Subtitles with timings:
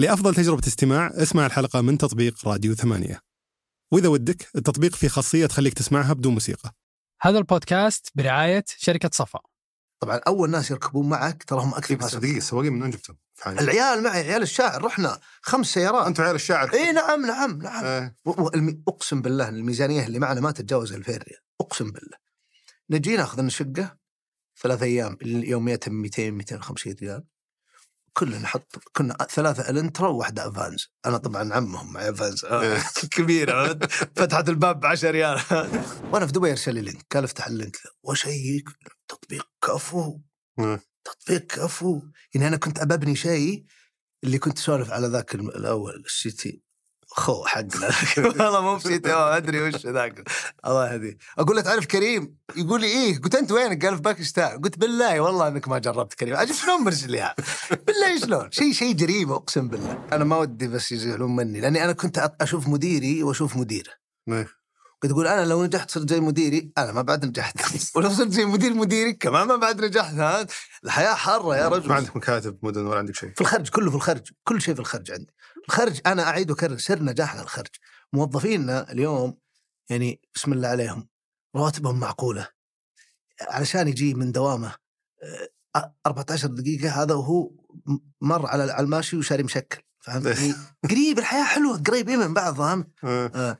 [0.00, 3.20] لأفضل تجربة استماع اسمع الحلقة من تطبيق راديو ثمانية.
[3.92, 6.72] وإذا ودك التطبيق فيه خاصية تخليك تسمعها بدون موسيقى.
[7.22, 9.38] هذا البودكاست برعاية شركة صفا.
[10.00, 13.16] طبعا أول ناس يركبون معك ترى هم أكثر بس ناس دقيقة السواقين من وين جبتهم؟
[13.46, 16.06] العيال معي عيال الشاعر رحنا خمس سيارات.
[16.06, 16.72] أنتم عيال الشاعر.
[16.74, 18.14] إي نعم نعم نعم.
[18.28, 22.16] والمي- أقسم بالله الميزانية اللي معنا ما تتجاوز 2000 ريال أقسم بالله.
[22.90, 23.96] نجي ناخذ لنا شقه
[24.62, 27.24] ثلاث أيام يوميتها 200 250 ريال.
[28.12, 32.82] كلنا نحط كنا ثلاثة الانترا وواحده افانز أنا طبعا عمهم معي افانز إيه.
[33.16, 33.84] كبيره عرفت؟
[34.18, 35.40] فتحت الباب ب 10 ريال.
[36.12, 38.68] وأنا في دبي ارسل لي لينك قال أفتح اللينك واشيك
[39.08, 40.20] تطبيق كفو.
[40.58, 40.80] آه.
[41.04, 42.02] تطبيق كفو.
[42.34, 43.64] يعني أنا كنت ابني شيء
[44.24, 46.62] اللي كنت أسولف على ذاك الأول السي تي.
[47.12, 47.90] خو حقنا
[48.44, 50.28] والله مو بسي تي ما أدري وش ذاك.
[50.66, 51.18] الله يهديه.
[51.38, 53.20] أقول له تعرف كريم؟ يقول لي إيه.
[53.20, 54.60] قلت أنت وينك؟ قال في باكستان.
[54.60, 56.36] قلت بالله والله إنك ما جربت كريم.
[56.36, 57.34] أجل شلون إياها؟
[57.86, 59.98] بالله شلون؟ شيء شيء جريمه أقسم بالله.
[60.12, 63.92] أنا ما ودي بس يزعلون مني لأني أنا كنت أشوف مديري وأشوف مديره.
[64.28, 64.48] إيه.
[65.02, 67.56] كنت أقول أنا لو نجحت صرت زي مديري؟ أنا ما بعد نجحت.
[67.96, 70.14] ولو صرت زي مدير مديري كمان ما بعد نجحت
[70.84, 71.88] الحياة حارة يا رجل.
[71.88, 74.80] ما عندك مكاتب مدن ولا عندك شيء؟ في الخرج كله في الخرج كل شيء في
[74.80, 75.32] الخرج عندي.
[75.68, 77.70] الخرج أنا أعيد وأكرر سر نجاحنا الخرج
[78.12, 79.38] موظفينا اليوم
[79.90, 81.08] يعني بسم الله عليهم
[81.56, 82.48] رواتبهم معقولة
[83.40, 84.74] علشان يجي من دوامه
[85.22, 87.50] آه، 14 دقيقة هذا وهو
[88.20, 90.54] مر على الماشي وشاري مشكل فهمت يعني
[90.90, 93.30] قريب الحياة حلوة قريبين من بعض فهمت آه.
[93.34, 93.58] آه.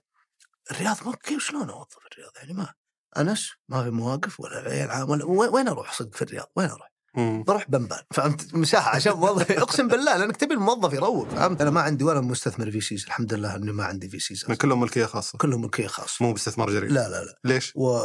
[0.70, 2.74] الرياض ما كيف شلون أوظف الرياض يعني ما
[3.18, 6.89] أنس ما في مواقف ولا عيال عام ولا وين أروح صدق في الرياض وين أروح؟
[7.16, 11.80] بروح بنبان فهمت؟ مساحة عشان موظف أقسم بالله لأنك تبي الموظف يروق فهمت؟ أنا ما
[11.80, 15.86] عندي ولا مستثمر VCs الحمد لله إني ما عندي VCs كلهم ملكية خاصة؟ كلهم ملكية
[15.86, 16.24] خاصة.
[16.24, 17.38] مو باستثمار جريء؟ لا لا لا.
[17.44, 17.98] ليش؟ و...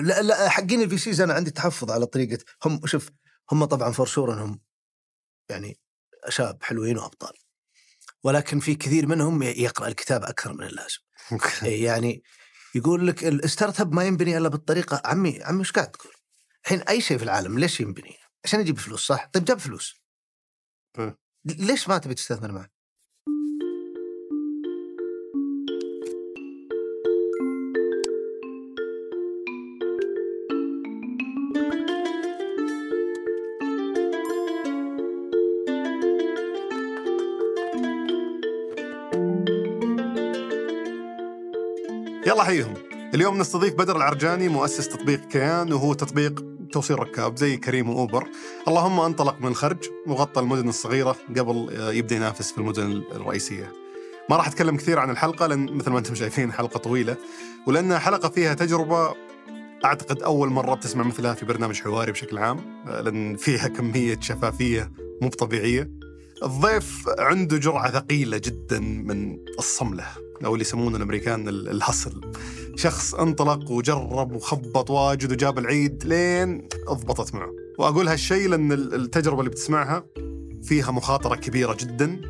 [0.00, 3.10] لا لا حقين ال VCs أنا عندي تحفظ على طريقة هم شوف
[3.52, 4.60] هم طبعا فور إنهم
[5.48, 5.78] يعني
[6.28, 7.32] شباب حلوين وأبطال.
[8.24, 10.98] ولكن في كثير منهم يقرأ الكتاب أكثر من اللازم.
[11.62, 12.22] إيه يعني
[12.74, 15.02] يقول لك ال startup ما ينبني إلا بالطريقة.
[15.04, 16.12] عمي عمي إيش قاعد تقول؟
[16.64, 20.00] الحين أي شيء في العالم ليش ينبني؟ عشان يجيب فلوس صح؟ طيب جاب فلوس.
[21.44, 22.70] ليش ما تبي تستثمر معه؟
[42.26, 42.74] يلا حيهم
[43.14, 48.28] اليوم نستضيف بدر العرجاني مؤسس تطبيق كيان وهو تطبيق توصيل ركاب زي كريم وأوبر.
[48.68, 53.72] اللهم انطلق من الخرج وغطى المدن الصغيرة قبل يبدأ ينافس في المدن الرئيسية.
[54.30, 57.16] ما راح أتكلم كثير عن الحلقة لأن مثل ما أنتم شايفين حلقة طويلة.
[57.66, 59.14] ولانها حلقة فيها تجربة
[59.84, 64.92] أعتقد أول مرة بتسمع مثلها في برنامج حواري بشكل عام لأن فيها كمية شفافية
[65.22, 65.90] مو طبيعية.
[66.42, 70.06] الضيف عنده جرعة ثقيلة جدا من الصملة
[70.44, 72.20] أو اللي يسمونه الأمريكان ال- الهصل.
[72.84, 77.52] شخص انطلق وجرب وخبط واجد وجاب العيد لين اضبطت معه.
[77.78, 80.06] وأقول هالشيء لأن ال- التجربة اللي بتسمعها
[80.62, 82.20] فيها مخاطرة كبيرة جدا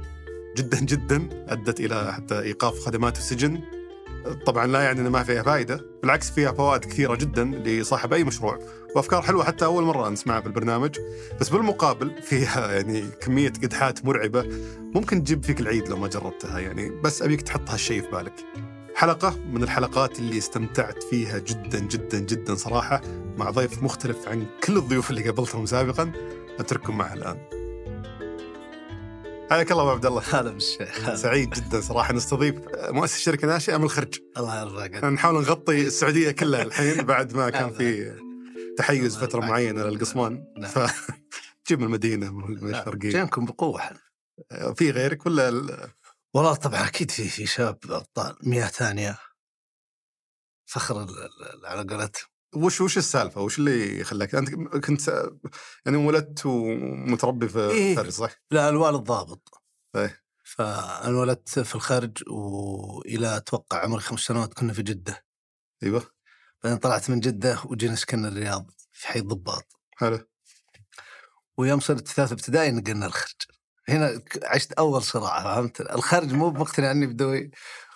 [0.56, 3.60] جدا جدا أدت إلى حتى إيقاف خدمات السجن.
[4.47, 8.59] طبعا لا يعني إنه ما فيها فائده بالعكس فيها فوائد كثيرة جدا لصاحب أي مشروع.
[8.97, 10.97] وأفكار حلوة حتى أول مرة نسمعها في البرنامج
[11.41, 14.47] بس بالمقابل فيها يعني كمية قدحات مرعبة.
[14.94, 18.34] ممكن تجيب فيك العيد لو ما جربتها يعني بس أبيك تحط هالشيء في بالك.
[18.94, 23.00] حلقة من الحلقات اللي استمتعت فيها جدا جدا جدا صراحة
[23.37, 26.12] مع ضيف مختلف عن كل الضيوف اللي قابلتهم سابقا.
[26.59, 27.38] أترككم معه الآن.
[29.50, 30.22] حياك الله أبو عبد الله.
[30.31, 31.15] هذا بالشيخ.
[31.15, 32.55] سعيد جدا صراحة نستضيف
[32.88, 37.71] مؤسس شركة ناشئة من الخرج الله يرضى نحاول نغطي السعودية كلها الحين بعد ما كان
[37.71, 38.12] في
[38.78, 39.93] تحيز معينة عنك.
[39.93, 40.71] للقصمان نعم.
[40.71, 40.78] ف
[41.69, 43.81] جيب من المدينة من الشرقية جينكم بقوة.
[43.81, 43.99] إحنا
[44.76, 45.50] في غيرك ولا
[46.34, 49.19] والله طبعا أكيد في في شباب أبطال مياه ثانية.
[50.67, 51.06] فخر
[51.65, 52.28] على قولتهم.
[52.56, 54.50] وش وش السالفة؟ وش اللي خلاك؟ أنت
[54.87, 55.09] كنت
[55.87, 57.97] يعني ولدت ومتربي في إيه.
[57.97, 59.62] فرز صح؟ لا الوالد ضابط.
[59.97, 60.25] إيه.
[60.44, 65.25] فانولدت في الخرج وإلى أتوقع عمري خمس سنوات كنا في جدة.
[65.82, 66.11] أيوه.
[66.64, 69.67] بعدين طلعت من جدة وجينا سكننا الرياض في حي الضباط.
[69.97, 70.29] حلو.
[71.56, 73.43] ويوم صرت ثالث ابتدائي نقلنا الخرج.
[73.88, 77.50] هنا عشت أول صراع فهمت؟ الخرج مو مقتنع إني بدوي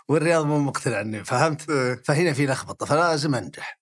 [0.09, 2.03] والرياض مو مقتنع إني فهمت؟ إيه.
[2.05, 3.81] فهنا في لخبطة فلازم أنجح.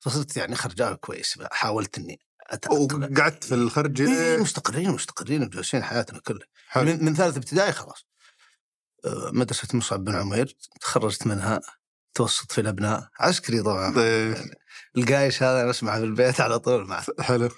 [0.00, 2.20] فصرت يعني خرجاوي كويس حاولت إني
[2.70, 4.36] وقعدت في الخرج إيه.
[4.36, 6.46] مستقرين مستقرين وجالسين حياتنا كلها.
[6.68, 6.84] حلو.
[6.84, 8.06] من, من ثالث ابتدائي خلاص.
[9.04, 11.60] آه، مدرسة مصعب بن عمير تخرجت منها
[12.14, 13.98] توسط في الابناء عسكري طبعا.
[13.98, 14.44] إيه.
[14.96, 17.48] القايش هذا نسمعه في البيت على طول معه حلو.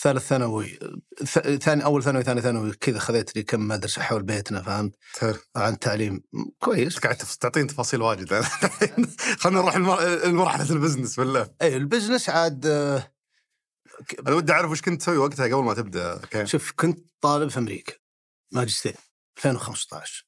[0.00, 0.78] ثالث ثانوي
[1.24, 5.34] ث- ثاني أول ثانوي ثاني ثانوي كذا خذيت لي كم مدرسة حول بيتنا فهمت؟ حلو.
[5.56, 6.22] عن التعليم
[6.58, 6.98] كويس.
[6.98, 8.32] قاعد تعطيني تفاصيل واجد.
[9.40, 11.50] خلينا نروح المر- لمرحله ال business بالله.
[11.62, 13.12] اي ال business عاد آه،
[14.26, 17.58] أنا ودي أعرف وش كنت تسوي وقتها قبل ما تبدأ كان شوف كنت طالب في
[17.58, 17.92] أمريكا
[18.52, 18.96] ماجستير
[19.38, 20.26] 2015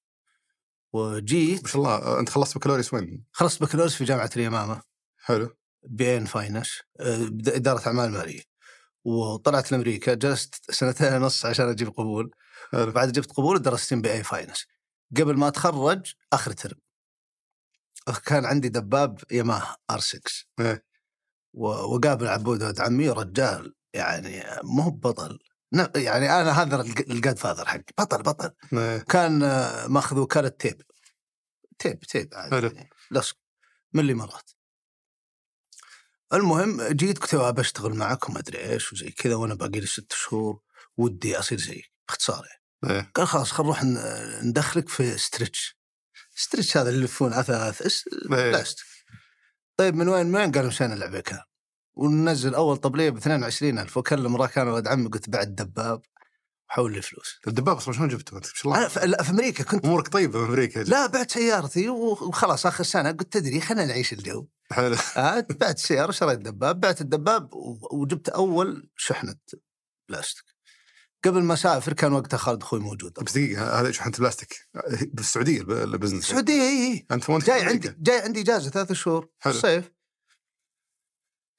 [0.93, 4.83] وجيت ما شاء الله أنت خلصت بكالوريوس وين؟ خلصت بكالوريوس في جامعة اليمامه
[5.25, 5.57] حلو.
[5.83, 8.50] بي إن finance إدارة أعمال مالية.
[9.05, 12.31] وطلعت لأمريكا جلست سنتين ونص عشان أجيب قبول.
[12.73, 14.67] بعد جبت قبول درست بي اي finance.
[15.17, 16.79] قبل ما أتخرج آخر ترم.
[18.27, 20.21] كان عندي دباب ياماها آر 6
[20.61, 20.85] إيه.
[21.55, 25.39] وقابل عبود ولد عمي رجال يعني مو بطل
[25.97, 27.85] يعني أنا هذا ال godfather حقي.
[27.99, 28.51] بطل بطل.
[28.73, 28.99] إيه.
[28.99, 29.39] كان
[29.87, 30.83] ماخذ وكالة tape.
[31.79, 32.67] tape tape عادي.
[32.67, 32.91] يعني.
[33.11, 33.37] لصق.
[33.93, 34.51] من الامارات
[36.35, 40.13] المهم جيت قلت له بشتغل معك وما أدري إيش وزي كذا وأنا باقي لي ست
[40.13, 40.61] شهور
[40.97, 42.95] ودي أصير زيك باختصار يعني.
[42.97, 43.11] إيه.
[43.15, 43.81] قال خلاص خل نروح
[44.43, 45.79] ندخلك في stretch
[46.37, 48.29] stretch هذا اللي يلفون اثاث اس- إيه.
[48.29, 48.87] بلاستيك
[49.77, 51.41] طيب من وين من وين؟ قالوا مشينا العبيكان
[51.95, 56.03] وننزل أول طبلية ب 22000 وأكلم راكان ولد عمي قلت بعد دباب
[56.73, 59.65] حول لي فلوس الدباب أصلا شلون جبته انت؟ ما شاء أنا الله لا، في أمريكا
[59.65, 64.13] كنت أمورك طيبة في أمريكا لا بعت سيارتي وخلاص آخر سنة قلت تدري خلينا نعيش
[64.13, 64.47] الجو.
[64.73, 64.97] حلو.
[65.17, 67.49] آه، بعت السياره وشريت دباب بعت الدباب
[67.93, 69.35] وجبت أول شحنة
[70.09, 70.45] بلاستيك.
[71.25, 73.13] قبل ما أسافر كان وقتها خالد أخوي موجود.
[73.13, 74.55] بس دقيقة هذا شحنة بلاستيك.
[75.13, 76.25] بالسعودية الب- ال business.
[76.25, 77.07] السعودية إي إي.
[77.11, 77.95] أنت جاي عندي.
[77.99, 79.29] جاي عندي إجازة ثلاث شهور.
[79.39, 79.55] حلو.
[79.55, 79.91] الصيف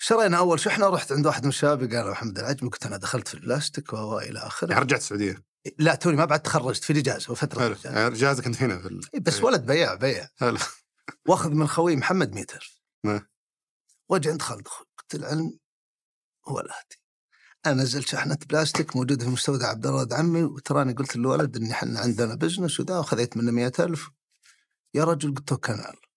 [0.04, 3.34] شرينا أول شحنه رحت عند واحد من الشباب قال محمد العجمي قلت أنا دخلت في
[3.34, 4.70] البلاستيك و إلى آخره.
[4.70, 5.44] يعني رجعت السعودية؟
[5.78, 7.72] لا توني ما بعد تخرجت في الاجازه وفتره حلو.
[8.08, 8.42] الإجازة.
[8.42, 9.02] يعني أنت هنا في ال...
[9.14, 9.44] إيه، بس إيه.
[9.44, 10.30] ولد بياع بياع.
[10.36, 10.58] حلو.
[11.28, 13.28] واخذ من خوي محمد 100000 نعم.
[14.10, 15.60] واجي عند خالد أخوي قلت العلم
[16.48, 17.02] هو الاتي
[17.66, 22.00] أنا نزلت شحنة بلاستيك موجودة في مستودع عبد الله عمي وتراني قلت للولد إن إحنا
[22.00, 24.10] عندنا business وذا وخذيت منه 100000
[24.94, 26.11] يا رجل قلت على الله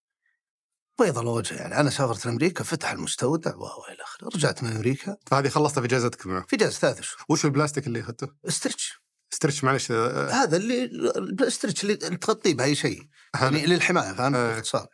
[0.99, 4.27] بيض الوجه يعني أنا سافرت لامريكا فتح المستودع و إلى آخره.
[4.35, 5.17] رجعت من أمريكا.
[5.27, 9.05] فهذه خلصتها في اجازتك معه في جلسه ثلاث شهور وش البلاستيك اللي أخذته؟ stretch.
[9.33, 13.07] stretch معلش آه، هذا اللي ال stretch اللي تغطيه بأي شيء.
[13.41, 14.47] يعني للحماية فهمت إيه.
[14.53, 14.87] باختصار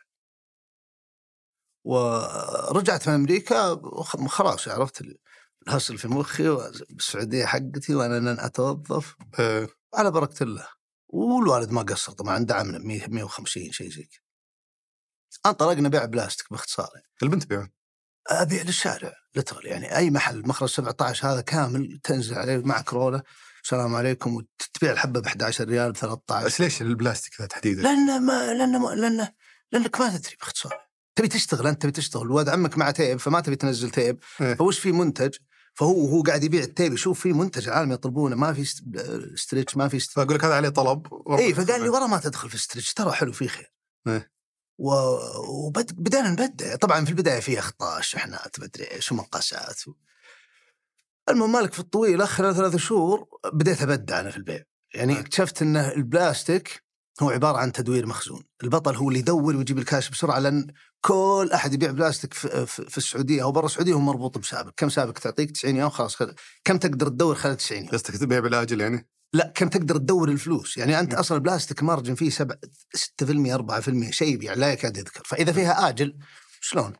[1.84, 3.80] ورجعت من أمريكا
[4.28, 5.02] خلاص عرفت
[5.68, 9.16] ال hustle في مخي والسعودية حقتي وأنا لن أتوظف.
[9.38, 10.66] آه، على بركة الله.
[11.08, 14.31] والوالد ما قصر طبعا دعمنا 100 150 شيء زي كذا.
[15.46, 17.06] انطلقنا بيع بلاستيك باختصار يعني.
[17.22, 17.70] البنت بيعون
[18.28, 23.22] أبيع للشارع literal يعني أي محل مخرج 17 هذا كامل تنزل عليه معك roll ه
[23.64, 28.22] السلام عليكم وتبيع الحبة ب 11 ريال ب 13 بس ليش البلاستيك ذا تحديدا؟ لأن
[28.26, 29.28] ما لأن ما لأن
[29.72, 33.56] لأنك ما تدري باختصار تبي تشتغل أنت تبي تشتغل ولد عمك مع tape فما تبي
[33.56, 34.54] تنزل tape إيه.
[34.54, 35.34] فوش في منتج
[35.74, 38.82] فهو هو قاعد يبيع ال tape يشوف في منتج العالم يطلبونه ما في ست-
[39.34, 40.00] stretch ما في.
[40.00, 41.06] فأقول لك هذا عليه طلب
[41.38, 43.72] اي فقال لي ورا ما تدخل في stretch ترى حلو فيه خير
[44.08, 44.32] إيه.
[44.82, 46.76] وبدأنا نبدع.
[46.76, 49.92] طبعا في البداية في اخطاء شحنات مدري إيش ومقاسات و...
[51.28, 54.62] المهم مالك في الطويله خلال ثلاث شهور بديت أبدع أنا في البيع.
[54.94, 55.20] يعني.
[55.20, 56.82] اكتشفت إن البلاستيك
[57.22, 58.42] هو عبارة عن تدوير مخزون.
[58.64, 60.66] البطل هو اللي يدور ويجيب الكاش بسرعة لأن
[61.00, 64.72] كل أحد يبيع بلاستيك في, في, في السعودية أو برا السعودية هو مربوط ب supplier
[64.76, 66.34] كم supplier تعطيك 90 يوم؟ خلاص خل...
[66.64, 70.76] كم تقدر تدور خلال 90 يوم؟ قصدك تبيع بالاجل يعني؟ لا كم تقدر تدور الفلوس.
[70.76, 71.18] يعني أنت م.
[71.18, 72.58] أصلا البلاستيك margin فيه 7
[72.96, 75.22] 6% 4% شيء يعني لا يكاد يذكر.
[75.24, 76.18] فإذا فيها آجل
[76.60, 76.92] شلون؟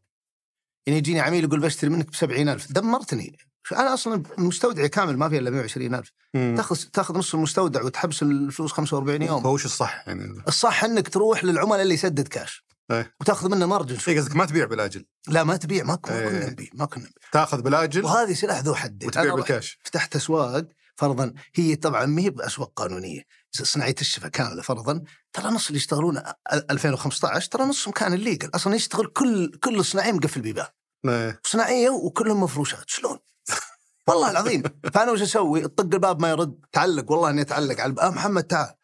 [0.87, 3.39] يعني يجيني عميل يقول بشتري منك ب 70000 دمرتني.
[3.73, 6.13] أنا أصلا مستودعي كامل ما فيه إلا 120000
[6.57, 9.43] تاخذ تاخذ نص المستودع وتحبس الفلوس 45 يوم.
[9.43, 13.15] فوش الصح؟ يعني؟ الصح إنك تروح للعملاء اللي يسدد كاش إيه.
[13.21, 15.85] وتاخذ منه margin اي قصدك ما تبيع بالآجل؟ لا ما تبيع.
[15.85, 16.51] ما كنا إيه.
[16.51, 19.09] نبيع ما كنا نبيع تاخذ بالآجل؟ وهذه سلاح ذو حدين.
[19.09, 23.23] وتبيع بالكاش فتحت أسواق فرضا هي طبعا ما هي بأسواق قانونية.
[23.53, 26.33] صناعيه الشفا كاملة فرضا ترى نص اللي يشتغلون أ-
[26.71, 30.67] 2015 ترى نصهم كان illegal أصلا يشتغل كل كل صناعي مقفل بيبان
[31.09, 31.41] إيه.
[31.45, 32.85] صناعية وكلهم مفروشات.
[32.91, 33.19] شلون؟
[34.09, 34.63] والله العظيم.
[34.95, 36.61] فأنا وش أسوي؟ طق الباب ما يرد.
[36.73, 37.11] تعلق.
[37.11, 38.13] والله إني أتعلق على الباب.
[38.15, 38.75] محمد تعال.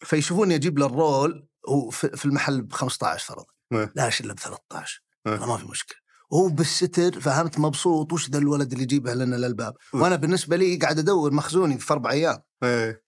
[0.00, 1.48] فيشوفوني أجيب له ال roll
[1.92, 3.44] في المحل ب 15 فرضا.
[3.72, 3.92] إيه.
[3.96, 5.34] لا إلا ب 13 إيه.
[5.34, 5.98] أنا ما في مشكلة.
[6.30, 8.12] وهو بالستر فهمت؟ مبسوط.
[8.12, 9.74] وش ذا الولد اللي يجيبها لنا للباب.
[9.94, 12.38] وأنا بالنسبة لي قاعد أدور مخزوني في أربع أيام.
[12.62, 13.04] إيه.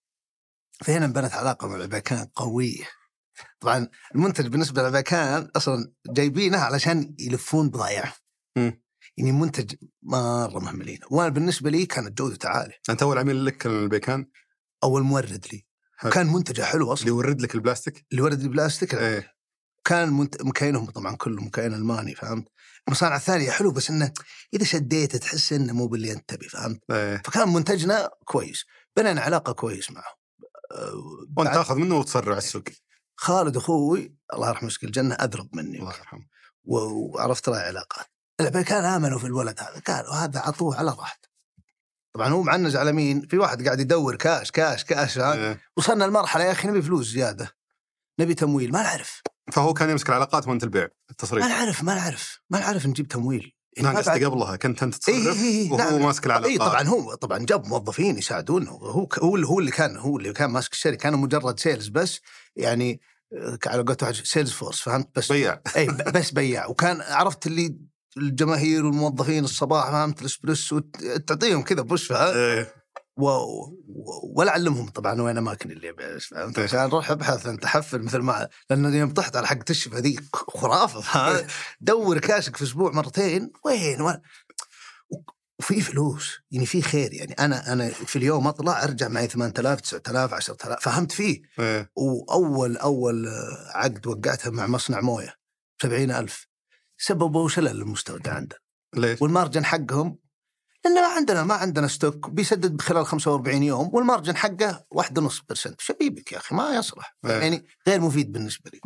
[0.83, 2.89] فهنا انبنت علاقة مع العباكان قويه
[3.59, 8.13] طبعا المنتج بالنسبة للعباكان أصلا جايبينه علشان يلفون بضايعهم
[8.57, 8.81] مم.
[9.17, 10.99] يعني منتج مرة مهملين.
[11.11, 12.75] وأنا بالنسبة لي كانت جودته عالية.
[12.89, 14.27] أنت أول عميل لك كان البيكان
[14.83, 15.65] أول مورد لي.
[15.97, 16.11] حلو.
[16.11, 17.07] كان منتجه حلو أصلا.
[17.07, 19.33] اللي يورد لك البلاستيك؟ اللي ورد البلاستيك إيه.
[19.85, 20.41] كان منت...
[20.41, 22.47] مكينهم طبعا كله مكين ألماني فهمت؟
[22.87, 24.13] المصانع الثانية حلو بس إنه
[24.53, 27.21] إذا شديته تحس إنه مو باللي أنت تبي فهمت إيه.
[27.25, 28.65] فكان منتجنا كويس
[28.97, 30.13] بنينا علاقة كويس معه
[30.71, 30.93] أه،
[31.37, 32.63] وأنت تاخذ منه وتسرع السوق
[33.15, 36.25] خالد أخوي الله يرحمه يسكن الجنة اضرب مني الله يرحمه
[36.63, 38.05] وعرفت له علاقات
[38.41, 41.29] الامريكان امنوا في الولد هذا قالوا هذا عطوه على راحته
[42.13, 45.59] طبعا هو معنز على مين؟ في واحد قاعد يدور كاش كاش كاش؟ إيه.
[45.77, 47.51] وصلنا لمرحلة يا أخي نبي فلوس زيادة
[48.19, 52.41] نبي تمويل ما نعرف فهو كان يمسك العلاقات وانت البيع ما التصريف نعرف ما نعرف
[52.49, 53.55] ما نعرف نجيب تمويل.
[53.77, 56.01] يعني لا ما قصدي قبلها كنت أنت إيه تصرف إيه إيه وهو نعم.
[56.01, 56.51] ماسك العلاقات.
[56.51, 60.17] اي طبعا هو طبعا جاب موظفين يساعدونه هو هو هو اللي هو اللي كان هو
[60.17, 60.97] اللي كان ماسك الشركة.
[60.97, 62.19] كان مجرد sales بس
[62.55, 63.01] يعني
[63.67, 65.61] على قولة واحد sales force فهمت؟ بس بيع.
[65.75, 67.77] اي بس بياع وكان عرفت اللي
[68.17, 70.79] الجماهير والموظفين الصباح فهمت؟ الإسبريسو
[71.27, 72.80] تعطيهم كذا push فهمت؟ إيه.
[73.17, 73.27] و...
[73.27, 73.73] و...
[74.35, 76.59] ولا علمهم طبعا وين أماكن اللي فهمت.
[76.59, 81.47] عشان أروح ابحث انت حفل مثل ما لأن يوم طحت على حق تشف هذيك خرافة؟
[81.81, 84.21] دور كاشك في أسبوع مرتين وين وين
[85.61, 90.33] وفي فلوس يعني في خير يعني أنا أنا في اليوم أطلع أرجع معي 8000 9000
[90.33, 91.91] 10000 فهمت فيه إيه.
[91.95, 93.27] وأول أول
[93.73, 95.35] عقد وقعتها مع مصنع موية
[95.81, 96.47] 70000
[96.97, 98.59] سببوا شلل للمستودع عندنا
[98.95, 100.17] ليش؟ وال margin حقهم
[100.85, 106.31] لأن ما عندنا ما عندنا stock بيسدد خلال 45 يوم وال margin حقه 1.5% شبيبك
[106.31, 107.17] يا أخي ما يصلح.
[107.25, 107.31] إيه.
[107.31, 108.81] يعني غير مفيد بالنسبة لي.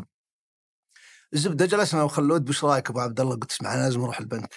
[1.34, 4.56] الزبده جلسنا وخلود وش رأيك أبو عبد الله؟ قلت اسمع أنا لازم أروح البنك.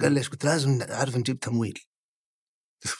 [0.00, 1.78] قال ليش قلت لازم نعرف نجيب تمويل.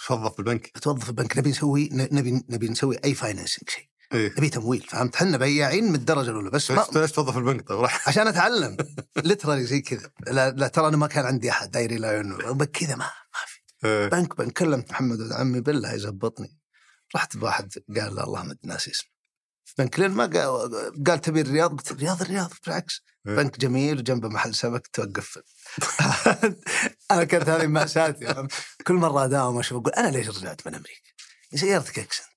[0.06, 1.38] توظف بالبنك توظف البنك.
[1.38, 3.88] نبي نسوي نبي نبي نسوي أي financing شيء.
[4.12, 4.32] إيه.
[4.38, 6.50] نبي تمويل فهمت؟ إحنا بياعين من الدرجة الأولى.
[6.50, 8.02] بس ما ليش توظف البنك؟ طيب راح.
[8.08, 8.76] عشان أتعلم.
[9.16, 10.10] لترالي زي كذا.
[10.26, 13.53] لا, لا ترى أنا ما كان عندي أحد دايري لا كذا ما ما في.
[13.53, 13.53] إيه.
[13.84, 16.58] بنك بنك كلمت محمد ولد عمي بالله يزبطني.
[17.16, 19.10] رحت بواحد قال لا الله ما ناسي اسمه
[19.64, 23.02] في بنك لين ما قال, قال تبي الرياض؟ قلت الرياض الرياض بالعكس.
[23.26, 23.36] إيه.
[23.36, 25.38] بنك جميل وجنبه محل سمك توقف.
[27.10, 28.46] أنا كانت هذه مأساتي
[28.86, 31.10] كل مرة أداوم أشوف أقول أنا ليش رجعت من أمريكا؟
[31.54, 32.28] سيارتك أكسنت.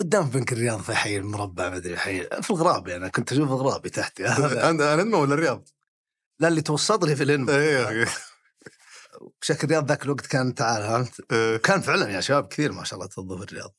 [0.00, 3.90] قدام بنك الرياض في حي المربع ما أدري حي في الغرابي أنا كنت أشوف الغرابي
[3.90, 5.68] تحتي هذا عند الانمو ولا الرياض؟
[6.40, 7.52] لا اللي توسط لي في الانمو
[9.40, 11.56] شكل الرياض ذاك الوقت كان تعال فهمت إيه.
[11.56, 13.74] كان فعلا يا شباب كثير ما شاء الله توظف الرياض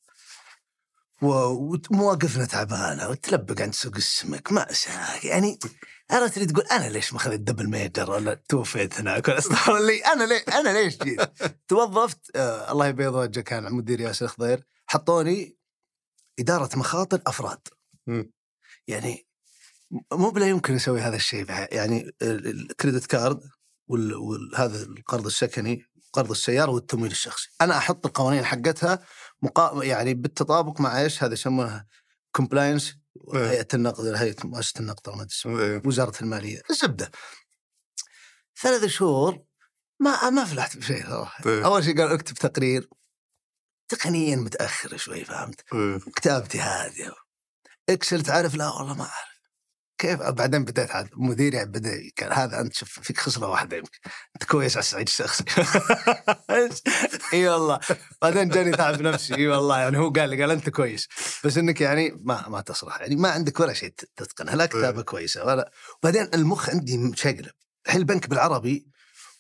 [1.22, 5.60] ومواقفنا تعبانة وتلبق عند سوق السمك مأساة يعني
[6.12, 10.00] عرفت اللي تقول أنا ليش ما اخذت دبل ميجر ولا توفيت هناك ولا استغفر لي
[10.06, 11.22] أنا ليه أنا ليش جيت؟
[11.68, 15.58] توظفت آه الله يبيض وجهه كان مدير ياسر خضير حطوني
[16.40, 17.68] إدارة مخاطر أفراد.
[18.88, 19.28] يعني
[20.12, 23.42] مو بلا يمكن أسوي هذا الشيء يعني ال- ال credit card
[23.88, 29.00] وهذا القرض السكني قرض السيارة والتمويل الشخصي أنا أحط القوانين حقتها
[29.42, 29.84] مقا...
[29.84, 31.88] يعني بالتطابق مع إيش هذا يسمونها
[32.32, 32.96] compliance.
[33.34, 35.62] هيئة النقد هيئة مؤسسة النقد ما اسمها.
[35.62, 35.82] إيه.
[35.86, 37.12] وزارة المالية الزبدة
[38.62, 39.44] ثلاث شهور
[40.00, 41.66] ما ما فلحت بشيء صراحة إيه.
[41.66, 42.90] أول شيء قال اكتب تقرير
[43.88, 46.00] تقنيا متأخر شوي فهمت إيه.
[46.16, 47.14] كتابتي هاديه
[47.90, 49.33] إكسل تعرف لا والله ما أعرف
[49.98, 54.00] كيف بعدين بديت عاد مديري بدأ قال هذا أنت شوف فيك خصلة واحدة يمكن.
[54.36, 55.44] أنت كويس على الصعيد الشخصي
[57.34, 57.80] إي والله.
[58.22, 61.08] بعدين جاني تعب نفسي إي والله يعني هو قال لي قال أنت كويس.
[61.46, 65.46] بس إنك يعني ما ما تصلح يعني ما عندك ولا شيء تتقنه لا كتابة كويسة
[65.46, 65.72] ولا.
[66.04, 67.52] وبعدين المخ عندي مشقلب
[67.86, 68.88] الحين البنك بالعربي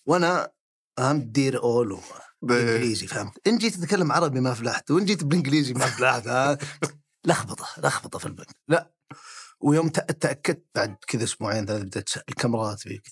[0.05, 0.51] وأنا
[0.97, 1.99] فهمت دير اول
[2.41, 6.59] بالانجليزي فهمت؟ إن جيت تتكلم عربي ما فلحت وإن جيت بالإنجليزي ما فلحت؟
[7.25, 8.47] لخبطة لخبطة في البنك.
[8.67, 8.91] لا.
[9.63, 13.03] ويوم تأكدت بعد كذا أسبوعين ثلاثة بدأت تسأل الكاميرات فيك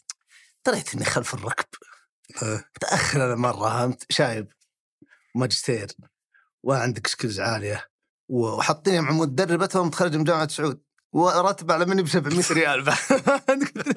[0.66, 1.66] دريت إني خلف الركب.
[2.76, 4.52] متأخر أنا مرة فهمت؟ شايب
[5.36, 5.88] ماجستير
[6.64, 7.88] وعندك skills عالية
[8.30, 10.82] وحاطيني مع مدربه توها متخرج من جامعة سعود.
[11.14, 12.84] وراتب على مني ب 700 ريال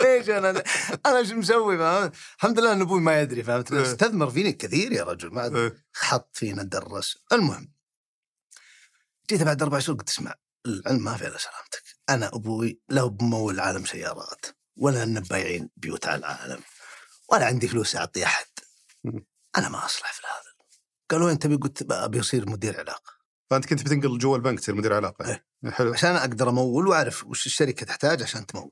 [0.03, 0.63] ليش أنا؟
[1.07, 3.83] أنا إيش مسوي؟ فهمت؟ الحمد لله إن أبوي ما يدري فهمت؟ إيه.
[3.83, 5.61] استثمر فيني كثير يا رجل ما أدري.
[5.61, 5.85] إيه.
[5.95, 7.19] حط فينا درس.
[7.33, 7.73] المهم
[9.31, 10.35] جيت بعد أربع شهور قلت اسمع
[10.67, 11.94] العلم ما في إلا سلامتك.
[12.11, 14.47] أنا أبوي لا بمول عالم سيارات
[14.77, 16.61] ولا إن بايعين بيوت على العالم
[17.33, 18.47] ولا عندي فلوس أعطي أحد.
[19.57, 20.55] أنا ما أصلح في هذا
[21.11, 23.13] قالوا تبي قلت ابي اصير مدير علاقة.
[23.51, 25.45] فأنت كنت بتنقل جوا البنك تصير مدير علاقة إيه.
[25.71, 25.93] حلو.
[25.93, 28.71] عشان أقدر أمول وأعرف وش الشركة تحتاج عشان تمول.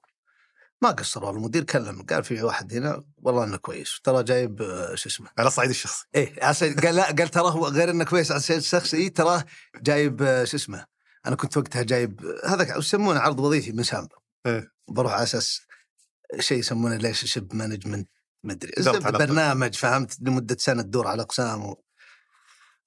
[0.82, 4.94] ما قصر والله المدير كلم قال في واحد هنا والله إنه كويس ترى جايب آه،
[4.94, 6.06] شو اسمه؟ على الصعيد الشخصي.
[6.14, 6.40] إيه
[6.82, 9.44] قال لا قال ترى هو غير إنه كويس على الصعيد الشخصي تراه
[9.82, 10.86] جايب آه، شو اسمه؟
[11.26, 14.72] أنا كنت وقتها جايب هذا يسمونه عرض وظيفي من سامبا إيه.
[14.88, 15.60] بروح على أساس
[16.40, 18.08] شيء يسمونه ليش شيب مانجمنت
[18.44, 18.72] مدري.
[19.10, 21.82] برنامج فهمت؟ لمدة سنة تدور على أقسام و...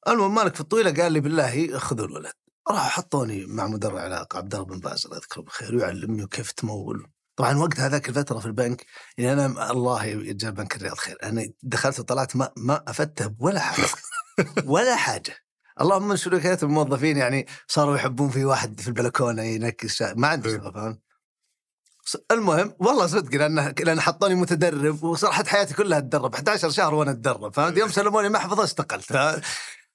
[0.07, 2.33] المهم مالك في الطويلة قال لي بالله خذوا الولد.
[2.69, 7.07] راحوا حطوني مع مدرب علاقه عبد الله بن باز الله يذكره بالخير ويعلمني وكيف تمول.
[7.35, 8.85] طبعا وقت هذاك الفترة في البنك
[9.17, 11.17] يعني أنا الله يجزاه بنك الرياض خير.
[11.23, 13.87] أنا دخلت وطلعت ما ما افته ولا حاجة.
[14.65, 15.44] ولا حاجة.
[15.81, 20.73] اللهم من سلوكيات الموظفين يعني صاروا يحبون في واحد في البلكونة ينكس ما عندي شغل
[20.73, 20.99] فاهم
[22.05, 27.11] ص- المهم والله صدق لأن لأن حطوني متدرب وصراحة حياتي كلها اتدرب 11 شهر وأنا
[27.11, 29.41] أتدرب فهمت؟ يوم سلموني محفظه استقلت؟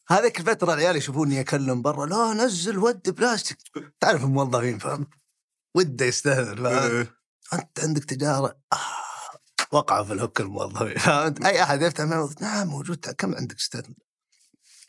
[0.09, 3.59] هذيك الفترة العيال يشوفوني اكلم برا لا نزل ود بلاستيك
[4.01, 5.09] تعرف الموظفين فهمت؟
[5.75, 7.15] وده يستهبل إيه.
[7.53, 8.77] أنت عندك تجارة؟ آه.
[9.73, 13.83] وقعوا في الهوك الموظفين فهمت؟ أي أحد يفتح موظف، نعم موجود كم عندك أستاذ؟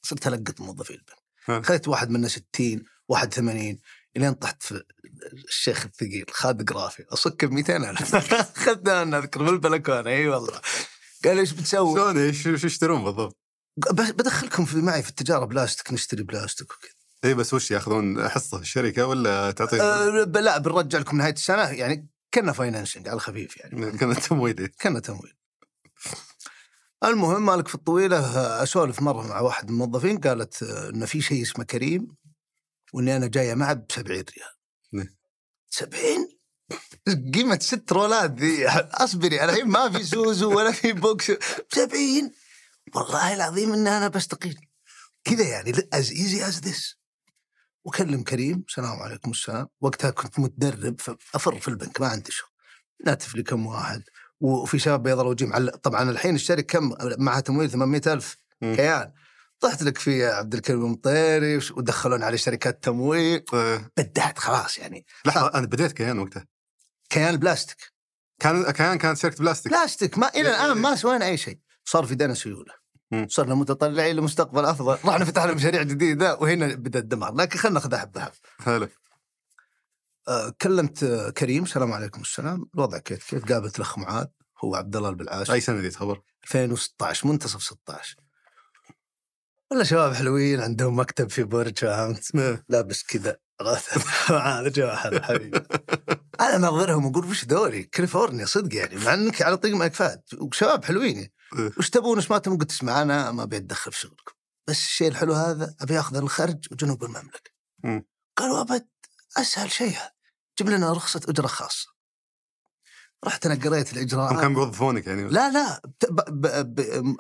[0.04, 1.02] صرت ألقط موظفين
[1.46, 1.54] ها.
[1.54, 3.80] البنك خذيت واحد منا 60 واحد 80
[4.18, 4.84] إلين طحت في
[5.48, 10.10] الشيخ الثقيل خالد قرافي أصك ب 200000 اخذنا أنا اذكر بالبلكونة.
[10.10, 10.62] إي والله.
[11.26, 13.38] قال إيش بتسوي؟ شلون؟ إيش إيش يشترون بالضبط؟
[13.92, 16.92] بدخلكم في معي في التجارة بلاستيك نشتري بلاستيك وكذا.
[17.26, 21.70] إي بس وش ياخذون؟ حصة في الشركة ولا تعطيهم أه لا بنرجع لكم نهاية السنة.
[21.70, 23.98] يعني كنا financing على الخفيف يعني.
[23.98, 25.34] كان تمويل كنا تمويل
[27.04, 28.20] المهم مالك في الطويلة
[28.64, 32.16] أسولف مرة مع واحد من الموظفين قالت آه، إنه في شيء اسمه كريم
[32.94, 34.56] وإني أنا جاية معه ب 70 ريال.
[34.94, 35.16] نعم.
[35.70, 36.30] 70
[37.34, 41.32] قيمة ست رولات ذي أصبري الحين ما في سوزو ولا في بوكس
[41.74, 42.32] 70
[42.96, 44.60] والله العظيم ان أنا بستقيل.
[45.24, 46.96] كذا يعني as easy as this
[47.86, 49.68] وكلم كريم السلام عليكم السلام.
[49.82, 52.50] وقتها كنت متدرب فأفر في البنك ما عندي شغل.
[53.06, 54.04] ناتف لي كم واحد.
[54.42, 58.76] وفي شباب بيض الوجيه معلق طبعا الحين الشركة كم؟ معها تمويل 800 ألف مم.
[58.76, 59.12] كيان.
[59.60, 63.44] طحت لك في عبد الكريم المطيري ودخلون علي شركات تمويل.
[63.54, 63.92] إيه.
[63.98, 65.06] بدعت خلاص يعني.
[65.26, 66.46] لحظه أنا بديت كيان وقتها.
[67.10, 67.78] كيان البلاستيك
[68.40, 69.72] كان كيان كانت شركة بلاستيك.
[69.72, 70.18] بلاستيك.
[70.18, 71.60] ما إلى الآن ما سوينا أي شيء.
[71.86, 72.74] صار في دنا سيولة.
[73.28, 74.98] صرنا متطلعين لمستقبل أفضل.
[75.06, 77.34] رحنا فتحنا مشاريع جديدة وهنا بدأ الدمار.
[77.34, 78.22] لكن خلينا ناخذها حبه
[78.60, 78.90] حبه
[80.62, 82.70] كلمت آه، كريم السلام عليكم السلام.
[82.76, 84.26] الوضع كيف؟ كيف؟ قابلت الأخ معاذ
[84.64, 88.16] هو عبد الله البلعاش أي سنه دي تخبر 2016 منتصف 16
[89.72, 93.38] ولا شباب حلوين عندهم مكتب في برج فهمت؟ لابس كذا.
[94.30, 95.62] معاذ جو واحد حبيبي
[96.42, 101.18] أنا أنظرهم وأقول وش دوري؟ كاليفورنيا صدق يعني مع إنك على طريق ملكفات وشباب حلوين
[101.18, 101.72] إيه.
[101.78, 104.34] وش تبون؟ وش ما تبون؟ قلت اسمع أنا ما أبي أتدخل في شغلكم.
[104.68, 107.52] بس الشيء الحلو هذا أبي أخذ الخرج وجنوب المملكة.
[107.84, 108.06] مم.
[108.38, 108.88] قالوا أبد.
[109.38, 109.98] أسهل شيء
[110.60, 111.88] جيب لنا رخصة إجرة خاصة
[113.26, 116.22] رحت أنا قريت الإجراءات كانوا بيوظفونك يعني لا لا ب...
[116.42, 116.76] ب...
[116.76, 117.16] ب...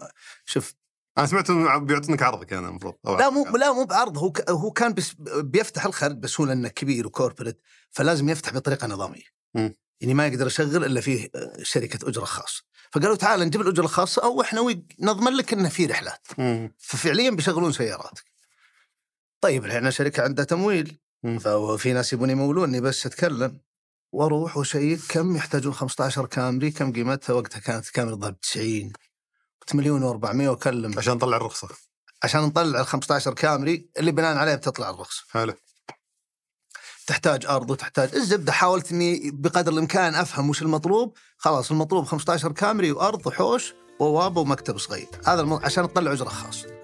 [0.45, 0.73] شوف
[1.17, 3.55] أنا سمعت إنه بيعطونك عرض كان المفروض أو لا مو عرض.
[3.57, 4.49] لا مو بعرض هو ك...
[4.49, 9.23] هو كان بس بيفتح الخرج بس هو لأنه كبير وكوربريت فلازم يفتح بطريقة نظامية.
[9.55, 9.75] مم.
[10.01, 12.63] يعني ما يقدر يشغل إلا فيه آه، شركة إجرة خاصة.
[12.91, 16.27] فقالوا تعال نجيب الإجرة الخاصة أو إحنا وي- نضمن لك إنه في رحلات.
[16.37, 16.75] مم.
[16.79, 18.31] ففعليا بيشغلون سياراتك.
[19.41, 20.99] طيب إحنا شركة عندها تمويل.
[21.23, 23.59] ففي ناس يبون يمولوني بس أتكلم.
[24.11, 28.93] وأروح وشيك كم يحتاجون 15 كامري كم قيمتها؟ وقتها كانت كامري ضرب 90
[29.61, 30.97] قلت مليون و400 وأكلم.
[30.97, 31.67] عشان نطلع الرخصة.
[32.23, 35.23] عشان نطلع ال 15 كامري اللي بناء عليه بتطلع الرخصة.
[35.31, 35.55] هلا
[37.07, 38.51] تحتاج أرض وتحتاج الزبدة.
[38.51, 41.17] حاولت إني بقدر الإمكان أفهم وش المطلوب.
[41.37, 45.07] خلاص المطلوب 15 كامري وأرض وحوش بوابه ومكتب صغير.
[45.27, 45.53] هذا الم...
[45.53, 46.80] عشان تطلع أجرة خاصة.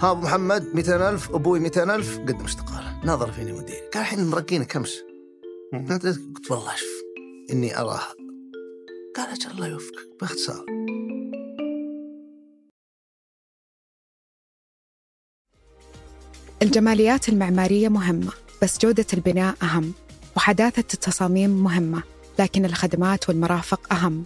[0.00, 4.94] ها أبو محمد 200000 أبوي 200000 قدم استقاله ناظر فيني مديري قال الحين مرقينك امس
[5.72, 5.88] مم.
[5.88, 6.88] قلت والله شوف
[7.52, 8.14] إني أراها.
[9.16, 10.64] قال أجل الله يوفقك باختصار.
[16.62, 18.32] الجماليات المعمارية مهمة
[18.62, 19.92] بس جودة البناء أهم
[20.36, 22.02] وحداثة التصاميم مهمة
[22.38, 24.24] لكن الخدمات والمرافق أهم.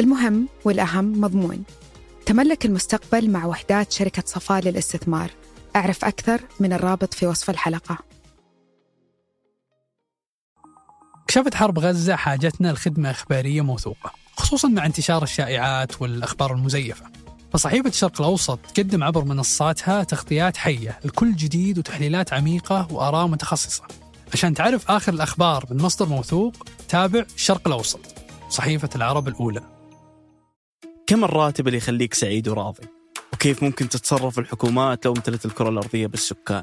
[0.00, 1.64] المهم والأهم مضمون.
[2.26, 5.30] تملك المستقبل مع وحدات شركة صفاء للاستثمار.
[5.76, 7.98] أعرف أكثر من الرابط في وصف الحلقة.
[11.28, 17.06] كشفت حرب غزة حاجتنا لخدمة إخبارية موثوقة خصوصا مع انتشار الشائعات والأخبار المزيفة.
[17.52, 23.84] فصحيفة الشرق الأوسط تقدم عبر منصاتها تغطيات حية لكل جديد وتحليلات عميقة وآراء متخصصة.
[24.32, 28.00] عشان تعرف آخر الأخبار من مصدر موثوق تابع الشرق الأوسط
[28.48, 29.71] صحيفة العرب الأولى.
[31.12, 32.82] كم الراتب اللي يخليك سعيد وراضي؟
[33.32, 36.62] وكيف ممكن تتصرف الحكومات لو امتلت الكرة الأرضية بالسكان؟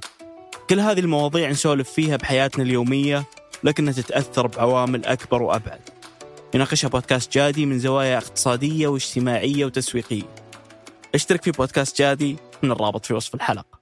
[0.69, 3.25] كل هذه المواضيع نسولف فيها بحياتنا اليومية
[3.63, 5.79] لكنها تتأثر بعوامل أكبر وأبعد
[6.53, 10.29] يناقشها بودكاست جادي من زوايا اقتصادية واجتماعية وتسويقية
[11.15, 13.78] اشترك في بودكاست جادي من الرابط في وصف الحلقة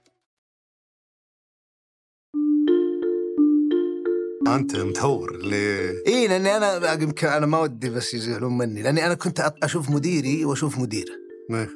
[4.46, 9.14] أنت متهور اللي اي لأني أنا يمكن أنا ما ودي بس يزعلون مني لأني أنا
[9.14, 11.12] كنت أشوف مديري وأشوف مديره.
[11.50, 11.70] إيه.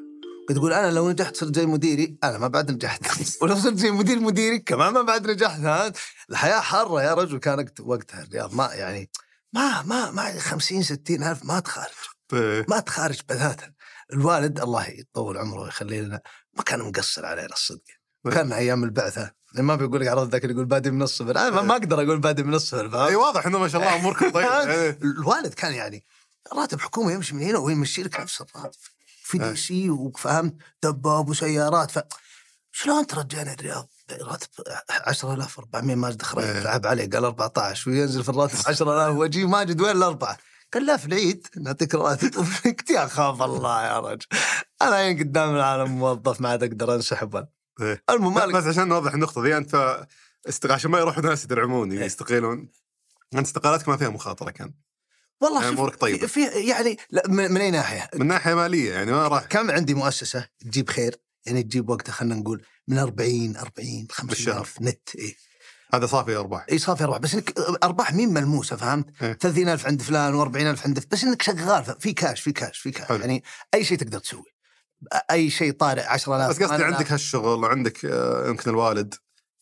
[0.48, 3.02] قد تقول أنا لو نجحت صرت زي مديري أنا ما بعد نجحت.
[3.42, 5.92] ولو صرت زي مدير مديري كمان ما بعد نجحت ها؟
[6.30, 8.22] الحياة حارة يا رجل كانت وقتها.
[8.22, 9.10] الرياض ما يعني
[9.52, 11.92] ما ما ما 50 60 ألف ما تخارج
[12.32, 12.66] إيه.
[12.68, 13.72] ما تخارج بتاتا
[14.12, 16.20] الوالد الله يطول عمره ويخليه لنا
[16.56, 17.84] ما كان مقصر علينا الصدق.
[18.32, 19.41] كان أيام البعثة.
[19.54, 21.30] ما بيقول لك عرض ذاك اللي يقول بادي من الصفر.
[21.30, 23.94] أنا ما- ما أقدر أقول بادي من الصفر فاهم؟ اي واضح إنه ما شاء الله
[23.96, 24.98] أموركم طيب إيه.
[25.02, 26.04] الوالد كان يعني
[26.52, 28.78] راتب حكومة يمشي من هنا ويمشي لك نفس الراتب
[29.24, 31.98] في دي سي وفهمت؟ دباب وسيارات ف
[32.72, 33.88] شلون ترجعني الرياض؟
[34.20, 34.48] راتب
[35.06, 36.62] 10000 400 ماجد خريج إيه.
[36.62, 40.38] لعب عليه قال 14 وينزل في الراتب 10000 وأجي ماجد وين الأربعة؟
[40.74, 42.30] قال لا في العيد نعطيك راتب
[42.64, 44.26] قلت يا خاف الله يا رجل.
[44.82, 47.46] أنا قدام العالم موظف ما عاد أقدر انسحب
[47.80, 48.02] إيه.
[48.10, 50.06] المهم بس عشان نوضح النقطة ذي أنت
[50.48, 50.70] است...
[50.70, 52.04] عشان ما يروحوا ناس يدرعمون إيه.
[52.04, 52.68] يستقيلون
[53.34, 54.74] أنت استقالتك ما فيها مخاطرة كان
[55.40, 56.26] والله يعني شوف أمورك طيبة.
[56.26, 59.94] في يعني لا من, من أي ناحية؟ من ناحية مالية يعني ما راح كم عندي
[59.94, 64.60] مؤسسة تجيب خير يعني تجيب وقتها خلينا نقول من 40 40 50 بالشهر.
[64.60, 65.36] الف نت اي
[65.94, 69.32] هذا صافي أرباح اي صافي أرباح بس إنك أرباح مين ملموسة فهمت؟ إيه.
[69.32, 73.18] 30000 عند فلان و40000 عند بس إنك شغال في كاش في كاش في كاش حلو.
[73.18, 74.52] يعني أي شيء تقدر تسوي
[75.30, 79.14] أي شيء طارئ 10000 بس قصدي عندك هالشغل وعندك آه، يمكن الوالد.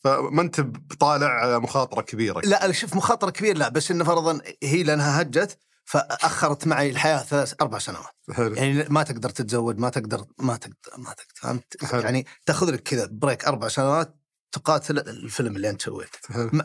[0.03, 2.41] فما أنت بطالع آه، مخاطرة كبيرة.
[2.43, 7.53] لا شوف مخاطرة كبير لا بس إنه فرضا هي لأنها هجت فأخرت معي الحياة ثلاث
[7.61, 8.15] أربع سنوات.
[8.33, 8.55] حلو.
[8.55, 13.09] يعني ما تقدر تتزوج ما تقدر ما تقدر ما تقدر فهمت؟ يعني تاخذ لك كذا
[13.11, 14.20] break أربع سنوات
[14.51, 16.19] تقاتل الفيلم اللي انت سويته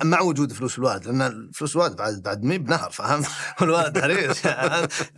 [0.05, 3.27] مع وجود فلوس الوالد لأن فلوس الوالد بعد بعد مي بنهر فهمت؟
[3.61, 4.47] والوالد حريص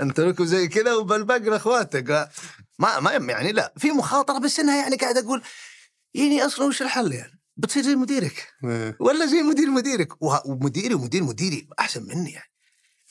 [0.01, 2.31] أنت لكم زي كذا وبالباقي لاخواتك
[2.79, 5.43] ما ما يعني لا في مخاطرة بس إنها يعني قاعد أقول
[6.15, 8.97] يعني أصلا وش الحل يعني؟ بتصير زي مديرك إيه.
[9.01, 12.51] ولا زي مدير مديرك ومديري ومدير مديري أحسن مني يعني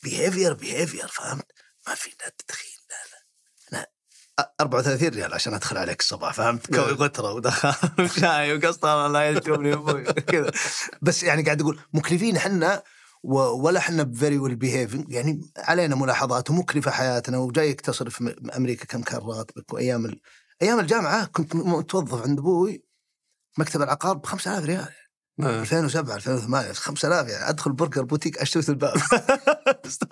[0.03, 1.51] behavior behavior فهمت؟
[1.87, 2.76] ما في لا أ-
[4.61, 10.03] 34 ريال عشان أدخل عليك الصباح فهمت؟ كوي غتره ودخان وشاي وقسطره لا يشوفني أبوي.
[10.31, 10.51] كذا.
[11.01, 12.83] بس يعني قاعد أقول مكلفين إحنا
[13.23, 19.01] ولا إحنا very well behaving يعني علينا ملاحظات ومكلفة حياتنا وجايك تصرف م- أمريكا كم
[19.01, 20.19] كان راتبك؟ وأيام ال...
[20.61, 22.83] أيام الجامعة كنت متوظف عند أبوي
[23.57, 24.87] مكتب العقار ب 5000 ريال.
[25.39, 25.59] إيه.
[25.61, 27.49] 2007 2008 5000 يعني.
[27.49, 28.97] أدخل Burger Boutique أشتري الباب.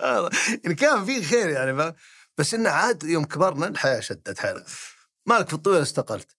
[0.64, 1.92] يعني كان في خير يعني فاهم؟
[2.38, 4.64] بس انه عاد يوم كبرنا الحياة شدت حيلها
[5.26, 6.36] مالك في الطويل استقلت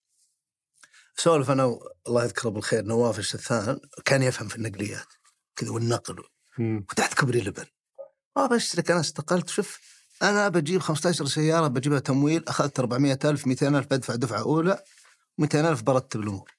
[1.15, 5.07] سولف أنا و- الله يذكره بالخير نواف الشثان كان يفهم في النقليات
[5.55, 6.23] كذا والنقل
[6.57, 6.85] مم.
[6.89, 7.65] فتحت كبري لبن
[8.35, 9.79] ما بشترك أنا استقلت شوف
[10.23, 14.83] أنا بجيب 15 سيارة بجيبها تمويل أخذت 400000 200000 بدفع دفعة أولى
[15.39, 16.51] 200000 برتب الأمور.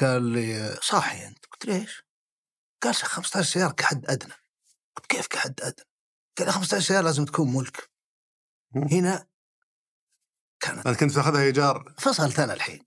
[0.00, 2.04] قال لي صاحي أنت قلت ليش؟
[2.82, 4.32] قال 15 سيارة كحد أدنى
[4.96, 5.86] قلت كيف كحد أدنى؟
[6.38, 7.89] قال لي 15 سيارة لازم تكون ملك.
[8.76, 9.26] هنا
[10.60, 11.94] كانت أنت كنت تاخذها إيجار.
[11.98, 12.78] فصلت أنا الحين.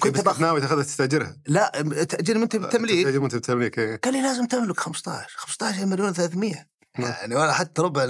[0.00, 1.36] كنت وكنت باخذ ناوي تاخذها تستأجرها.
[1.46, 1.70] لا
[2.04, 2.98] تأجير من تمليك.
[3.06, 3.96] تستأجر وأنت بتمليك إيه.
[3.96, 6.66] قال لي لازم تملك 15 15 مليون 300
[6.98, 7.10] نعم.
[7.10, 8.04] يعني ولا حتى ربع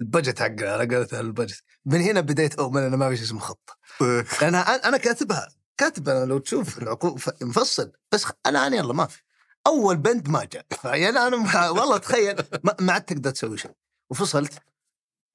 [0.00, 1.62] البجت حقنا أنا قلت البجت.
[1.86, 4.24] من هنا بديت أؤمن إنه ما في شيء اسمه خطه إيه.
[4.42, 5.48] لأن أنا أنا كاتبها.
[5.76, 7.92] كاتب أنا لو تشوف العقود مفصل.
[8.12, 9.22] بس أنا أنا يلا ما في.
[9.66, 10.66] أول بند ما جاء.
[10.84, 12.36] يعني أنا والله تخيل.
[12.64, 13.70] ما ما عاد تقدر تسوي شيء.
[14.10, 14.52] وفصلت.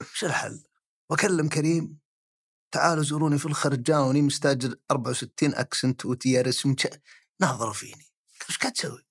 [0.02, 0.63] وش الحل؟
[1.10, 2.00] وأكلم كريم.
[2.72, 6.88] تعالوا زوروني في الخرج جاوني مستأجر 64 أكسنت وتيارس ومش-
[7.39, 8.06] ناظروا فيني.
[8.50, 9.06] إيش قاعد تسوي؟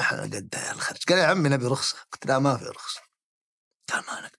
[0.00, 0.98] إحنا قد الخرج.
[1.08, 1.96] قال يا عمي نبي رخصة.
[2.12, 3.00] قلت لا ما في رخصة.
[3.92, 4.38] قال ما نقدر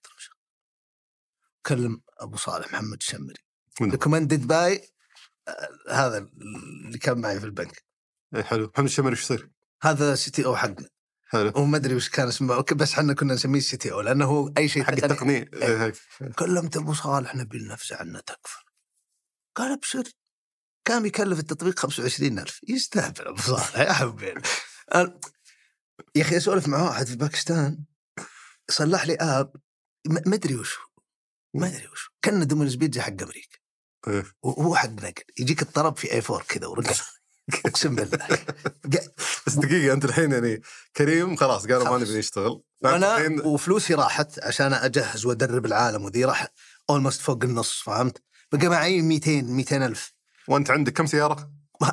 [1.66, 3.44] كلم أبو صالح محمد الشمري.
[3.80, 4.90] من- recommended by
[5.90, 7.84] هذا اللي كان معي في البنك.
[8.34, 8.70] إيه، حلو.
[8.74, 9.50] محمد الشمري إيش يصير؟
[9.82, 10.88] هذا CTO حقنا.
[11.34, 11.50] حلو.
[11.56, 14.82] هو ما أدري وش كان اسمه بس إحنا كنا نسميه CTO لأنه هو أي شيء
[14.84, 15.50] حق تقني- التقنية.
[15.54, 15.92] إيه،.
[16.38, 18.58] كلمت ابو صالح نبي النفس عنا تكفى
[19.56, 20.04] قال أبشر.
[20.84, 24.40] كان يكلف التطبيق 25000 يستهبل أبو صالح يا حبيبي.
[26.14, 27.84] يا أخي أسولف مع واحد في باكستان
[28.70, 29.56] صلح لي app
[30.06, 30.76] ما أدري وش.
[31.54, 32.10] ما أدري وش.
[32.22, 33.58] كان Domino's Pizza حق أمريكا.
[34.08, 34.24] إيه.
[34.42, 35.12] وهو حق نقل.
[35.38, 36.94] يجيك الطلب في A4 كذا ورقم
[37.66, 38.18] أقسم بالله
[39.46, 40.62] بس دقيقة أنت الحين يعني
[40.96, 41.98] كريم خلاص قالوا ما.
[41.98, 46.48] نبي نشتغل الحين وفلوسي راحت عشان أجهز وأدرب العالم وذي راح
[46.90, 50.14] almost فوق النص فهمت؟ بقى معي 200 200 ألف
[50.48, 51.50] وأنت عندك كم سيارة؟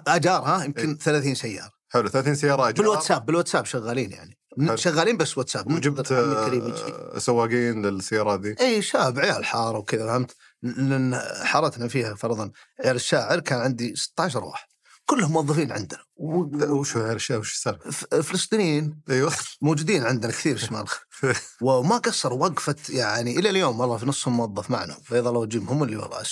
[0.07, 4.37] أجار ها يمكن 30 سيارة حلو 30 سيارة أجار بالواتساب بالواتساب شغالين يعني
[4.67, 4.75] حلو.
[4.75, 6.11] شغالين بس واتساب وجبت.
[6.11, 12.51] آه، سواقين للسيارات ذي اي شاب عيال حارة وكذا فهمت؟ لأن حارتنا فيها فرضا
[12.83, 14.67] عيال الشاعر كان عندي 16 واحد
[15.05, 15.99] كلهم موظفين عندنا.
[16.15, 19.01] و- وش وش السالفة؟ ف- فلسطينيين.
[19.09, 19.33] أيوه.
[19.61, 20.85] موجودين عندنا كثير شمال
[21.61, 24.97] وما قصر وقفت يعني إلى اليوم والله في نصهم موظف معنا.
[25.11, 26.23] بيض الله وجيهم هم اللي والله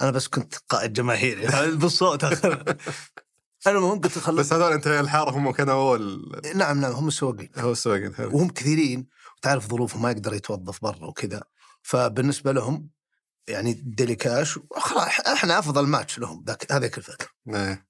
[0.00, 1.46] أنا بس كنت قائد جماهيري.
[1.76, 2.24] بالصوت.
[3.66, 4.38] المهم قلت خلص.
[4.38, 6.32] بس هذول أنت الحارة هم كانوا أول.
[6.54, 7.50] نعم نعم هم السواقين.
[7.58, 8.14] هو السواقين.
[8.18, 9.08] وهم كثيرين.
[9.38, 11.42] وتعرف ظروفهم ما يقدر يتوظف برا وكذا.
[11.82, 12.90] فبالنسبة لهم
[13.48, 16.44] يعني daily cash خلاص إحنا أفضل ماتش لهم.
[16.46, 17.89] ذاك هذيك الفترة إيه.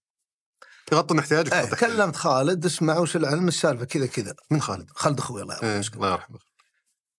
[0.93, 1.75] يغطون احتياجك إيه.
[1.75, 4.35] كلمت خالد اسمع وش العلم السالفة كذا كذا.
[4.51, 5.77] من خالد؟ خالد أخوي الله إيه.
[5.77, 6.39] يرحمه الله يرحمه.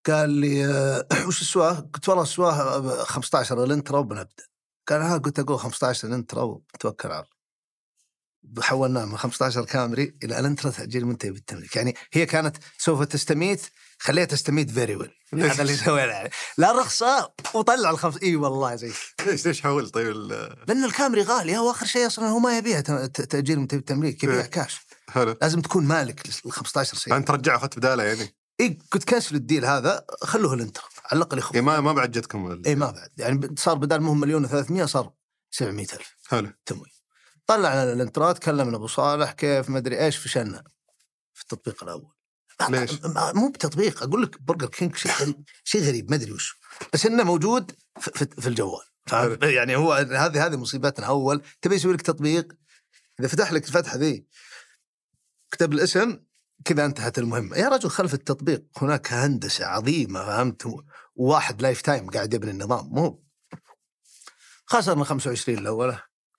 [0.05, 4.43] قال لي آه، وش السواه؟ قلت والله السواه ب 15 الانترا وبنبدا
[4.87, 7.25] قال ها قلت أقول 15 الانترا وتوكل على
[8.43, 13.61] الله حولناه من 15 كامري إلى الانترا تأجيل منتهي بالتمليك يعني هي كانت سوف تستميت
[13.99, 18.91] خليها تستميت فيري ويل هذا اللي سوينا يعني لا رخصه وطلع الخمس إي والله زي
[19.27, 22.91] ليش ليش حول طيب ال- لأن الكامري غالية واخر شيء أصلا هو ما يبيها ت-
[22.91, 24.45] ت- تاجيل منتهي بالتمليك يبيع إيه.
[24.45, 25.35] كاش حلو.
[25.41, 29.65] لازم تكون مالك ل 15 سنه أنت رجع اخذت بدالة يعني؟ إي قلت كنسل الديل
[29.65, 33.09] هذا خلوه الانترا على الأقل يخف إيه ما ما بعجتكم ال- إي ما بعد.
[33.17, 35.11] يعني صار بدل مهم مليون و300 صار
[35.51, 36.15] 700 ألف.
[36.27, 36.49] حلو.
[36.65, 36.91] تمويل.
[37.47, 40.63] طلعنا الانترات كلمنا أبو صالح كيف ما أدري إيش فشلنا
[41.33, 42.11] في التطبيق الأول.
[42.69, 42.91] ليش؟
[43.35, 46.57] مو بتطبيق أقول لك Burger King شيء غريب شيء غريب ما أدري وش.
[46.93, 48.85] بس إنه موجود في, في, الجوال؟
[49.43, 51.05] يعني هو هذه هذه مصيبتنا.
[51.05, 52.53] أول تبي يسوي لك تطبيق
[53.19, 54.25] إذا فتح لك الفتحة ذي
[55.51, 56.19] كتب الاسم
[56.65, 57.57] كذا انتهت المهمة.
[57.57, 60.67] يا رجل خلف التطبيق هناك هندسة عظيمة فهمت؟
[61.15, 63.23] وواحد lifetime قاعد يبني النظام مو
[64.65, 65.89] خسرنا 25 الأول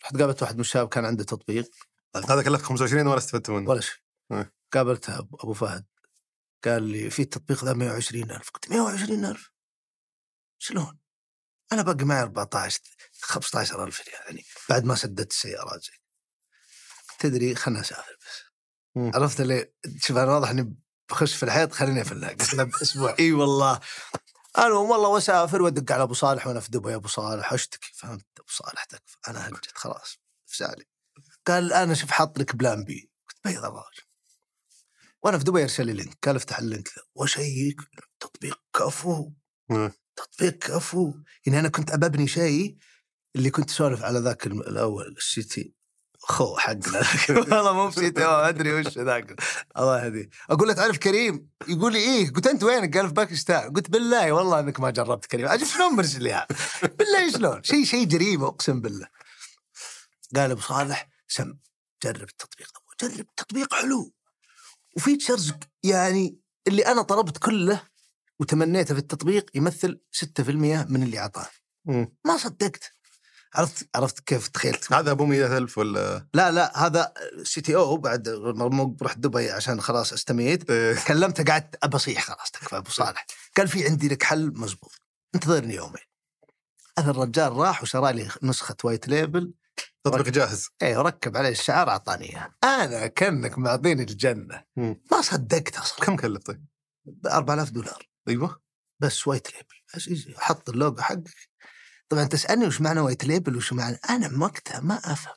[0.05, 1.71] رحت قابلت واحد من الشباب كان عنده تطبيق.
[2.17, 3.97] هذا كلفك 25 ولا استفدت منه؟ ولا شيء.
[4.33, 4.53] إيه.
[4.73, 5.85] قابلته أبو أبو فهد.
[6.65, 8.51] قال لي في التطبيق ذا 120 ألف.
[8.51, 9.51] قلت 120 ألف؟
[10.59, 10.99] شلون؟
[11.73, 12.81] أنا باقي معي 14
[13.21, 15.93] 15 ألف ريال يعني بعد ما سددت السيارات زي
[17.19, 18.43] تدري خلنا نسافر بس.
[18.97, 19.11] مم.
[19.15, 20.77] عرفت اللي شوف أنا واضح إني
[21.11, 23.15] بخش في الحيط خليني له بأسبوع.
[23.21, 23.81] أي والله.
[24.59, 27.91] المهم والله وأسافر وأدق على أبو صالح وأنا في دبي أبو صالح أشتكي.
[27.95, 29.17] فهمت أبو صالح تكفى.
[29.29, 30.85] أنا هجت خلاص فسالي
[31.47, 33.11] قال أنا شوف حاط لك plan B.
[33.29, 34.03] قلت بيض الراجل
[35.23, 37.81] وأنا في دبي أرسل لي link قال افتح ال link ذا واشيك
[38.21, 39.31] تطبيق كفو.
[39.69, 39.93] مم.
[40.17, 41.15] تطبيق كفو.
[41.47, 42.77] يعني أنا كنت ابى ابني شيء
[43.37, 45.75] اللي كنت أسولف على ذاك الأول ال CT
[46.19, 47.03] O حقنا.
[47.57, 49.41] والله مو ب CT ما أدري وش ذاك.
[49.77, 50.29] الله يهديه.
[50.51, 52.33] أقول له تعرف كريم؟ يقول لي إيه.
[52.33, 53.73] قلت أنت وينك؟ قال في باكستان.
[53.73, 55.47] قلت بالله والله إنك ما جربت كريم.
[55.47, 56.47] أجل شلون مرسل لي؟
[56.99, 59.09] بالله شلون؟ شيء شيء جريمة أقسم بالله.
[60.37, 61.55] قال أبو صالح سم
[62.05, 62.69] جرب التطبيق.
[63.03, 64.13] جرب التطبيق حلو.
[64.97, 65.53] و features
[65.83, 67.83] يعني اللي أنا طلبت كله
[68.41, 70.51] وتمنيته في التطبيق يمثل 6%
[70.89, 71.49] من اللي أعطاه.
[72.25, 72.93] ما صدقت.
[73.55, 79.19] عرفت عرفت كيف تخيلت هذا أبو 100000 ولا؟ لا لا هذا CTO بعد مو رحت
[79.19, 80.71] دبي عشان خلاص استميت.
[80.71, 81.05] إيه.
[81.05, 83.27] كلمته قعدت ابى اصيح خلاص تكفى أبو صالح.
[83.57, 85.01] قال في عندي لك حل مزبوط.
[85.35, 86.05] انتظرني يومين.
[86.99, 89.53] هذا الرجال راح وشرى لي نسخة white label
[90.05, 90.69] تطبيق جاهز.
[90.83, 92.55] إيه وركب عليه الشعار أعطاني إياه.
[92.65, 94.65] أنا كأنك معطيني الجنة.
[94.77, 95.01] مم.
[95.13, 96.07] ما صدقت أصلا.
[96.07, 96.67] كم كلف طيب؟
[97.05, 98.09] ب 4000 دولار.
[98.29, 98.61] أيوه.
[99.01, 100.37] بس white label.
[100.39, 101.49] حط اللوجو حقك.
[102.09, 103.99] طبعا تسألني وش معنى white label وش معنى.
[104.11, 105.35] أنا وقتها ما أفهم.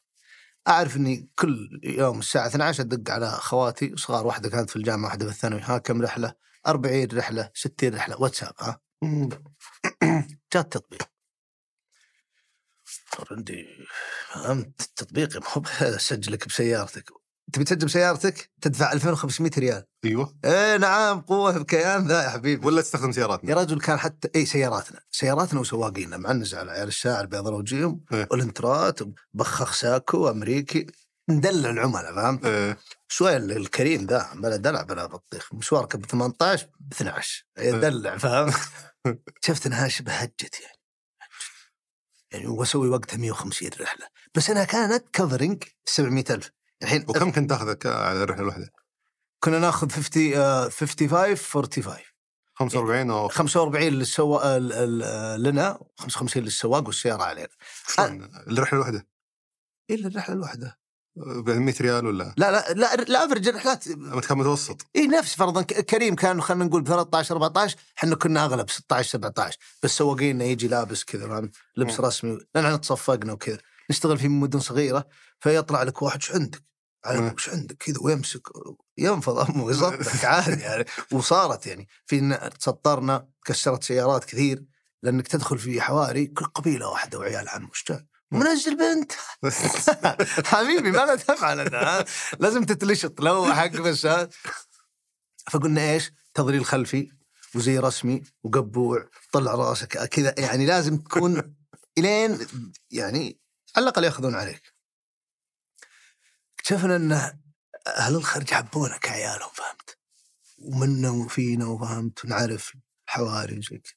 [0.67, 5.25] أعرف إني كل يوم الساعة 12 أدق على خواتي صغار واحدة كانت في الجامعة واحدة
[5.25, 5.61] في الثانوي.
[5.63, 6.33] ها كم رحلة؟
[6.67, 8.21] 40 رحلة 60 رحلة.
[8.21, 8.79] واتساب ها.
[10.53, 11.09] جاء التطبيق
[13.31, 13.67] عندي
[14.33, 15.61] فهمت التطبيق ما هو
[15.95, 17.09] اسجلك بسيارتك.
[17.53, 19.83] تبي تسجل بسيارتك؟ تدفع 2500 ريال.
[20.05, 20.35] أيوه.
[20.45, 22.65] إيه نعم قوة بكيان ذا يا حبيبي.
[22.67, 24.99] ولا تستخدم سياراتنا؟ يا رجل كان حتى اي سياراتنا.
[25.11, 26.17] سياراتنا وسواقينا.
[26.17, 28.27] معنز على عيال الشاعر بيض وجيهم إيه.
[28.31, 28.99] والانترات
[29.33, 30.87] بخخ ساكو أمريكي.
[31.29, 32.77] ندلع العملاء فهمت؟ إيه.
[33.07, 35.53] شوي ال- الكريم ذا بلا دلع بلا بطيخ.
[35.53, 38.53] مشوارك ب 18 ب 12 يدلع فهمت؟
[39.45, 40.74] شفت إنها شبه هجت يعني.
[42.31, 44.07] يعني واسوي وقتها 150 رحلة.
[44.35, 46.51] بس إنها كانت كفرنج 700000
[46.83, 48.71] الحين وكم كنت تاخذ على الرحلة الواحده؟
[49.39, 51.99] كنا ناخذ 50 آه، 55 45
[52.55, 54.57] 45 أو 45 للسواق
[55.37, 57.47] لنا 55 للسواق والسيارة علينا؟
[58.47, 59.07] الرحله الواحده
[59.89, 60.77] الا الرحله الواحده
[61.15, 64.85] ب 100 ريال ولا؟ لا لا لا لا افرج الرحلات متكم متوسط.
[64.95, 65.61] إي نفس فرضا.
[65.61, 70.67] كريم كان خلينا نقول ب 13 14 إحنا كنا أغلب 16 17 بس سواقينا يجي
[70.67, 72.05] لابس كذا فهمت؟ لبس مم.
[72.05, 72.37] رسمي.
[72.55, 73.57] لأن إحنا تصفقنا وكذا.
[73.91, 75.07] نشتغل في مدن صغيرة
[75.39, 76.63] فيطلع لك واحد إيش عندك؟
[77.35, 78.41] وش عندك؟ كذا ويمسك
[78.97, 80.85] ينفض أمه ويصدق عادي يعني.
[81.11, 81.87] وصارت يعني.
[82.05, 84.63] في تسطرنا كسرت سيارات كثير.
[85.03, 89.11] لأنك تدخل في حواري كل قبيلة واحدة وعيال عم وش جاي؟ منزل بنت
[90.51, 92.05] حبيبي ماذا تفعل انت ها؟
[92.39, 94.07] لازم تتلشط لو حق بس؟
[95.51, 97.11] فقلنا إيش؟ تظليل خلفي
[97.55, 101.55] وزي رسمي وقبوع طلع رأسك كذا يعني لازم تكون
[101.97, 102.47] إلين
[102.91, 103.39] يعني
[103.75, 104.73] على الأقل يأخذون عليك
[106.59, 107.11] اكتشفنا إن
[107.87, 109.97] أهل الخرج حبونا كعيالهم فهمت
[110.57, 112.73] ومنا وفينا وفهمت ونعرف
[113.05, 113.93] الحواري وزي كذا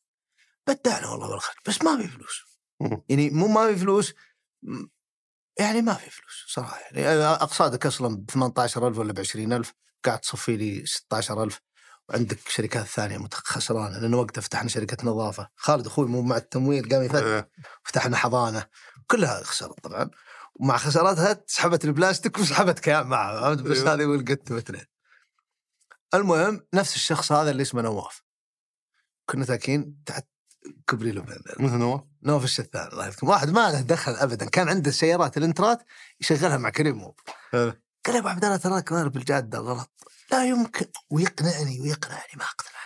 [0.66, 2.47] بدعنا والله بالخرج بس ما في فلوس.
[3.08, 4.14] يعني مو ما في فلوس
[5.58, 6.80] يعني ما في فلوس صراحة.
[6.80, 11.60] يعني أقصادك أصلا ب 18000 ولا ب 20000 قاعد تصفي لي 16000
[12.08, 15.48] وعندك شركات ثانية خسرانه لأن وقتها فتحنا شركة نظافة.
[15.56, 17.50] خالد أخوي مو مع التمويل قام يفتح إيه.
[17.84, 18.66] فتحنا حضانة.
[19.06, 20.10] كلها خسرت طبعا.
[20.54, 23.94] ومع خساراتها سحبت البلاستيك وسحبت كيان معها؟ بس أيوه.
[23.94, 24.84] هذه ولقت اثنين
[26.14, 28.22] المهم نفس الشخص هذا اللي اسمه نواف.
[29.30, 30.26] كنا تاكين تحت
[30.86, 34.46] كبري لبنان مثل نواف نواف الشثان الله يذكره واحد ما له دخل ابدا.
[34.46, 35.82] كان عنده سيارات الانترات
[36.20, 37.20] يشغلها مع كريم موب.
[37.52, 39.90] قال يا أبو عبد الله تراك ضارب الجاده غلط.
[40.32, 40.86] لا يمكن.
[41.10, 42.78] ويقنعني ويقنعني ما اقتنعت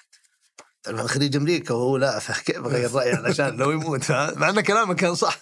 [0.82, 5.14] طبعا خريج أمريكا؟ وهو لا فكيف اغير رايي علشان لو يموت؟ مع أن كلامه كان
[5.14, 5.40] صح.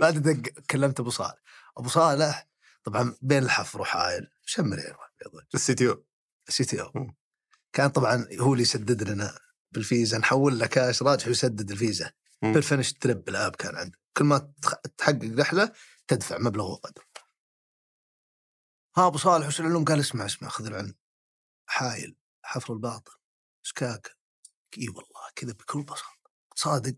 [0.00, 1.34] بعد دق كلمت أبو صالح.
[1.78, 2.48] أبو صالح
[2.84, 4.28] طبعا بين الحفر وحايل.
[4.44, 4.96] شمر
[5.54, 5.88] ال CTO.
[5.88, 7.10] CTO.
[7.72, 9.38] كان طبعا هو اللي يسدد لنا
[9.72, 12.12] بالفيزا نحول له كاش راجح ويسدد الفيزا.
[12.42, 14.52] بال finish trip ال app كان عنده كل ما
[14.98, 15.72] تحقق رحلة
[16.08, 17.04] تدفع مبلغ وقدر.
[18.96, 20.94] ها أبو صالح وش العلوم؟ قال اسمع اسمع خذ العلم.
[21.66, 23.12] حايل حفر الباطن
[23.62, 24.10] سكاكه
[24.78, 26.30] إي والله كذا بكل بساطة.
[26.54, 26.94] صادق.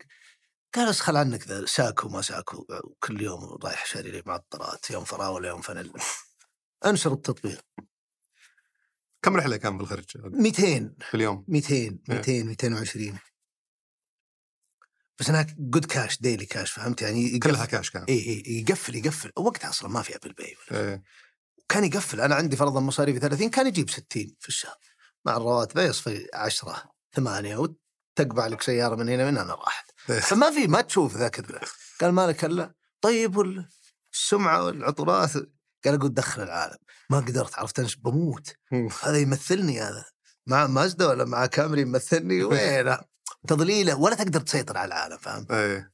[0.75, 5.49] قال أسخل عنك ذا ساكو ما ساكو وكل يوم رايح شاري لي معطرات يوم فراولة
[5.49, 5.93] يوم فانيلا
[6.87, 7.61] أنشر التطبيق.
[9.25, 13.19] كم رحلة كان بالخرج 200 في اليوم؟ 200 200 220
[15.19, 18.05] بس هناك good cash daily cash فهمت؟ يعني يقفل كلها كاش كان.
[18.05, 18.15] اي
[18.47, 19.33] اي يقفل يقفل.
[19.37, 21.03] وقتها أصلا ما في Apple Pay إيه.
[21.69, 22.21] كان يقفل.
[22.21, 24.05] أنا عندي فرضا مصاريفي 30 كان يجيب 60
[24.41, 24.77] في الشهر.
[25.25, 29.91] مع الرواتب يصفي 10 8 وتقبع لك سيارة من هنا من هنا راحت.
[30.11, 30.21] إيه.
[30.21, 31.61] فما في ما تشوف ذاك ال-
[32.01, 33.69] قال مالك إلا طيب وال-
[34.13, 35.31] السمعه والعطورات
[35.85, 36.77] قال أقول دخل العالم
[37.11, 38.57] ما قدرت عرفت؟ أنا بموت.
[39.03, 40.05] هذا يمثلني هذا
[40.47, 42.97] مع مازدا ولا مع كامري يمثلني؟ وين
[43.49, 45.93] تضليله ولا تقدر تسيطر على العالم فاهم؟ إيه.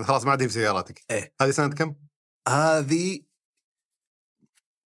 [0.00, 1.04] خلاص ما عاد في سياراتك.
[1.10, 1.34] إيه.
[1.40, 1.94] هذه سنة كم؟
[2.48, 3.20] هذه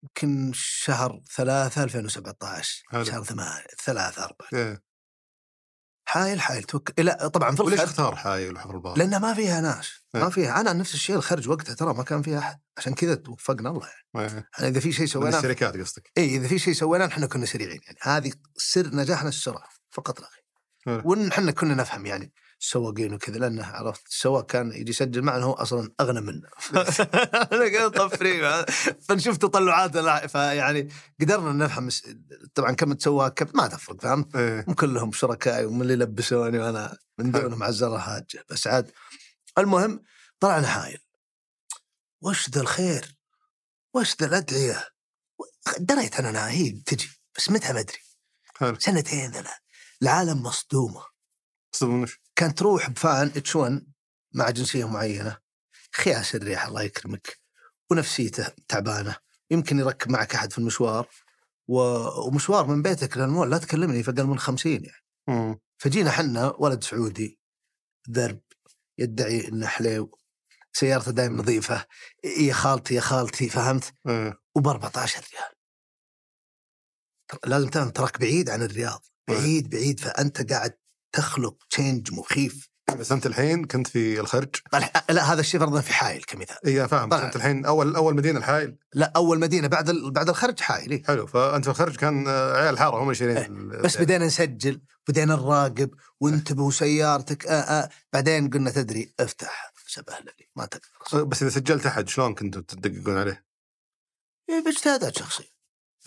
[0.03, 3.05] يمكن شهر ثلاثة 2017 حلو.
[3.05, 4.49] شهر ثمانية ثلاثة أربعة.
[4.55, 4.83] إيه.
[6.05, 9.61] حايل حايل توكل لا طبعا في وليش الخرج اختار حايل وحفر الباطن؟ لأنها ما فيها
[9.61, 10.29] ناس ما إيه.
[10.29, 13.89] فيها أنا نفس الشيء الخرج وقتها ترى ما كان فيها أحد عشان كذا توفقنا الله
[14.15, 14.49] يعني إيه.
[14.59, 17.81] أنا إذا في شيء سويناه الشركات قصدك اي إذا في شيء سويناه إحنا كنا سريعين
[17.87, 20.45] يعني هذه سر نجاحنا السرعه فقط لا غير
[20.87, 21.11] حلو.
[21.11, 22.33] وان إحنا كنا نفهم يعني
[22.65, 26.51] السواقين وكذا لأنه عرفت السواق كان يجي يسجل معنا هو أصلا أغنى منا
[27.53, 28.65] أنا قاعد طفري
[29.09, 30.89] فنشوف تطلعاته فيعني
[31.21, 31.89] قدرنا نفهم
[32.55, 34.65] طبعا كم سواق كم ما تفرق فهمت؟ إيه.
[34.69, 38.91] مو كلهم شركائي ومن اللي لبسوني وأنا من دونهم عزرة حاجة بس عاد.
[39.59, 40.03] المهم
[40.41, 40.99] طلعنا حايل
[42.23, 43.17] وش ذا الخير؟
[43.95, 44.89] وش ذا الأدعية؟
[45.79, 47.99] دريت أنا هي تجي بس متى ما ادري
[48.79, 49.51] سنتين ثلاث.
[50.03, 51.05] العالم مصدومة.
[51.83, 53.87] منش كانت تروح بفان اتش 1
[54.35, 55.39] مع جنسية معينة.
[55.95, 57.41] خياس الريح الله يكرمك.
[57.91, 59.17] ونفسيته تعبانة.
[59.51, 61.09] يمكن يركب معك أحد في المشوار.
[61.69, 61.79] و...
[62.27, 65.05] ومشوار من بيتك للمول لا تكلمني في أقل من 50 يعني.
[65.29, 65.59] مم.
[65.79, 67.39] فجينا حنا ولد سعودي
[68.11, 68.41] ذرب
[68.99, 70.19] يدعي انه حليو
[70.73, 71.87] سيارته دائما نظيفة.
[72.25, 73.95] يا خالتي يا خالتي فهمت؟
[74.57, 75.55] وب 14 ريال.
[77.47, 79.05] لازم تعلم تراك بعيد عن الرياض.
[79.29, 80.01] بعيد بعيد.
[80.01, 80.79] فأنت قاعد
[81.15, 84.49] تخلق change مخيف بس أنت الحين كنت في الخرج
[85.11, 87.25] لا هذا الشيء فرضا في حايل كمثال اي فاهم طبعاً.
[87.27, 91.03] أنت الحين أول أول مدينة الحايل لا أول مدينة بعد ال- بعد الخرج حايل إيه.
[91.05, 95.35] حلو فأنت في الخرج كان آه، عيال الحاره هم شايلين ال- بس بدينا نسجل بدينا
[95.35, 97.89] نراقب وانتبهوا سيارتك آه آه.
[98.13, 103.19] بعدين قلنا تدري افتح سبه لي ما تقدر بس إذا سجلت أحد شلون كنتوا تدققون
[103.19, 103.45] عليه؟
[104.51, 105.55] إيه، باجتهادات شخصيه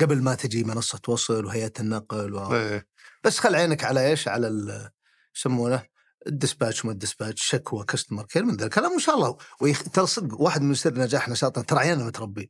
[0.02, 2.54] قبل ما تجي منصة وصل وهيئة النقل و...
[2.56, 2.88] إيه
[3.24, 4.90] بس خل عينك على إيش؟ على ال-
[5.38, 5.84] يسمونه
[6.28, 9.38] ال dispatch وما ال dispatch شكوى customer care من ذا الكلام وان شاء الله.
[9.62, 9.84] ويخ...
[9.84, 12.50] ترى صدق واحد من سر نجاح نشاطنا ترى عيالنا متربين.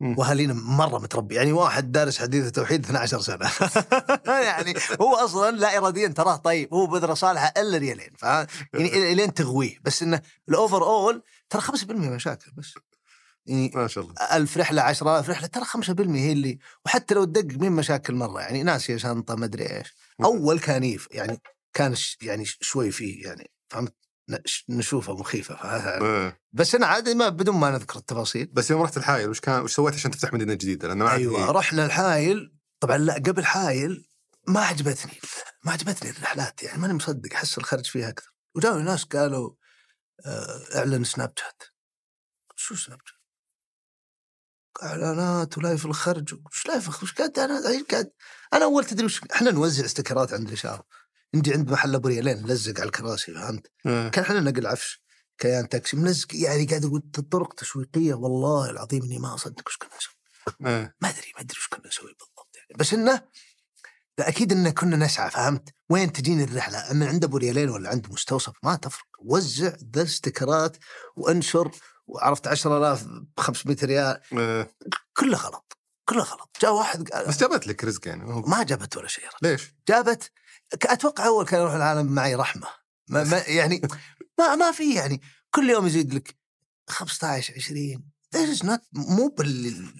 [0.00, 3.50] وأهالينا مرة متربي يعني واحد دارس حديث التوحيد 12 سنة.
[4.48, 9.34] يعني هو أصلا لا اراديا تراه طيب هو بذرة صالحة إلا ريالين ف يعني الين
[9.34, 9.78] تغويه.
[9.82, 12.74] بس إنه ال overall ترى 5% مشاكل بس.
[13.46, 14.14] يعني ما شاء الله.
[14.32, 18.14] ألف رحلة عشرة ألف رحلة ترى خمسة بالمية هي اللي وحتى لو تدق مين مشاكل
[18.14, 18.40] مرة.
[18.40, 19.96] يعني ناسية شنطة ما أدري إيش.
[20.24, 21.40] أول كان يف يعني
[21.72, 23.94] كان يعني شوي فيه يعني فهمت
[24.68, 26.40] نشوفه مخيفة ف- إيه.
[26.52, 29.74] بس أنا عادي ما بدون ما نذكر التفاصيل بس يوم رحت الحايل وش كان وش
[29.74, 34.08] سويت عشان تفتح مدينة جديدة؟ لأنه ما أيوة في- رحنا الحايل طبعا لا قبل حايل
[34.48, 35.20] ما عجبتني
[35.64, 39.50] ما عجبتني الرحلات يعني ماني مصدق أحس الخرج فيها أكثر وجاوا ناس قالوا
[40.26, 41.62] آه، أعلن سناب شات
[42.56, 43.18] شو سناب شات؟
[44.82, 48.10] إعلانات و live الخرج وش live؟ وش قاعد أنا قاعد
[48.52, 50.84] أنا أول تدري وش إحنا نوزع استكرات عند الإشارة
[51.34, 54.08] نجي عند محل أبو ريالين نلزق على الكراسي فهمت؟ إيه.
[54.08, 55.02] كان إحنا نقل عفش
[55.38, 59.90] كيان تاكسي ملزق يعني قاعد أقول طرق تسويقيه والله العظيم إني ما أصدق وش كنا
[59.96, 60.14] نسوي
[60.66, 60.96] إيه.
[61.00, 63.22] ما أدري ما أدري وش كنا نسوي بالضبط يعني بس إنه
[64.18, 68.52] أكيد انه كنا نسعى فهمت؟ وين تجيني الرحلة؟ من عند أبو ريالين ولا عند مستوصف
[68.62, 70.76] ما تفرق وزع ذا استكرات
[71.16, 71.70] وانشر
[72.06, 74.74] وعرفت 10000 ب 500 ريال إيه.
[75.16, 79.08] كله غلط كله غلط جاء واحد قال بس جابت لك رزق يعني ما جابت ولا
[79.08, 80.30] شيء ليش؟ جابت
[80.72, 82.68] أتوقع أول كان يروح العالم معي رحمة.
[83.08, 83.82] ما, ما يعني
[84.38, 86.36] ما ما في يعني كل يوم يزيد لك
[86.88, 89.92] 15 20 This is not مو بال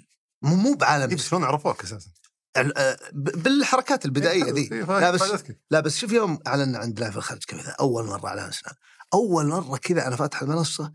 [0.43, 1.09] مو بعالم.
[1.11, 2.11] إيه، بس شلون عرفوك أساسا؟
[2.57, 4.69] آه، بالحركات البدائية ذي.
[4.73, 5.45] إيه، لا بس.
[5.71, 8.77] لا بس شوف يوم أعلن عند لايف الخرج كذا أول مرة اعلان سناب
[9.15, 10.93] أول مرة كذا أنا فاتح المنصة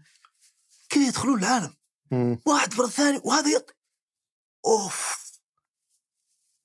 [0.89, 1.73] كذا يدخلون العالم.
[2.45, 3.75] واحد ورا الثاني وهذا يط
[4.65, 5.23] أوف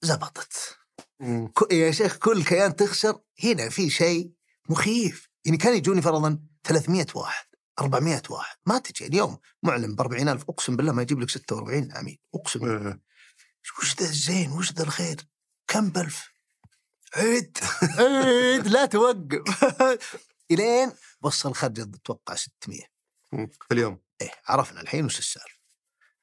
[0.03, 0.78] زبطت.
[1.21, 1.53] مم.
[1.73, 4.33] يا شيخ كل كيان تخسر هنا في شيء
[4.69, 5.29] مخيف.
[5.45, 7.47] يعني كان يجوني فرضا 300 واحد
[7.79, 8.57] 400 واحد.
[8.67, 12.89] ما تجي اليوم معلن ب 40000 أقسم بالله ما يجيب لك 46 عميل أقسم بالله.
[12.91, 13.01] إيه.
[13.79, 15.17] وش ذا الزين؟ وش ذا الخير؟
[15.67, 16.31] كم بلف
[17.17, 17.59] عيد.
[17.99, 18.67] عيد.
[18.67, 19.65] لا توقف.
[20.51, 20.93] إلين
[21.23, 22.81] وصل خرج أتوقع 600
[23.33, 23.47] مم.
[23.47, 24.01] في اليوم.
[24.21, 25.59] إيه عرفنا الحين وش السالفة.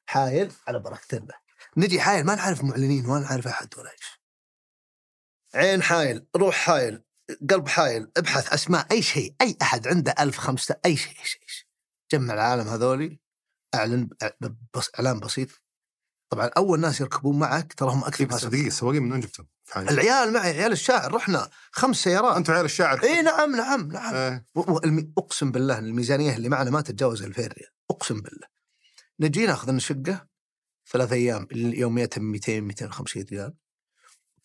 [0.06, 1.34] حايل على بركه الله
[1.76, 4.20] نجي حايل ما نعرف معلنين ولا نعرف أحد ولا إيش.
[5.54, 7.02] عين حايل روح حايل
[7.50, 11.42] قلب حايل ابحث اسماء أي شيء أي أحد عنده ألف خمسة أي شيء أي شيء,
[11.42, 11.66] أي شيء.
[12.12, 13.20] جمع العالم هذولي
[13.74, 14.08] أعلن
[14.74, 15.48] بس إعلان بسيط.
[16.32, 19.46] طبعا أول ناس يركبون معك ترى هم أكثر بس ناس دقيقه السواقين من وين جبتهم؟
[19.76, 22.36] العيال معي عيال الشاعر رحنا خمس سيارات.
[22.36, 24.44] أنتم عيال الشاعر؟ إي نعم نعم نعم.
[24.56, 28.46] والمي- أقسم بالله الميزانية اللي معنا ما تتجاوز 2000 ريال أقسم بالله.
[29.20, 30.26] نجي ناخذ لنا شقه
[30.92, 33.54] ثلاث أيام يوميتها 200 250 ريال.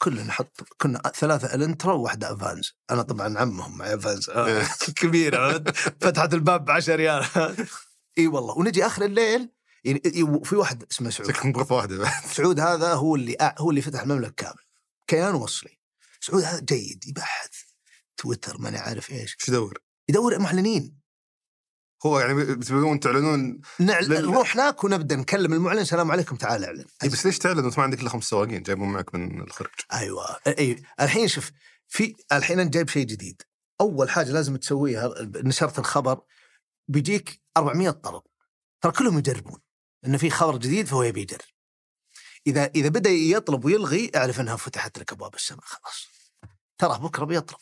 [0.04, 4.68] كلنا نحط كنا ثلاثة الانترا وواحدة افانز أنا طبعا عمهم معي افانز إيه.
[5.02, 5.64] كبيرة.
[6.02, 7.26] فتحت الباب ب 10 ريال.
[8.18, 8.58] إي والله.
[8.58, 9.50] ونجي آخر الليل
[9.84, 10.02] يعني
[10.44, 11.30] في واحد اسمه سعود.
[11.32, 12.26] شكلكم بغرفه واحدة بعد.
[12.26, 14.64] سعود هذا هو اللي هو اللي فتح المملكة كامل
[15.08, 15.80] كيان وصلي.
[16.20, 17.52] سعود هذا جيد يبحث.
[18.18, 19.36] تويتر ماني عارف إيش.
[19.40, 19.78] إيش يدور؟
[20.10, 21.01] يدور معلنين.
[22.06, 24.06] هو يعني بتبغون تعلنون نعل...
[24.10, 26.86] لل- نروح هناك ونبدأ نكلم المعلن السلام عليكم تعال اعلن.
[27.04, 30.38] إيه بس ليش تعلن؟ وانت ما عندك إلا خمس سواقين جايبهم معك من الخرج؟ أيوه.
[30.48, 31.52] اي الحين شوف
[31.88, 33.42] في الحين انت جايب شيء جديد.
[33.82, 36.22] أول حاجة لازم تسويها نشرت الخبر
[36.88, 38.22] بيجيك 400 طلب
[38.82, 39.60] ترى كلهم يجربون
[40.06, 41.40] إنه في خبر جديد فهو يبي يجرب.
[42.48, 46.08] إذا إذا بدأ يطلب ويلغي أعرف إنها فتحت لك أبواب السماء خلاص.
[46.78, 47.60] ترى بكرة بيطلب.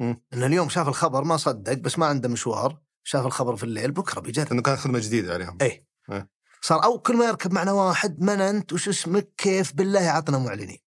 [0.00, 0.22] مم.
[0.34, 2.83] ان اليوم شاف الخبر ما صدق بس ما عنده مشوار.
[3.04, 5.58] شاف الخبر في الليل بكرة بيجرب لأنه كان خدمة جديدة عليهم.
[5.62, 6.28] اي إيه.
[6.60, 10.78] صار أو كل ما يركب معنا واحد من أنت؟ وش اسمك؟ كيف؟ بالله عطنا معلنين.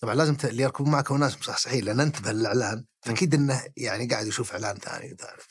[0.00, 4.26] طبعا لازم اللي يركبون معك هو ناس مصحصحين لأن انتبه للاعلان فاكيد إنه يعني قاعد
[4.26, 5.46] يشوف إعلان ثاني ثالث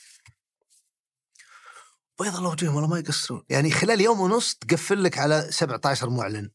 [2.20, 3.42] بيض الله وجههم والله ما يقصرون.
[3.48, 6.50] يعني خلال يوم ونص تقفل لك على 17 معلن.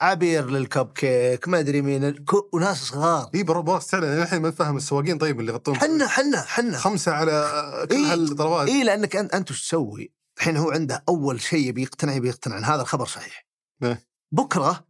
[0.00, 4.76] عبير للكب كيك ما أدري مين ال- وناس صغار إي تعلن أنا الحين ما فاهم
[4.76, 8.12] السواقين طيب اللي يغطون حنا حنا حنا خمسة على كل إيه.
[8.12, 12.28] هالطلبات إي لأنك انت أنت وش تسوي؟ الحين هو عنده أول شيء يبي يقتنع يبي
[12.28, 13.46] يقتنع إن هذا الخبر صحيح.
[13.82, 14.06] إيه.
[14.32, 14.86] بكرة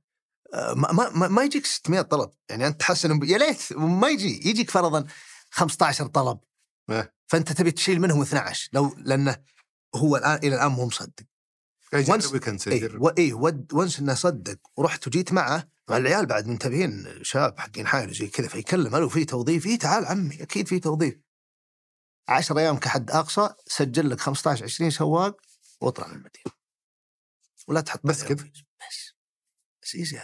[0.55, 4.09] آه، ما, ما, ما- ما يجيك 600 طلب، يعني أنت تحس إنه يا ليت ما
[4.09, 5.07] يجي يجيك فرضا
[5.51, 6.39] 15 طلب.
[6.91, 7.15] إيه.
[7.27, 9.37] فأنت تبي تشيل منهم 12 لو لأنه
[9.95, 11.25] هو الآن إلى الآن مو مصدق.
[12.07, 12.33] Once-
[12.69, 13.03] اي يجرب.
[13.03, 17.87] و- اي ود ونس إنه صدق ورحت وجيت معه مع العيال بعد منتبهين شباب حقين
[17.87, 21.15] حايل زي كذا فيكلم ألو في توظيف اي تعال عمي أكيد في توظيف.
[22.29, 25.37] 10 أيام كحد أقصى سجل لك 15 20 سواق
[25.81, 26.53] واطلع من المدينة.
[27.69, 28.35] ولا تحط بس كذا؟
[28.81, 29.13] بس
[29.83, 30.21] بس إيزي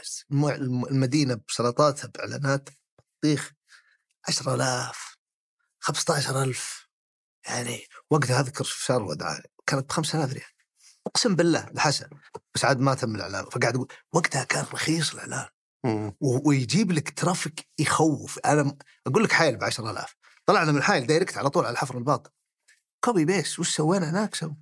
[0.91, 2.69] المدينة بسلطاتها باعلانات
[3.19, 3.53] بطيخ
[4.29, 5.17] 10000
[5.81, 6.89] 15000
[7.49, 10.54] يعني وقتها أذكر في شهر ودعاني كانت ب 5000 ريال.
[11.07, 12.07] أقسم بالله الحسن
[12.55, 15.49] بس عاد ما تم الإعلان فقاعد أقول وقتها كان رخيص الإعلان.
[16.21, 18.39] ويجيب لك traffic يخوف.
[18.39, 18.77] أنا
[19.07, 22.31] أقول لك حايل ب 10000 طلعنا من الحايل direct على طول على الحفر الباطن.
[23.05, 24.57] copy paste وش سوينا هناك سوي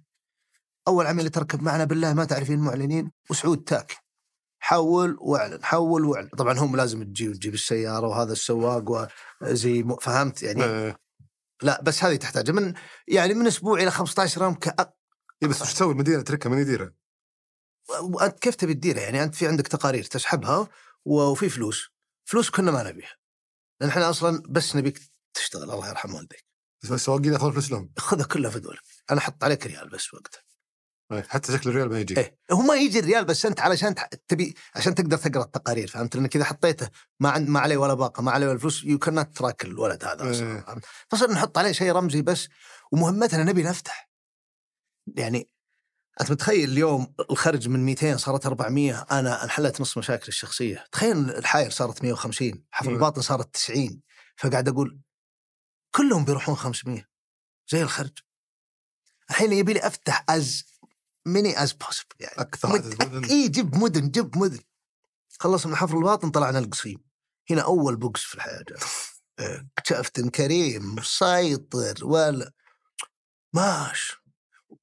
[0.89, 3.97] أول عميل تركب معنا بالله ما تعرفين المعلنين وسعود تاك.
[4.63, 6.29] حول وإعلن حول وإعلن.
[6.29, 9.09] طبعا هم لازم تجي وتجيب السيارة وهذا السواق
[9.43, 10.99] وزي فهمت يعني؟ إيه.
[11.63, 12.75] لا بس هذه تحتاج من
[13.09, 14.57] يعني من أسبوع إلى 15 يوم.
[15.43, 16.93] إيه بس وش تسوي؟ المدينة تركها من يديرها؟
[18.01, 20.69] وأنت كيف تبي تديرها يعني أنت في عندك تقارير تسحبها
[21.05, 21.91] وفي فلوس.
[22.25, 23.17] فلوس كنا ما نبيها.
[23.81, 25.01] لأن إحنا أصلا بس نبيك
[25.35, 26.45] تشتغل الله يرحم والديك.
[26.85, 30.43] بس السواقين يأخذون فلوس لهم؟ خذها كلها في دولك أنا أحط عليك ريال بس وقتها.
[31.13, 32.39] إيه، حتى شكل الريال ما يجي إيه.
[32.53, 33.95] هو ما يجي الريال بس أنت علشان
[34.29, 36.89] تبي عشان تقدر تقرأ التقارير فهمت؟ لانك اذا حطيته
[37.21, 38.85] ما عند ما عليه ولا باقة ما عليه ولا فلوس.
[38.85, 42.49] يو كانت تراك الولد هذا فهمت؟ فصرنا نحط عليه شيء رمزي بس
[42.93, 44.12] ومهمتنا نبي نفتح.
[45.07, 45.49] يعني
[46.21, 50.85] أنت متخيل اليوم الخرج من 200 صارت 400 أنا انحلت نص مشاكل الشخصية.
[50.93, 52.95] تخيل الحايل صارت 150 حفر مم.
[52.95, 54.01] الباطن صارت 90
[54.37, 55.01] فقاعد أقول
[55.91, 57.09] كلهم بيروحون 500
[57.69, 58.19] زي الخرج.
[59.31, 60.65] الحين يبي لي أفتح as
[61.27, 62.35] many as possible يعني.
[62.39, 62.87] أكثر مد...
[62.87, 63.25] مدن.
[63.25, 64.61] إي جيب مدن جيب مدن.
[65.39, 67.05] خلصنا من حفر الباطن طلعنا القصيم.
[67.51, 68.65] هنا أول box في الحياة.
[69.41, 69.69] إيه،
[70.19, 72.53] ان كريم مسيطر ولا
[73.55, 74.22] ماش.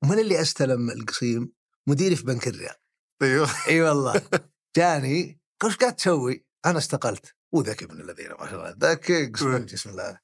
[0.03, 1.51] ومن اللي أستلم القصيم؟
[1.87, 2.75] مديري في بنك الريال
[3.21, 3.49] أيوه.
[3.67, 4.21] إي والله.
[4.77, 7.35] جاني قال قاعد تسوي؟ أنا استقلت.
[7.51, 8.75] وذكي من الذين ما شاء الله.
[8.91, 10.19] ذكي قسم بسم الله.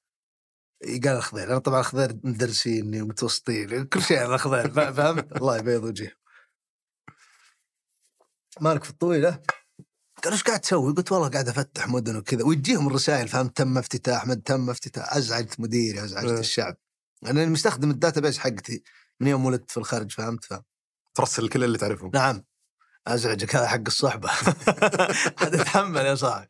[0.83, 6.11] قال الخضير أنا طبعا الخضير مدرسيني ومتوسطين كل شيء أنا الخضير فهمت؟ الله يبيض وجهه.
[8.61, 9.43] مالك في الطويلة؟
[10.23, 12.43] قال إيش قاعد تسوي؟ قلت والله قاعد أفتح مدن وكذا.
[12.43, 15.15] ويجيهم الرسائل فهمت؟ تم افتتاح تم افتتاح.
[15.15, 16.39] أزعجت مديري أزعجت إيه.
[16.39, 16.77] الشعب.
[17.25, 18.83] أنا مستخدم ال database حقتي.
[19.19, 20.65] من يوم ولدت في الخارج فهمت؟ فهمت
[21.15, 22.11] ترسل كل اللي تعرفهم.
[22.13, 22.43] نعم.
[23.07, 24.27] ازعجك هذا حق الصحبة.
[25.39, 26.47] حتتحمل يا صاحبي.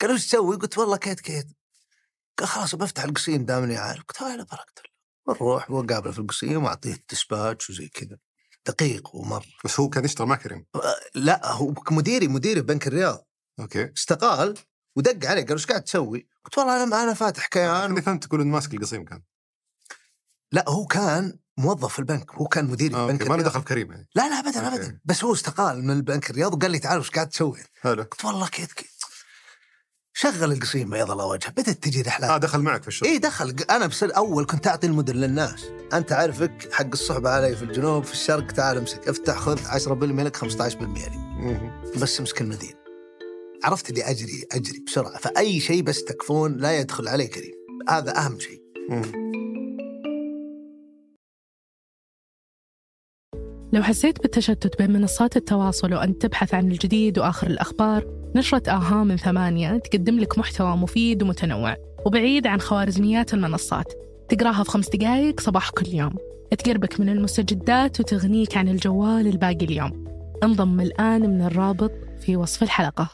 [0.00, 1.46] قال إيش تسوي؟ قلت والله كيت كيت.
[2.38, 4.02] قال خلاص بفتح القصيم دامني عارف.
[4.02, 4.46] قلت هاي الله.
[5.28, 8.18] بنروح وقابله في القصيم وأعطيه ال dispatch وزي كذا.
[8.66, 9.46] دقيق ومر.
[9.64, 10.66] بس هو كان يشتغل مع كريم؟
[11.14, 13.26] لا هو مديري مديري بنك الرياض.
[13.60, 13.92] okay.
[13.96, 14.54] استقال
[14.96, 18.40] ودق علي قال إيش قاعد تسوي؟ قلت والله أنا أنا فاتح كيان أنا فهمت تقول
[18.40, 19.22] إنه ماسك القصيم كان.
[20.52, 23.42] لا هو كان موظف في البنك هو كان مديري في آه، بنك okay ما له
[23.42, 24.08] دخل كريم يعني.
[24.14, 24.68] لا لا ابدا.
[24.68, 25.00] ابدا.
[25.04, 28.02] بس هو استقال من البنك الرياض وقال لي تعال وش قاعد تسوي؟ حلو.
[28.02, 28.86] قلت والله كيت كيت.
[30.14, 32.30] شغل القصيم بيض الله وجهه بدأت تجي رحلات.
[32.30, 33.08] آه دخل معك في الشغل.
[33.08, 33.56] إي دخل.
[33.70, 35.64] أنا بصير اول كنت أعطي المدن للناس.
[35.92, 40.36] أنت عارفك حق الصحبة علي في الجنوب في الشرق تعال امسك افتح خذ 10% لك
[40.36, 40.44] 15%
[40.82, 41.82] لي.
[41.96, 42.76] بس امسك المدينة.
[43.64, 45.18] عرفت اللي أجري أجري بسرعة.
[45.18, 47.54] فأي شيء بس تكفون لا يدخل عليه كريم.
[47.88, 48.62] هذا أهم شيء.
[53.72, 58.06] لو حسيت بالتشتت بين منصات التواصل وأنت تبحث عن الجديد وآخر الأخبار
[58.36, 63.92] نشرة آها من ثمانية تقدم لك محتوى مفيد ومتنوع وبعيد عن خوارزميات المنصات.
[64.28, 66.14] تقراها في خمس دقايق صباح كل يوم.
[66.58, 70.04] تقربك من المستجدات وتغنيك عن الجوال الباقي اليوم.
[70.42, 73.08] انضم الآن من الرابط في وصف الحلقة.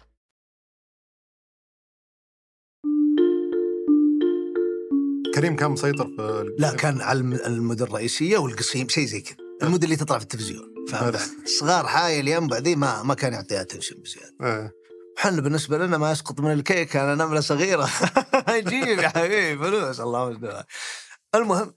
[5.35, 9.41] كريم كان مسيطر في لا كان على الم- المدن الرئيسية والقصيم شيء زي كذا.
[9.63, 11.21] المدن اللي تطلع في التلفزيون فهمت.
[11.61, 14.73] صغار حايل ينبع ذي ما ما كان يعطيها تنشن بزيادة.
[15.19, 17.91] إحنا بالنسبة لنا ما يسقط من الكيك أنا نملة صغيرة.
[18.71, 20.67] جيب يا حبيبي فلوس الله مجدها
[21.35, 21.75] المهم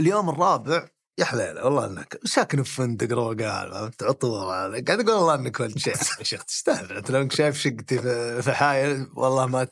[0.00, 0.88] اليوم الرابع
[1.18, 5.60] يا حليلة والله إنك ساكن في فندق روقان فهمت؟ عطور هذا قاعد أقول والله إنك
[5.60, 6.18] ولد شيخ.
[6.18, 6.96] يا شيخ تستاهل.
[6.96, 7.98] أنت لو شايف شقتي
[8.42, 9.68] في حايل والله ما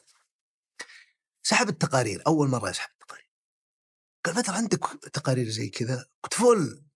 [1.42, 2.22] سحب التقارير.
[2.26, 3.30] أول مرة يسحب التقارير.
[4.24, 6.86] قال بدر عندك تقارير زي كذا؟ قلت فل.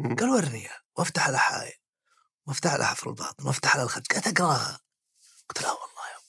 [0.00, 0.68] قال ورني.
[0.96, 1.72] وافتح على حايل
[2.46, 4.80] وافتح على حفر الباطن وافتح على الخرج قاعد أقرأها.
[5.48, 6.20] قلت لا والله يا.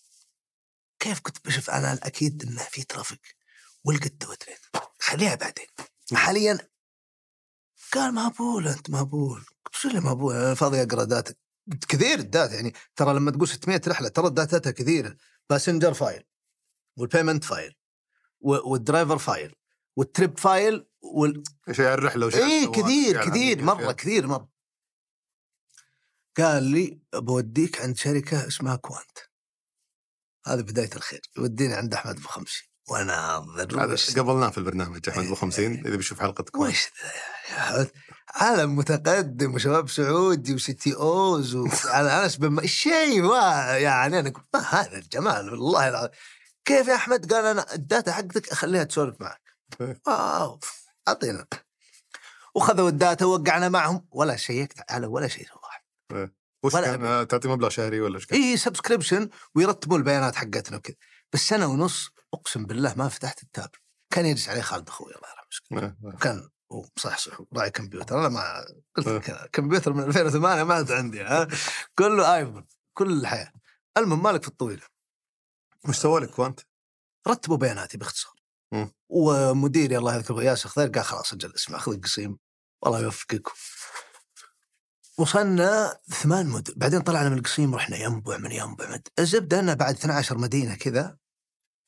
[0.99, 3.36] كيف كنت بشوف أنا الأكيد إنه في traffic
[3.86, 4.59] ولقيت توتريت
[4.99, 5.68] خليها بعدين.
[6.13, 6.70] حاليا
[7.93, 9.45] قال مهبول أنت مهبول.
[9.65, 11.34] قلت شو اللي مهبول؟ أنا فاضي أقرأ data
[11.89, 15.18] كثير ال data يعني ترى لما تقول 600 رحلة ترى data تها كثيرة.
[15.49, 16.24] passenger file
[16.97, 17.76] وال payment file
[18.39, 19.55] وال driver file
[19.95, 21.43] وال trip file وال...
[21.70, 23.91] إيش يعني الرحله وش اي كثير كثير مرة.
[23.91, 24.49] كثير مرة
[26.38, 29.18] قال لي بوديك عند شركة اسمها كوانت
[30.47, 35.26] هذه بداية الخير يوديني عند أحمد أبو خمسي وناظر هذا وش قبلناه في البرنامج أحمد
[35.26, 36.89] أبو 50 إذا بيشوف حلقة كويس
[37.80, 37.88] وش؟
[38.30, 44.60] عالم متقدم وشباب سعودي و CTOs وعلى انس بن شيء ما يعني أنا قلت ما
[44.60, 46.12] هذا الجمال والله العظيم
[46.66, 49.41] كيف يا أحمد؟ قال أنا ال data حقتك أخليها تسولف معك.
[49.82, 50.01] إيه.
[50.07, 50.59] wow
[51.08, 51.47] اعطينا
[52.55, 54.08] وخذوا ال data ووقعنا معهم.
[54.12, 55.82] ولا شيكت على ولا شيء واحد.
[56.64, 60.95] وش ولا كان؟ تعطي مبلغ شهري ولا إيش كان؟ اي subscription ويرتبوا البيانات حقتنا وكذا.
[61.34, 63.70] بس سنة ونص أقسم بالله ما فتحت ال tab.
[64.14, 65.78] كان يجلس عليه خالد أخوي الله يرحمه مسكين.
[65.78, 66.18] آه، آه.
[66.18, 68.20] كان هو مصحصح راعي كمبيوتر.
[68.20, 71.47] أنا ما قلت لك كمبيوتر من 2008 ما عاد عندي ها.
[71.97, 72.68] كله آيفون.
[72.93, 73.51] كل الحياة.
[73.97, 74.84] المهم مالك في الطويلة.
[75.89, 76.60] وش سوى لك كوانت؟
[77.28, 78.36] رتبوا بياناتي باختصار.
[79.09, 82.38] ومديري الله يذكره ياسر خضير قال خلاص أجل اسمع خذ القصيم
[82.82, 83.47] والله يوفقك.
[85.18, 89.07] وصلنا ثمان مدن بعدين طلعنا من القصيم رحنا ينبع من ينبع مد...
[89.20, 91.18] الزبدة إنه بعد 12 مدينة كذا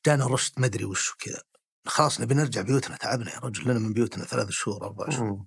[0.06, 1.42] جانا رشد مدري وش كذا
[1.86, 5.46] خلاص نبي نرجع بيوتنا تعبنا يا رجل لنا من بيوتنا ثلاث شهور أربع شهور.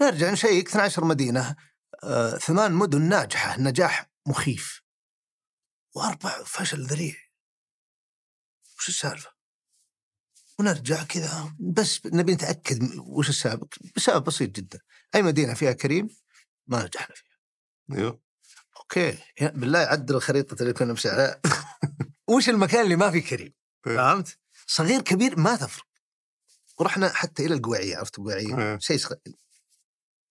[0.00, 1.56] نرجع نشيك 12 مدينة
[2.04, 4.82] آه، ثمان مدن ناجحة نجاح مخيف.
[5.94, 7.14] وأربع فشل ذريع.
[8.78, 9.39] وش السالفة؟
[10.60, 11.54] ونرجع كذا.
[11.58, 13.68] بس نبي نتأكد وش السبب.
[13.96, 14.80] بسبب بسيط جدا.
[15.14, 16.08] أي مدينة فيها كريم؟
[16.66, 17.98] ما نجحنا فيها.
[17.98, 18.20] أيوه.
[18.80, 19.18] أوكي.
[19.40, 21.40] بالله عدل الخريطة اللي كنا نمشي عليها
[22.30, 23.54] وش المكان اللي ما فيه كريم؟
[23.86, 23.96] إيه.
[23.96, 25.86] فهمت؟ صغير كبير ما تفرق.
[26.78, 28.78] ورحنا حتى إلى القويعيه عرفت القويعيه إيه.
[28.78, 29.20] شيء صغير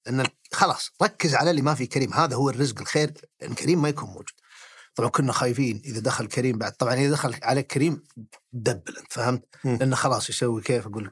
[0.08, 2.14] إن خلاص ركز على اللي ما فيه كريم.
[2.14, 3.14] هذا هو الرزق الخير.
[3.44, 4.39] إن كريم ما يكون موجود.
[5.00, 6.72] طبعا كنا خايفين إذا دخل كريم بعد.
[6.72, 8.04] طبعا إذا دخل عليك كريم
[8.54, 11.12] دبل أنت فهمت؟ لأنه خلاص يسوي كيف؟ أقول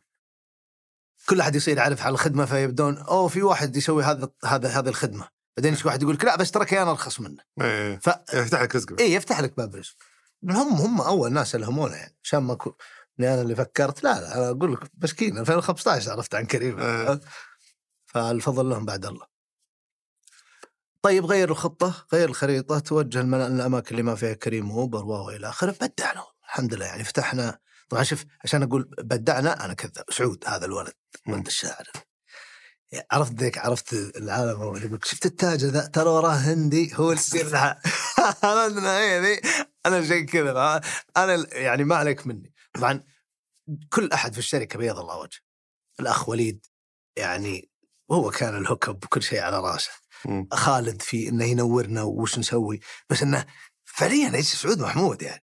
[1.30, 5.28] كل أحد يصير يعرف على الخدمة فيبدون أوه في واحد يسوي هذا هذا هذه الخدمة.
[5.58, 7.44] بعدين يجي واحد يقول لك لا بس ترى كيان أرخص منه.
[7.62, 9.96] إيه ف يفتح لك رزق إيه يفتح لك باب رزق.
[10.44, 12.18] هم هم أول ناس الهمونا يعني.
[12.24, 12.74] عشان ما اكون
[13.20, 16.80] أنا اللي فكرت لا لا أنا أقول لك مسكين 2015 عرفت عن كريم.
[16.80, 17.20] إيه.
[18.06, 19.37] فالفضل لهم بعد الله.
[21.08, 26.24] طيب غير الخطة غير الخريطة توجه الأماكن اللي ما فيها كريم واوبر وإلى آخره بدعنا
[26.46, 30.94] الحمد لله يعني فتحنا طبعا شوف عشان أقول بدعنا أنا كذاب سعود هذا الولد
[31.28, 31.86] ولد الشاعر
[33.12, 37.50] عرفت ذيك عرفت العالم هو يقول شفت التاجر ذا؟ ترى وراه هندي هو اللي يصير
[37.50, 37.82] لها
[38.44, 39.42] أنا هي ذي.
[39.86, 40.82] أنا شيء كذا
[41.18, 42.54] أنا يعني ما عليك مني.
[42.74, 43.04] طبعا
[43.94, 45.40] كل أحد في الشركة بيض الله وجهه.
[46.00, 46.66] الأخ وليد
[47.16, 47.70] يعني
[48.12, 49.92] هو كان الهوك أب وكل شيء على رأسه.
[50.26, 50.48] مم.
[50.54, 52.80] خالد في إنه ينورنا وش نسوي.
[53.10, 53.46] بس إنه
[53.86, 55.44] فعليا إيش سعود محمود يعني.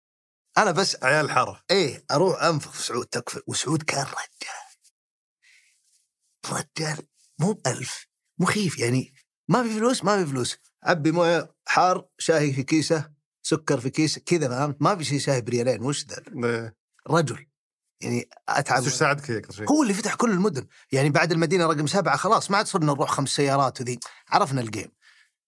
[0.59, 3.41] أنا بس عيال الحاره إيه أروح أنفخ في سعود تكفى.
[3.47, 4.69] وسعود كان رجال.
[6.47, 7.07] رجال
[7.39, 8.07] مو بألف
[8.39, 9.15] مخيف يعني.
[9.49, 10.59] ما في فلوس ما في فلوس.
[10.83, 13.11] عبي مويه حار شاهي في كيسة
[13.43, 16.77] سكر في كيسة كذا فهمت؟ ما في شيء شاهي بريالين وش ذا؟ إيه.
[17.11, 17.47] رجل.
[18.01, 20.67] يعني أتعب وش ساعدك هيك شيء؟ هو اللي فتح كل المدن.
[20.93, 24.01] يعني بعد المدينة رقم سبعة خلاص ما عاد صرنا نروح خمس سيارات وذي.
[24.29, 24.91] عرفنا ال game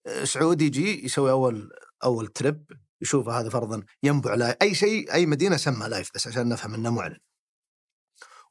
[0.07, 1.71] أه، سعودي يجي يسوي أول
[2.03, 2.71] أول trip
[3.01, 6.89] يشوف هذا فرضا ينبع live أي شيء أي مدينة سمى live بس عشان نفهم إنه
[6.89, 7.17] معلن.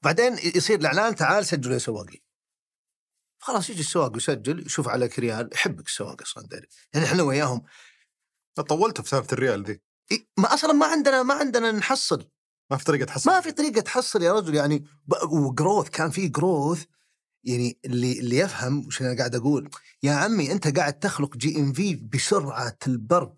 [0.02, 2.22] وبعدين يصير الإعلان تعال سجلوا يا سواقي.
[3.38, 6.68] خلاص يجي السواق يسجل يشوف عليك ريال يحبك السواق أصلا داري.
[6.94, 7.62] يعني إحنا وياهم.
[8.68, 9.80] طولتوا في سالفه الريال ذي.
[10.38, 12.30] ما أصلا ما عندنا ما عندنا نحصل.
[12.70, 13.30] ما في طريقة تحصل.
[13.30, 14.84] ما في طريقة تحصل يا رجل يعني
[15.30, 16.84] و growth كان في growth
[17.44, 19.70] يعني اللي اللي يفهم وش أنا قاعد أقول
[20.02, 23.34] يا عمي أنت قاعد تخلق GMV بسرعة البرق.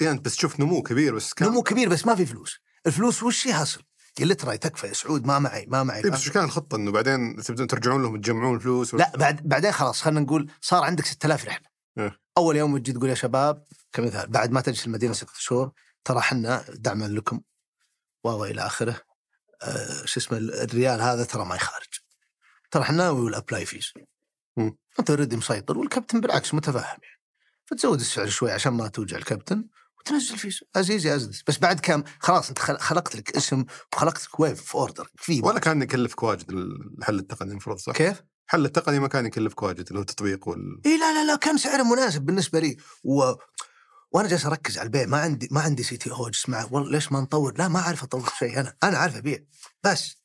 [0.00, 2.58] يعني أنت بس تشوف نمو كبير بس كان نمو كبير بس ما في فلوس.
[2.86, 3.82] الفلوس وش يحصل؟
[4.20, 6.92] يا ترى تكفى يا سعود ما معي ما معي إيه بس وش كان الخطة إنه
[6.92, 11.44] بعدين تبدون ترجعون لهم تجمعون الفلوس لا بعد بعدين خلاص خلينا نقول صار عندك 6000
[11.44, 11.66] رحلة.
[11.98, 12.18] إيه.
[12.38, 15.72] أول يوم تجي تقول يا شباب كمثال بعد ما تجلس المدينة ست شهور
[16.04, 17.40] ترى إحنا دعما لكم
[18.24, 19.00] و إلى آخره.
[19.62, 21.88] آه شو اسمه الريال هذا ترى ما يخارج.
[22.70, 23.92] ترى إحنا we'll apply fees.
[24.98, 27.20] أنت already مسيطر والكابتن بالعكس متفهم يعني.
[27.66, 29.64] فتزود السعر شوي عشان ما توجع الكابتن
[29.98, 33.64] وتنزل fees as easy as this بس بعد كم؟ خلاص أنت خل- خلقت لك اسم
[33.92, 36.50] وخلقت لك wave في order في ولا كان يكلفك واجد
[36.98, 40.80] الحل التقني المفروض صح؟ كيف؟ الحل التقني ما كان يكلفك واجد اللي هو التطبيق وال
[40.86, 42.76] اي لا لا لا كان سعره مناسب بالنسبة لي.
[43.04, 43.32] و...
[44.12, 47.20] وأنا جالس أركز على البيع ما عندي ما عندي CTO اجلس معه والله ليش ما
[47.20, 49.38] نطور؟ لا ما أعرف أطور شيء أنا أنا عارف أبيع.
[49.84, 50.16] بس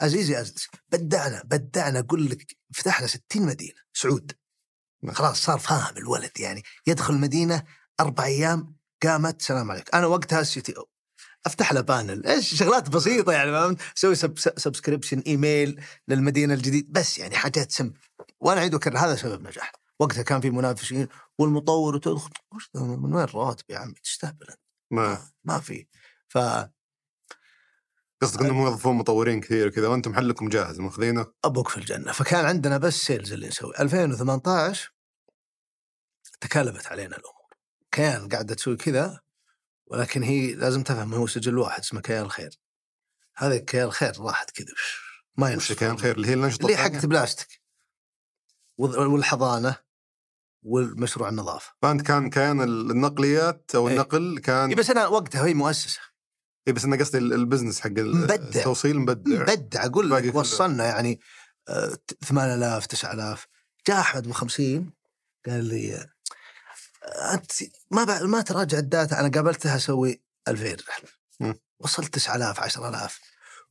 [0.00, 4.32] as easy as this بدعنا بدعنا أقول لك فتحنا 60 مدينة سعود.
[5.08, 6.62] خلاص صار فاهم الولد يعني.
[6.86, 7.62] يدخل المدينة
[8.00, 9.94] أربع أيام قامت سلام عليك.
[9.94, 10.88] أنا وقتها ال CTO.
[11.46, 12.26] أفتح له panel.
[12.26, 16.92] إيش؟ شغلات بسيطة يعني فهمت؟ أسوي sub subscription email للمدينة الجديد.
[16.92, 17.92] بس يعني حاجات سم
[18.40, 19.79] وأنا أعيد وأكرر هذا سبب نجاح.
[20.00, 24.60] وقتها كان في منافسين والمطور وتدخل وش؟ من وين الرواتب يا عمي؟ تستهبل أنت.
[24.90, 25.30] ما.
[25.44, 25.86] ما في.
[26.28, 26.38] ف
[28.22, 32.12] قصدك إنهم موظفون مطورين كثير وكذا وأنتم حلكم جاهز ماخذينه أبوك في الجنة.
[32.12, 33.72] فكان عندنا بس سيلز اللي نسوي.
[33.80, 34.92] 2018
[36.40, 37.50] تكالبت علينا الأمور.
[37.92, 39.20] كيان قاعدة تسوي كذا
[39.86, 42.60] ولكن هي لازم تفهم هو سجل واحد اسمه كيان الخير.
[43.36, 44.74] هذا كيان الخير راحت كذا
[45.36, 47.62] ما ينفع كان خير اللي هي الانشطه اللي؟ حقت بلاستيك.
[48.78, 49.89] وال- والحضانة.
[50.62, 53.94] والمشروع النظافه فانت كان كان النقليات أو إيه.
[53.94, 56.00] النقل كان إيه بس أنا وقتها هي مؤسسة.
[56.68, 58.34] إيه بس أنا قصدي ال- ال business حق ال- مبدع.
[58.34, 59.42] التوصيل مبدع.
[59.54, 60.36] بدع أقول لك كله.
[60.36, 61.20] وصلنا يعني
[61.68, 63.46] آه، 8000 9000
[63.88, 64.92] جاء أحمد ابو 50
[65.46, 67.52] قال لي آه، أنت
[67.90, 71.54] ما بع- ما تراجع ال data أنا قابلتها أسوي 2000 رحله.
[71.78, 73.20] وصلت 9000 10000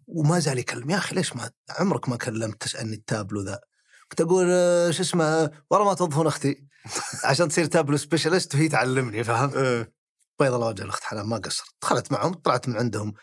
[0.08, 0.90] وما زال يكلم.
[0.90, 3.60] يا أخي ليش ما عمرك ما كلمت تسألني التابلو ذا؟
[4.10, 6.64] كنت أقول آه، شو اسمه ورا ما توظفون أختي
[7.30, 9.94] عشان تصير Tableau specialist وهي تعلمني فاهم إيه.
[10.40, 13.14] بيض الله وجه الاخت حنان ما قصرت دخلت معهم طلعت من عندهم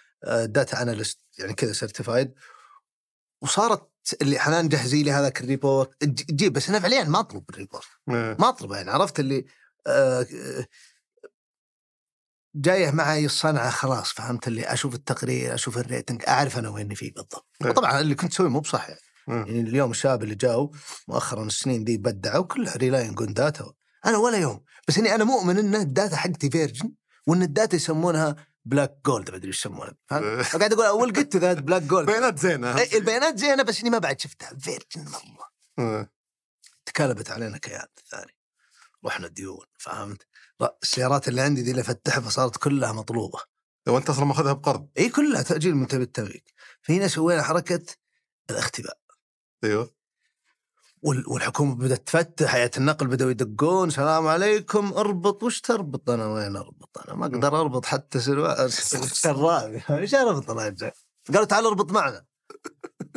[0.44, 2.34] data analyst يعني كذا certified
[3.42, 3.90] وصارت
[4.22, 7.55] اللي حنان جهزي لي هذاك ال report ج- جيب بس أنا فعليا ما أطلب ال
[7.55, 8.36] report إيه.
[8.40, 9.44] ما اطلبه يعني عرفت اللي
[9.86, 10.66] آه، آه،
[12.56, 17.12] جاية معي الصنعة خلاص فهمت اللي أشوف التقرير أشوف ال rating أعرف أنا وين فيه
[17.12, 17.70] بالضبط إيه.
[17.70, 19.00] وطبعا اللي كنت اسويه مو بصح يعني.
[19.28, 20.68] يعني اليوم الشباب اللي جاوا
[21.08, 23.72] مؤخرا السنين دي بدعوا كلها relying on data
[24.06, 24.64] أنا ولا يوم.
[24.88, 26.92] بس إني أنا مؤمن إن ال data حقتي virgin
[27.26, 29.94] وإن ال data يسمونها black gold ما أدري إيش يسمونها.
[30.06, 30.42] فهمت؟ إيه.
[30.42, 32.82] فقاعد أقول أول قلت the black gold بيانات زينة.
[32.82, 34.58] البيانات زينة بس إني ما بعد شفتها.
[34.58, 35.06] virgin
[35.78, 36.12] إيه.
[36.86, 38.36] تكالبت علينا كيان ثاني.
[39.04, 39.66] رحنا ديون.
[39.78, 40.26] فهمت؟
[40.82, 43.38] السيارات اللي عندي دي اللي افتحها فصارت كلها مطلوبة.
[43.86, 44.88] لو أنت أصلا ماخذها بقرض.
[44.98, 47.82] إي كلها تاجيل من تبي التمليك فهنا سوينا حركة
[48.50, 49.05] الاختباء.
[49.64, 49.96] أيوه.
[51.02, 53.90] وال- والحكومة بدأت تفتح هيئه النقل بدأوا يدقون.
[53.90, 58.72] سلام عليكم اربط وش تربط؟ أنا وين أربط؟ أنا ما أقدر أربط حتى سروال
[59.24, 60.76] سرابي إيش أربط أنا؟
[61.32, 62.24] قالوا تعال اربط معنا.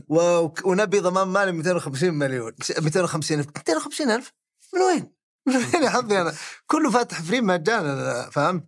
[0.07, 2.53] و- ونبي ضمان مالي 250 مليون.
[2.79, 3.47] 250 ألف.
[3.47, 4.33] 250 ألف؟
[4.73, 5.13] من وين؟
[5.47, 6.33] من وين يا حظي أنا؟
[6.67, 8.67] كله فاتح فري مجانا فهمت؟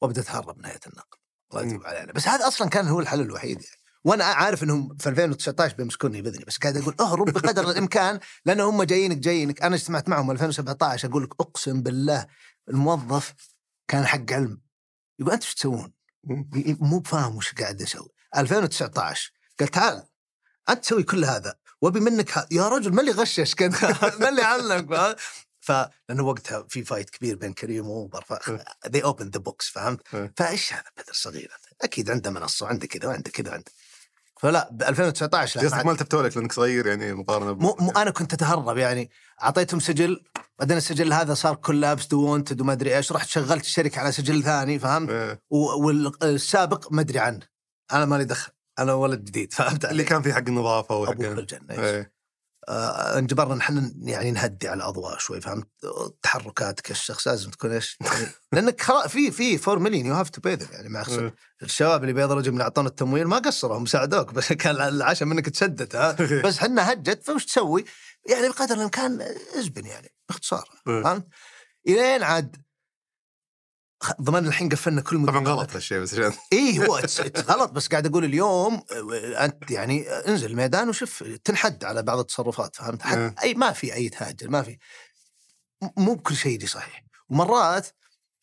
[0.00, 1.18] وابدا اتهرب من هيئه النقل.
[1.52, 2.12] الله يتوب علينا.
[2.12, 3.79] بس هذا أصلا كان هو الحل الوحيد يعني.
[4.04, 8.82] وأنا عارف إنهم في 2019 بيمسكوني بإذني بس قاعد أقول اهرب بقدر الإمكان لأن هم
[8.82, 12.26] جايينك جايينك أنا اجتمعت معهم 2017 أقول لك أقسم بالله
[12.68, 13.34] الموظف
[13.88, 14.60] كان حق علم
[15.18, 15.92] يقول أنتم إيش تسوون؟
[16.80, 20.02] مو بفاهم وش قاعد أسوي 2019 قال تعال
[20.70, 22.46] أنت تسوي كل هذا وأبي منك.
[22.50, 23.84] يا رجل ما اللي غششك انت
[24.20, 25.16] ما اللي علمك؟
[25.60, 28.32] فلانه وقتها في فايت كبير بين كريم وأوبر ف
[28.86, 30.02] they opened the books فهمت؟
[30.36, 33.72] فإيش هذا بدر صغير أكيد عنده منصة وعنده كذا وعنده كذا وعنده
[34.40, 37.90] فلا ب 2019 لا، قصدك ما التفت لك لأنك صغير يعني مقارنة ب- مو, مو
[37.90, 39.10] أنا كنت أتهرب يعني
[39.42, 40.22] أعطيتهم سجل
[40.58, 44.42] بعدين السجل هذا صار collapsed و wanted وما أدري إيش رحت شغلت الشركة على سجل
[44.42, 45.40] ثاني فهمت إيه.
[45.50, 47.40] والسابق ما أدري عنه
[47.92, 51.60] أنا مالي دخل أنا ولد جديد فهمت اللي؟ كان في حق النظافة وحق أبوك الجنة.
[51.70, 52.12] إيه.
[52.68, 55.68] آه انجبرنا نحن يعني نهدي على الأضواء شوي فهمت
[56.22, 60.40] تحركاتك كالشخص لازم تكون إيش يعني لأنك خلاص في في 4 مليون you have to
[60.40, 61.34] be يعني مع إيه.
[61.62, 65.48] الشباب اللي بيض رجل من اعطونا التمويل ما قصروا هم ساعدوك بس كان العشاء منك
[65.48, 67.84] تسدد ها بس حنا هجت فوش تسوي؟
[68.28, 69.20] يعني بقدر الإمكان
[69.58, 71.02] ازبن يعني باختصار إيه.
[71.02, 71.26] فهمت؟
[71.88, 72.56] إلين عاد
[74.20, 75.48] ضمن الحين قفلنا كل طبعا.
[75.48, 76.14] غلط هالشيء بس
[76.52, 77.00] اي هو
[77.50, 82.76] غلط بس قاعد أقول اليوم آه، أنت يعني انزل الميدان وشوف تنحد على بعض التصرفات
[82.76, 83.34] فهمت؟ إيه.
[83.42, 84.78] اي ما في أي تهجر ما في
[85.96, 87.88] مو بكل شيء دي صحيح ومرات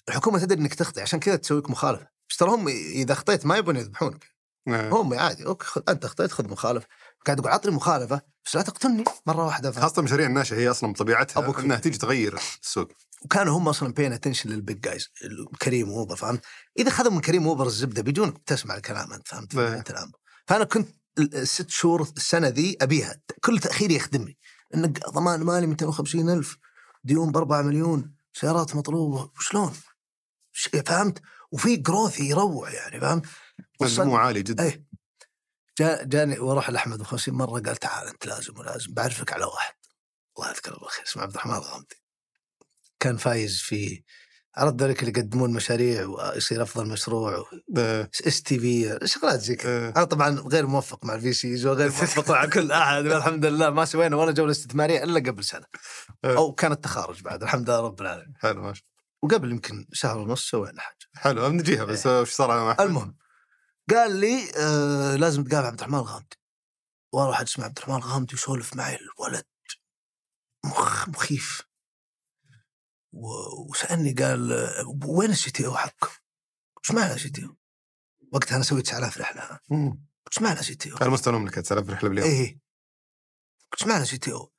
[0.10, 3.76] الحكومة تدري إنك تخطئ عشان كذا تسويك مخالفة بس ترى هم إذا اخطيت ما يبون
[3.76, 4.26] يذبحونك
[4.68, 4.90] إيه.
[4.90, 6.88] هم عادي okay خذ أنت اخطيت خذ مخالفة
[7.28, 10.94] قاعد أقول عطني مخالفة بس لا تقتلني مرة واحدة فهمت؟ خاصة المشاريع الناشئة هي أصلا
[10.94, 11.60] بطبيعتها أبوك.
[11.60, 12.92] إنها تيجي تغير السوق
[13.26, 15.08] وكانوا هم أصلا paying attention لل big guys
[15.62, 16.42] كريم واوبر فهمت؟
[16.80, 20.12] إذا خذوا من كريم واوبر الزبدة بيجونك تسمع الكلام أنت فهمت؟ نهاية الامر
[20.48, 24.38] فأنا كنت ال- الست شهور السنة ذي أبيها كل تاخير يخدمني
[24.76, 26.58] انك ضمان مالي 250 ألف
[27.04, 29.74] ديون ب 4 مليون سيارات مطلوبة شلون؟
[30.52, 31.22] ش- فهمت؟
[31.52, 33.26] وفي growth يروع يعني فهمت؟
[34.10, 34.87] مو عالي جدا إيه
[35.80, 39.74] جا جاني وأروح لأحمد 50 مرة قال تعال أنت لازم ولازم بعرفك على واحد
[40.38, 42.02] الله يذكره بالخير اسمه عبد الرحمن الغامدي
[43.00, 44.04] كان فايز في
[44.58, 47.46] عرفت ذلك اللي يقدمون مشاريع ويصير أفضل مشروع
[47.78, 48.10] إيه.
[48.28, 49.90] إس تي في شغلات زي كذا إيه.
[49.90, 53.86] أنا طبعا غير موفق مع ال VCs وغير موفق مع كل أحد والحمد لله ما
[53.86, 55.66] سوينا ولا جولة استثمارية إلا قبل سنة
[56.26, 56.38] إيه.
[56.38, 58.88] أو كان التخارج بعد الحمد لله رب العالمين حلو ماشي
[59.22, 63.16] وقبل يمكن شهر ونص سوينا حاجة حلو بنجيها بس وش صار على؟ المهم
[63.90, 66.38] قال لي آه لازم تقابل عبد الرحمن الغامدي
[67.14, 69.46] وأروح أسمع عبد الرحمن الغامدي يسولف معي الولد
[70.66, 71.62] مخ مخيف
[73.14, 74.52] وسألني قال
[75.06, 76.10] وين ال CTO حقكم؟
[76.84, 77.56] إيش معنى CTO؟
[78.34, 79.60] وقتها أنا سويت 9000 رحلة.
[80.32, 82.60] إيش معنى C T O؟ على مستوى المملكه 9000 رحلة باليوم إيه
[83.74, 84.52] إيش معنى CTO؟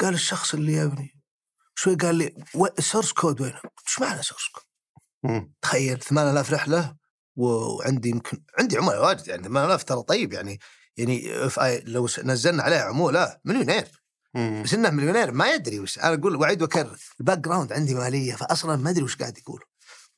[0.00, 1.22] قال الشخص اللي يبني
[1.74, 2.44] شوي قال لي
[2.78, 4.64] ال source code وين؟ إيش معنى source code؟
[5.62, 6.96] تخيل 8000 رحلة
[7.36, 10.60] وعندي يمكن عندي عملاء واجد يعني 8000 ترى طيب يعني
[10.96, 13.88] يعني if I- لو نزلنا عليه عموله مليونير.
[14.34, 14.62] مم.
[14.62, 18.76] بس إنه مليونير ما يدري وش أنا أقول وأعيد وأكرر ال background عندي مالية فاصلا
[18.76, 19.62] ما أدري وش قاعد يقول.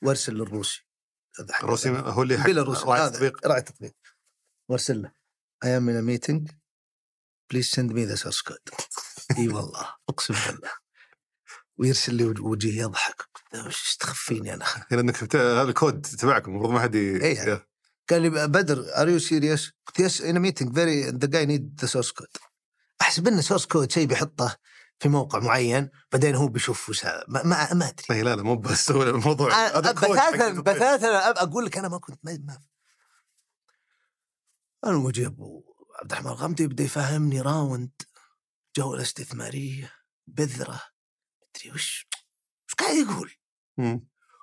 [0.03, 0.85] وأرسل للروسي
[1.63, 3.95] الروسي هو اللي حق راعي التطبيق راعي التطبيق
[4.69, 5.13] وأرسل له
[5.65, 6.49] am in a meeting.
[7.53, 8.69] Please send me the source code.
[9.39, 10.71] إي والله أقسم بالله.
[11.79, 13.23] ويرسل لي وج- وجهي يضحك.
[13.67, 17.67] وش تخفيني أنا؟ لأنك هذا الكود تبعكم المفروض ما حد إيه.
[18.11, 21.87] قال لي بدر are you serious؟ قلت yes in meeting very the guy need the
[21.87, 22.27] source code
[23.01, 24.57] احسب ان سورس كود شيء بيحطه
[25.01, 27.25] في موقع معين بعدين هو بيشوف وش هذا.
[27.29, 28.05] ما, ما, ما أدري.
[28.11, 29.67] إيه، لا لا مو بس هو الموضوع.
[29.67, 30.61] التطبيق.
[30.61, 32.59] بثاثا أب- أقول لك أنا ما كنت ما, ما
[34.87, 35.63] المهم ابو
[36.01, 37.91] عبد الرحمن الغامدي بدا يفهمني round
[38.77, 39.93] جوله استثماريه
[40.27, 40.81] بذرة.
[41.59, 42.07] مدري وش
[42.69, 43.33] وش قاعد يقول.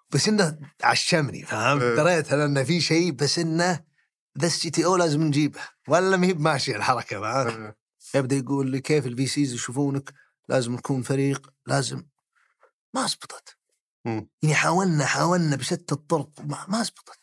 [0.09, 1.95] بس إنه عشمني فهمت إيه.
[1.95, 3.83] دريت أنا إنه في شيء بس إنه
[4.39, 7.75] ذا ال CTO لازم نجيبه ولا ما هي بماشيه الحركة فهمت آه.
[8.15, 10.13] يبدأ يقول لي كيف ال VCs يشوفونك
[10.49, 12.05] لازم نكون فريق لازم
[12.93, 13.57] ما زبطت.
[14.05, 17.19] يعني حاولنا حاولنا بشتى الطرق ما, ما زبطت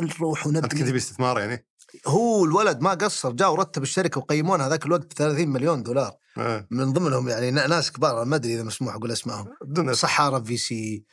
[0.00, 1.66] نروح أنت كنت باستثمار يعني؟
[2.06, 6.66] هو الولد ما قصر جاء ورتب الشركة وقيمونها ذاك الوقت ب 30 مليون دولار آه.
[6.70, 9.92] من ضمنهم يعني نا- ناس كبار ما أدري إذا مسموح أقول أسمائهم اسم.
[9.92, 11.04] صحاره VC.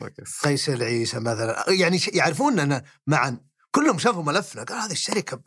[0.44, 3.38] قيس العيسى مثلا يعني يعرفوننا معا
[3.72, 5.42] كلهم شافوا ملفنا قال هذه الشركة.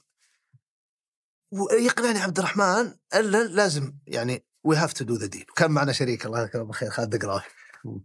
[1.52, 6.26] ويقنعني عبد الرحمن إلا لازم يعني we have to do the deal وكان معنا شريك
[6.26, 7.42] الله يذكره بالخير خالد دقراوي
[7.84, 8.04] مم.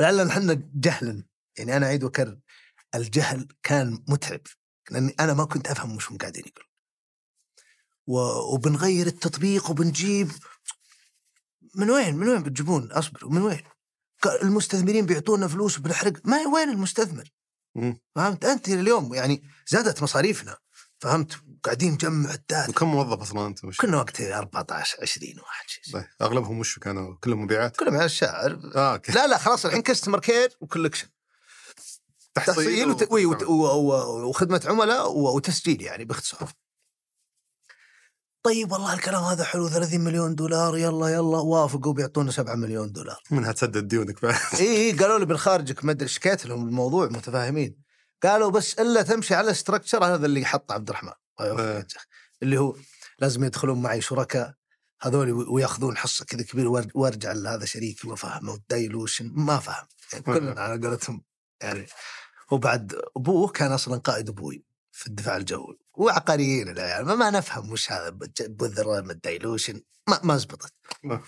[0.00, 1.24] لعلنا إحنا جهلا
[1.58, 2.38] يعني أنا أعيد وأكرر
[2.94, 4.40] الجهل كان متعب
[4.90, 6.68] لأني أنا ما كنت أفهم وش هم قاعدين يقولون.
[8.54, 10.30] وبنغير التطبيق وبنجيب
[11.74, 13.62] من وين؟ من وين بتجيبون؟ أصبروا من وين؟
[14.42, 16.12] المستثمرين بيعطونا فلوس وبنحرق.
[16.24, 17.30] ما وين المستثمر؟
[17.74, 18.00] مم.
[18.14, 20.56] فهمت؟ أنت اليوم يعني زادت مصاريفنا.
[20.98, 21.32] فهمت؟
[21.64, 22.70] قاعدين نجمع ال data.
[22.70, 27.16] وكم موظف أصلا أنت؟ وش؟ كنا وقتها 14 20 واحد شيء طيب، أغلبهم وش كانوا؟
[27.16, 29.12] كلهم مبيعات؟ كلهم على الشاعر آه okay.
[29.12, 31.08] لا لا خلاص الحين customer care و collection
[32.34, 33.12] تحصيل وت...
[33.12, 33.42] وي- وت...
[33.42, 33.52] و...
[33.52, 34.28] و...
[34.28, 35.36] وخدمة عملاء و...
[35.36, 36.50] وتسجيل يعني باختصار.
[38.44, 43.20] طيب والله الكلام هذا حلو 30 مليون دولار يلا يلا وافقوا بيعطونا 7 مليون دولار.
[43.30, 44.34] منها تسدد ديونك بعد.
[44.60, 47.76] إي إي قالوا لي بالخارجك ما أدري شكيت لهم الموضوع متفاهمين.
[48.22, 51.12] قالوا بس إلا تمشي على structure هذا اللي حطه عبد الرحمن.
[51.88, 52.04] شيخ.
[52.42, 52.76] اللي هو
[53.18, 54.54] لازم يدخلون معي شركاء
[55.02, 60.24] هذول وياخذون حصة كذا كبيرة وأر- وأرجع لهذا شريكي وافهمه وال dilution ما فهم يعني
[60.24, 61.24] كلنا على قولتهم
[61.62, 61.86] يعني
[62.50, 67.06] وبعد أبوه كان أصلا قائد أبوي في الدفاع الجوي وعقاريين العيال.
[67.06, 70.74] ما, ما نفهم وش هذا بذرة من ال dilution ما ما زبطت
[71.04, 71.22] نعم.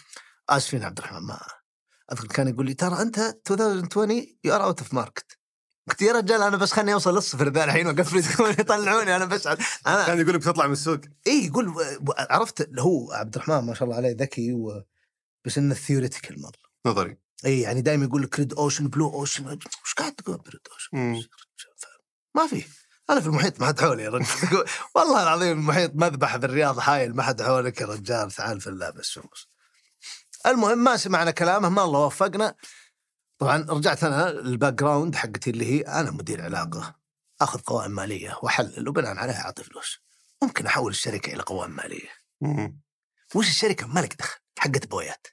[0.49, 1.41] آسفين عبد الرحمن ما
[2.13, 3.19] أذكر كان يقول لي ترى أنت
[3.51, 5.39] 2020 you are out of market
[5.89, 8.19] قلت يا رجال أنا بس خلني أوصل للصفر ذا الحين وأقفل
[8.61, 11.01] يطلعوني أنا بس أنا كان يقول لك بتطلع من السوق.
[11.27, 11.75] اي يقول
[12.19, 14.85] عرفت هو عبد الرحمن ما شاء الله عليه ذكي و...
[15.45, 17.19] بس إنه theoretical مره نظري.
[17.45, 20.89] اي يعني دائما يقول لك red ocean blue ocean وش قاعد تقول ب red ocean.
[22.35, 22.65] ما في.
[23.11, 24.27] أنا في المحيط ما حد حولي يا رجل.
[24.95, 29.17] والله العظيم المحيط مذبح بالرياض حايل ما حد حولك يا رجال تعال في الله بس.
[29.19, 29.49] ومس.
[30.47, 32.55] المهم ما سمعنا كلامه ما الله وفقنا.
[33.39, 36.97] طبعا رجعت أنا ال background حقتي اللي هي أنا مدير علاقة
[37.41, 39.99] أخذ قوائم مالية واحلل وبناء عليها أعطي فلوس.
[40.43, 42.09] ممكن أحول الشركة إلى قوائم مالية.
[43.35, 45.27] وش الشركة؟ ما لك دخل حقت بويات.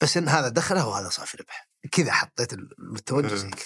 [0.00, 1.68] بس إن هذا دخله وهذا صافي ربح.
[1.92, 3.64] كذا حطيت التوجه زي كذا.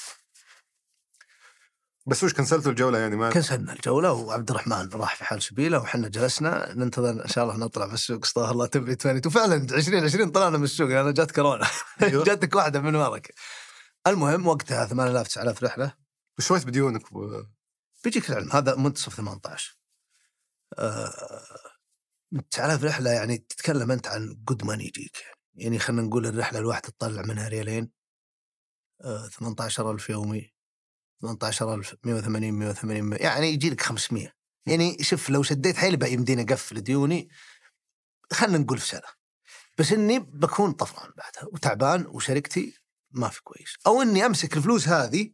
[2.07, 6.09] بس وش كنسلتوا الجولة يعني؟ ما كنسلنا الجولة وعبد الرحمن راح في حال سبيله وحنا
[6.09, 6.73] جلسنا.
[6.75, 8.25] ننتظر إن شاء الله نطلع في السوق.
[8.25, 10.89] استغفر الله تبي 22 وفعلا 2020 طلعنا من السوق.
[10.89, 11.67] لأن جات كورونا.
[12.03, 12.25] أيوه.
[12.29, 13.35] جاتك واحدة من ورك
[14.07, 15.95] المهم وقتها 8000 9000 رحلة.
[16.39, 17.43] وش سويت بديونك و...
[18.05, 18.51] بيجيك العلم.
[18.53, 19.79] هذا منتصف 18
[20.79, 21.11] آه
[22.51, 25.34] 9000 رحلة يعني تتكلم أنت عن جود ماني يجيك.
[25.55, 27.91] يعني خلينا نقول الرحلة الواحده تطلع منها ريالين
[29.01, 30.55] آه 18000 يومي
[31.21, 34.33] 18000 180 180 يعني يجي لك 500
[34.67, 37.29] يعني شوف لو شديت حيلي بقى يمديني اقفل ديوني
[38.33, 39.25] خلينا نقول في سنه
[39.79, 42.79] بس إني بكون طفران بعدها وتعبان وشركتي
[43.11, 43.75] ما في كويس.
[43.87, 45.33] أو إني أمسك الفلوس هذه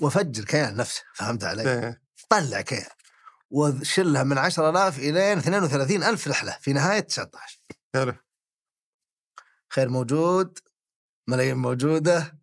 [0.00, 2.02] وأفجر كيان نفسه فهمت علي؟ إيه.
[2.28, 2.90] طلع كيان
[3.50, 7.60] وشلها من 10000 إلى 32000 رحلة في نهاية 19
[7.94, 8.14] حلو.
[9.72, 10.58] خير موجود
[11.28, 12.40] ملايين موجودة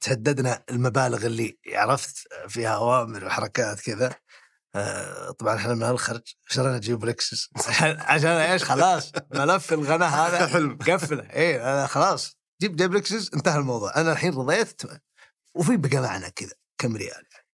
[0.00, 2.16] تهددنا المبالغ اللي عرفت
[2.48, 4.14] فيها أوامر وحركات كذا.
[4.74, 7.50] آه، طبعا إحنا من هالخرج شرينا جيب لكزس
[8.12, 11.30] عشان إيش؟ خلاص ملف الغنى هذا حلم قفله.
[11.30, 13.96] اي أنا خلاص جيب جيب لكزس انتهى الموضوع.
[13.96, 14.82] أنا الحين رضيت
[15.54, 17.46] وفي بقى معنا كذا كم ريال يعني.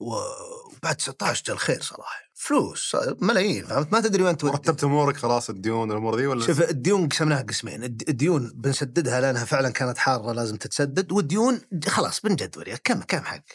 [0.00, 2.23] وبعد 19 جاء الخير صراحة.
[2.34, 4.56] فلوس ملايين فهمت؟ ما تدري وين تودي.
[4.56, 7.84] رتبت أمورك خلاص الديون الأمور ذي ولا؟ شوف الديون قسمناها قسمين.
[7.84, 13.24] الد- الديون بنسددها لأنها فعلا كانت حارة لازم تتسدد والديون خلاص بنجدول يعني كم كم
[13.24, 13.54] حقك.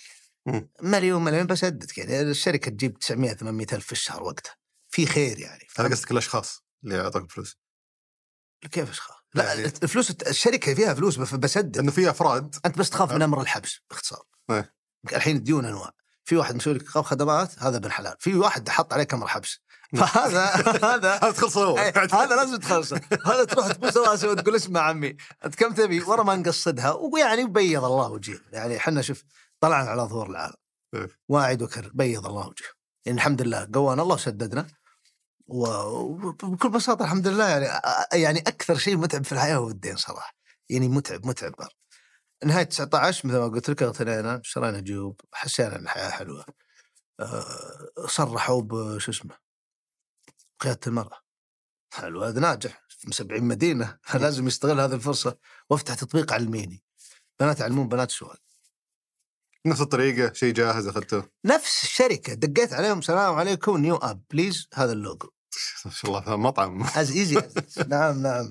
[0.81, 4.55] مليون مليون بسددك يعني الشركة تجيب 900 800 ألف في الشهر وقتها.
[4.89, 7.57] في خير يعني هذا؟ قصدك الأشخاص اللي اعطوك فلوس؟
[8.71, 11.77] كيف أشخاص؟ لا يعني- الفلوس الشركة فيها فلوس بس بسدد.
[11.77, 12.55] لأنه في أفراد.
[12.65, 13.25] أنت بس تخاف من أه.
[13.25, 14.23] أمر الحبس باختصار.
[14.51, 14.73] إيه.
[15.13, 15.91] الحين الديون أنواع.
[16.29, 18.15] في واحد مسوي لك إيقاف خدمات هذا ابن حلال.
[18.19, 19.59] في واحد حط عليك أمر حبس.
[19.97, 23.01] فهذا هذا هذا تخلصوا إيه، هذا لازم تخلصه.
[23.25, 26.91] هذا تروح تبوس راسه وتقول اسمع عمي؟ أنت كم تبي؟ ورا ما نقصدها.
[26.91, 28.39] ويعني بيض الله وجهه.
[28.51, 29.23] يعني إحنا شوف
[29.59, 30.55] طلعنا على ظهور العالم.
[30.93, 31.07] إيه.
[31.29, 32.69] واعد وكر بيض الله وجهه.
[33.05, 34.67] يعني الحمد لله قوانا الله وسددنا
[35.47, 37.81] وبكل بساطة الحمد لله يعني
[38.13, 40.33] يعني أكثر شيء متعب في الحياة هو الدين صراحة.
[40.69, 41.53] يعني متعب متعب.
[42.45, 46.45] نهاية 19 مثل ما قلت لك اغتنينا اشترينا جيوب حسينا إن الحياة حلوة.
[47.19, 49.37] أه، صرحوا بشو اسمه
[50.59, 51.19] قيادة المرأة.
[51.93, 55.37] حلو هذا ناجح في 70 مدينه لازم يستغل هذه الفرصة.
[55.69, 56.83] وأفتح تطبيق علميني.
[57.39, 58.37] بنات يعلمون بنات سؤال
[59.65, 61.23] نفس الطريقة شيء جاهز أخذته.
[61.45, 62.33] نفس الشركة.
[62.33, 65.29] دقيت عليهم سلام عليكم new app please هذا اللوجو.
[65.85, 66.83] ما شاء الله مطعم.
[66.95, 67.41] is easy
[67.87, 68.49] نعم نعم.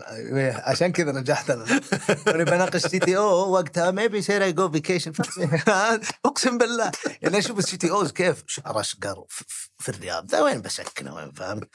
[0.54, 1.80] عشان كذا نجحت أنا.
[2.28, 3.90] أنا بناقش CTO وقتها.
[3.90, 5.12] maybe sir I go vacation
[6.24, 6.90] أقسم بالله.
[7.22, 10.30] يعني أشوف ال CTOs كيف؟ شعر اشقر في- الرياض.
[10.30, 11.68] ذا وين بسكنه وين فهمت؟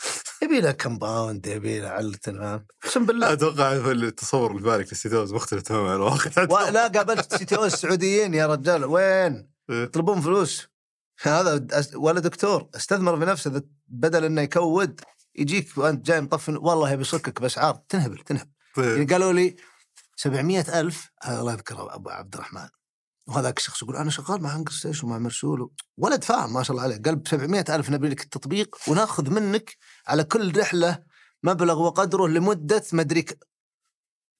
[0.43, 3.33] يبي له compound يبي له هيلتون فهمت؟ أقسم بالله.
[3.33, 5.89] أتوقع التصور اللي بالك لل CTOs مختلف تماما.
[6.37, 8.85] عن الواقع لا قابلت CTO السعوديين يا رجال.
[8.85, 9.83] وين؟ إيه.
[9.83, 10.72] يطلبون فلوس.
[11.27, 15.01] هذا ولا دكتور استثمر في نفسه بدل إنه يكود
[15.35, 19.11] يجيك وأنت جاي مطفي والله يبي يصكك باسعار تنهبل تنهبل يعني طيب.
[19.11, 19.55] قالوا لي
[20.15, 22.67] 700 ألف هذا الله يذكره أبو عبد الرحمن.
[23.27, 26.83] وهذاك الشخص يقول أنا شغال مع هنجر ستيشن ومع مرسول ولد فاهم ما شاء الله
[26.83, 27.01] عليه.
[27.01, 31.03] قال ب 700 ألف نبي لك التطبيق وناخذ منك على كل رحلة
[31.43, 33.39] مبلغ وقدره لمدة مدري ك...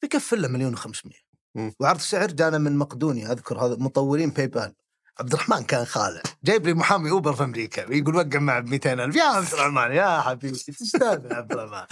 [0.02, 1.24] بيكفل له مليون و500
[1.56, 1.74] مم.
[1.80, 4.74] وعرض سعر جانا من مقدونيا أذكر هذا مطورين PayPal
[5.20, 8.94] عبد الرحمن كان خالع جايب لي محامي أوبر في أمريكا يقول وقع معه ب 200
[8.94, 9.16] ألف.
[9.16, 11.88] يا عبد الرحمن يا حبيبي تستاهل يا عبد الرحمن.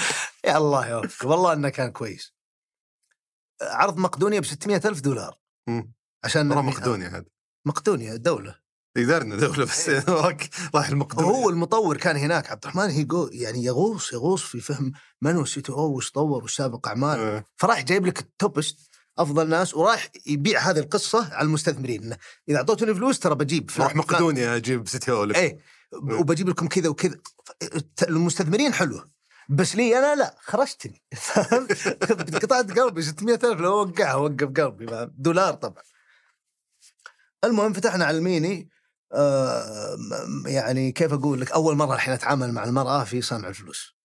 [0.45, 2.34] يا الله يوفقك والله إنه كان كويس.
[3.61, 5.38] عرض مقدونيا ب 600 ألف دولار.
[5.67, 5.93] مم.
[6.24, 7.26] عشان نبني- مقدونيا هذا.
[7.65, 8.55] مقدونيا دولة.
[8.97, 11.32] يدارنا دولة بس راك راح المقدونيا.
[11.32, 12.51] وهو المطور كان هناك.
[12.51, 14.91] عبد الرحمن هي يعني يغوص يغوص في فهم
[15.22, 17.19] من هو ال CTO وش طور وش سابق أعمال.
[17.19, 17.45] إيه.
[17.57, 22.03] فراح جايب لك ال top best أفضل ناس وراح يبيع هذه القصة على المستثمرين.
[22.03, 22.18] إنه
[22.49, 23.72] اذا اعطيتوني فلوس ترى بجيب.
[23.80, 25.59] راح مقدونيا أجيب سيتي أو لك إيه.
[25.93, 27.20] وبجيب لكم كذا وكذا.
[28.01, 29.12] المستثمرين حلوة
[29.49, 31.03] بس لي أنا لا خرجتني.
[32.41, 35.84] قطعت قلبي 600 ألف لو وقعها وقف قلبي؟ دولار طبعا.
[37.43, 38.70] المهم فتحنا على الميني.
[39.14, 39.97] آه
[40.45, 43.95] يعني كيف أقول لك؟ أول مرة الحين أتعامل مع المرأة في صنع الفلوس.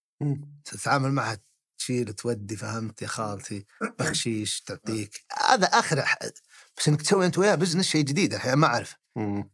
[0.64, 1.38] تتعامل معها
[1.78, 3.66] تشيل تودي فهمت يا خالتي
[3.98, 5.24] بخشيش تعطيك.
[5.48, 6.18] هذا آخر ح-
[6.78, 8.96] بس إنك تسوي أنت وياه بزنس شيء جديد الحين ما أعرف.
[9.16, 9.50] مم.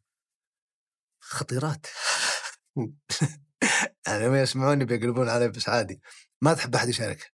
[1.20, 1.86] خطيرات.
[4.06, 6.00] يعني لما يسمعوني بيقلبون علي بس عادي.
[6.42, 7.32] ما تحب أحد يشارك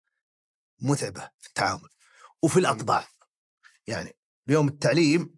[0.81, 1.89] متعبة في التعامل.
[2.43, 3.07] وفي الأطباع.
[3.87, 4.15] يعني
[4.47, 5.35] بيوم التعليم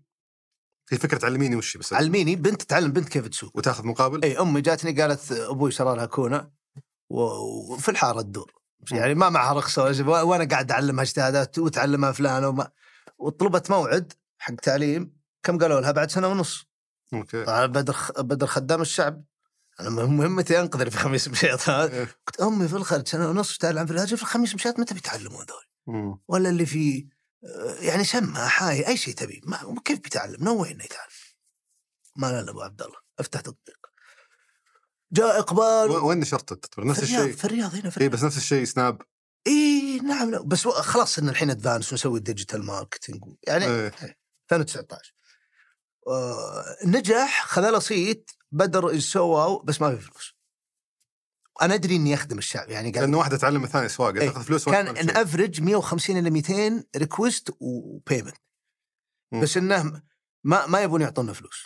[0.91, 3.57] هي فكرة تعلميني وش بس؟ علميني بنت تعلم بنت كيف تسوق.
[3.57, 6.51] وتاخذ مقابل؟ إي أمي جاتني قالت أبوي شرى لها كونة
[7.09, 8.56] وفي الحارة تدور.
[8.91, 12.69] يعني ما معها رخصة ولا شيء، وأنا قاعد أعلمها اجتهادات وتعلمها فلان وما
[13.17, 16.65] وطلبت موعد حق تعليم كم قالوا لها؟ بعد سنة ونص.
[17.13, 17.43] okay.
[17.43, 19.23] طبعا بدر بدر خدام الشعب.
[19.79, 22.07] أنا مهمتي أنقذ في خميس مشيط إيه.
[22.27, 26.17] قلت أمي في الخارج سنة ونص تعلم في الهجر في الخميس مشيط متى بيتعلمون ذول.
[26.27, 27.07] ولا اللي في
[27.43, 29.41] آه، يعني سمع حاي أي شيء تبي.
[29.45, 31.11] ما كيف بيتعلم؟ نو انه يتعلم؟
[32.15, 33.86] ما لا أبو عبد الله أفتح تطبيق.
[35.11, 35.91] جاء إقبال.
[35.91, 37.31] و- وين نشرت التطبيق نفس الشيء.
[37.35, 38.11] في الرياض هنا في الرياض.
[38.13, 39.01] بس نفس الشيء سناب.
[39.47, 43.93] اي نعم لا بس خلاص إن الحين advance ونسوي digital marketing يعني إيه.
[44.51, 45.13] 2019
[46.07, 50.33] آه نجح خذ له صيت بدر سووا بس ما في فلوس.
[51.61, 54.29] أنا أدري إني أخدم الشعب يعني قاعد لأنه واحدة تعلم الثانية سواقه إيه.
[54.29, 55.09] تاخذ فلوس كان in.
[55.09, 58.35] average 150 إلى 200 request و payment.
[59.41, 60.01] بس إنه
[60.43, 61.65] ما ما يبون يعطونا فلوس.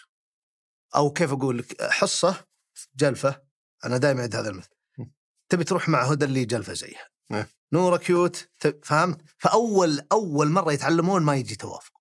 [0.95, 2.45] أو كيف أقول لك حصة.
[2.95, 3.41] جلفة
[3.85, 4.69] أنا دائما اعيد هذا المثل.
[5.49, 7.09] تبي تروح مع هدى اللي جلفة زيها.
[7.73, 8.49] نورة cute
[8.83, 11.91] فهمت؟ فأول أول مرة يتعلمون ما يجي توافق.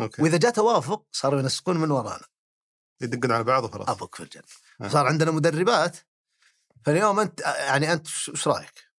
[0.00, 0.22] okay.
[0.22, 2.26] وإذا جاء توافق صاروا ينسقون من ورانا.
[3.00, 3.88] يدقون على بعض وخلاص.
[3.88, 4.44] أبوك في الجنة.
[4.80, 4.88] آه.
[4.88, 5.96] صار عندنا مدربات.
[6.84, 8.90] فاليوم أنت يعني أنت وش رأيك؟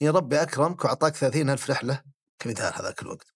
[0.00, 2.02] يا ربي أكرمك وأعطاك 30 ألف رحلة
[2.38, 3.34] كمثال هذاك الوقت.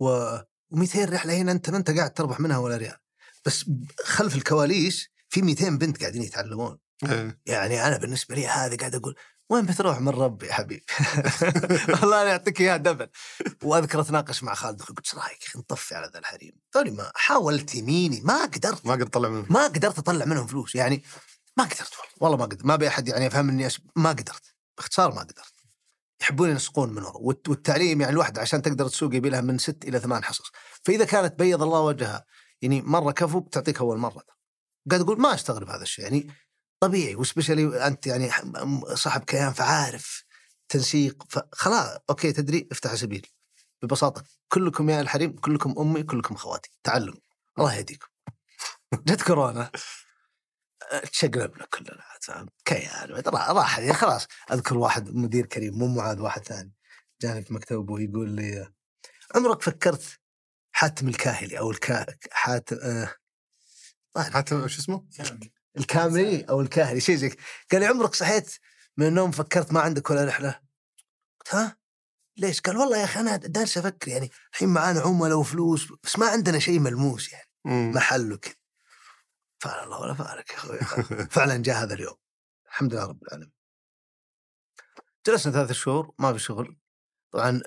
[0.00, 0.38] و
[0.74, 2.98] و200 رحلة هنا أنت ما أنت قاعد تربح منها ولا ريال.
[3.46, 3.70] بس
[4.04, 6.78] خلف الكواليس في 200 بنت قاعدين يتعلمون.
[7.04, 7.40] إيه.
[7.46, 9.14] يعني أنا بالنسبة لي هذه قاعد أقول
[9.50, 10.84] وين بتروح من ربي يا حبيبي؟
[12.00, 13.08] والله أنا يعطيك إياها double
[13.62, 16.90] وأذكر أتناقش مع خالد أخوي، قلت إيش رأيك يا أخي نطفي على ذا الحريم؟ توني
[16.90, 18.86] ما حاولت يميني ما قدرت.
[18.86, 20.74] ما قدرت اطلع منه ما قدرت أطلع منهم فلوس.
[20.74, 21.02] يعني
[21.56, 22.12] ما قدرت والله.
[22.20, 23.80] والله ما قدرت ما ابي أحد يعني يفهم اني أش...
[23.96, 24.54] ما قدرت.
[24.78, 25.54] باختصار ما قدرت.
[26.22, 27.16] يحبون ينسقون من ورا.
[27.16, 30.50] والت- والتعليم يعني الواحد عشان تقدر تسوق يبي لها من ست إلى ثمان حصص.
[30.84, 32.24] فإذا كانت بيض الله وجهها
[32.62, 34.22] يعني مرة كفو بتعطيك أول مرة.
[34.90, 36.30] قاعد أقول ما أستغرب هذا الشيء يعني
[36.80, 38.30] طبيعي وسبيشلي أنت يعني
[38.94, 40.24] صاحب كيان فعارف
[40.68, 43.26] تنسيق فخلاص أوكي تدري افتح سبيل
[43.82, 46.70] ببساطة كلكم يا الحريم كلكم أمي كلكم خواتي.
[46.84, 47.20] تعلموا.
[47.58, 48.06] الله يهديكم.
[49.06, 49.70] جت كورونا.
[51.12, 52.02] تشقلبنا كلنا
[52.64, 53.10] كيان.
[53.10, 56.72] را- راح يعني خلاص أذكر واحد مدير كريم مو معاذ واحد ثاني.
[57.20, 58.72] جاني في مكتب أبوي يقول لي
[59.34, 60.18] عمرك فكرت
[60.72, 63.14] حاتم الكاهلي أو الكا حاتم آه
[64.18, 65.06] حتى شو اسمه؟
[65.78, 67.36] الكاملي أو الكاهلي شيء زي.
[67.72, 68.58] قال لي عمرك صحيت
[68.96, 70.60] من النوم فكرت ما عندك ولا رحلة؟
[71.40, 71.76] قلت ها؟
[72.36, 76.26] ليش؟ قال والله يا أخي أنا دارس أفكر يعني الحين معانا عملاء وفلوس بس ما
[76.26, 77.48] عندنا شيء ملموس يعني.
[77.66, 78.54] محل وكذا
[79.58, 80.78] فعل الله ولا فارق يا أخوي
[81.36, 82.16] فعلا جاء هذا اليوم
[82.66, 83.52] الحمد لله رب العالمين
[85.26, 86.76] جلسنا ثلاث شهور ما في شغل
[87.32, 87.62] طبعا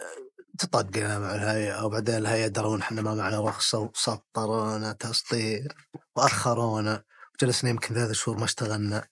[0.58, 5.76] تطقنا مع الهيئه وبعدين الهيئه درون إحنا ما معنا رخصة وسطرونا تسطير
[6.16, 7.04] وأخرونا
[7.36, 9.08] وجلسنا يمكن ثلاث شهور ما اشتغلنا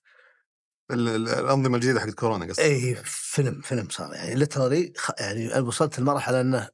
[0.91, 5.99] ال- ال- الأنظمة الجديدة حقت كورونا قصدي اي فيلم فيلم صار يعني ليترالي يعني وصلت
[5.99, 6.69] لمرحلة إنه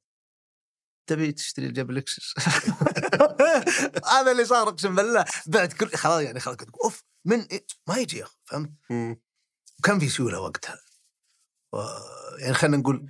[1.07, 2.33] تبي تشتري الجبل access
[4.13, 8.17] هذا اللي صار أقسم بالله بعد كل خلاص يعني خلاص أوف من إيه؟ ما يجي
[8.17, 9.21] يا أخي فهمت؟ مم.
[9.79, 10.79] وكان في سيولة وقتها
[11.73, 11.77] و...
[12.39, 13.09] يعني خلينا نقول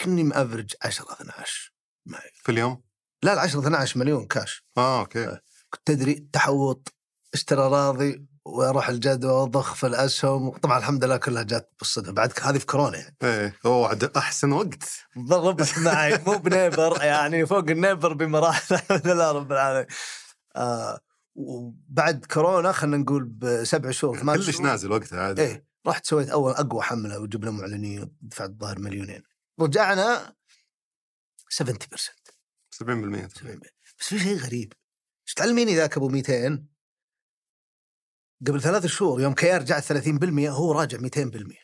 [0.00, 1.72] كني مأفرج 10 12
[2.06, 2.30] معي.
[2.34, 2.82] في اليوم؟
[3.22, 4.64] لا ال 10 12 مليون كاش.
[4.76, 5.38] آه أوكي.
[5.70, 6.94] كنت تدري تحوط
[7.34, 10.50] اشترى اراضي وأروح الجدوى واضخ في الأسهم.
[10.50, 12.12] طبعا الحمد لله كلها جات بالصدفة.
[12.12, 13.16] بعد هذه في كورونا يعني.
[13.22, 14.84] إيه هو عاد أحسن وقت.
[15.18, 16.18] ضربت معي.
[16.26, 18.74] مو بنيبر يعني فوق النيبر بمراحل.
[18.74, 19.86] الحمد لله رب العالمين.
[20.56, 21.00] آه
[21.34, 24.66] وبعد كورونا خلينا نقول بسبع شهور ثمان كلش شهور.
[24.66, 29.22] نازل وقتها عاد إيه رحت سويت أول أقوى حملة وجبنا معلنين دفعت الظاهر مليونين.
[29.62, 30.36] رجعنا
[31.50, 31.64] 70%
[32.70, 32.84] 70%
[33.98, 34.72] بس في شيء غريب.
[35.26, 36.66] إيش تعلميني ذاك أبو 200
[38.46, 41.56] قبل ثلاث شهور يوم كيان رجعت 30% هو راجع 200%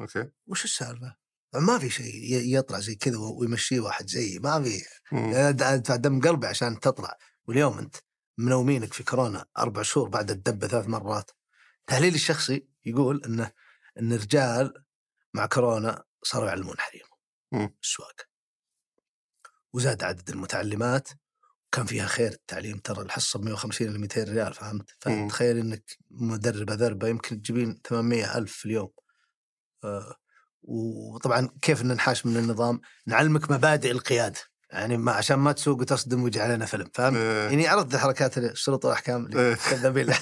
[0.00, 0.30] أوكي.
[0.46, 1.16] وش السالفة؟
[1.54, 2.14] ما في شيء
[2.58, 4.38] يطلع زي كذا ويمشيه واحد زيي.
[4.38, 4.84] ما في.
[5.12, 7.18] ادفع دم قلبي عشان تطلع.
[7.48, 7.96] واليوم أنت
[8.38, 11.30] منومينك في كورونا أربع شهور بعد الدبة ثلاث مرات.
[11.86, 13.52] تحليلي الشخصي يقول إنه
[13.98, 14.84] إن الرجال
[15.34, 17.13] مع كورونا صاروا يعلمون حريمهم مم.
[17.82, 18.24] السواقه
[19.72, 21.08] وزاد عدد المتعلمات
[21.72, 26.74] كان فيها خير التعليم ترى الحصة ب 150 ل 200 ريال فهمت؟ فتخيل إنك مدربة
[26.74, 28.90] ذربة يمكن تجيبين 800 ألف في اليوم
[29.84, 30.16] آه،
[30.62, 34.40] وطبعا كيف ننحاش من النظام نعلمك مبادئ القيادة
[34.72, 37.48] يعني ما عشان ما تسوق وتصدم ويجي علينا فيلم فاهم؟ إيه.
[37.48, 39.54] يعني عرفت الحركات الشروط والاحكام اللي إيه.
[39.54, 40.14] كذابين.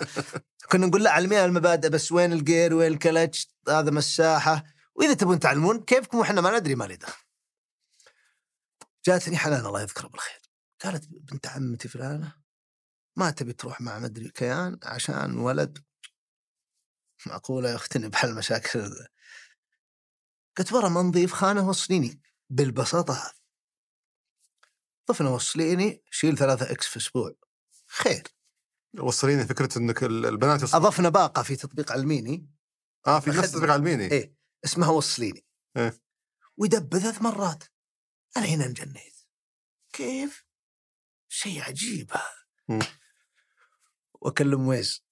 [0.70, 4.64] كنا نقول لا علمينا المبادئ بس وين الجير وين الكلتش هذا مساحة
[4.94, 7.22] وإذا تبون تعلمون كيفكم وإحنا ما ندري ما لي دخل.
[9.04, 10.40] جاتني حنان الله يذكرها بالخير.
[10.84, 12.42] قالت بنت عمتي فلانة
[13.16, 15.84] ما تبي تروح مع مدري كيان عشان ولد؟
[17.26, 19.06] معقولة يا اختني بحل مشاكل
[20.58, 22.22] قلت ورا ما نضيف خانة وصليني.
[22.50, 23.42] بالبساطة هذه.
[25.06, 27.32] طفنا وصليني شيل ثلاثة x في أسبوع.
[27.86, 28.22] خير.
[29.00, 30.76] وصليني فكرة إنك ال- البنات يوصل...
[30.76, 32.50] أضفنا باقة في تطبيق علميني.
[33.06, 33.52] آه في نفس.
[33.52, 34.10] تطبيق علميني.
[34.12, 34.41] إيه.
[34.64, 35.46] اسمها وصليني
[35.76, 36.00] إيه.
[36.56, 37.64] ويدبل ثلاث مرات.
[38.36, 39.14] أنا هنا انجنيت
[39.92, 40.44] كيف؟
[41.28, 42.88] شيء عجيب هذا.
[44.14, 45.04] واكلم ويز.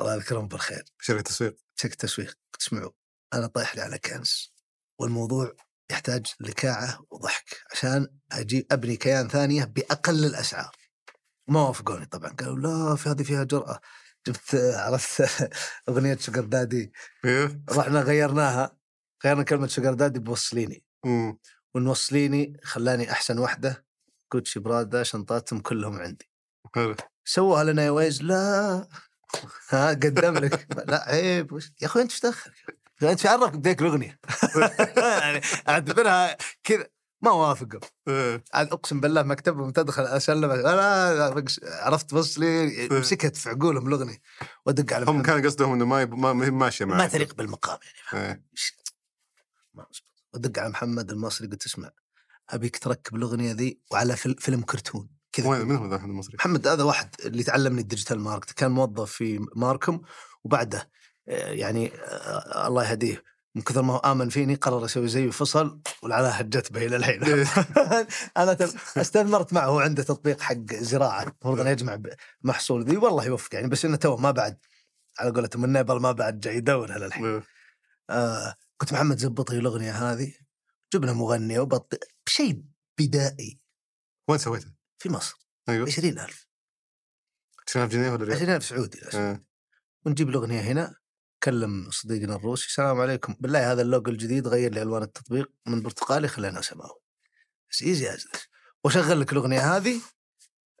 [0.00, 0.84] الله يذكرهم بالخير.
[1.00, 1.56] شركة تسويق.
[1.76, 2.38] شركة تسويق.
[2.58, 2.92] تسمعوا
[3.34, 4.54] أنا طايح لي على كنز.
[4.98, 5.56] والموضوع
[5.90, 10.76] يحتاج لكاعة وضحك عشان أجيب أبني كيان ثانية بأقل الأسعار.
[11.48, 12.30] ما وافقوني طبعا.
[12.30, 13.80] قالوا لا في هذه فيها جرأة.
[14.26, 15.30] جبت عرفت
[15.88, 16.92] أغنية شجر دادي.
[17.24, 17.62] إيه.
[17.70, 18.77] رحنا غيرناها.
[19.24, 20.84] غيرنا كلمة شجر دادي بوصليني.
[21.04, 21.38] مم.
[21.74, 23.84] ونوصليني خلاني أحسن واحدة
[24.32, 26.30] جوتشي برادا شنطاتهم كلهم عندي.
[26.74, 26.94] حلو.
[27.24, 28.88] سووها لنا يا ويز لا.
[29.70, 30.66] ها قدم لك.
[30.86, 31.52] لا عيب.
[31.52, 32.50] وش- يا أخوي أنت إيش دخل
[33.02, 34.20] أنت في عرفك بديك الأغنية.
[34.96, 36.86] يعني أعتبرها كذا.
[37.22, 38.44] ما وافقوا إيه.
[38.54, 40.52] عاد أقسم بالله مكتبهم تدخل أسلم.
[40.52, 41.34] لا،
[41.64, 44.18] عرفت بص لي مسكت في عقولهم الأغنية.
[44.66, 45.22] وأدق على هم.
[45.22, 46.14] كان قصدهم إنه ما يب...
[46.14, 46.98] ما ماشية معك.
[46.98, 47.78] ما تليق بالمقام
[48.12, 48.26] يعني.
[48.28, 48.42] إيه.
[49.78, 49.86] ما.
[50.34, 51.90] ودق على محمد المصري قلت اسمع
[52.50, 56.66] أبيك تركب الأغنية ذي وعلى فيلم, كرتون كذا وين من هو ذا أحمد المصري؟ محمد
[56.66, 60.00] هذا واحد اللي تعلمني ال digital market كان موظف في marcom
[60.44, 60.90] وبعده
[61.28, 63.24] آه، يعني آه، الله يهديه
[63.54, 67.22] من كثر ما هو آمن فيني قرر يسوي زي فصل والعناه هجت به إلى الحين
[68.36, 68.56] أنا
[68.96, 71.98] استثمرت معه هو عنده تطبيق حق زراعة المفروض انه يجمع
[72.42, 74.58] محصول ذي والله يوفق يعني بس إنه تو ما بعد
[75.18, 77.42] على قولتهم النيبل ما بعد جاي يدورها للحين إيه.
[78.10, 80.34] آه قلت محمد زبط لي الأغنية هذه
[80.94, 82.62] جبنا مغنيه وبط شيء
[83.00, 83.60] بدائي.
[84.28, 85.36] وين سويته؟ في مصر.
[85.68, 85.86] أيوه.
[85.86, 86.46] 20000
[87.68, 89.00] 20000 جنيه ولا ريال؟ 20000 سعودي.
[89.14, 89.44] إيه.
[90.06, 90.94] ونجيب الأغنية هنا
[91.42, 92.66] كلم صديقنا الروسي.
[92.66, 93.36] السلام عليكم.
[93.40, 97.00] بالله هذا اللوجو الجديد غير لي ألوان التطبيق من برتقالي خلينا سماوي
[97.70, 98.28] بس easy as
[98.84, 100.00] وأشغل لك الأغنية هذه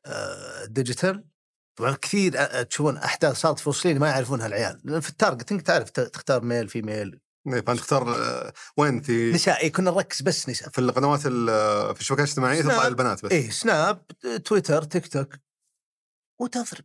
[0.06, 1.24] آه digital
[1.76, 4.80] طبعا كثير أ- تشوفون أحداث صارت في وصليني ما يعرفونها العيال.
[4.84, 9.72] لأن في ال target تعرف تختار male female فانت تختار آه، وين في نساء إيه
[9.72, 10.68] كنا نركز بس نساء.
[10.70, 12.86] في القنوات ال- في الشبكات الاجتماعية تطلع.
[12.86, 13.32] البنات بس.
[13.32, 14.06] إيه سناب
[14.44, 15.34] تويتر تيك توك.
[16.40, 16.84] وتضرب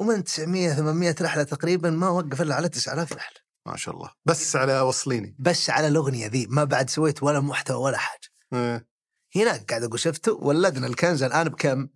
[0.00, 3.40] ومن 900 800 رحلة تقريبا ما وقف إلا على 9000 رحلة.
[3.66, 4.10] ما شاء الله.
[4.24, 5.36] بس على وصليني.
[5.38, 8.28] بس على الأغنية ذي ما بعد سويت ولا محتوى ولا حاجة.
[8.52, 8.88] إيه.
[9.36, 11.88] هناك قاعد أقول شفته ولدنا الكنز الآن بكم؟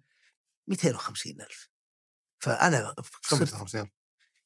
[0.69, 1.69] 250 ألف.
[2.43, 3.91] فأنا صرت 55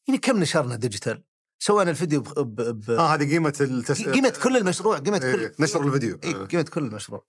[0.09, 1.25] يعني كم نشرنا digital؟
[1.65, 2.29] سوينا الفيديو ب...
[2.39, 2.85] ب...
[2.85, 2.91] ب...
[2.91, 4.03] آه هذه قيمة التس...
[4.03, 6.19] قيمة كل المشروع قيمة كل إيه، نشر الفيديو.
[6.25, 7.27] إيه قيمة كل المشروع.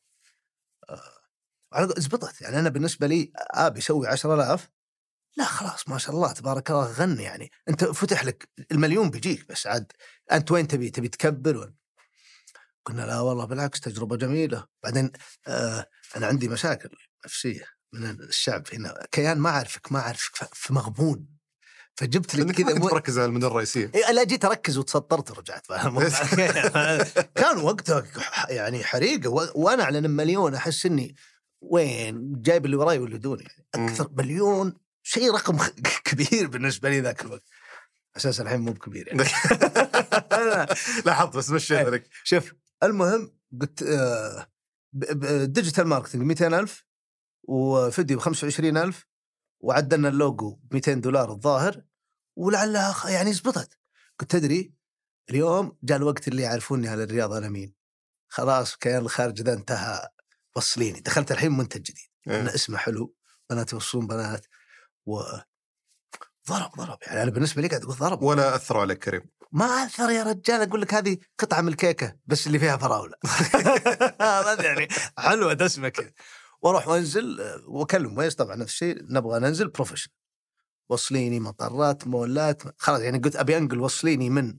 [1.73, 2.41] آه، زبطت.
[2.41, 4.69] يعني أنا بالنسبة لي أبي أسوي 10000
[5.37, 7.51] لا خلاص ما شاء الله تبارك الله غني يعني.
[7.69, 9.91] أنت فتح لك المليون بيجيك بس عاد
[10.31, 11.73] أنت وين تبي؟ تبي تكبر ولا؟
[12.85, 14.67] قلنا لا والله بالعكس تجربة جميلة.
[14.83, 15.11] بعدين
[15.47, 15.85] آه
[16.15, 16.89] أنا عندي مشاكل
[17.25, 19.05] نفسية من الشعب هنا.
[19.11, 21.27] كيان ما أعرفك ما أعرفك ف- في مغبون
[21.95, 25.67] فجبت لك كذا مو- مركز على المدن الرئيسيه إيه، لا جيت أركز وتسطرت ورجعت
[27.41, 28.03] كان وقتها
[28.49, 31.15] يعني حريقه و- وأنا أعلن مليون أحس إني
[31.61, 35.57] وين؟ جايب اللي وراي واللي دوني يعني أكثر مليون شيء رقم
[36.05, 37.43] كبير بالنسبة لي ذاك الوقت.
[38.17, 39.23] أساس الحين مو بكبير يعني.
[41.05, 41.89] لاحظت بس مشيت إيه.
[41.89, 42.53] لك شوف
[42.83, 44.47] المهم قلت آه،
[45.45, 46.85] digital marketing 200000
[47.43, 49.05] وفيديو ب 25000
[49.63, 51.81] وعدلنا اللوجو ب 200 دولار الظاهر
[52.35, 53.77] ولعلها يعني زبطت.
[54.19, 54.73] قلت تدري
[55.29, 57.73] اليوم جاء الوقت اللي يعرفوني على الرياض أنا مين
[58.27, 60.09] خلاص كيان الخارج ذا انتهى
[60.55, 60.99] وصليني.
[60.99, 62.09] دخلت الحين منتج جديد.
[62.27, 62.41] إيه.
[62.41, 63.15] أنا اسمه حلو
[63.49, 64.45] بنات يوصلون بنات
[65.05, 65.21] و
[66.49, 66.97] ضرب ضرب.
[67.01, 68.21] يعني أنا بالنسبة لي قاعد أقول ضرب.
[68.21, 69.21] ولا أثروا عليك كريم.
[69.51, 70.61] ما أثر يا رجال.
[70.61, 73.15] أقول لك هذه قطعة من الكيكة بس اللي فيها فراولة.
[74.21, 74.87] هذا يعني
[75.17, 76.11] حلوة دسمة كذا.
[76.63, 80.15] وأروح وأنزل وأكلم ويس طبعا نفس الشيء نبغى ننزل بروفيشنال
[80.89, 84.57] وصليني مطارات مولات خلاص يعني قلت أبي أنقل وصليني من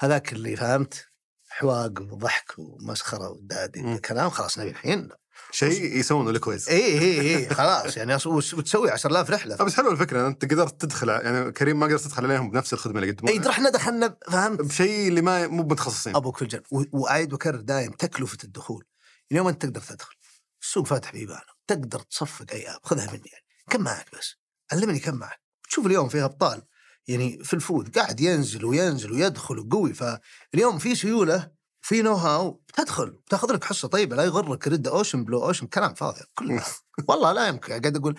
[0.00, 1.06] هذاك اللي فهمت
[1.48, 3.98] حواق وضحك ومسخرة ودادي.
[3.98, 5.08] كلام خلاص نبي الحين
[5.50, 8.16] شيء يسوونه لك كويس اي اي اي خلاص يعني
[8.54, 9.54] بتسوي 10000 رحلة.
[9.60, 12.94] آه، بس حلوة الفكرة أنت قدرت تدخل يعني كريم ما قدرت تدخل عليهم بنفس الخدمة
[12.96, 16.16] اللي اي يقدمونها رحنا دخلنا فهمت؟ بشيء اللي ما مو متخصصين.
[16.16, 18.84] أبوك في الجنه و- وأعيد وأكرر دايم تكلفة الدخول.
[19.32, 20.14] اليوم أنت تقدر تدخل.
[20.62, 23.44] السوق فاتح بيبانه تقدر تصفق أي app خذها مني يعني.
[23.70, 24.36] كم معك بس؟
[24.72, 25.40] علمني كم معك.
[25.68, 26.62] تشوف اليوم فيها ابطال
[27.08, 32.62] يعني في ال food قاعد ينزل وينزل ويدخل وقوي فاليوم في سيولة في know how
[32.74, 33.10] تدخل.
[33.10, 36.20] بتاخذ لك حصة طيبة لا يغرك red ocean blue ocean كلام فاضي.
[36.34, 36.64] كله
[37.08, 37.68] والله لا يمكن.
[37.68, 38.18] قاعد أقول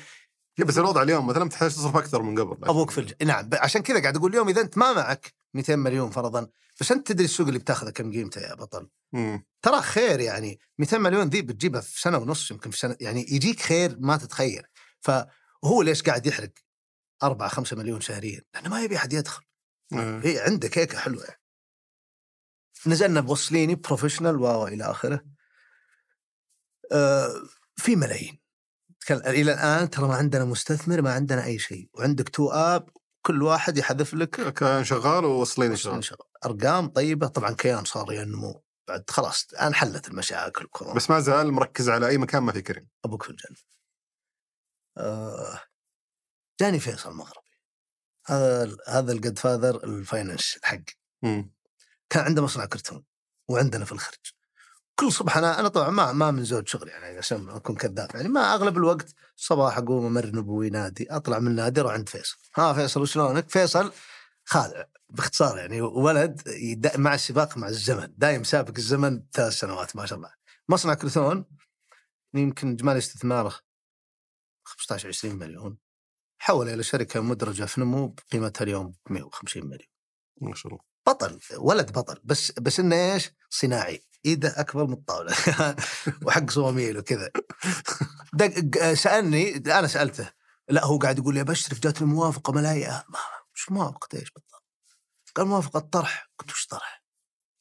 [0.59, 3.13] بس الوضع اليوم مثلا تحتاج تصرف أكثر من قبل أبوك في الج...
[3.23, 3.49] نعم.
[3.53, 6.47] عشان كذا قاعد أقول اليوم إذا أنت ما معك 200 مليون فرضا
[6.79, 8.89] بس أنت تدري السوق اللي بتاخذه كم قيمته يا بطل.
[9.61, 13.61] ترى خير يعني 200 مليون ذي بتجيبها في سنة ونص يمكن في سنة يعني يجيك
[13.61, 14.63] خير ما تتخيل
[15.01, 16.51] فهو ليش قاعد يحرق
[17.23, 19.43] 4 5 مليون شهريا؟ لأنه ما يبي أحد يدخل.
[19.93, 21.41] هي عنده كيكه حلوة يعني.
[22.87, 25.25] نزلنا بوصليني professional و إلى آخره
[26.91, 27.33] آه
[27.75, 28.39] في ملايين
[29.11, 32.89] إلى الآن ترى ما عندنا مستثمر ما عندنا أي شيء وعندك top up
[33.25, 36.03] كل واحد يحذف لك كان شغال ووصليني شغال.
[36.45, 37.27] أرقام طيبة.
[37.27, 38.63] طبعا كيان صار ينمو.
[38.87, 42.61] بعد خلاص الآن حلت المشاكل كورونا بس ما زال مركز على أي مكان ما في
[42.61, 42.89] كريم.
[43.05, 43.57] أبوك في الجنه.
[44.97, 45.61] آه
[46.61, 47.49] جاني فيصل مغربي
[48.27, 50.81] هذا هذا ال godfather ال finance حق
[51.21, 51.53] مم.
[52.09, 53.05] كان عنده مصنع كرتون
[53.49, 54.33] وعندنا في الخرج.
[54.95, 58.27] كل صبح أنا أنا طبعا ما ما من زود شغل يعني عشان أكون كذاب يعني.
[58.29, 62.37] ما أغلب الوقت الصباح أقوم أمر نبوي نادي أطلع من النادي أروح عند فيصل.
[62.55, 63.93] ها فيصل وشلونك؟ فيصل
[64.45, 66.41] خادع باختصار يعني ولد
[66.95, 68.13] مع السباق مع الزمن.
[68.17, 70.31] دايم سابق الزمن ثلاث سنوات ما شاء الله.
[70.69, 71.45] مصنع كرتون
[72.33, 73.55] يمكن اجمالي استثماره
[74.63, 75.77] 15 20 مليون.
[76.39, 79.89] حول إلى شركة مدرجة في نمو بقيمتها اليوم 150 مليون.
[80.41, 80.92] ما شاء الله.
[81.07, 84.03] بطل ولد بطل بس بس إنه إيش؟ صناعي.
[84.25, 85.35] إيده أكبر من الطاولة.
[86.25, 87.31] وحق صواميل وكذا.
[88.93, 90.31] سألني أنا سألته.
[90.69, 93.05] لا هو قاعد يقول لي بشرف جات الموافقه ملايئة.
[93.09, 93.19] ما
[93.55, 94.63] مش موافقة إيش بالضبط؟
[95.35, 97.03] قال موافقة طرح قلت وش طرح؟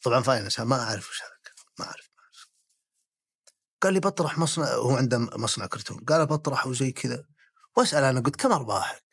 [0.02, 1.31] طبعا finance ما أعرف وش هذا
[1.78, 2.48] ما أعرف ما أعرف.
[3.82, 6.05] قال لي بطرح مصنع هو عنده مصنع كرتون.
[6.05, 7.24] قال بطرح وزي كذا.
[7.77, 9.05] وأسأل أنا قلت كم أرباحك؟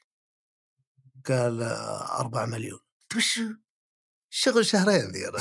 [1.28, 2.80] قال 4 مليون.
[2.80, 3.40] قلت وش؟
[4.30, 5.32] شغل شهرين ذي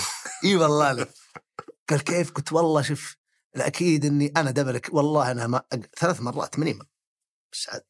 [0.44, 1.14] إي والله لك
[1.88, 3.16] قال كيف؟ قلت والله شوف
[3.56, 4.94] الأكيد إني أنا double ك.
[4.94, 5.80] والله أنا ما أق...
[5.98, 6.78] ثلاث مرات ماني
[7.52, 7.84] بس عاد.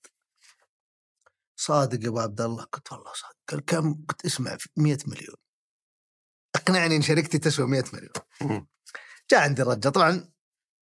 [1.57, 2.65] صادق يا أبو عبد الله.
[2.65, 3.37] قلت والله صادق.
[3.49, 5.37] قال كم؟ قلت اسمع 100 مليون.
[6.55, 8.67] أقنعني إن شركتي تسوى 100 مليون.
[9.31, 9.93] جاء عندي الرجال.
[9.93, 10.31] طبعا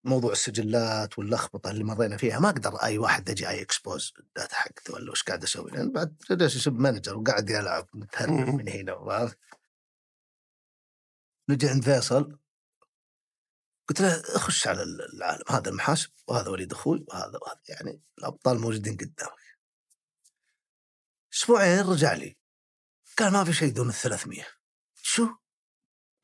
[0.04, 2.38] موضوع السجلات واللخبطة اللي مرينا فيها.
[2.38, 5.70] ما أقدر أي واحد أجي أي expose ال data حقته ولا وش قاعد أسوي.
[5.70, 8.30] لأن بعد relationship manager وقاعد يلعب متهرب.
[8.30, 9.32] من هنا
[11.48, 12.38] نجي عند فيصل.
[13.88, 17.60] قلت له اخش على العالم هذا المحاسب وهذا وليد أخوي وهذا وهذا.
[17.68, 19.46] يعني الأبطال موجودين قدامك.
[21.34, 22.36] أسبوعين رجع لي.
[23.18, 24.44] قال ما في شيء دون ال 300
[25.02, 25.28] شو؟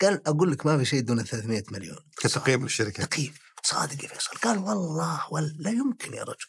[0.01, 2.11] قال أقول لك ما في شيء دون ال 300 مليون.
[2.17, 3.05] كتقييم للشركة.
[3.05, 4.37] تقييم صادق يا فيصل.
[4.37, 6.47] قال والله ولا لا يمكن يا رجل.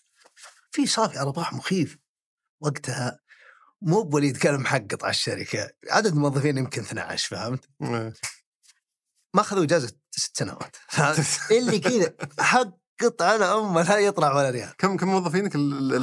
[0.72, 1.98] في صافي أرباح مخيف.
[2.60, 3.20] وقتها
[3.82, 5.72] مو بوليد كان محقق على الشركة.
[5.90, 7.70] عدد الموظفين يمكن 12 فهمت؟
[9.34, 10.76] ما أخذوا إجازة ست سنوات؟
[11.58, 14.74] اللي كذا حقط على أمه لا يطلع ولا ريال.
[14.78, 15.56] كم كم موظفينك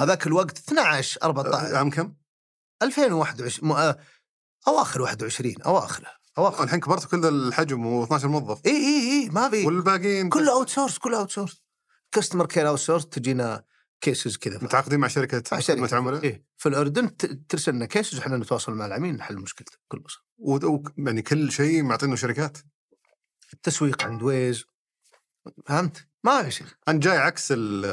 [0.02, 2.14] هذاك الوقت 12 14 عام كم؟
[2.82, 3.98] 2021 م- آه،
[4.68, 6.08] أواخر 21 اواخره
[6.38, 9.66] أواخر الحين كبرت كل الحجم و12 موظف إي إي إي ما في.
[9.66, 11.62] والباقيين؟ كله outsource كله outsource
[12.12, 13.64] customer care outsource تجينا
[14.00, 14.58] cases كذا.
[14.62, 15.86] متعاقدين مع شركة مع شركة.
[15.86, 16.44] خدمه عملاء إيه.
[16.56, 17.16] في الأردن
[17.48, 20.54] ترسل لنا cases وإحنا نتواصل مع العميل نحل مشكلته بكل بساطه و...
[20.74, 20.82] و...
[20.98, 22.58] يعني كل شيء معطينه شركات؟
[23.52, 24.64] التسويق عند ويز.
[25.66, 26.66] فهمت؟ ما في شيء.
[26.88, 27.84] أنا جاي عكس ال-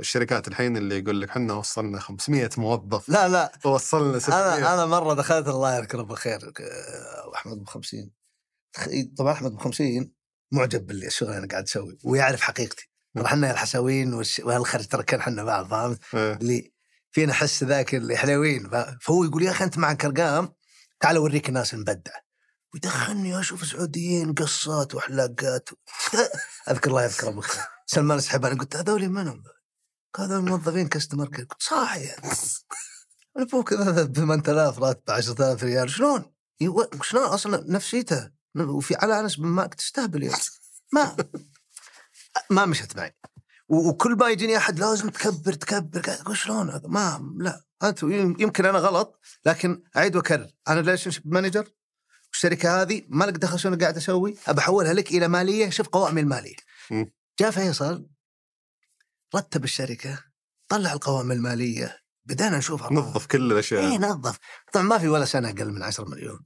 [0.00, 3.08] الشركات الحين اللي يقول لك إحنا وصلنا 500 موظف.
[3.08, 3.52] لا لا.
[3.64, 8.10] وصلنا 600 أنا أنا مرة دخلت الله يذكره بالخير آه، أحمد ابو 50
[8.72, 8.88] تخ-
[9.18, 10.12] طبعا أحمد ابو 50
[10.52, 12.90] معجب بالشغل اللي أنا قاعد أسوي ويعرف حقيقتي.
[13.14, 14.14] ترى إحنا الحساويين
[14.44, 16.32] وهالخرج ترى كان إحنا بعض فهمت؟ إيه.
[16.32, 16.72] اللي
[17.10, 18.70] فينا حس ذاك اللي حلوين
[19.00, 20.52] فهو يقول يا أخي أنت معك ارقام
[21.00, 22.25] تعال أوريك الناس المبدعه
[22.76, 25.68] ويدخلني أشوف سعوديين قصات وحلاقات
[26.70, 27.62] أذكر الله يذكره بالخير.
[27.86, 29.44] سلمان السحباني قلت هذول منهم؟
[30.16, 31.72] هذول موظفين كاستمر كير قلت
[33.36, 35.90] أنا فوق كذا 8000 راتب 10000 ريال.
[35.90, 36.32] شلون؟
[37.02, 40.50] شلون أصلا نفسيته؟ وفي على انس بن مالك تستهبل أخي.
[40.92, 41.16] ما
[42.50, 43.16] ما مشت معي.
[43.68, 46.00] وكل ما يجيني أحد لازم تكبر تكبر.
[46.00, 47.64] قاعد أقول شلون هذا؟ ما لا.
[47.82, 50.50] انت يمكن أنا غلط لكن أعيد وأكرر.
[50.68, 51.68] أنا relationship manager
[52.36, 55.88] والشركة هذه ما لك دخل شو أنا قاعد أسوي؟ ابى أحولها لك إلى مالية شوف
[55.88, 56.56] قوائم المالية.
[57.40, 58.06] جاء فيصل
[59.36, 60.24] رتب الشركة
[60.68, 62.92] طلع القوائم المالية بدأنا نشوف.
[62.92, 63.90] نظف كل الأشياء.
[63.90, 64.38] اي نظف.
[64.72, 66.44] طبعا ما في ولا سنة أقل من 10 مليون.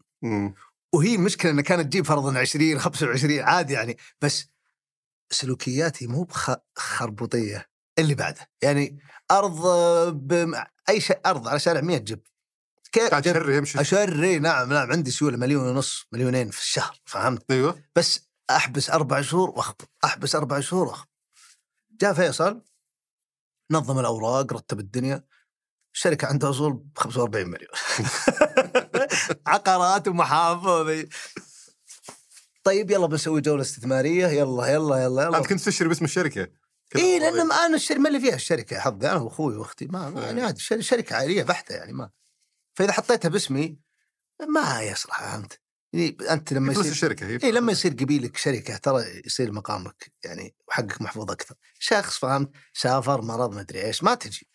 [0.93, 3.97] وهي المشكلة انها كانت تجيب فرضا 20 25 عادي يعني.
[4.21, 4.47] بس
[5.31, 7.69] سلوكياتي مو بخربوطيه
[7.99, 8.99] اللي بعده يعني
[9.31, 9.67] أرض
[10.15, 10.55] بم...
[10.89, 12.21] أي شيء أرض على شارع 100 جب.
[12.93, 13.81] كيف شر يمشي.
[13.81, 17.83] أشري نعم نعم عندي سيوله مليون ونص مليونين في الشهر فهمت؟ أيوه.
[17.97, 21.09] بس أحبس أربع شهور واخبط أحبس أربع شهور واخبط
[22.01, 22.63] جاء فيصل
[23.71, 25.25] نظم الأوراق رتب الدنيا.
[25.95, 27.71] الشركة عندها أصول ب 45 مليون.
[29.47, 30.91] عقارات ومحافظ.
[32.65, 34.27] طيب يلا بنسوي جولة استثمارية.
[34.27, 35.39] يلا يلا يلا يلا.
[35.39, 36.49] انت كنت تشتري باسم الشركة.
[36.97, 39.11] اي لأن أنا الشركة ما اللي فيها الشركة حظي.
[39.11, 42.11] أنا وأخوي وأختي ما ما- يعني عادي شركة عائلية بحتة يعني ما
[42.81, 43.79] فإذا حطيتها باسمي
[44.49, 45.61] ما يصلح فهمت؟
[45.93, 50.55] يعني أنت لما يصير الشركة هي اي لما يصير قبيلك شركة ترى يصير مقامك يعني
[50.69, 51.55] وحقك محفوظ أكثر.
[51.79, 54.49] شخص فهمت؟ سافر مرض ما أدري إيش ما تجي.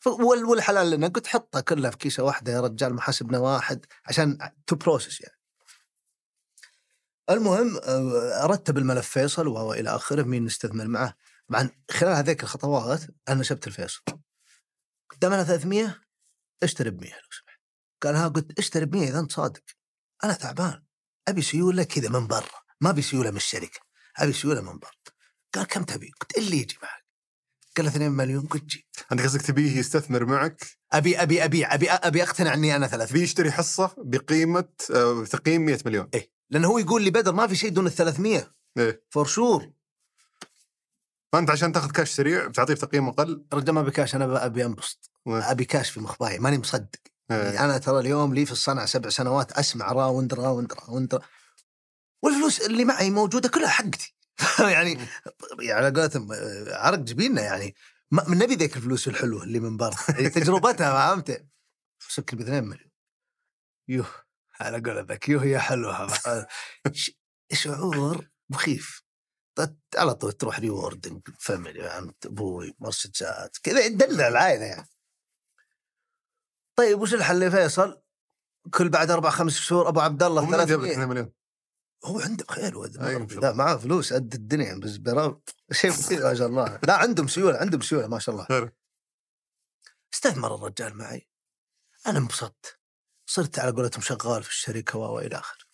[0.00, 0.06] ف-
[0.48, 5.20] والحلال لنا قلت حطها كلها في كيسة واحدة يا رجال محاسبنا واحد عشان to process
[5.20, 5.38] يعني.
[7.30, 11.14] المهم آه، أرتب الملف فيصل والى آخره مين نستثمر معه؟
[11.48, 14.02] طبعا خلال هذيك الخطوات أنا نشبت الفيصل.
[15.10, 16.00] قدامنا 300
[16.62, 17.51] اشتري ب 100 لو سمحت
[18.02, 19.62] قال ها قلت اشتري ب 100 إذا أنت صادق.
[20.24, 20.82] أنا تعبان.
[21.28, 22.62] أبي سيولة كذا من برا.
[22.80, 23.80] ما أبي سيولة من الشركة.
[24.16, 24.90] أبي سيولة من برا.
[25.54, 27.04] قال كم تبي؟ قلت اللي يجي معك.
[27.76, 28.46] قال 2 مليون.
[28.46, 32.86] قلت جي انت قصدك تبيه يستثمر معك؟ أبي أبي ابيع أبي أبي أقتنع إني أنا
[32.86, 36.08] ثلاث تبيه يشتري حصة بقيمة آه، تقييم 100 مليون.
[36.14, 36.32] إيه.
[36.50, 39.02] لأنه هو يقول لي بدر ما في شيء دون ال 300 إيه.
[39.10, 39.72] for sure
[41.32, 45.10] فأنت عشان تاخذ كاش سريع بتعطيه تقييم أقل رجال ما بكاش أنا أبي أنبسط.
[45.26, 45.50] إيه.
[45.50, 47.00] أبي كاش في مخباي ماني مصدق.
[47.38, 51.22] يعني أنا ترى اليوم لي في الصنعة سبع سنوات أسمع round round round rou-
[52.22, 54.14] والفلوس اللي معي موجودة كلها حقتي.
[54.74, 54.98] يعني
[55.60, 56.28] على قولتهم
[56.72, 57.74] عرق جبيننا يعني.
[58.10, 59.96] ما من نبي ذيك الفلوس الحلوة اللي من برا.
[60.08, 61.46] يعني تجربتها فهمت؟
[62.08, 62.90] سكر ب 2 مليون.
[63.88, 64.06] يوه
[64.60, 66.08] على قولتك يوه يا حلوة.
[67.52, 69.02] شعور مخيف.
[69.96, 74.88] على طول تروح rewarding family فهمت أبوي مرسيدسات كذا يدلع العائله يعني.
[76.76, 78.02] طيب وش الحل يا فيصل؟
[78.70, 81.32] كل بعد أربع خمس شهور أبو عبد الله ومن جاب لك 300 2 مليون
[82.04, 84.90] هو عنده بخير ولد أي ما شاء لا معاه فلوس قد الدنيا بس
[85.72, 86.80] شيء مثير ما شاء الله.
[86.82, 88.46] لا عندهم سيوله عندهم سيوله ما شاء الله.
[88.46, 88.72] خير.
[90.14, 91.28] استثمر الرجال معي.
[92.06, 92.78] أنا انبسطت.
[93.26, 95.64] صرت على قولتهم شغال في الشركة و إلى اخره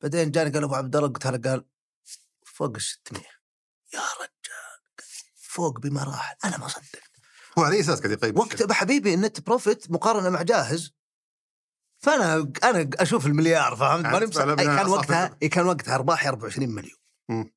[0.00, 1.64] بعدين جاني قال أبو عبد الله قلت هلا قال
[2.44, 3.22] فوق ال 600
[3.94, 5.06] يا رجال
[5.36, 6.36] فوق بمراحل.
[6.44, 7.05] أنا ما صدقت
[7.58, 10.92] هو على اي أساس قاعد يقيم وقت حبيبي ال net profit مقارنة مع جاهز
[11.98, 15.36] فأنا أنا أشوف المليار فهمت ماني بناء كان وقتها.
[15.42, 17.50] أي كان وقتها أرباحي 24 مليون.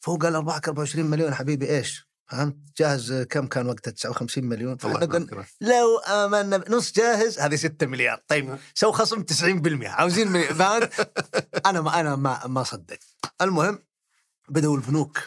[0.00, 4.98] فهو قال أرباحك 24 مليون حبيبي إيش؟ فهمت؟ جاهز كم كان وقتها 59 مليون فإحنا
[5.06, 5.46] قلنا.
[5.60, 11.10] لو آمنا نص جاهز هذه 6 مليار طيب سو خصم 90% عاوزين فهمت؟
[11.66, 13.04] أنا ما أنا ما ما صدقت
[13.42, 13.78] المهم
[14.48, 15.18] بدأوا البنوك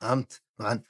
[0.00, 0.82] فهمت؟ طبعا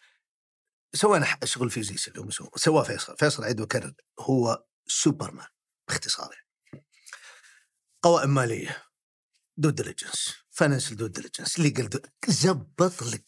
[0.94, 3.16] سوينا شغل phases اللي هم سووه سواه فيصل.
[3.16, 3.94] فيصل عيد وكرر.
[4.20, 5.46] هو سوبرمان
[5.88, 6.86] باختصار يعني.
[8.02, 8.82] قوائم مالية.
[9.56, 11.98] due diligence financial due diligence legal due
[12.28, 13.24] زبط لك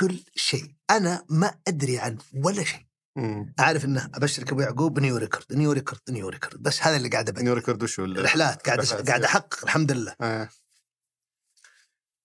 [0.00, 0.74] كل شيء.
[0.90, 2.86] أنا ما أدري عن ولا شيء.
[3.16, 3.54] مم.
[3.60, 7.28] أعرف إنه أبشرك أبو يعقوب new record new record new record بس هذا اللي قاعد
[7.28, 9.24] ابدي new record وش هو ال- رحلات قاعد قاعد.
[9.24, 10.48] أحقق الحمد لله آه.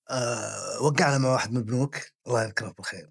[0.09, 1.97] آه وقعنا مع واحد من البنوك.
[2.27, 3.09] الله يذكره بالخير.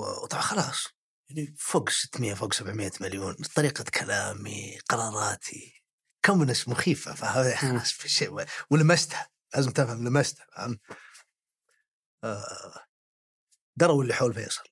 [0.00, 0.86] وطبعا خلاص
[1.30, 5.82] يعني فوق 600 فوق 700 مليون طريقة كلامي قراراتي
[6.24, 10.78] كومنس مخيفة فهذا خلاص في شيء ولمستها لازم تفهم لمستها فاهم
[12.24, 12.84] آه
[13.76, 14.64] دروا اللي حول فيصل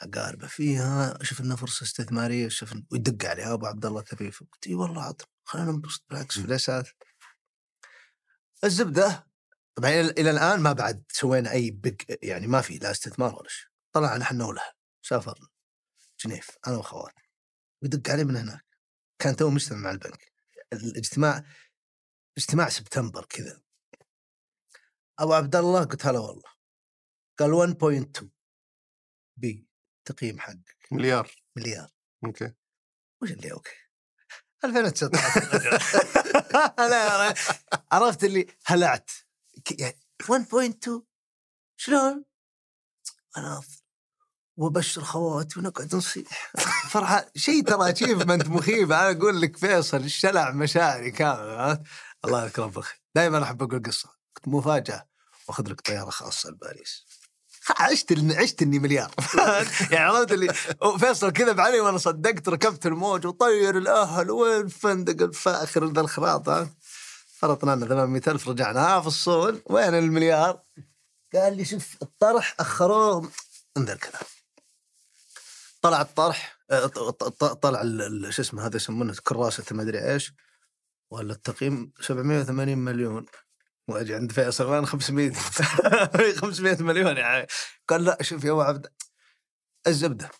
[0.00, 4.74] أقاربه فيها شوف انها فرصه استثمارية شوف ويدق عليها أبو عبد الله تبي قلت إي
[4.74, 6.86] والله عطنا خلينا ننبسط بالعكس في الأساس.
[8.64, 9.26] الزبدة
[9.74, 13.48] طبعا إلى إلى الآن ما بعد سوينا أي بق يعني ما في لا استثمار ولا
[13.48, 13.71] شيء.
[13.92, 15.48] طلعنا إحنا ولها سافرنا
[16.20, 17.22] جنيف أنا وأخواتي.
[17.82, 18.66] ويدق علي من هناك.
[19.18, 20.32] كان تو مجتمع مع البنك.
[20.72, 21.44] الاجتماع
[22.38, 23.62] اجتماع سبتمبر كذا.
[25.18, 26.52] أبو عبد الله قلت هلا والله.
[27.38, 28.24] قال 1.2
[29.36, 29.68] B
[30.04, 30.86] تقييم حقك.
[30.92, 31.30] مليار.
[31.56, 31.90] مليار.
[32.24, 32.54] okay.
[33.22, 33.70] وش اللي okay؟
[34.64, 35.18] 2019
[36.78, 37.34] أنا
[37.92, 39.10] عرفت اللي هلعت.
[39.78, 41.02] يعني 1.2
[41.76, 42.24] شلون؟
[43.36, 43.62] أنا
[44.56, 46.52] وابشر خواتي ونقعد نصيح.
[46.88, 48.92] فرحان شيء ترى اتشيفمنت مخيف.
[48.92, 51.82] أنا أقول لك فيصل شلع مشاعري كامل عرفت؟
[52.24, 53.00] الله يذكره بالخير.
[53.14, 54.08] دائما أحب أقول قصة.
[54.36, 55.06] كنت مفاجأة
[55.48, 57.06] وأخذ لك طيارة خاصة لباريس.
[57.78, 59.10] عشت عشت إني مليار.
[59.90, 60.52] يعني عرفت اللي
[60.98, 66.68] فيصل كذب علي وأنا صدقت ركبت الموج وطير الأهل وين الفندق الفاخر ذا الخراط ها؟
[67.38, 69.62] فرطنا لنا 800 ألف رجعنا ها في الصول.
[69.66, 70.62] وين المليار؟
[71.34, 73.30] قال لي شوف الطرح أخروه
[73.76, 74.22] انذر كلام
[75.82, 76.86] طلع الطرح آه،
[77.62, 77.82] طلع
[78.30, 80.32] شو اسمه هذا يسمونه كراسه ما أدري إيش
[81.10, 83.26] ولا التقييم 780 مليون.
[83.88, 87.46] وأجي عند فيصل وين 500 500 مليون يعني.
[87.88, 88.86] قال لا شوف يا ابو عبد
[89.86, 90.30] الزبدة.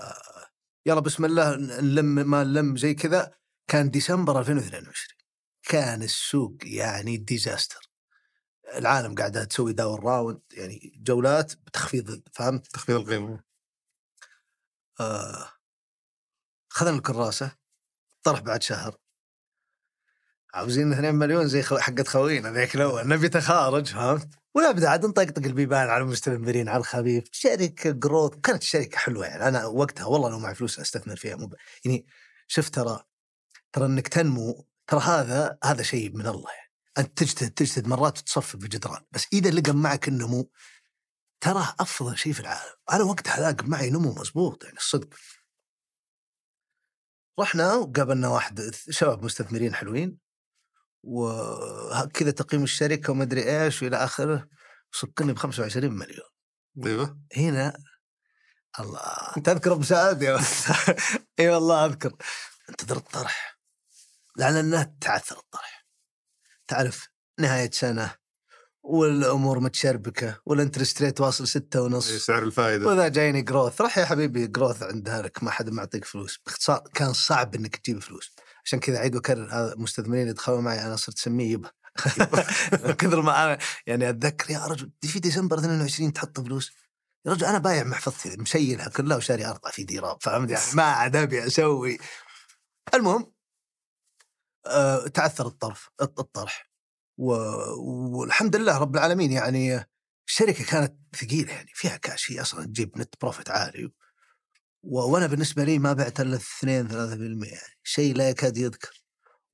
[0.00, 0.46] آه،
[0.86, 3.34] يلا بسم الله نلم ما نلم زي كذا.
[3.68, 4.92] كان ديسمبر 2022
[5.62, 7.90] كان السوق يعني disaster
[8.74, 13.49] العالم قاعدة تسوي down round يعني جولات بتخفيض فهمت؟ تخفيض القيمة.
[15.00, 15.48] آه،
[16.68, 17.56] خذنا الكراسة
[18.22, 18.96] طرح بعد شهر
[20.54, 21.62] عاوزين 2 مليون زي.
[21.62, 27.24] حقت خوينا ذيك الأول نبي تخارج فهمت؟ ونبدا عاد نطقطق البيبان على المستثمرين على الخفيف
[27.32, 31.46] شركة جروث كانت شركة حلوة يعني أنا وقتها والله لو معي فلوس أستثمر فيها مو
[31.46, 31.54] ب...
[31.84, 32.06] يعني
[32.48, 33.04] شفت ترى
[33.72, 38.58] ترى إنك تنمو ترى هذا هذا شيء من الله يعني أنت تجتهد تجتهد مرات تصفق
[38.58, 40.50] بجدران بس إذا لقى معك النمو
[41.40, 42.74] ترى أفضل شيء في العالم.
[42.92, 45.08] أنا وقتها لاقى معي نمو مزبوط يعني الصدق.
[47.40, 50.18] رحنا وقابلنا واحد شباب مستثمرين حلوين
[51.02, 54.48] وكذا تقييم الشركة وما أدري إيش وإلى آخره
[54.92, 56.28] سكني ب 25 مليون.
[56.86, 57.20] أيوه.
[57.36, 57.76] هنا
[58.80, 59.32] الله.
[59.44, 60.38] تذكر أبو سعد؟ يا
[61.40, 62.16] إي والله أذكر.
[62.70, 63.58] انتظر الطرح.
[64.36, 65.86] لعل انه تعثر الطرح.
[66.68, 67.08] تعرف
[67.38, 68.19] نهاية سنة
[68.82, 73.98] والأمور متشربكة وال interest rate واصل ستة إيه، ونص سعر الفائده وذا جايني growth راح
[73.98, 76.40] يا حبيبي growth عندها لك ما حد معطيك فلوس.
[76.46, 78.34] باختصار كان صعب إنك تجيب فلوس.
[78.64, 81.70] عشان كذا عيد وكرر هذا المستثمرين اللي دخلوا معي أنا صرت اسميه يبا.
[82.84, 86.72] من كثر ما أنا يعني أتذكر يا رجل دي في ديسمبر 22 تحط فلوس.
[87.26, 91.16] يا رجل أنا بايع محفظتي مشيلها كلها وشاري ارطع في ديراب فهمت؟ يعني ما عاد
[91.16, 91.98] أبي أسوي.
[92.94, 93.32] المهم
[94.66, 96.69] آه تعثر الطرف الطرح.
[97.20, 99.86] والحمد لله رب العالمين يعني
[100.28, 103.92] الشركة كانت ثقيلة يعني فيها كاش هي أصلا تجيب نت بروفيت عالي و...
[104.82, 106.92] وأنا بالنسبة لي ما بعت إلا 2 3%
[107.46, 109.02] يعني شيء لا يكاد يذكر.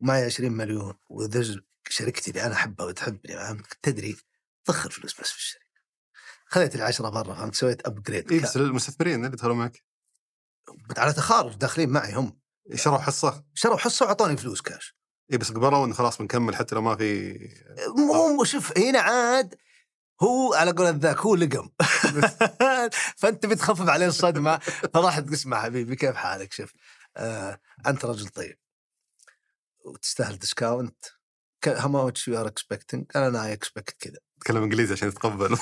[0.01, 4.17] ومعي 20 مليون وذز شركتي اللي أنا أحبها وتحبني فهمت؟ تدري
[4.69, 5.67] ضخ الفلوس بس في الشركة.
[6.47, 9.85] خذيت العشرة برا فهمت؟ سويت upgrade اي بس المستثمرين اللي دخلوا معك.
[10.97, 12.41] على تخارج داخلين معي هم.
[12.75, 14.97] شروا حصة؟ شروا حصة وأعطوني فلوس كاش.
[15.33, 17.39] اي بس قبلوا انه خلاص بنكمل حتى لو ما في
[17.97, 19.55] مو مو شوف هنا عاد
[20.23, 21.71] هو على قول ذاك هو لقم.
[23.21, 24.59] فأنت بتخفف عليه الصدمة
[24.95, 26.73] فراح تسمع حبيبي كيف حالك؟ شوف
[27.17, 28.59] آه أنت رجل طيب.
[29.85, 31.05] وتستاهل ديسكاونت
[31.67, 33.05] how much you are expecting?
[33.17, 34.19] أنا I expect كذا.
[34.41, 35.57] تكلم إنجليزي عشان يتقبل.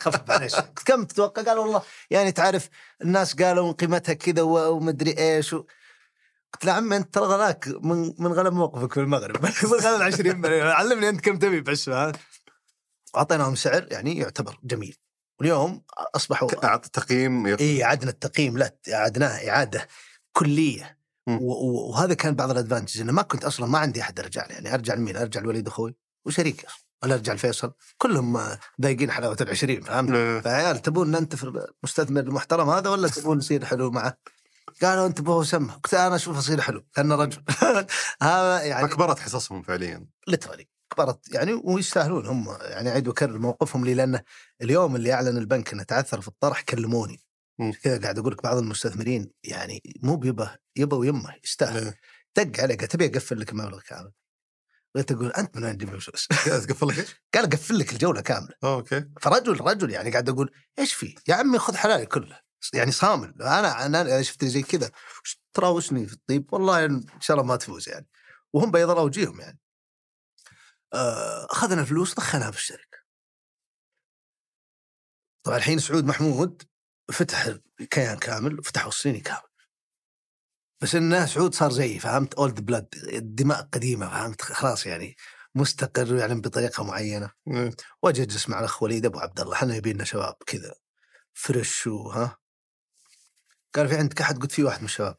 [0.00, 0.48] خفف عليه.
[0.86, 2.68] كم تتوقع؟ قال والله يعني تعرف
[3.02, 5.64] الناس قالوا قيمتها كذا ومدري إيش و...
[6.54, 9.42] قلت له عمي أنت ترى غلاك من من غلب موقفك في المغرب.
[9.42, 9.50] من
[9.80, 10.66] غلب 20 مليون.
[10.66, 11.90] علمني أنت كم تبي بس
[13.16, 14.96] أعطيناهم سعر يعني يعتبر جميل.
[15.40, 15.82] واليوم
[16.16, 19.88] أصبحوا اعطى تقييم إي عدنا التقييم لا اعدناه إعادة
[20.32, 20.98] كلية.
[21.40, 24.94] وهذا كان بعض الأدفانتجز إنه ما كنت أصلا ما عندي أحد ارجع له يعني أرجع
[24.94, 25.96] لمين؟ أرجع لوليد أخوي
[26.26, 26.66] وشريكي
[27.02, 27.72] ولا أرجع لفيصل.
[27.98, 28.40] كلهم
[28.80, 33.90] ضايقين حلاوة العشرين فهمت؟ آه، فعيال تبون ننتفر المستثمر المحترم هذا ولا تبون نصير حلو
[33.90, 34.18] معه؟
[34.82, 37.42] قالوا انت بهو سمه قلت أنا أشوف اصير حلو لأنه رجل.
[38.22, 40.06] هذا يعني أكبرت حصصهم فعليا.
[40.28, 42.56] ليترالي كبرت يعني ويستاهلون هم.
[42.60, 44.22] يعني أعيد وأكرر موقفهم لي لأنه
[44.62, 47.20] اليوم اللي أعلن البنك إنه تعثر في الطرح كلموني.
[47.82, 51.94] كذا قاعد أقول لك بعض المستثمرين يعني مو بيبه يبه ويمه يستاهل.
[52.36, 54.12] دق عليه قال تبي أقفل لك المبلغ كامل.
[54.94, 56.26] قلت أقول أنت من وين تجيب الفلوس؟
[56.66, 58.54] تقفل لك إيش؟ قال أقفل لك الجولة كاملة.
[58.64, 59.04] أوكي.
[59.20, 62.47] فرجل رجل يعني قاعد أقول إيش في؟ يا عمي خذ حلالي كله.
[62.74, 63.42] يعني صامل.
[63.42, 64.90] أنا أنا أنا شفت زي كذا.
[65.24, 68.06] وش تراوشني في الطيب؟ والله إن شاء الله ما تفوز يعني.
[68.52, 69.58] وهم بيض وجيهم يعني.
[70.94, 72.98] آه، أخذنا الفلوس دخلناها في الشركة.
[75.44, 76.62] طبعا الحين سعود محمود
[77.12, 77.46] فتح
[77.80, 79.48] الكيان كامل وفتحوا الصيني كامل.
[80.82, 85.16] بس انه سعود صار زيي فهمت؟ اولد بلاد الدماء قديمة فهمت؟ خلاص يعني
[85.54, 87.30] مستقر يعني بطريقة معينة.
[87.48, 87.72] آه،
[88.02, 89.54] واجي أجلس مع الأخ وليد أبو عبد الله.
[89.54, 90.74] إحنا يبينا شباب كذا
[91.34, 92.38] fresh وها.
[93.74, 95.16] قال في عندك أحد؟ قلت في واحد من الشباب.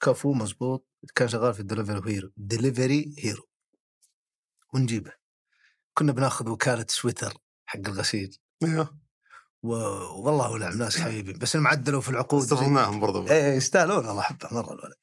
[0.00, 3.48] كفو مزبوط كان شغال في ال Delivery Hero Delivery Hero
[4.74, 5.12] ونجيبه.
[5.94, 7.34] كنا بناخذ وكالة سويتر
[7.66, 8.38] حق الغسيل.
[8.62, 8.98] أيوه
[9.62, 9.72] و...
[10.26, 13.28] والله ونعم ناس حبيبين بس ما عدلوا في العقود استضفناهم برضو.
[13.28, 14.94] إيه يستاهلون الله احبه مرة الولد.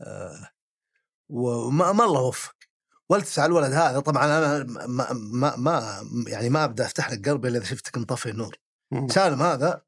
[0.00, 0.50] آه.
[1.28, 2.54] وما ما الله وفق.
[3.08, 7.48] والتس على الولد هذا طبعا أنا ما, ما, ما يعني ما أبدأ أفتح لك قلبي
[7.48, 8.56] إلا إذا شفتك مطفي النور.
[9.10, 9.83] سالم هذا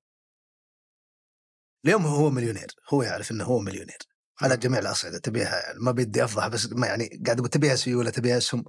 [1.85, 3.99] اليوم هو مليونير هو يعرف إنه هو مليونير.
[4.43, 8.11] على جميع الأصعدة تبيها يعني ما بدي أفضح بس ما يعني قاعد أقول تبيها سيولة
[8.11, 8.65] تبيها اسهم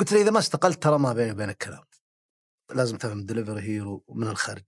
[0.00, 1.84] قلت له إذا ما استقلت ترى ما بيني وبينك كلام.
[2.74, 4.64] لازم تفهم ال Delivery Hero من الخرج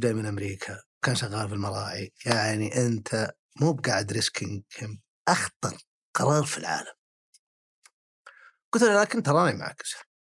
[0.00, 2.12] جاي من أمريكا كان شغال في المراعي.
[2.26, 3.30] يعني أنت
[3.60, 4.62] مو بقاعد risking
[5.28, 5.76] أخطر
[6.14, 6.92] قرار في العالم.
[8.72, 9.82] قلت له لكن تراني معك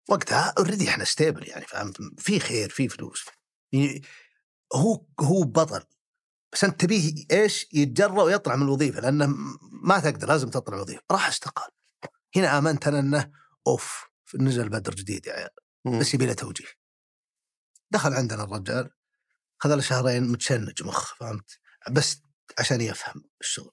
[0.08, 3.24] وقتها already إحنا stable يعني فهمت في خير في فلوس.
[3.72, 4.02] يعني
[4.74, 5.84] هو هو بطل.
[6.52, 9.26] بس انت تبيه إيش يتجرأ ويطلع من الوظيفة لأنه
[9.72, 11.02] ما تقدر لازم تطلع الوظيفة.
[11.10, 11.70] راح استقال.
[12.36, 13.32] هنا آمنت أنا إنه
[13.66, 14.04] أوف
[14.34, 15.50] نزل بدر جديد يا عيال
[15.84, 15.98] مم.
[15.98, 16.66] بس يبي له توجيه.
[17.90, 18.90] دخل عندنا الرجال
[19.58, 21.58] خذ له شهرين متشنج مخ فهمت؟
[21.90, 22.22] بس
[22.58, 23.72] عشان يفهم الشغل.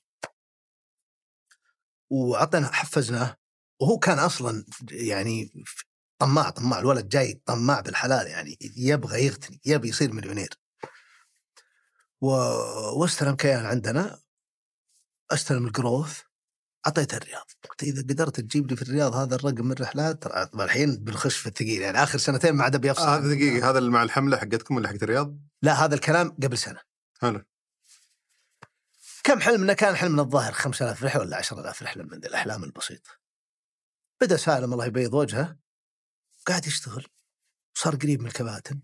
[2.10, 3.38] وعطينا حفزناه
[3.80, 5.53] وهو كان أصلا يعني
[6.19, 10.49] طماع طماع الولد جاي طماع بالحلال يعني يبغى يغتني يبي يصير مليونير.
[12.22, 14.20] وأستلم كيان عندنا
[15.32, 16.22] أستلم الجروث
[16.88, 17.46] أعطيته الرياض.
[17.70, 20.26] قلت إذا قدرت تجيب لي في الرياض هذا الرقم من الرحلات
[20.56, 23.70] الحين بنخش في الثقيل يعني آخر سنتين ما عاد بيفصل آه، هذا دقيقة.
[23.70, 26.80] هذا اللي مع الحملة حقتكم ولا حقت الرياض؟ لا هذا الكلام قبل سنة.
[27.22, 27.44] حلو.
[29.24, 33.10] كم حلمنا كان حلمنا الظاهر 5000 رحلة ولا 10000 رحلة من الأحلام البسيطه
[34.22, 35.58] بدأ سالم الله يبيض وجهه
[36.46, 37.08] قاعد يشتغل
[37.74, 38.80] صار قريب من الكباتن.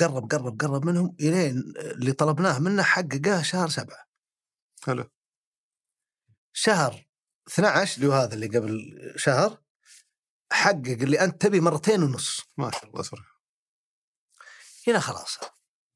[0.00, 4.08] قرب قرب قرب منهم إلين اللي طلبناه منه حققه شهر سبعة.
[4.86, 5.10] حلو.
[6.52, 7.06] شهر
[7.48, 9.62] 12 اللي هو هذا اللي قبل شهر
[10.52, 12.40] حقق اللي أنت تبي مرتين ونص.
[12.56, 13.42] ما شاء الله صراحة
[14.88, 15.38] هنا خلاص.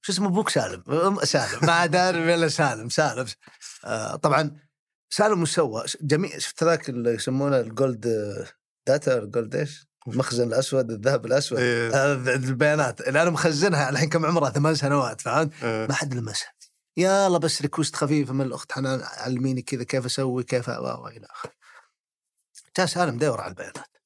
[0.03, 1.67] شو اسمه؟ أبوك سالم سالم.
[1.67, 2.89] ما عاد الا سالم.
[2.89, 3.27] سالم.
[3.85, 4.61] آه طبعا
[5.11, 8.07] سالم وش سوى؟ جميع شفت ذاك اللي يسمونه ال gold
[8.87, 11.59] data ال gold إيش؟ المخزن الأسود الذهب الأسود.
[11.59, 12.15] إيه.
[12.35, 16.53] البيانات اللي أنا مخزنها الحين كم عمرها؟ ثمان سنوات فهمت؟ آه، ما حد لمسها.
[16.97, 21.27] يلا بس request خفيفه من الأخت حنان علميني كذا كيف أسوي كيف و و إلى
[21.31, 21.53] آخره.
[22.77, 23.97] جاء سالم دور على البيانات.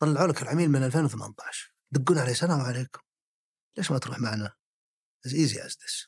[0.00, 3.00] طلعوا لك العميل من 2018 دقون عليه السلام عليكم.
[3.76, 4.52] ليش ما تروح معنا؟
[5.26, 6.06] as easy as this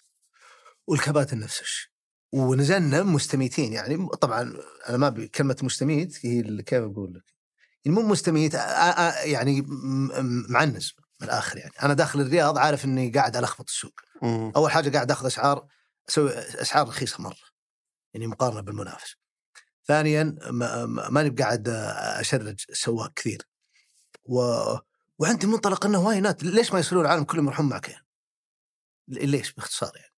[0.86, 1.90] والكباتن نفس الشيء
[2.32, 4.56] ونزلنا مستميتين يعني طبعا
[4.88, 7.33] أنا ما أبي كلمة مستميت هي اللي كيف أقول لك؟
[7.84, 8.54] يعني مو مستميت
[9.24, 9.64] يعني
[10.48, 11.72] معنز من الآخر يعني.
[11.82, 14.00] أنا داخل الرياض عارف إني قاعد ألخبط السوق.
[14.22, 14.52] مم.
[14.56, 15.66] أول حاجة قاعد أخذ أسعار
[16.08, 17.36] أسوي أسعار رخيصة مرة
[18.14, 19.16] يعني مقارنة بالمنافس.
[19.86, 23.42] ثانيا ما- ما- ماني قاعد أ charge السواق كثير.
[24.24, 24.40] و
[25.18, 28.00] وعندي منطلق إنه why not ليش ما يصيرون العالم كلهم يروحون مع كيان؟
[29.08, 30.14] ل- ليش؟ باختصار يعني.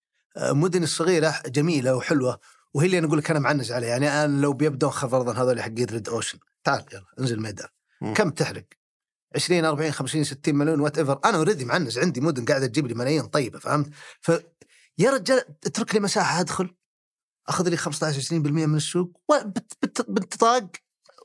[0.54, 2.40] مدن الصغيره جميلة وحلوة
[2.74, 3.88] وهي اللي أنا أقول لك أنا معنز عليها.
[3.88, 7.68] يعني أنا لو بيبدون فرضا هذول حقين red ocean تعال يلا انزل ميدان
[8.00, 8.14] مم.
[8.14, 8.64] كم تحرق؟
[9.34, 13.26] 20 40 50 60 مليون whatever أنا already معنز عندي مدن قاعدة تجيب لي ملايين
[13.26, 13.90] طيبة فهمت؟
[14.20, 14.30] ف
[14.98, 16.76] يا رجال اترك لي مساحة أدخل.
[17.48, 19.20] أخذ لي 15 20% من السوق
[20.08, 20.70] بالطاق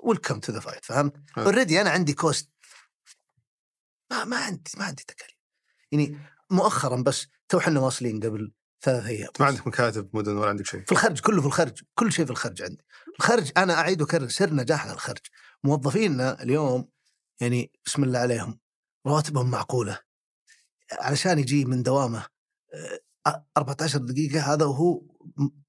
[0.03, 2.51] welcome to the fight فهمت؟ already أنا عندي cost
[4.11, 5.37] ما ما عندي ما عندي تكاليف.
[5.91, 6.17] يعني
[6.49, 8.51] مؤخرا بس تو إحنا واصلين قبل
[8.81, 9.29] ثلاث أيام.
[9.39, 12.31] ما عندك مكاتب مدن ولا عندك شيء؟ في الخرج كله في الخرج كل شيء في
[12.31, 12.85] الخرج عندي.
[13.19, 15.21] الخرج أنا أعيد وأكرر سر نجاحنا الخرج.
[15.63, 16.89] موظفينا اليوم
[17.41, 18.59] يعني بسم الله عليهم
[19.07, 19.99] رواتبهم معقولة.
[20.91, 22.25] علشان يجي من دوامه
[23.27, 25.01] آه، 14 دقيقة هذا وهو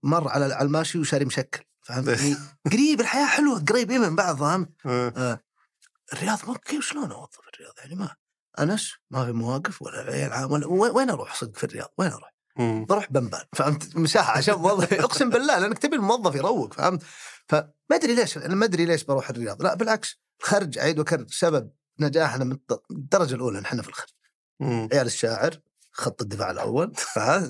[0.03, 1.65] مر على الماشي وشاري مشكل.
[1.83, 2.37] فهمت؟ يعني
[2.73, 5.13] قريب الحياة حلوة قريبين من بعض فهمت آه.
[5.17, 5.41] آه.
[6.13, 8.17] الرياض ما كيف شلون أوظف الرياض؟ يعني ما
[8.59, 12.11] أنس ما في مواقف ولا عيال عام ولا وين وين أروح صدق في الرياض؟ وين
[12.11, 17.03] أروح؟ بروح بنبان فهمت مساحة عشان موظف أقسم بالله لأنك تبي الموظف يروق فهمت
[17.49, 21.71] فما أدري ليش أنا ما أدري ليش بروح الرياض لا بالعكس الخرج اعيد واكرر سبب
[22.01, 22.57] نجاحنا من
[22.91, 24.09] الدرجة الأولى نحن في الخرج.
[24.63, 25.59] عيال الشاعر
[25.93, 26.93] خط الدفاع الأول؟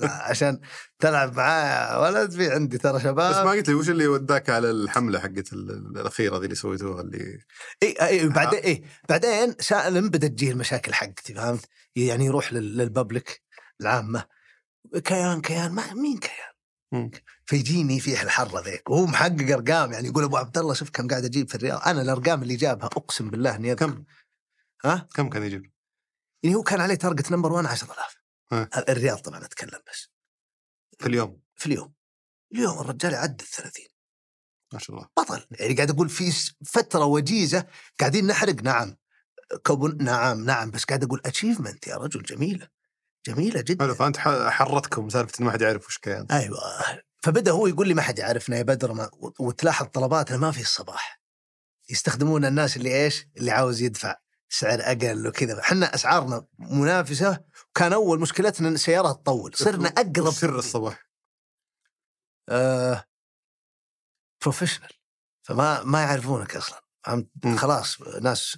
[0.03, 0.59] عشان
[0.99, 4.71] تلعب معاه ولد في عندي ترى بس شباب ما قلت لي وش اللي وداك على
[4.71, 7.39] الحملة حقت ال- الأخيرة ذي اللي سويتوها اللي
[7.83, 11.65] اي اي بعدين اي بعدين سالم بدأت تجيه المشاكل حقتي فهمت؟
[11.95, 13.41] يعني يروح لل- للببليك
[13.81, 14.25] العامة
[15.03, 16.53] كيان كيان ما مين كيان؟
[16.91, 17.11] مم.
[17.45, 21.25] فيجيني في الحره ذيك وهو محقق أرقام يعني يقول أبو عبد الله شوف كم قاعد
[21.25, 23.75] أجيب في الرياض أنا الأرقام اللي جابها أقسم بالله إني.
[23.75, 24.03] كم
[24.85, 25.71] ها؟ كم كان يجيب؟
[26.43, 28.17] يعني هو كان عليه target number 1 10000
[28.51, 28.69] ها.
[28.89, 30.09] الرياض طبعا أتكلم بس
[30.99, 31.93] في اليوم في اليوم
[32.53, 33.85] اليوم الرجال يعدل 30
[34.73, 36.31] ما شاء الله بطل يعني قاعد أقول في
[36.65, 37.67] فترة وجيزة
[37.99, 38.97] قاعدين نحرق نعم
[39.63, 42.67] كوبن نعم نعم بس قاعد أقول achievement يا رجل جميلة
[43.27, 43.85] جميلة جدا.
[43.85, 44.17] حلو فأنت
[44.49, 46.27] حرتكم سالفة ما حد يعرف وش كان.
[46.31, 46.59] أيوه.
[47.23, 50.61] فبدأ هو يقول لي ما حد يعرفنا يا بدر ما وت- وتلاحظ طلباتنا ما في
[50.61, 51.21] الصباح.
[51.89, 54.15] يستخدمون الناس اللي إيش؟ اللي عاوز يدفع
[54.49, 55.59] سعر أقل وكذا.
[55.59, 57.39] إحنا أسعارنا منافسة
[57.69, 59.51] وكان أول مشكلتنا إن السيارة تطول.
[59.55, 61.09] صرنا أقرب سر الصباح؟
[62.49, 63.03] آه
[64.41, 64.89] بروفيشنال
[65.43, 66.81] فما ما يعرفونك أصلا.
[67.03, 67.27] فهمت.
[67.57, 68.57] خلاص ناس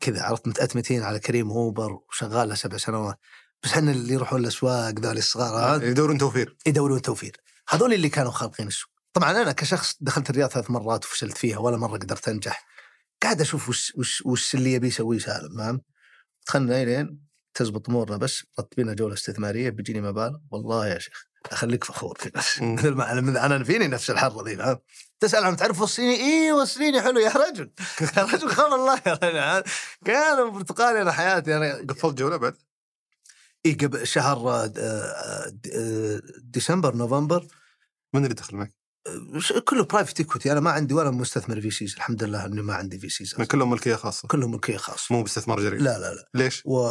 [0.00, 3.18] كذا عرفت متأتمتين على كريم أوبر وشغال له سبع سنوات.
[3.64, 6.56] بس إحنا اللي يروحون الأسواق ذول الصغار هذا يدورون توفير.
[6.66, 7.36] يدورون توفير.
[7.68, 8.90] هذول اللي كانوا خالقين السوق.
[9.12, 12.66] طبعا أنا كشخص دخلت الرياض ثلاث مرات وفشلت فيها ولا مرة قدرت أنجح.
[13.22, 15.80] قاعد أشوف وش وش وش اللي يبي يسويه سالم فاهم؟
[16.46, 17.20] دخلنا إلين
[17.54, 20.38] تزبط أمورنا بس رتبنا جولة استثمارية بيجيني مبالغ.
[20.50, 22.30] والله يا شيخ أخليك فخور في.
[22.64, 23.12] مثل ما
[23.46, 24.78] أنا فيني نفس الحرة ذي فاهم؟
[25.20, 27.20] تسال عن تعرف وصيني؟ اي وصيني حلو.
[27.20, 27.72] يا رجل
[28.16, 29.70] يا رجل خل الله يا رجل.
[30.04, 31.56] كان برتقالي أنا حياتي.
[31.56, 32.56] أنا قفلت جولة بعد؟
[33.66, 37.46] اي قبل شهر آه، آه، آه، ديسمبر نوفمبر.
[38.14, 38.74] من اللي دخل معك؟
[39.38, 42.98] ش- كله private equity أنا ما عندي ولا مستثمر VCs الحمد لله اني ما عندي
[42.98, 44.28] VCs كلهم ملكية خاصة.
[44.28, 45.80] كلهم ملكية خاص مو باستثمار جريء.
[45.80, 46.28] لا لا لا.
[46.34, 46.88] ليش؟ و...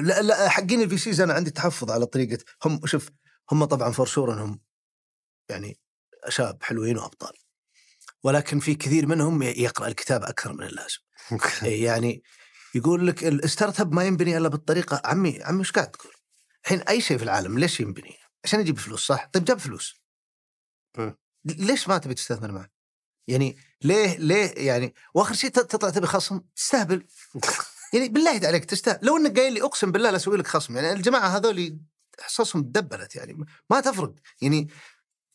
[0.00, 2.44] لا لا حقين ال VCs أنا عندي تحفظ على طريقة.
[2.64, 3.08] هم شوف
[3.52, 4.60] هم طبعا فور إنهم
[5.48, 5.78] يعني
[6.28, 7.32] شباب حلوين وأبطال.
[8.24, 10.98] ولكن في كثير منهم يقرأ الكتاب أكثر من اللازم.
[11.86, 12.22] يعني
[12.74, 15.02] يقول لك ال startup ما ينبني إلا بالطريقة.
[15.04, 16.12] عمي عمي إيش قاعد تقول؟
[16.64, 19.94] الحين أي شيء في العالم ليش ينبني؟ عشان يجيب فلوس صح؟ طيب جاب فلوس.
[21.44, 22.70] ليش ما تبي تستثمر معه؟
[23.28, 27.06] يعني ليه ليه يعني؟ وآخر شيء تط- تطلع تبي خصم؟ تستهبل.
[27.94, 30.92] يعني بالله عليك تستاهل لو إنك قايل لي أقسم بالله لا أسوي لك خصم يعني
[30.92, 31.78] الجماعة هذول
[32.20, 33.44] حصصهم تدبلت يعني.
[33.70, 34.14] ما تفرق.
[34.42, 34.68] يعني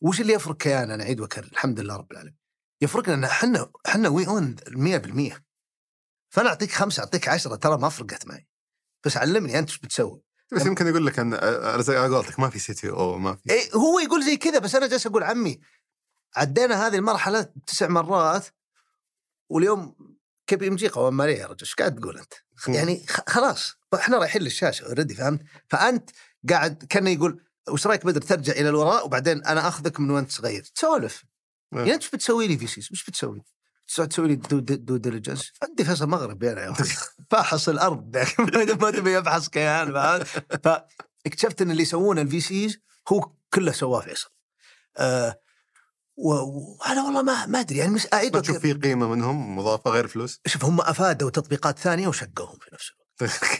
[0.02, 1.46] وش اللي يفرق كيان؟ أنا أعيد وأكرر.
[1.52, 2.36] الحمد لله رب العالمين.
[2.82, 5.49] يفرقنا إن إحنا إحنا we own 100%
[6.30, 8.48] فأنا أعطيك خمسة أعطيك عشرة ترى ما فرقت معي
[9.06, 11.32] بس علمني أنت إيش بتسوي بس يمكن يقول لك أن
[11.82, 15.08] زي قولتك ما في CTO ما في إيه هو يقول زي كذا بس أنا جالس
[15.08, 15.60] أقول عمي
[16.36, 18.48] عدينا هذه المرحلة تسع مرات
[19.50, 19.96] واليوم
[20.48, 22.34] KPMG قوائم مالية يا رجل إيش قاعد تقول أنت؟
[22.68, 26.10] يعني خلاص إحنا رايحين للشاشة already فهمت؟ فأنت
[26.50, 30.64] قاعد كان يقول وش رأيك بدر ترجع إلى الوراء وبعدين أنا أخذك من وانت صغير
[30.64, 31.24] تسولف
[31.74, 31.80] إيه.
[31.80, 33.42] يعني أنت إيش بتسوي لي VCs؟ وش بتسوي؟
[33.90, 35.52] تسوي تسوي لي due diligence.
[35.64, 36.14] عندي فيصل
[36.44, 36.96] يا أخي
[37.30, 38.18] فاحص الأرض.
[38.82, 39.94] ما تبي يفحص كيان؟
[40.64, 44.30] فاكتشفت إن اللي يسوونه ال VCs هو كله سواه فيصل.
[44.98, 45.40] آه
[46.18, 47.78] وأنا والله ما ما أدري.
[47.78, 48.58] يعني مش أعيد ما تشوف.
[48.58, 53.00] في قيمة منهم؟ مضافة غير فلوس؟ شوف هم أفادوا تطبيقات ثانية وشقوهم في نفس الوقت.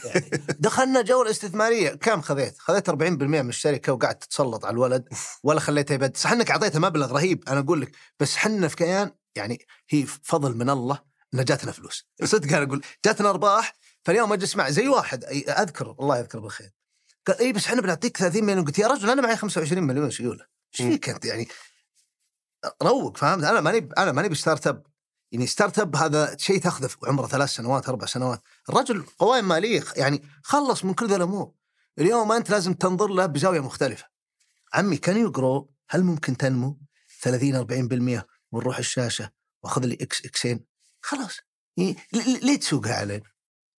[0.04, 1.90] يعني دخلنا جولة استثمارية.
[1.90, 5.08] كم خذيت؟ خذيت 40% من الشركة وقعدت تتسلط على الولد.
[5.42, 7.44] ولا خليته يبد صح إنك أعطيته مبلغ رهيب.
[7.48, 11.02] أنا أقول لك بس حنا في كيان يعني هي فضل من الله
[11.34, 12.06] ان جاتنا فلوس.
[12.24, 13.74] صدق أنا أقول جاتنا أرباح
[14.04, 16.70] فاليوم أجلس معي زي واحد أذكر الله يذكره بالخير.
[17.26, 18.64] قال إي بس إحنا بنعطيك 30 مليون.
[18.64, 20.46] قلت يا رجل أنا معي 25 مليون سيوله
[20.80, 20.88] إيش.
[20.88, 21.48] فيك أنت يعني؟
[22.82, 24.86] روق فهمت؟ أنا ماني أنا ماني ب startup.
[25.32, 28.42] يعني startup هذا شيء تأخذه عمره ثلاث سنوات أربع سنوات.
[28.68, 31.52] الرجل قوائم مالية يعني خلص من كل ذا الأمور.
[31.98, 34.04] اليوم أنت لازم تنظر له بزاوية مختلفة.
[34.74, 36.80] عمي can you grow هل ممكن تنمو؟
[37.20, 39.30] 30 40% ونروح الشاشة
[39.62, 40.64] وأخذ لي X إكسين.
[41.00, 41.38] خلاص.
[42.42, 43.30] ليه تسوقها علينا؟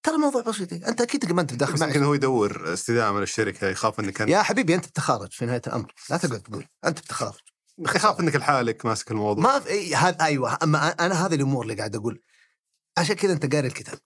[0.03, 0.73] ترى الموضوع بسيط.
[0.73, 4.21] أنت أكيد ما أنت داخل بس معي يمكن هو يدور استدامة من الشركة يخاف إنك
[4.21, 5.95] أنت يا حبيبي أنت بتخارج في نهاية الأمر.
[6.11, 6.67] لا تقعد تقول.
[6.85, 7.39] أنت بتخارج
[7.79, 9.45] يخاف إنك لحالك ماسك الموضوع.
[9.45, 10.59] ما في هذا أيوه.
[10.63, 12.23] أما أنا هذه الأمور اللي قاعد أقول.
[12.99, 13.99] عشان كذا أنت قاري الكتاب.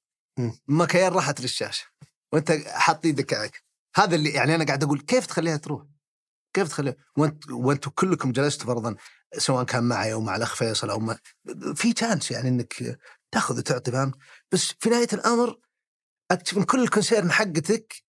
[0.69, 1.87] كيان راحت للشاشة.
[2.33, 3.65] وأنت حاط إيدك عليك.
[3.97, 5.83] هذا اللي يعني أنا قاعد أقول كيف تخليها تروح؟
[6.55, 8.97] كيف تخليها؟ وانت وأنتم كلكم جلستوا فرضا
[9.39, 11.19] سواء كان معي أو مع الأخ فيصل أو ما
[11.75, 12.99] في chance يعني إنك
[13.31, 14.13] تأخذ وتعطي فاهم؟
[14.53, 15.61] بس في نهاية الأمر
[16.31, 18.05] اكتشف إن كل ال concern حقتك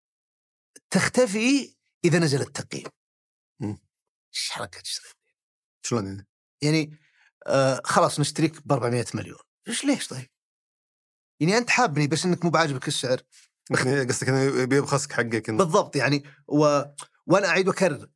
[0.90, 1.76] تختفي
[2.06, 2.88] إذا نزل التقييم.
[4.34, 5.12] إيش حركة تشتري؟
[5.86, 6.28] شلون يعني؟
[6.62, 7.00] يعني
[7.48, 10.30] آه خلاص نشتريك ب 400 مليون إيش ليش طيب؟
[11.40, 13.22] يعني أنت حابني بس إنك مو بعاجبك السعر
[13.72, 16.82] قصدك إنه بيبخسك حقك بالضبط يعني و...
[17.26, 18.10] وأنا أعيد وأكرر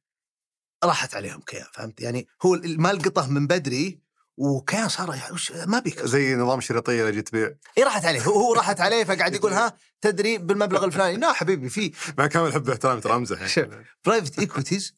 [0.88, 4.02] راحت عليهم كيان فهمت؟ يعني هو ما القطه من بدري
[4.38, 6.02] وكيان صار يعني وش ما بيك.
[6.02, 8.22] زي نظام شريطيه اللي تبيع إي راحت عليه.
[8.22, 11.18] هو هو راحت عليه فقاعد يقول ها تدري بالمبلغ الفلاني.
[11.18, 13.58] لا حبيبي في مع كامل حب واحترام ترى امزح.
[13.58, 13.86] يعني.
[14.06, 14.96] private equities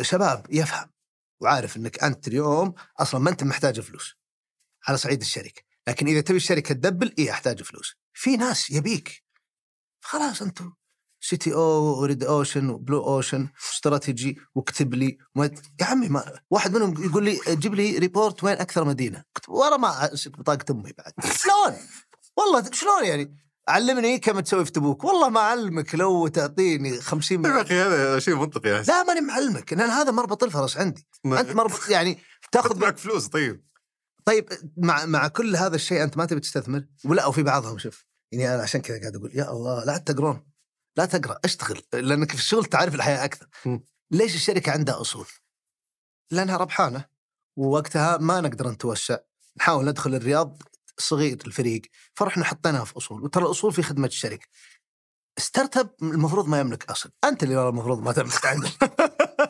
[0.00, 0.90] شباب يفهم
[1.40, 4.16] وعارف إنك أنت اليوم أصلا ما أنت محتاج فلوس
[4.88, 5.62] على صعيد الشركة.
[5.88, 7.96] لكن إذا تبي الشركة تدبل إي أحتاج فلوس.
[8.14, 9.24] في ناس يبيك.
[10.00, 10.72] خلاص أنتم
[11.24, 15.18] سي تي أو وريد أوشن وبلو أوشن استراتيجي واكتب لي
[15.80, 19.24] يا عمي ما واحد منهم يقول لي جيب لي ريبورت وين أكثر مدينة.
[19.36, 21.12] قلت ورا ما بطاقة أمي بعد.
[21.36, 21.78] شلون؟
[22.36, 23.36] والله شلون يعني؟
[23.68, 25.04] علمني كم تسوي في تبوك.
[25.04, 29.72] والله ما أعلمك لو تعطيني 50 يا أخي هذا شيء منطقي يا لا ماني معلمك
[29.72, 31.06] لأن هذا مربط الفرس عندي.
[31.24, 33.64] ما- أنت مربط يعني خذ تاخذ معك فلوس طيب.
[34.24, 38.04] طيب مع مع كل هذا الشيء أنت ما تبي تستثمر؟ ولا وفي بعضهم شوف.
[38.32, 40.51] يعني أنا عشان كذا قاعد أقول يا الله لا تقرون.
[40.96, 43.48] لا تقرأ اشتغل لأنك في الشغل تعرف الحياة أكثر.
[44.10, 45.26] ليش الشركة عندها أصول؟
[46.30, 47.04] لأنها ربحانة
[47.56, 49.18] ووقتها ما نقدر نتوسع.
[49.56, 50.62] نحاول ندخل الرياض
[50.98, 51.82] صغير الفريق
[52.14, 54.46] فرحنا حطيناها في أصول وترى الأصول في خدمة الشركة.
[55.38, 57.10] startup المفروض ما يملك أصل.
[57.24, 58.70] أنت اللي المفروض ما تملك عنده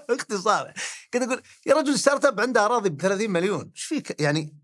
[0.08, 0.72] باختصار
[1.12, 3.72] كنت أقول يا رجل startup عنده أراضي ب 30 مليون.
[3.76, 4.56] إيش فيك؟ يعني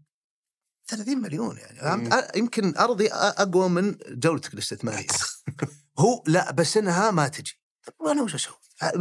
[0.88, 2.10] 30 مليون يعني.
[2.36, 5.06] يمكن أرضي أقوى من جولتك الاستثمارية.
[5.98, 8.54] هو لا بس إنها ما تجي طب وأنا وش أسوي؟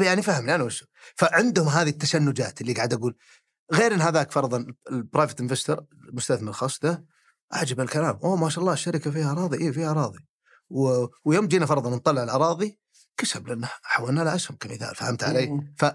[0.06, 3.15] يعني فهمني أنا وش؟ فعندهم هذه التشنجات اللي قاعد أقول
[3.74, 7.06] غير إن هذاك فرضا ال private investor المستثمر الخاص ده
[7.52, 10.28] عجب الكلام أوه ما شاء الله الشركة فيها أراضي اي فيها أراضي
[10.69, 11.06] و...
[11.26, 12.80] ويوم جينا فرضا نطلع الأراضي
[13.18, 15.86] كسب لأنه حولنا لها اسهم كمثال فهمت علي؟ ف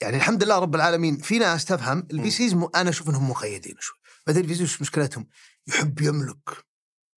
[0.00, 2.06] يعني الحمد لله رب العالمين في ناس تفهم مم.
[2.10, 2.68] ال VCs م...
[2.74, 3.96] أنا أشوف إنهم مقيدين شوي
[4.26, 5.28] بعدين ال VCs مشكلتهم؟
[5.66, 6.50] يحب يملك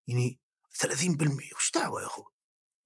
[0.08, 0.40] يعني
[0.78, 2.35] 30% وش دعوة يا أخوي؟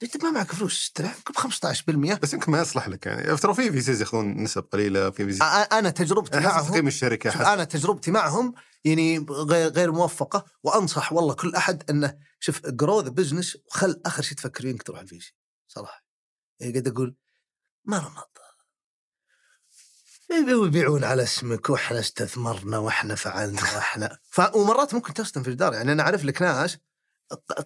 [0.04, 3.38] انت ما معك فلوس تستريح ب 15% بس يمكن ما يصلح لك يعني.
[3.38, 7.32] ترى في VCs ياخذون نسب قليلة في VCs أ- أنا تجربتي حسب معهم تقييم الشركة
[7.32, 8.54] حسب أنا تجربتي معهم
[8.86, 14.22] يعني غير غير موفقة وأنصح والله كل أحد إنه شوف grow the business وخل آخر
[14.24, 15.36] شيء تفكر انك تروح ال VC
[15.68, 16.04] صراحة.
[16.60, 17.16] يعني قاعد أقول
[17.86, 18.24] ما رمض
[20.66, 24.42] يبيعون على اسمك وإحنا استثمرنا وإحنا فعلنا وإحنا ف...
[24.56, 26.78] ومرات ممكن تصدم في الجدار يعني أنا أعرف لك ناس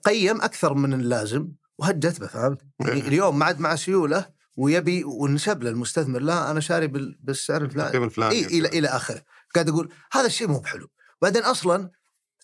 [0.05, 1.51] قيم أكثر من اللازم.
[1.77, 4.25] وهجت به فهمت؟ يعني اليوم ما عاد مع سيوله
[4.57, 7.97] ويبي ونسب للمستثمر لا أنا شاري بال- بالسعر الفلاني.
[8.05, 8.35] الفلاني.
[8.35, 9.21] إيه إلى إلى آخره.
[9.55, 10.87] قاعد أقول هذا الشيء مو بحلو.
[11.21, 11.89] بعدين أصلا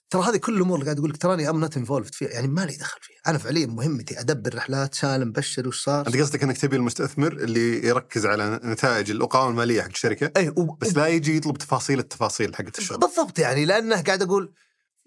[0.09, 2.61] ترى هذه كل الأمور اللي قاعد أقول لك تراني I'm not involved فيها يعني ما
[2.61, 3.17] لي دخل فيها.
[3.27, 7.87] أنا فعليا مهمتي أدبر رحلات سالم بشر وش صار؟ أنت قصدك إنك تبي المستثمر اللي
[7.87, 10.73] يركز على نتائج القائمة المالية حق الشركة؟ إي و...
[10.81, 14.53] بس لا يجي يطلب تفاصيل التفاصيل حقت الشغل بالضبط يعني لأنه قاعد أقول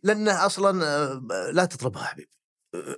[0.03, 1.23] لأنه أصلا آه،
[1.53, 2.31] لا تطلبها حبيبي.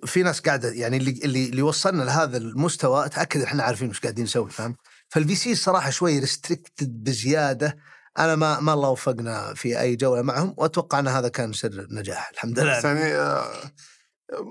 [0.07, 4.25] في ناس قاعدة يعني اللي اللي اللي وصلنا لهذا المستوى اتاكد إحنا عارفين وش قاعدين
[4.25, 4.77] نسوي فاهم؟
[5.09, 7.77] فال VC صراحة شوي restricted بزيادة
[8.19, 12.31] أنا ما ما الله وفقنا في أي جولة معهم وأتوقع إن هذا كان سر النجاح
[12.35, 13.71] الحمد لله يعني آه،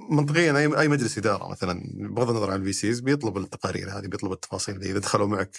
[0.09, 4.31] منطقيا أي أي مجلس إدارة مثلا بغض النظر عن ال VCs بيطلب التقارير هذه بيطلب
[4.31, 5.57] التفاصيل دي إذا دخلوا معك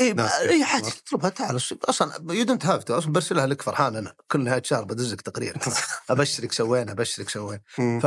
[0.00, 0.64] اي اي.
[0.64, 4.84] حاجة تطلبها تعال أصلا you don't have أصلا برسلها لك فرحان أنا كل نهاية شهر
[4.84, 5.56] بدزك تقرير
[6.10, 8.00] أبشرك سوينا أبشرك سوينا مم.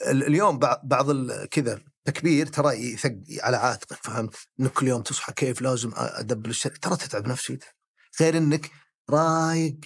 [0.00, 1.12] فاليوم بعض
[1.46, 6.78] كذا تكبير ترى يثق على عاتقك فهمت؟ إنك كل يوم تصحى كيف لازم أدبل الشركة
[6.78, 7.74] ترى تتعب نفسيتك
[8.20, 8.70] غير إنك
[9.10, 9.76] رايق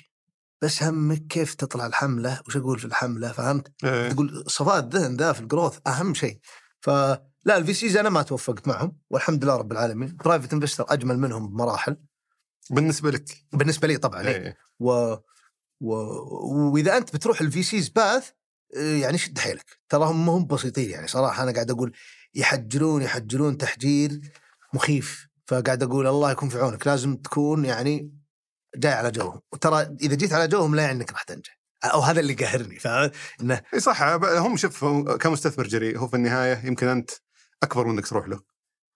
[0.62, 4.08] بس همك كيف تطلع الحملة وش أقول في الحملة فهمت؟ إيه.
[4.08, 6.38] تقول صفاء الذهن ذا في ال growth أهم شيء
[6.80, 11.48] فلا ال VCs أنا ما توفقت معهم والحمد لله رب العالمين private investor أجمل منهم
[11.48, 11.96] بمراحل
[12.70, 14.36] بالنسبة لك بالنسبة لي طبعا إيه.
[14.36, 14.56] إيه.
[14.80, 15.16] و...
[15.80, 15.94] و...
[16.72, 18.30] وإذا أنت بتروح ال VCs path
[18.74, 19.78] يعني شد حيلك.
[19.88, 21.92] تراهم ما هم بسيطين يعني صراحة أنا قاعد أقول
[22.34, 24.20] يحجرون يحجرون تحجير
[24.74, 25.28] مخيف.
[25.46, 28.12] فقاعد أقول الله يكون في عونك لازم تكون يعني
[28.76, 29.40] جاي على جوهم.
[29.52, 31.58] وترى إذا جيت على جوهم لا يعني انك راح تنجح.
[31.84, 33.10] أو هذا اللي قاهرني فاهم
[33.40, 34.84] إنه إي صح هم شوف
[35.20, 37.10] كمستثمر جريء هو في النهاية يمكن أنت
[37.62, 38.40] أكبر منك تروح له.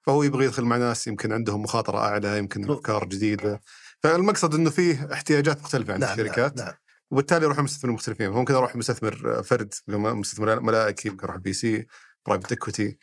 [0.07, 3.61] فهو يبغى يدخل مع ناس يمكن عندهم مخاطرة أعلى يمكن أفكار جديدة.
[4.03, 6.57] فالمقصد إنه فيه احتياجات مختلفة عند نعم الشركات.
[6.57, 6.75] نعم, نعم.
[7.11, 8.31] وبالتالي يروحوا مستثمرين مختلفين.
[8.31, 11.87] ممكن أروح مستثمر فرد مستثمر ملائكي ممكن أروح VC
[12.27, 12.99] private equity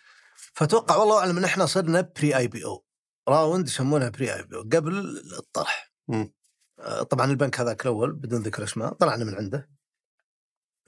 [0.54, 5.94] فأتوقع والله أعلم إن إحنا صرنا pre-IPO round يسمونها pre-IPO قبل الطرح.
[6.08, 6.34] مم.
[6.80, 9.70] آه، طبعا البنك هذاك الأول بدون ذكر أسماء طلعنا من عنده.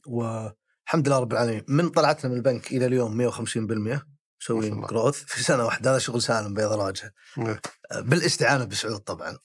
[0.07, 4.01] والحمد لله رب العالمين من طلعتنا من البنك إلى اليوم 150% ما
[4.39, 4.81] شاء مسويين.
[4.81, 5.91] growth في سنة واحدة.
[5.91, 7.61] هذا شغل سالم بيض الوجه إيه.
[7.91, 9.37] آه، بالإستعانة بسعود طبعا.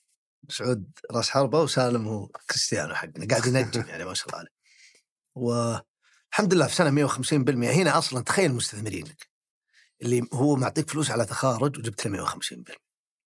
[0.49, 4.51] سعود راس حربة وسالم هو كريستيانو حقنا قاعد ينجم يعني ما شاء الله عليه.
[5.35, 9.29] والحمد لله في سنة 150% هنا أصلا تخيل مستثمرينك
[10.03, 12.75] اللي هو معطيك فلوس على تخارج وجبت له 150%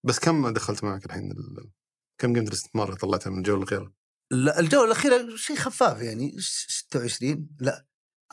[0.05, 1.71] بس كم دخلت معك الحين ال-
[2.19, 3.93] كم قيمه الاستثمار اللي طلعتها من الجولة الأخيرة؟
[4.31, 7.87] لا الجولة الأخيرة شيء خفاف يعني 26 لا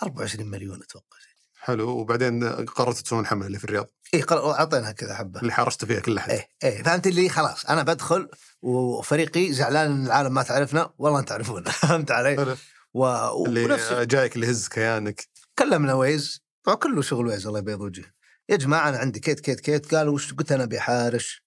[0.03, 1.17] 24 مليون أتوقع.
[1.63, 1.89] حلو.
[1.89, 3.89] وبعدين قررت تسوون الحملة اللي في الرياض.
[4.13, 5.41] اي أعطيناها كذا حبة.
[5.41, 6.29] اللي حارشت فيها كل أحد.
[6.29, 6.83] إيه إيه.
[6.83, 8.29] فهمت اللي خلاص أنا بدخل
[8.61, 11.71] وفريقي زعلان إن العالم ما تعرفنا والله أنت تعرفونا.
[11.81, 12.55] فهمت علي؟ حلو.
[12.93, 13.05] و...
[13.29, 15.27] ونفس اللي جايك اللي يهز كيانك.
[15.59, 16.43] كلمنا ويز.
[16.79, 18.13] كله شغل ويز الله يبيض وجهه.
[18.49, 19.95] يا جماعة أنا عندي كيت كيت كيت.
[19.95, 21.43] قالوا وش قلت أنا بحارش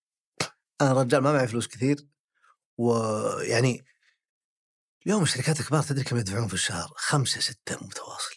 [0.80, 2.06] أنا رجال ما معي فلوس كثير.
[2.78, 3.84] ويعني
[5.06, 8.35] اليوم الشركات الكبار تدري كم يدفعون في الشهر؟ خمسة ستة متواصل.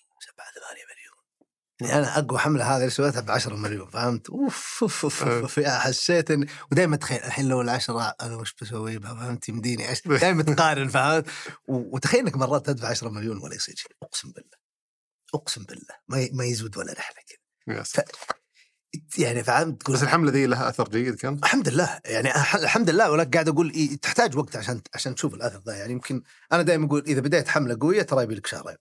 [1.82, 5.24] يعني أنا أقوى حملة هذه اللي سويتها ب 10 مليون فهمت؟ أوف أوف أوف.
[5.24, 5.58] أوف.
[5.58, 10.44] يا حسيت إن ودائما تخيل الحين لو العشرة أنا وش بسوي بها فهمت يمديني دائما
[10.44, 11.26] تقارن فهمت؟
[11.68, 14.58] وتخيل إنك مرات تدفع 10 مليون ولا يصير شيء أقسم بالله
[15.34, 17.96] أقسم بالله ما ما يزود ولا رحلة كذا يس.
[19.18, 23.12] يعني فهمت تقول بس الحملة ذي لها أثر جيد كان الحمد لله يعني الحمد لله
[23.12, 26.86] ولك قاعد أقول إيه تحتاج وقت عشان عشان تشوف الأثر ذا يعني يمكن أنا دائما
[26.86, 28.78] أقول إذا بديت حملة قوية ترى يبي لك شهرين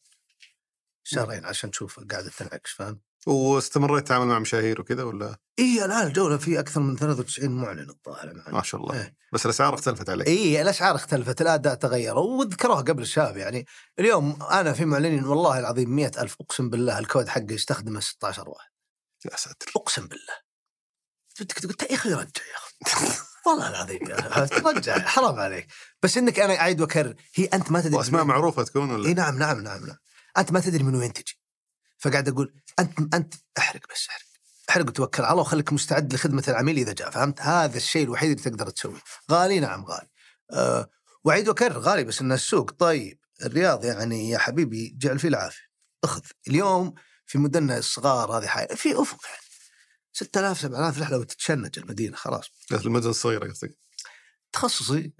[1.08, 6.36] شهرين عشان تشوف قاعدة تنعكس فاهم؟ واستمريت تتعامل مع مشاهير وكذا ولا؟ اي الان الجولة
[6.36, 8.94] في أكثر من 93 معلن الظاهر ما شاء الله.
[8.94, 9.14] إيه.
[9.32, 10.26] بس الأسعار اختلفت عليك.
[10.26, 13.66] اي الأسعار اختلفت الاداء تغير وذكروها قبل الشباب يعني
[13.98, 18.70] اليوم أنا في معلنين والله العظيم مئة ألف أقسم بالله الكود حقي يستخدمه 16 واحد.
[19.24, 19.72] يا ساتر.
[19.76, 20.34] أقسم بالله.
[21.34, 23.18] تقول يا أخي رجع يا أخي.
[23.46, 23.98] والله العظيم
[24.66, 25.66] رجع حرام عليك.
[26.02, 29.38] بس إنك أنا أعيد وأكرر هي أنت ما تدري وأسماء معروفة تكون إي ولا نعم
[29.38, 29.96] نعم نعم نعم.
[30.38, 31.40] أنت ما تدري من وين تجي.
[31.98, 34.24] فقاعد أقول أنت أنت أحرق بس أحرق.
[34.70, 38.50] أحرق وتوكل على الله وخليك مستعد لخدمة العميل إذا جاء فهمت؟ هذا الشيء الوحيد اللي
[38.50, 39.00] تقدر تسويه.
[39.30, 40.08] غالي؟ نعم غالي.
[40.52, 40.90] أه
[41.24, 43.18] واعيد واكرر غالي بس إن السوق طيب.
[43.44, 45.68] الرياض يعني يا حبيبي جعل فيه العافية.
[46.04, 46.22] أخذ.
[46.48, 46.94] اليوم
[47.26, 49.42] في مدننا الصغار هذه حاجة في أفق يعني.
[50.12, 52.50] 6000 7000 رحلة وتتشنج المدينة خلاص.
[52.72, 53.76] المدن الصغيره قصدك
[54.52, 55.12] تخصصي.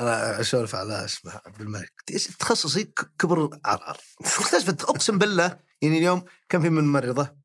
[0.00, 1.92] أنا أسولف على اسمه عبد الملك.
[2.38, 7.36] تخصصي؟ ك- كبر عرعر اختلفت أقسم بالله يعني اليوم كم في من ممرضه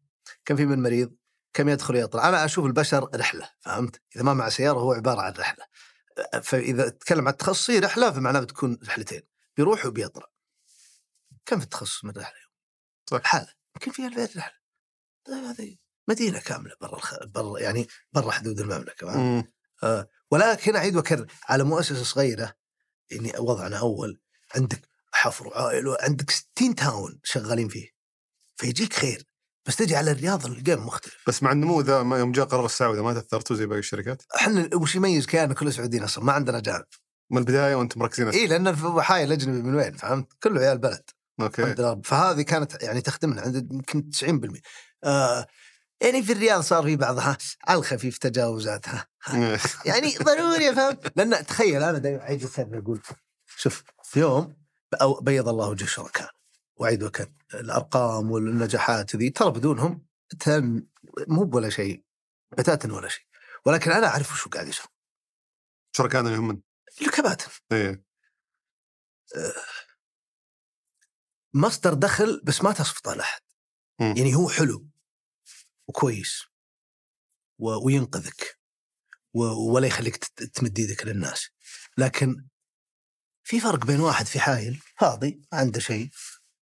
[0.45, 1.15] كم في من مريض؟
[1.53, 5.33] كم يدخل يطلع أنا أشوف البشر رحلة فهمت؟ إذا ما مع سيارة هو عبارة عن
[5.33, 5.65] رحلة.
[6.43, 9.21] فإذا تكلم عن تخصصي رحلة فمعناه بتكون رحلتين
[9.57, 10.25] بيروح وبيطلع.
[11.45, 12.39] كم في التخصص من رحلة
[13.09, 13.21] صح.
[13.23, 13.53] حالة.
[13.75, 14.55] يمكن فيها 2000 رحلة.
[15.27, 15.77] هذه
[16.07, 17.15] مدينة كاملة برا الخ...
[17.25, 19.43] برا يعني برا حدود المملكة.
[19.83, 22.53] آه، ولكن أعيد وأكرر على مؤسسة صغيرة
[23.11, 24.19] يعني وضعنا أول
[24.55, 24.79] عندك
[25.11, 27.89] حفر وعائل وعندك 60 تاون شغالين فيه
[28.55, 29.23] فيجيك خير
[29.65, 31.17] بس تجي على الرياض ال game مختلف.
[31.27, 34.95] بس مع النمو ذا يوم جاء قرار السعودة ما تأثرتوا زي باقي الشركات؟ إحنا وش
[34.95, 36.85] يميز كيان كل سعوديين أصلا؟ ما عندنا جانب
[37.31, 41.09] من البداية وأنتم مركزين اي لأن الحايل الأجنبي من وين فهمت؟ كله عيال بلد.
[41.41, 41.63] أوكي.
[41.63, 44.61] الحمد لله فهذه كانت يعني تخدمنا عند يمكن 90%
[45.03, 45.47] آه
[46.05, 47.37] يعني في الرياض صار في بعضها
[47.67, 49.59] على الخفيف تجاوزات ها إيه.
[49.85, 53.01] يعني ضروري فهمت لأن تخيل أنا دائما واكرر أقول
[53.57, 54.55] شوف في يوم
[55.21, 56.31] بيض الله وجه الشركاء
[56.75, 60.05] واعيد واكرر الأرقام والنجاحات ذي ترى بدونهم
[61.27, 62.03] مو ولا شيء
[62.57, 63.25] بتاتا ولا شيء.
[63.65, 64.87] ولكن أنا أعرف وش قاعد يسوي
[65.91, 66.59] شركائنا يهمن
[67.01, 68.05] الكباتن إيه.
[71.53, 73.41] مصدر دخل بس ما تصفطه لأحد.
[73.99, 74.87] يعني هو حلو.
[75.87, 76.43] وكويس
[77.59, 77.85] و...
[77.85, 78.59] وينقذك
[79.33, 79.43] و...
[79.73, 81.49] ولا يخليك تمد إيدك للناس.
[81.97, 82.47] لكن
[83.43, 86.09] في فرق بين واحد في حايل فاضي ما عنده شيء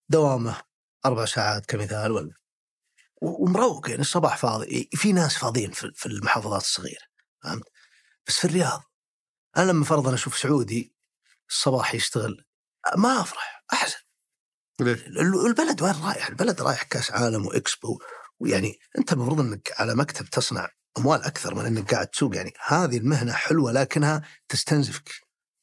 [0.10, 0.62] دوامه
[1.06, 2.34] أربع ساعات كمثال ولا
[3.22, 4.90] ومروق يعني الصباح فاضي.
[4.94, 7.06] في ناس فاضيين في المحافظات الصغيرة
[7.44, 7.64] فهمت؟
[8.28, 8.84] بس في الرياض.
[9.58, 10.96] أنا لما فرضا أشوف سعودي
[11.50, 12.46] الصباح يشتغل
[12.98, 13.98] ما أفرح أحزن.
[15.48, 18.00] البلد وين رايح؟ البلد رايح كأس عالم وإكسبو
[18.44, 22.36] ويعني أنت المفروض إنك على مكتب تصنع أموال أكثر من إنك قاعد تسوق.
[22.36, 25.10] يعني هذه المهنة حلوة لكنها تستنزفك.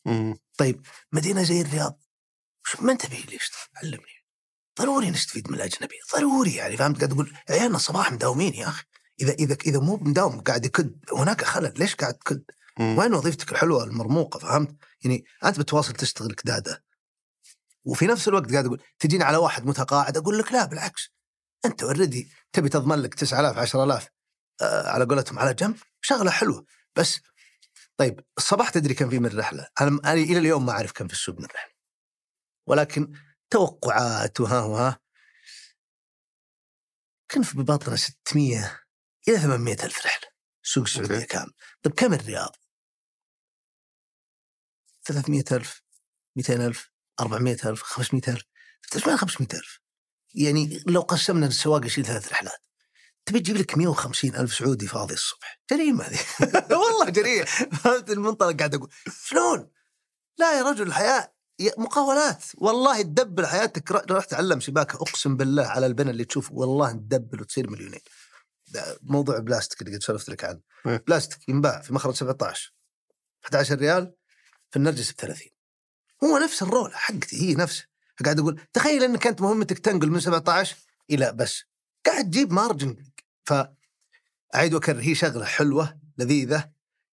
[0.05, 0.39] مم.
[0.59, 2.01] طيب مدينة زي الرياض
[2.81, 4.21] ما تبي ليش علمني
[4.79, 8.85] ضروري نستفيد من الأجنبي ضروري يعني فهمت؟ قاعد أقول عيالنا الصباح مداومين يا أخي.
[9.21, 12.43] إذا إذا إذا مو مداوم قاعد يكد هناك خلل ليش قاعد تكد؟
[12.81, 16.85] وين وظيفتك الحلوة المرموقة فهمت؟ يعني أنت بتواصل تشتغل كدادة.
[17.85, 21.13] وفي نفس الوقت قاعد أقول تجيني على واحد متقاعد أقول لك لا بالعكس.
[21.65, 24.09] أنت already تبي تضمن لك 9000 10000
[24.63, 26.67] آه على قولتهم على جنب شغلة حلوة.
[26.97, 27.21] بس
[27.97, 31.39] طيب الصباح تدري كم في من رحلة؟ أنا إلى اليوم ما أعرف كم في السوق
[31.39, 31.73] من رحلة.
[32.67, 33.13] ولكن
[33.51, 35.01] توقعات وها وها.
[37.29, 38.81] كان في بباطنة 600
[39.29, 40.29] إلى 800 ألف رحلة
[40.63, 41.27] سوق السعودية أوكي.
[41.27, 41.53] كامل.
[41.83, 42.57] طيب كم الرياض؟
[45.05, 45.83] 300 ألف
[46.37, 48.45] 200 ألف 400 ألف 500 ألف.
[48.95, 49.80] إيش معنى 500 ألف؟
[50.35, 52.59] يعني لو قسمنا السواق يشيل ثلاث رحلات
[53.27, 55.61] تبي تجيب لك 150 ألف سعودي فاضي الصبح.
[55.71, 56.19] جريمة هذه.
[56.83, 57.45] والله جريمة.
[57.45, 58.91] فهمت؟ المنطلق قاعد أقول
[59.27, 59.71] شلون؟
[60.39, 62.45] لا يا رجل الحياة يا- مقاولات.
[62.55, 63.93] والله تدبل حياتك.
[63.93, 68.01] ر- روح تعلم سباكة أقسم بالله على البنا اللي تشوف والله تدبل وتصير مليونين
[68.69, 70.61] ده موضوع بلاستيك اللي قد سولفت لك عنه.
[70.87, 71.05] إيه.
[71.07, 72.75] بلاستيك ينباع في مخرج 17
[73.45, 74.15] 11 ريال
[74.71, 75.49] في النرجس ب 30
[76.25, 77.87] هو نفس الرولة حقتي هي نفسها.
[78.25, 80.77] قاعد أقول تخيل إنك أنت مهمتك تنقل من 17
[81.11, 81.65] إلى بس.
[82.07, 82.97] قاعد تجيب مارجن
[83.45, 83.55] ف
[84.55, 86.71] اعيد وأكرر هي شغلة حلوة لذيذة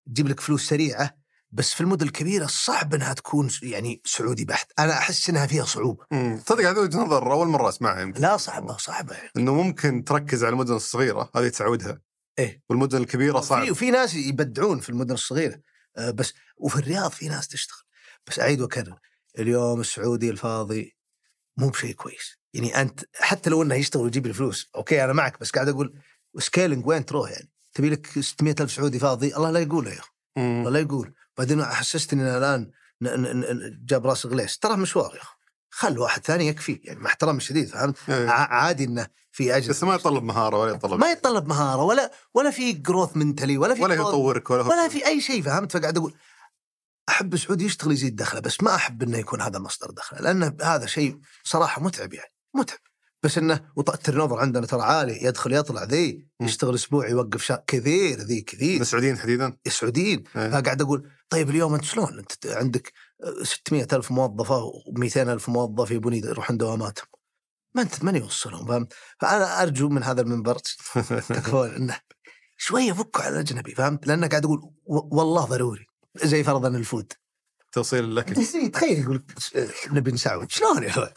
[0.07, 1.18] تجيب لك فلوس سريعة
[1.52, 4.72] بس في المدن الكبيرة صعب إنها تكون يعني سعودي بحت.
[4.80, 6.06] أنا أحس إنها فيها صعوبة.
[6.11, 6.41] مم.
[6.48, 8.22] صدق هذه وجهة نظر أول مرة أسمعها يمكن.
[8.22, 9.14] لا صعبة صعبة.
[9.15, 9.30] يعني.
[9.38, 12.02] إنه ممكن تركز على المدن الصغيرة هذه تعودها
[12.40, 12.61] إيه.
[12.69, 13.72] والمدن الكبيرة صعب.
[13.72, 15.60] وفي ناس يبدعون في المدن الصغيرة.
[15.98, 17.80] آه، بس وفي الرياض في ناس تشتغل.
[18.27, 18.99] بس أعيد وأكرر.
[19.40, 20.98] اليوم السعودي الفاضي
[21.57, 22.38] مو بشيء كويس.
[22.53, 25.99] يعني أنت حتى لو إنه يشتغل ويجيب الفلوس أوكي أنا معك بس قاعد أقول
[26.39, 30.10] scaling وين تروح يعني؟ تبي لك 600 ألف سعودي فاضي؟ الله لا يقوله يا أخي.
[30.38, 31.14] الله لا يقول.
[31.38, 32.72] بعدين حسستني ان الآن
[33.86, 35.36] جاب رأس غليس ترى مشوار يا أخي.
[35.70, 38.30] خل واحد ثاني يكفي يعني مع احترامي الشديد فهمت؟ إيه.
[38.30, 42.52] عادي إنه في اجر بس ما يتطلب مهارة ولا يتطلب ما يتطلب مهارة ولا ولا
[42.52, 46.14] في growth mentally ولا في ولا يطورك ولا ولا في أي شيء فهمت؟ فقاعد أقول
[47.10, 50.86] أحب سعودي يشتغل يزيد دخله بس ما أحب إنه يكون هذا مصدر دخله لأن هذا
[50.86, 52.80] شيء صراحة متعب يعني متعب.
[53.23, 56.27] بس إنه ال turnover عندنا ترى عالي يدخل يطلع ذي.
[56.41, 58.82] يشتغل أسبوع يوقف شهر كثير ذي كثير.
[58.82, 60.49] السعوديين تحديدا؟ السعوديين إيه.
[60.49, 62.94] فقاعد أقول طيب اليوم أنت شلون؟ أنت عندك
[63.44, 67.07] 600 ألف موظفة و200 ألف موظف يبون يروحون دواماتهم.
[67.76, 70.57] ما أنت من يوصلهم؟ فهمت فأنا أرجو من هذا المنبر
[71.30, 71.99] تكفون إنه
[72.57, 75.88] شوية فكوا على الأجنبي فهمت لأنه قاعد أقول والله ضروري.
[76.23, 77.14] زي فرضا ال food
[77.71, 79.23] توصيل الاكل تخيل يقول
[79.91, 81.09] نبي نسعود شلون يا أخوي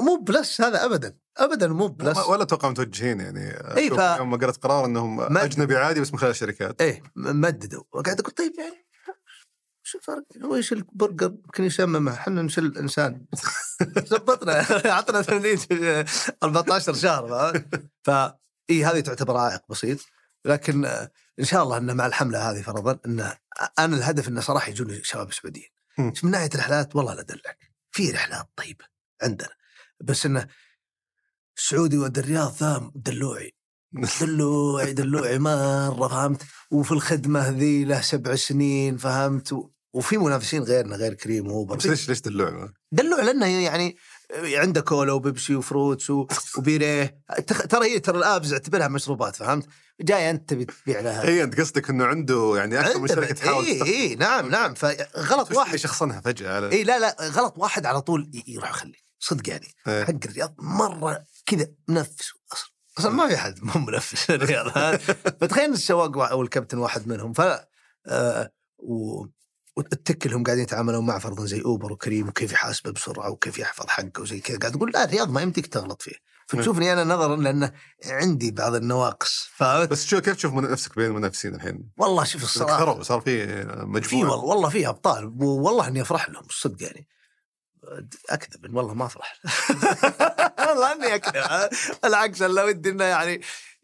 [0.00, 2.18] مو plus هذا ابدا ابدا مو plus.
[2.18, 3.40] ولا أتوقع متوجهين يعني.
[3.50, 6.82] إيه، أشوف ف- يوم ما قرأت قرار إنهم ما- أجنبي عادي بس من خلال الشركات.
[6.82, 7.82] م- مددوا.
[7.92, 8.86] وقاعد أقول طيب يعني
[9.82, 13.24] شو الفرق؟ هو يشيل برجر يمكن يسممه إحنا نشيل الانسان
[13.96, 14.66] زبطنا
[14.96, 15.58] عطنا تمرين
[16.42, 17.52] 14 شهر؟
[18.02, 18.10] ف
[18.70, 19.98] إي هذه تعتبر عائق بسيط.
[20.44, 21.10] لكن آه،
[21.40, 23.32] إن شاء الله إن مع الحملة هذه فرضا إن
[23.78, 25.68] أنا الهدف إنه صراحة يجون شباب سعوديين.
[25.98, 27.58] من ناحية رحلات والله لا أدلعك.
[27.90, 28.84] في رحلات طيبة
[29.22, 29.48] عندنا.
[30.00, 30.48] بس إنه
[31.58, 33.54] السعودي ود الرياض ذا دلوعي.
[34.20, 39.70] دلوعي دلوعي مرة فهمت؟ وفي الخدمة ذي له سبع سنين فهمت؟ و...
[39.92, 43.96] وفي منافسين غيرنا غير كريم واوبر بس ليش ليش دلوع دلوع لأنه يعني
[44.34, 46.10] عنده كولا وبيبسي و fruits
[46.58, 49.66] وبيريه تخ- ترى هي ترى ال apps اعتبرها مشروبات فهمت؟
[50.00, 51.22] جاي أنت تبي تبيع لها.
[51.22, 54.74] اي أنت قصدك إنه عنده يعني أكثر من شركة تحاول اي اي نعم نعم.
[54.74, 55.74] فغلط واحد.
[55.74, 59.04] يشخصنها فجأة على اي لا لا غلط واحد على طول يروح يخلي.
[59.18, 59.66] صدق يعني.
[59.88, 60.04] إيه.
[60.04, 64.96] حق الرياض مرة كذا منفس أصلا أصلا ما في احد مو منفس الرياض؟
[65.40, 67.32] فتخيل السواق وا- أو الكابتن واحد منهم.
[67.32, 67.40] ف
[68.06, 69.26] آه و
[69.76, 74.40] وتتكلهم قاعدين يتعاملون مع فرضا زي أوبر وكريم وكيف يحاسبه بسرعة وكيف يحفظ حقه وزي
[74.40, 74.58] كذا.
[74.58, 77.72] قاعد تقول لا الرياض ما يمديك تغلط فيه فتشوفني أنا نظرا لأنه
[78.06, 82.42] عندي بعض النواقص فهمت؟ بس شو كيف تشوف من نفسك بين المنافسين الحين؟ والله شوف
[82.42, 84.30] الصراحة صار في في مجموعة.
[84.30, 87.08] والله والله في أبطال والله إني أفرح لهم الصدق يعني.
[88.30, 89.40] أكذب والله ما أفرح.
[90.68, 91.68] والله إني أكذب.
[92.02, 93.40] بالعكس الا ودي إنه يعني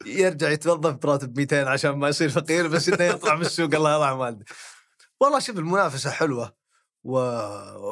[0.07, 4.19] يرجع يتوظف براتب 200 عشان ما يصير فقير بس إنه يطلع من السوق الله يرحم
[4.19, 4.45] والده
[5.21, 6.60] والله شوف المنافسة حلوة.
[7.05, 7.19] و...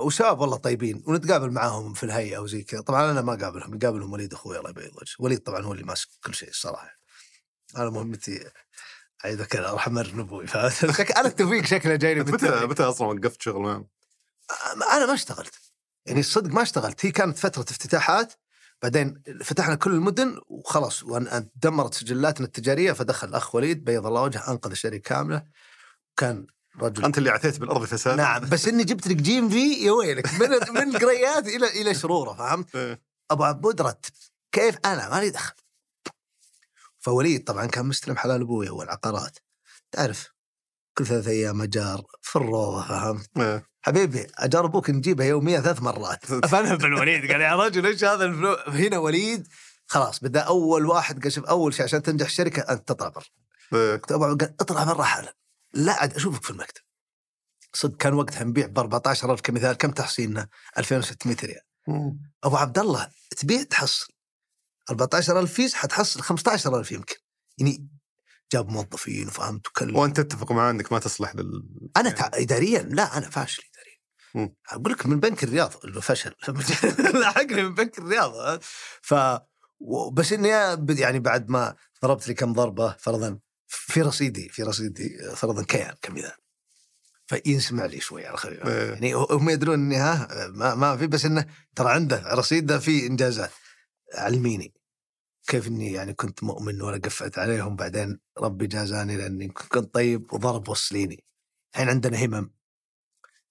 [0.07, 2.81] وشباب والله طيبين ونتقابل معاهم في الهيئة وزي كذا.
[2.81, 5.17] طبعا أنا ما أقابلهم يقابلهم وليد أخوي الله يبيض وجهه.
[5.19, 6.99] وليد طبعا هو اللي ماسك كل شيء الصراحة.
[7.77, 8.51] أنا مهمتي
[9.25, 12.67] عيدك أروح أمر نبوي فهمت؟ أنا التوفيق شكله جايني متى.
[12.67, 13.89] متى أصلا وقفت شغل معهم؟
[14.93, 15.55] أنا ما اشتغلت.
[16.07, 17.07] يعني الصدق ما اشتغلت.
[17.07, 18.33] هي كانت فترة افتتاحات
[18.83, 24.51] بعدين فتحنا كل المدن وخلاص وأن دمرت سجلاتنا التجارية فدخل الاخ وليد بيض الله وجهه
[24.51, 25.45] أنقذ الشركة كامله.
[26.17, 26.47] كان
[26.81, 30.35] رجل أنت اللي عثيت بالأرض فساد نعم بس إني جبت لك جيم في يا ويلك
[30.35, 30.49] من
[30.81, 33.01] من القريات إلى إلى شرورة فهمت؟ إيه.
[33.31, 34.13] أبو عبود رتب
[34.53, 35.55] كيف أنا مالي دخل
[36.99, 39.39] فوليد طبعا كان مستلم حلال أبوي والعقارات
[39.93, 40.33] تعرف
[40.99, 43.69] كل ثلاث أيام أجار في الروضة فهمت؟ إيه.
[43.83, 48.31] حبيبي أجار أبوك نجيبها يوميا ثلاث مرات فانا بالوليد قال يا رجل إيش هذا ال
[48.31, 49.49] flow هنا وليد
[49.87, 53.25] خلاص بدأ أول واحد قال شوف أول شيء عشان تنجح الشركة أنت تطلع برا
[53.73, 53.97] إيه.
[53.97, 55.35] قلت أبو عبد قال اطلع برا حالا
[55.73, 56.83] لا عاد أشوفك في المكتب.
[57.75, 61.61] صدق كان وقتها نبيع ب 14000 كمثال كم تحصيلنا؟ 2600 ريال.
[62.45, 64.13] أبو عبد الله تبيع تحصل.
[64.91, 67.17] 14000 فيز حتحصل 15000 يمكن.
[67.59, 67.89] يعني
[68.53, 69.97] جاب موظفين وفهمت وكلم.
[69.97, 71.63] وأنت تتفق معاه إنك ما تصلح لل
[71.97, 72.31] أنا تع...
[72.35, 73.99] اداريا؟ لا أنا فاشل اداريا.
[74.35, 74.55] مم.
[74.71, 76.35] أقول لك من بنك الرياض اللي فشل.
[77.21, 78.61] لحقني من بنك الرياض
[79.03, 79.15] ف
[80.13, 80.49] بس إني
[81.01, 83.39] يعني بعد ما ضربت لي كم ضربة فرضا
[83.69, 86.33] في رصيدي في رصيدي فرضا كيان كمثال
[87.27, 88.67] فينسمع لي شوي على الخفيف.
[88.67, 88.93] إيه.
[88.93, 91.47] يعني هم يدرون إني ها ما, ما في بس إنه
[91.77, 93.51] ترى عنده رصيده في إنجازات.
[94.15, 94.75] علميني
[95.47, 100.69] كيف إني يعني كنت مؤمن ولا قفت عليهم بعدين ربي جازاني لأني كنت طيب وضرب
[100.69, 101.25] وصليني.
[101.75, 102.51] الحين عندنا همم.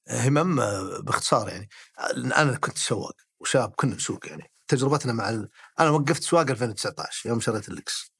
[0.09, 1.69] همم آه، باختصار يعني.
[2.15, 4.51] أنا كنت سواق وشاب كنا نسوق يعني.
[4.67, 5.49] تجربتنا مع ال...
[5.79, 8.11] أنا وقفت سواق 2019 يوم شريت اللكس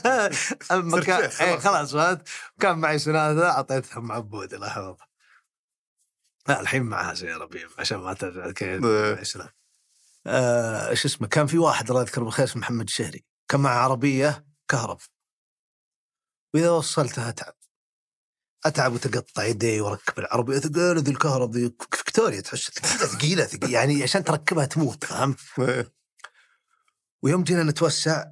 [0.72, 2.18] أما كان إيه خلاص.
[2.60, 5.06] كان معي سنادة اعطيتهم عبود الله يحفظه.
[6.48, 8.82] لا الحين معها سيارة بيم عشان ما ترجع كيف.
[10.26, 13.24] آه شو اسمه كان في واحد الله يذكره بالخير اسمه محمد الشهري.
[13.48, 14.98] كان معه عربية كهرب.
[16.54, 17.54] وإذا وصلتها اتعب
[18.66, 24.24] أتعب وتقطع يدي وأركب العربية ثقيله ذي الكهرب ذي فيكتوريا تحس ثقيلة ثقيلة يعني عشان
[24.24, 25.04] تركبها تموت؟
[25.58, 25.92] إيه.
[27.22, 28.24] ويوم جينا نتوسع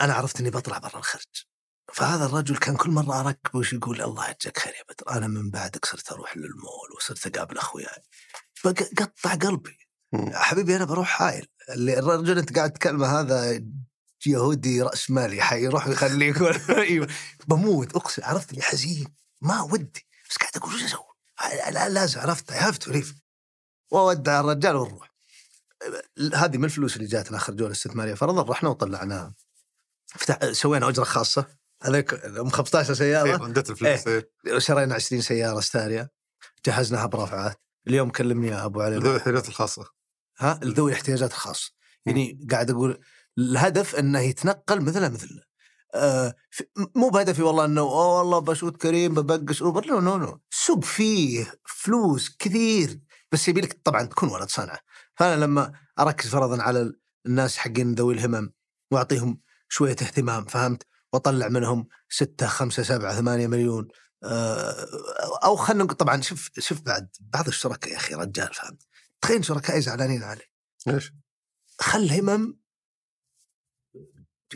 [0.00, 1.44] أنا عرفت إني بطلع برا الخرج
[1.92, 5.50] فهذا الرجل كان كل مرة اركب وش يقول الله يجزاك خير يا بدر أنا من
[5.50, 8.02] بعدك صرت أروح للمول وصرت أقابل أخوياي
[8.54, 9.78] فقطع قلبي.
[10.32, 13.62] حبيبي أنا بروح حايل اللي الرجل أنت قاعد تكلمه هذا
[14.26, 17.08] يهودي رأس مالي حيروح ويخليك أيوة.
[17.48, 20.06] بموت أقسم عرفت؟ لي حزين ما ودي.
[20.30, 21.04] بس قاعد أقول وش أسوي؟
[21.70, 23.14] لا لازم عرفت؟ عرفت ريف
[23.90, 25.12] وودع الرجال ونروح.
[26.34, 29.34] هذه من الفلوس اللي جاتنا آخر جولة استثماريه فرضا رحنا وطلعناها
[30.06, 31.46] فتح سوينا أجرة خاصة.
[31.82, 34.58] هذيك أم 15 إيه، سياره ردت الفلوس إيه.
[34.58, 36.08] شرينا 20 سيارة ستاريا
[36.66, 38.96] جهزناها برافعات اليوم كلمني يا أبو علي.
[38.96, 39.86] ذوي الاحتياجات الخاصة.
[40.38, 41.72] ها؟ ذوي الاحتياجات الخاصة.
[42.06, 43.00] يعني قاعد أقول
[43.38, 45.42] الهدف إنه يتنقل مثله مثلنا
[45.94, 46.34] آه
[46.96, 49.86] مو بهدفي والله إنه أوه والله بشوت كريم ببقش أوبر.
[49.86, 53.00] no no no السوق فيه فلوس كثير.
[53.32, 54.78] بس يبي لك طبعا تكون ولد صنعه
[55.16, 58.52] فأنا لما أركز فرضا على ال- الناس حقين ذوي الهمم
[58.90, 60.82] وأعطيهم شوية اهتمام فهمت؟
[61.12, 63.88] وأطلع منهم ستة خمسة سبعة ثمانية مليون.
[64.24, 64.86] آه،
[65.44, 68.82] أو خلينا نقول طبعا شوف شوف بعد بعض الشركاء يا أخي رجال فهمت؟
[69.20, 70.42] تخيل شركائي زعلانين علي.
[70.86, 71.12] ليش؟
[71.80, 72.58] خل همم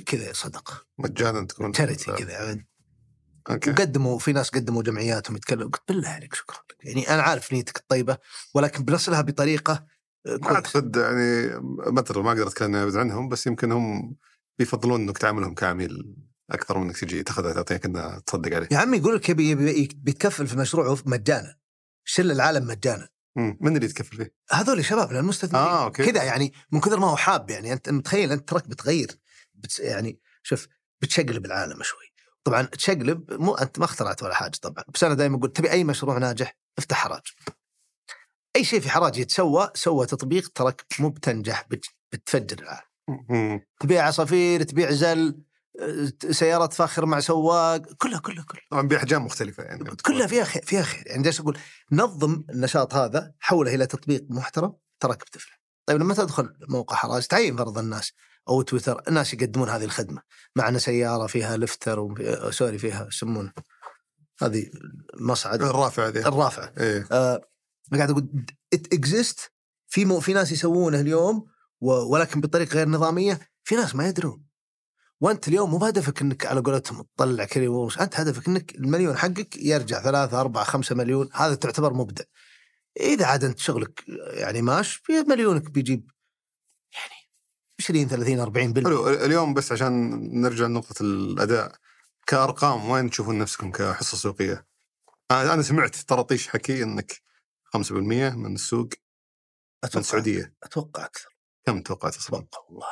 [0.00, 2.68] كذا صدقه مجانا تكون تشاريتي كذا يعني
[3.50, 3.70] أوكي.
[3.70, 8.18] وقدموا في ناس قدموا جمعياتهم يتكلموا قلت بالله عليك شكرا يعني أنا عارف نيتك الطيبة
[8.54, 9.86] ولكن بنصلها بطريقة
[10.26, 10.54] آه، كويسة.
[10.54, 11.48] اعتقد يعني
[11.92, 14.16] ما ما أقدر أتكلم عنهم بس يمكن هم
[14.58, 16.16] بيفضلون إنك تعاملهم كعميل
[16.50, 19.54] أكثر من إنك تجي تاخذها تعطيها كنا تصدق عليه يا عمي يقول لك يبي
[19.94, 21.56] بيتكفل في مشروعه مجانا.
[22.04, 23.08] شل العالم مجانا.
[23.36, 23.58] مم.
[23.60, 26.12] من اللي يتكفل فيه؟ هذول شباب المستثمرين آه okay.
[26.12, 29.18] كذا يعني من كثر ما هو حاب يعني أنت متخيل أنت تراك بتغير.
[29.62, 30.68] بتس يعني شوف
[31.02, 32.12] بتشقلب العالم شوي.
[32.44, 35.84] طبعا تشقلب مو أنت ما اخترعت ولا حاجة طبعا بس أنا دائما أقول تبي أي
[35.84, 37.22] مشروع ناجح افتح حراج.
[38.56, 43.60] أي شيء في حراج يتسوى سوى تطبيق تراك مو بتنجح بت- بتفجر العالم.
[43.80, 45.42] تبيع عصافير تبيع زل
[46.30, 48.62] سيارات فاخر مع سواق كلها كلها كلها.
[48.70, 49.84] طبعا باحجام مختلفة يعني.
[50.02, 51.02] كلها فيها خير فيها خير.
[51.06, 51.58] يعني جالس أقول؟
[51.92, 57.56] نظم النشاط هذا حوله إلى تطبيق محترم تراك بتفلح طيب لما تدخل موقع حراج تعين
[57.56, 58.12] فرض الناس.
[58.48, 60.22] أو تويتر الناس يقدمون هذه الخدمة.
[60.56, 63.52] معنا سيارة فيها lifter وفي- sorry فيها يسمونه
[64.42, 64.70] هذه
[65.20, 65.62] مصعد.
[65.62, 66.20] الرافعة ذي.
[66.20, 66.72] الرافعة.
[66.80, 67.06] إيه.
[67.12, 67.40] آه
[67.94, 68.28] قاعد أقول
[68.74, 69.52] ات اكزيست
[69.88, 71.46] في مو في ناس يسوونه اليوم
[71.80, 74.44] و- ولكن بطريقة غير نظامية في ناس ما يدرون.
[75.20, 80.02] وأنت اليوم مو بهدفك إنك على قولتهم تطلع ورش أنت هدفك إنك المليون حقك يرجع
[80.02, 82.24] ثلاثة أربعة خمسة مليون هذا تعتبر مبدع
[83.00, 84.04] إذا عاد أنت شغلك
[84.34, 86.10] يعني ماش في مليونك بيجيب
[87.82, 88.84] 20 30 40 بال.
[88.84, 90.10] حلو اليوم بس عشان
[90.40, 91.72] نرجع لنقطة الأداء.
[92.26, 94.66] كأرقام وين تشوفون نفسكم كحصة سوقية؟
[95.30, 97.12] أنا أنا سمعت طرطيش حكي إنك
[97.76, 97.90] 5%
[98.36, 98.88] من السوق
[99.94, 100.54] من السعودية.
[100.62, 101.28] أتوقع أكثر.
[101.66, 102.86] كم توقعت أصلا؟ أتوقع والله.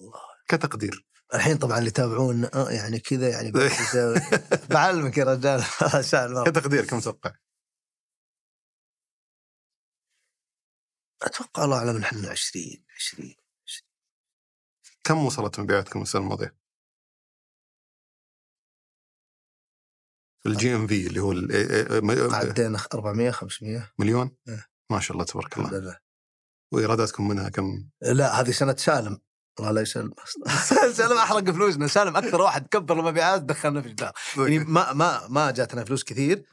[0.00, 0.20] والله.
[0.48, 1.06] كتقدير.
[1.34, 3.52] الحين طبعا اللي يتابعون آه يعني كذا يعني
[4.70, 5.64] بعلمك يا رجال
[6.46, 7.32] كتقدير كم تتوقع؟
[11.22, 13.34] أتوقع الله أعلم إحنا 20 20
[15.04, 16.56] كم وصلت مبيعاتكم السنة الماضية؟
[20.46, 21.30] ال GMV اللي هو
[22.34, 24.66] عدينا 400 500 مليون؟ إيه.
[24.90, 25.98] ما شاء الله تبارك الحمد الله لله.
[26.72, 29.20] وإيراداتكم منها كم؟ لا هذه سنة سالم.
[29.58, 30.14] الله لا يسلم
[30.98, 31.86] سالم أحرق فلوسنا.
[31.86, 36.46] سالم أكثر واحد كبر المبيعات دخلنا في جدار يعني ما ما ما جاتنا فلوس كثير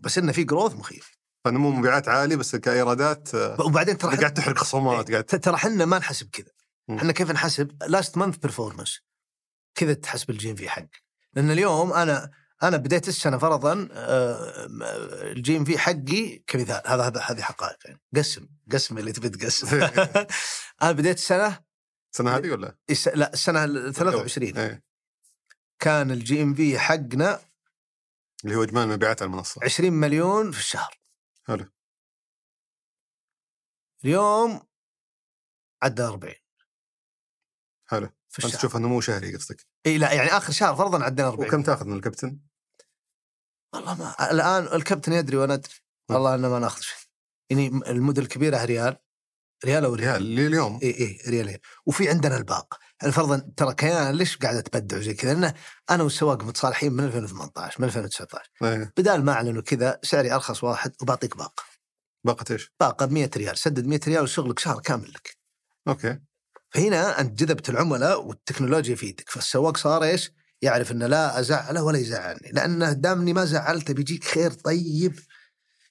[0.00, 1.19] بس إنه في growth مخيف.
[1.44, 5.98] فنمو مبيعات عالي بس كإيرادات آه، وبعدين ترى قاعد تحرق خصومات قاعد ترى إحنا ما
[5.98, 6.50] نحسب كذا.
[6.90, 9.00] إحنا كيف نحسب؟ last month performance
[9.74, 10.86] كذا تحسب ال GMV حق
[11.34, 12.30] لأن اليوم أنا
[12.62, 13.88] أنا بديت السنة فرضا
[15.32, 18.00] ال GMV حقي كمثال هذا هذا هذه حقائق يعني.
[18.16, 19.80] قسم قسم اللي تبي تقسم.
[20.82, 21.58] أنا بديت السنة
[22.12, 22.76] السنة هذه ولا؟
[23.14, 24.82] لا السنة ال 23 إيه.
[25.78, 27.40] كان ال GMV حقنا
[28.44, 29.60] اللي هو إجمالي المبيعات على المنصة.
[29.64, 30.99] 20 مليون في الشهر.
[31.50, 31.66] حلو.
[34.04, 34.60] اليوم
[35.82, 36.34] عدى 40
[37.88, 38.06] حلو.
[38.28, 38.58] في أنت الشهر.
[38.60, 41.96] تشوفها نمو شهري قصدك؟ إي لا يعني آخر شهر فرضا عدينا 40 وكم تاخذ من
[41.96, 42.40] الكابتن؟
[43.74, 45.74] والله ما الآن الكابتن يدري وأنا أدري.
[46.10, 47.08] والله إنه ما ناخذ شيء.
[47.50, 48.96] يعني المدن الكبيرة ريال
[49.64, 50.80] ريال أو ريال؟ لليوم.
[50.82, 51.60] إي إي ريال ريال.
[51.86, 55.54] وفي عندنا الباق فرضا ترى كيان ليش قاعدة تبدع زي كذا؟ لأن
[55.90, 58.92] أنا والسواق متصالحين من 2018 من 2019 إيه.
[58.96, 61.60] بدال ما أعلنوا كذا سعري أرخص واحد وبعطيك باق
[62.24, 63.58] باقة إيش؟ باقة ب 100 ريال.
[63.58, 65.36] سدد 100 ريال وشغلك شهر كامل لك.
[65.88, 66.18] okay.
[66.70, 69.30] فهنا أنت جذبت العملاء والتكنولوجيا في يدك.
[69.30, 70.32] فالسواق صار إيش؟
[70.62, 72.50] يعرف إنه لا ازعله ولا يزعلني.
[72.52, 75.18] لأنه دامني ما زعلته بيجيك خير طيب.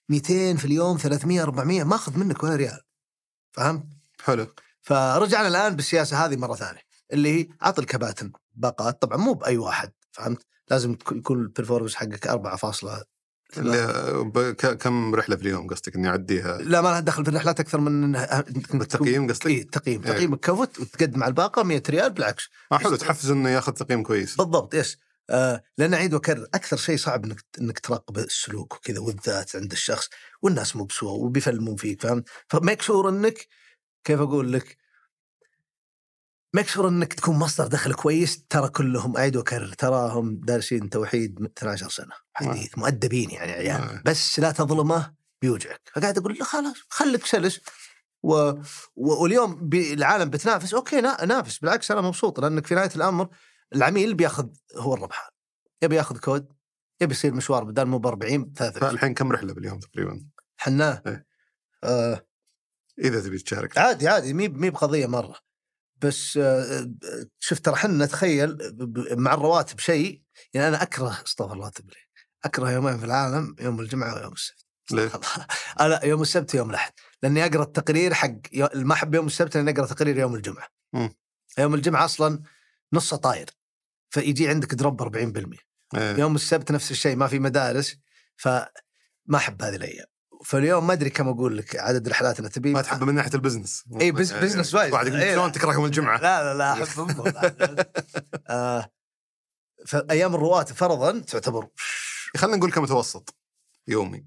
[0.09, 2.81] 200 في اليوم 300 400 ما أخذ منك ولا ريال.
[3.51, 3.83] فهمت؟
[4.23, 4.47] حلو.
[4.81, 6.88] فرجعنا الآن بالسياسة هذه مرة ثانية.
[7.13, 12.27] اللي هي أعطي الكباتن باقات طبعا مو بأي واحد فهمت؟ لازم يكون ال performance حقك
[12.27, 12.59] 4
[13.57, 17.29] اللي ب- ك- كم رحلة في اليوم قصدك إني أعديها لا ما لها دخل في
[17.31, 18.13] الرحلات أكثر من
[18.63, 20.11] تكون- بالتقييم قصدك؟ اي التقييم إيه.
[20.11, 24.35] تقييمك كفت وتقدم على الباقة 100 ريال بالعكس آه حلو تحفز إنه ياخذ تقييم كويس
[24.35, 24.97] بالضبط yes
[25.29, 30.09] آه لأن أعيد وأكرر أكثر شيء صعب إنك إنك تراقب السلوك وكذا والذات عند الشخص
[30.41, 33.47] والناس مو بسوا وبيفلمون فيك فهمت؟ ف make sure إنك
[34.03, 34.77] كيف أقول لك؟
[36.53, 41.49] make sure إنك تكون مصدر دخل كويس ترى كلهم اعيد واكرر تراهم دارسين توحيد من
[41.57, 42.13] 12 سنة.
[42.33, 43.81] حديث مؤدبين يعني عيال.
[43.81, 44.01] آه.
[44.05, 45.81] بس لا تظلمه بيوجعك.
[45.93, 47.61] فقاعد أقول له خلاص خليك سلس.
[48.23, 48.33] و...
[48.95, 49.21] و...
[49.21, 49.93] واليوم بي...
[49.93, 51.25] العالم بتنافس okay نا...
[51.25, 51.57] نافس.
[51.59, 53.29] بالعكس أنا مبسوط لأنك في نهاية الأمر
[53.75, 54.47] العميل بياخذ
[54.77, 55.31] هو الربحان
[55.81, 56.53] يبي ياخذ كود
[57.01, 60.25] يبي يصير مشوار بدل مو ب 40 33 فالحين كم رحلة باليوم تقريبا؟
[60.57, 61.03] حناه.
[61.07, 61.25] إيه.
[61.83, 62.25] آه.
[62.99, 63.77] إذا تبي تشارك.
[63.77, 64.33] عادي عادي.
[64.33, 65.48] مي مي بقضية مرة.
[66.01, 66.91] بس آه
[67.39, 70.21] شفت ترى حنا تخيل ب- ب- مع الرواتب شيء
[70.53, 72.09] يعني أنا أكره أستغفر الله اليه
[72.45, 74.65] أكره يومين في العالم يوم الجمعة ويوم السبت.
[74.91, 75.11] ليه؟
[75.85, 76.93] أنا يوم السبت ويوم الأحد.
[77.23, 78.31] لأني أقرأ التقرير حق
[78.75, 80.67] ما أحب يوم السبت لاني أقرأ تقرير يوم الجمعة.
[80.93, 81.13] مم.
[81.57, 82.41] يوم الجمعة أصلا
[82.93, 83.49] نصه طاير.
[84.09, 85.57] فيجي عندك drop 40%
[85.95, 86.15] إيه.
[86.19, 87.97] يوم السبت نفس الشيء ما في مدارس
[88.37, 88.67] فما
[89.35, 90.07] أحب هذه الأيام.
[90.45, 93.83] فاليوم ما أدري كم أقول لك عدد رحلاتنا تبي ما تحبه من ناحية ال business
[94.01, 94.41] إيه، bus- إيه.
[94.41, 94.93] business wise.
[94.93, 95.21] واحد يقول.
[95.21, 97.33] شلون تكره يوم الجمعة؟ لا لا لا احب أمه.
[98.49, 98.91] آه
[99.87, 101.67] فأيام الرواتب فرضا تعتبر
[102.37, 103.35] خلينا نقول كمتوسط
[103.87, 104.25] يومي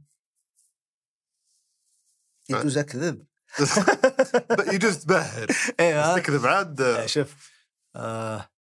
[2.51, 3.27] يجوز اكذب
[4.75, 5.47] يجوز تبهر
[5.81, 7.51] إيوه تكذب عاد شوف
[7.97, 8.52] آه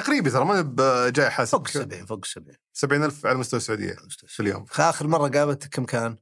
[0.00, 3.96] تقريبي ترى ما جاي حاسب فوق 70 فوق 70 70000 على مستوى السعودية
[4.26, 4.66] في اليوم.
[4.78, 6.18] اخر مرة قابلتك كم كان؟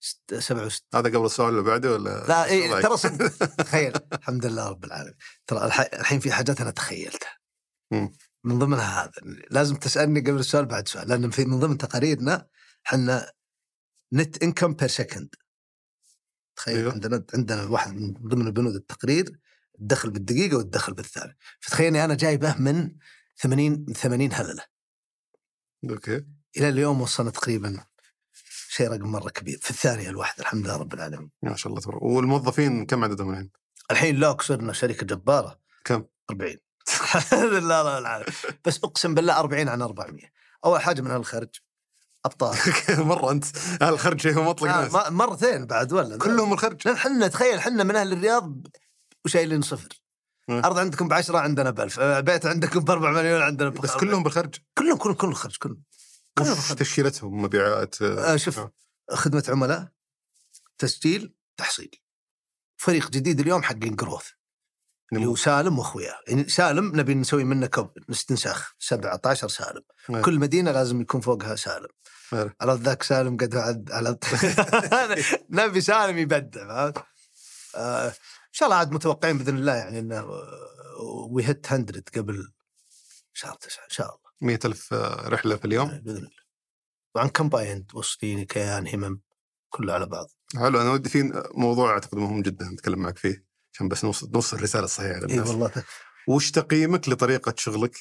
[0.00, 3.28] ست- 67 هذا قبل السؤال اللي بعده ولا لا إيه رأيك؟ ترى صدق.
[3.64, 3.92] تخيل.
[4.12, 5.14] الحمد لله رب العالمين.
[5.46, 7.38] ترى الح- الحين في حاجات أنا تخيلتها.
[8.44, 9.12] من ضمنها هذا.
[9.50, 11.08] لازم تسألني قبل السؤال بعد سؤال.
[11.08, 12.46] لأن في من ضمن تقاريرنا
[12.86, 13.32] إحنا
[14.12, 15.34] net income per second
[16.56, 16.92] تخيل أيوه.
[16.92, 19.38] عندنا عندنا واحد من ضمن بنود التقرير.
[19.80, 21.36] الدخل بالدقيقة والدخل بالثانية.
[21.60, 22.90] فتخيلني أنا جايبه من
[23.42, 24.64] 80 80 هللة.
[25.90, 26.24] okay.
[26.56, 27.84] إلى اليوم وصلنا تقريبا
[28.68, 29.58] شيء رقم مرة كبير.
[29.62, 31.30] في الثانية الواحدة الحمد لله رب العالمين.
[31.42, 32.02] ما شاء الله تبارك.
[32.02, 33.50] والموظفين كم عددهم الحين؟
[33.90, 35.60] الحين لوك صرنا شركة جبارة.
[35.84, 36.56] كم؟ 40
[36.88, 38.34] الحمد لله رب العالمين.
[38.64, 40.24] بس أقسم بالله 40 عن 400
[40.64, 41.48] أول حاجة من الخرج
[42.24, 42.56] أبطال.
[43.12, 43.44] مرة أنت.
[43.82, 46.88] أهل الخرج شيء مطلق آه مرتين بعد ولا كلهم الخرج.
[46.88, 48.66] إحنا تخيل إحنا من أهل الرياض
[49.24, 49.88] وشايلين صفر.
[50.48, 50.64] مم.
[50.64, 53.96] أرض عندكم ب 10 عندنا ب 1000 بيت عندكم ب 4 مليون عندنا ب بس
[53.96, 55.82] كلهم بالخرج كلهم كلهم كلهم خرج كلهم.
[56.38, 56.72] كلهم وش.
[56.72, 58.60] تشكيلتهم مبيعات آه شوف
[59.10, 59.88] خدمة عملاء
[60.78, 61.90] تسجيل تحصيل.
[62.76, 64.26] فريق جديد اليوم حقين جروث
[65.12, 66.20] اللي هو سالم واخوياه.
[66.28, 69.82] يعني سالم نبي نسوي منه كب استنساخ 17 سالم.
[70.08, 70.22] نعم.
[70.22, 71.88] كل مدينة لازم يكون فوقها سالم.
[72.60, 73.54] على ذاك سالم قد
[73.90, 74.18] على
[75.50, 77.04] نبي سالم يبدع فهمت؟
[77.76, 78.12] آه،
[78.52, 80.26] شاء الله عاد متوقعين بإذن الله يعني إنه
[81.30, 81.84] وي هيت 100
[82.16, 82.52] قبل
[83.32, 84.30] شهر تسعه إن شاء الله.
[84.40, 86.30] مئة ألف آه، رحلة في اليوم؟ بإذن الله.
[87.14, 89.20] طبعا combined وصليني كيان همم
[89.68, 90.26] كله على بعض.
[90.56, 93.44] حلو أنا ودي في موضوع أعتقد مهم جدا نتكلم معك فيه
[93.74, 95.48] عشان بس نوصل نوصل الرسالة الصحيحة اي للناس.
[95.48, 95.72] والله.
[96.28, 97.96] وش تقييمك لطريقة شغلك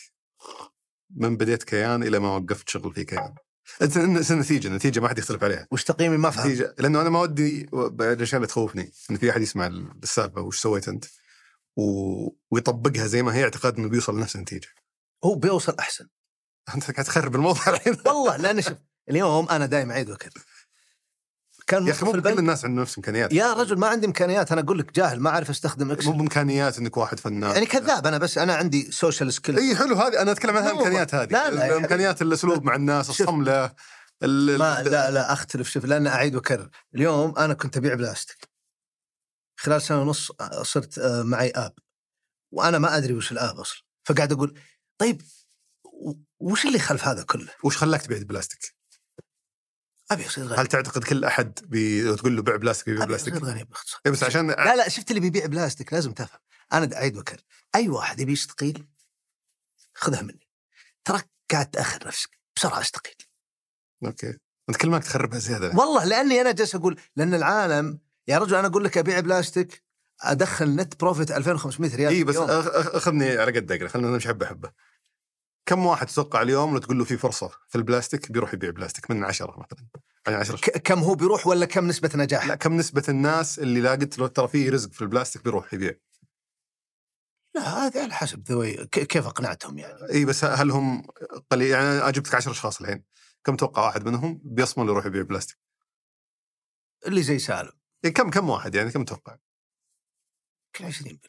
[1.10, 3.36] من بديت كيان إلى ما وقفت شغل في كيان؟
[4.32, 5.68] النتيجة النتيجة ما حد يختلف عليها.
[5.72, 6.46] وش تقييمي؟ ما فهمت.
[6.48, 7.70] نتيجة لأنه أنا ما ودي
[8.02, 8.92] الأشياء اللي تخوفني.
[9.12, 9.68] إن في أحد يسمع
[10.04, 11.06] السالفة وش سويت أنت
[11.78, 11.84] و...
[12.52, 14.68] ويطبقها زي ما هي اعتقاد إنه بيوصل لنفس النتيجة.
[15.24, 16.08] هو بيوصل أحسن.
[16.76, 17.98] أنت قاعد تخرب الموضوع الحين.
[18.06, 18.78] والله لأن شوف
[19.10, 20.32] اليوم أنا دايم أعيد وكذا
[21.70, 24.52] كان يا أخي مو كل الناس عندهم نفس امكانيات يا رجل ما عندي إمكانيات.
[24.52, 27.52] أنا أقول لك جاهل ما أعرف أستخدم Excel مو بإمكانيات إنك واحد فنان.
[27.52, 31.16] يعني كذاب أنا بس أنا عندي social skill إي حلو هذه أنا أتكلم عن الامكانيات
[31.16, 31.30] هذه.
[31.30, 33.10] لا، لا يا امكانيات الأسلوب مع الناس.
[33.10, 33.74] الصملة
[34.24, 35.70] ال- ما لا لا أختلف.
[35.70, 36.70] شوف لأن أعيد وأكرر.
[36.96, 38.50] اليوم أنا كنت أبيع بلاستيك.
[39.60, 40.32] خلال سنة ونص
[40.62, 41.74] صرت آه، معي app.
[42.52, 43.82] وأنا ما أدري وش ال app أصلا.
[44.04, 44.60] فقاعد أقول
[44.98, 45.22] طيب
[46.40, 48.79] وش اللي خلف هذا كله؟ وش خلاك تبيع البلاستيك؟
[50.12, 52.02] أبي اصير غني هل تعتقد كل أحد بي...
[52.02, 54.90] لو تقول له بيع بلاستيك بيبيع أبي بلاستيك؟ اصير غني باختصار بس عشان لا لا
[54.90, 56.40] شفت اللي بيبيع بلاستيك لازم تفهم.
[56.74, 57.42] أنا أعيد وأكرر.
[57.76, 58.88] أي واحد يبي يستقيل
[59.94, 60.48] خذها مني.
[61.06, 62.40] تراك قاعد تأخر نفسك.
[62.56, 63.16] بسرعة استقيل
[64.06, 64.38] okay.
[64.70, 65.68] أنت كل ما تخربها زيادة.
[65.68, 69.84] والله لأني أنا جالس أقول لأن العالم يا رجل أنا أقول لك أبيع بلاستيك
[70.22, 74.72] أدخل net profit 2500 ريال اي بس أخذني على قد خلينا نمشي حبة حبة.
[75.70, 79.24] كم واحد تتوقع اليوم لو تقول له في فرصة في البلاستيك بيروح يبيع بلاستيك من
[79.24, 79.88] عشرة مثلا؟
[80.28, 83.92] يعني عشرة كم هو بيروح ولا كم نسبة نجاح؟ لا كم نسبة الناس اللي لا
[83.92, 85.96] قلت له ترى في رزق في البلاستيك بيروح يبيع؟
[87.56, 90.12] لا هذا على حسب ذوي كيف أقنعتهم يعني.
[90.14, 91.08] إي بس هل هم
[91.52, 93.04] قليل؟ يعني أنا جبتك 10 أشخاص الحين.
[93.44, 95.58] كم توقع واحد منهم بيصمل يروح يبيع بلاستيك؟
[97.08, 97.72] اللي زي سالم.
[98.06, 99.38] إيه كم كم واحد يعني؟ كم توقع؟
[100.66, 101.20] يمكن 20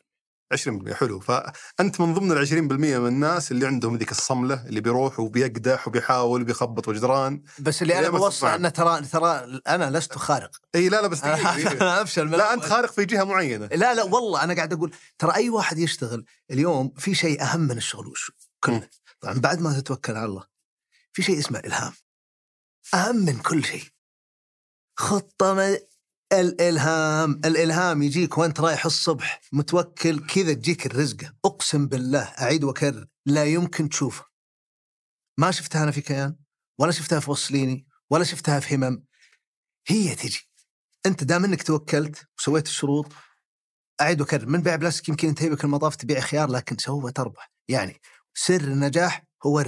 [0.55, 5.21] 20% حلو فأنت من ضمن ال 20% من الناس اللي عندهم ذيك الصملة اللي بيروح
[5.21, 8.55] وبيقدح وبيحاول وبيخبط وجدران بس اللي أنا بوصل اسمع.
[8.55, 11.23] ان ترى ترى أنا لست خارق إي لا لا بس.
[11.25, 12.65] أنا أفشل لا أنت.
[12.65, 16.93] خارق في جهة معينة لا لا والله أنا قاعد أقول ترى أي واحد يشتغل اليوم
[16.99, 18.13] في شيء أهم من الشغل مم.
[18.61, 18.89] كله
[19.21, 20.45] طبعا بعد ما تتوكل على الله
[21.13, 21.93] في شيء اسمه إلهام
[22.95, 23.85] أهم من كل شيء
[24.97, 25.55] خطة
[26.33, 31.35] الإلهام الإلهام يجيك وانت رايح الصبح متوكل كذا تجيك الرزقة.
[31.45, 34.25] أقسم بالله أعيد وأكرر لا يمكن تشوفه
[35.39, 36.37] ما شفتها أنا في كيان
[36.79, 39.05] ولا شفتها في وصليني ولا شفتها في همم.
[39.87, 40.51] هي تجي.
[41.07, 43.13] أنت دام إنك توكلت وسويت الشروط
[44.01, 44.47] أعيد وأكرر.
[44.47, 47.53] من بيع بلاستيك يمكن ينتهي بك المطاف تبيع خيار لكن سوف تربح.
[47.69, 48.01] يعني
[48.35, 49.65] سر النجاح هو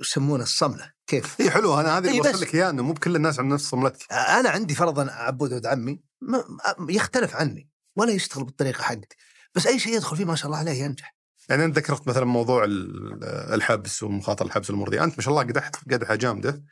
[0.00, 0.92] يسمونه الصملة.
[1.10, 2.42] كيف؟ اي حلو أنا هذا اللي إي بوصل.
[2.42, 6.00] لك اياه إنه مو بكل الناس عندهم نفس صملتك أنا عندي فرضا عبود ولد عمي
[6.88, 9.16] يختلف عني ولا يشتغل بالطريقة حقتي
[9.54, 11.16] بس أي شيء يدخل فيه ما شاء الله عليه ينجح
[11.48, 13.24] يعني أنت ذكرت مثلا موضوع ال-
[13.54, 16.62] الحبس ومخاطر الحبس والمرضي أنت ما شاء الله قدحت قدحة جامدة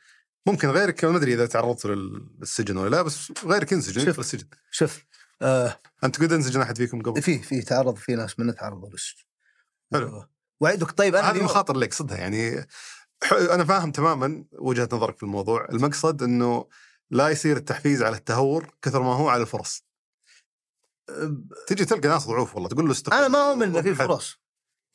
[0.45, 4.19] ممكن غيرك ما أدري إذا تعرضت للسجن ولا لا بس غيرك ينسجن شوف.
[4.19, 5.05] السجن شوف
[5.41, 9.23] آه أنت قد انسجن أحد فيكم قبل في في تعرض في ناس منا تعرضوا للسجن
[9.93, 10.25] حلو.
[10.59, 12.67] واعدك طيب أنا هذه مخاطر اللي اقصدها يعني
[13.31, 15.67] أنا فاهم تماما وجهة نظرك في الموضوع.
[15.69, 16.65] المقصد إنه
[17.11, 19.83] لا يصير التحفيز على التهور كثر ما هو على الفرص.
[21.67, 23.17] تجي تلقى ناس ضعوف والله تقول له استقل.
[23.17, 23.95] أنا ما أؤمن إنه في.
[23.95, 24.37] فرص.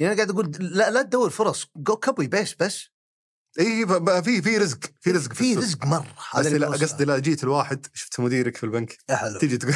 [0.01, 1.67] يعني قاعد أقول لا لا تدور فرص.
[1.77, 2.89] go copy paste بس.
[3.61, 3.87] إي
[4.23, 5.55] في في رزق في رزق في.
[5.55, 6.15] رزق مرة.
[6.39, 6.69] بس اللي لا.
[6.69, 9.39] قصدي لا جيت الواحد شفت مديرك في البنك؟ يا حلو.
[9.39, 9.75] تيجي تقول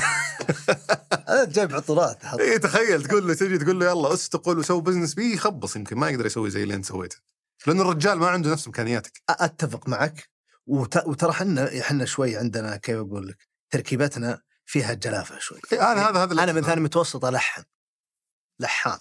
[1.28, 2.24] أنا جايب عطورات.
[2.24, 6.10] إي تخيل تقول له تجي تقول له يلا استقل وسوي business بيه يخبص يمكن ما
[6.10, 7.16] يقدر يسوي زي اللي أنت سويته.
[7.66, 9.22] لأن الرجال ما عنده نفس إمكانياتك.
[9.30, 10.28] أتفق معك.
[10.66, 15.60] وت- وترى إحنا إحنا شوي عندنا كيف أقول لك تركيبتنا فيها جلافة شوي.
[15.72, 16.62] إيه، أنا هذا هذا أنا من.
[16.62, 17.64] ثاني متوسط ألحم.
[18.60, 18.98] لحام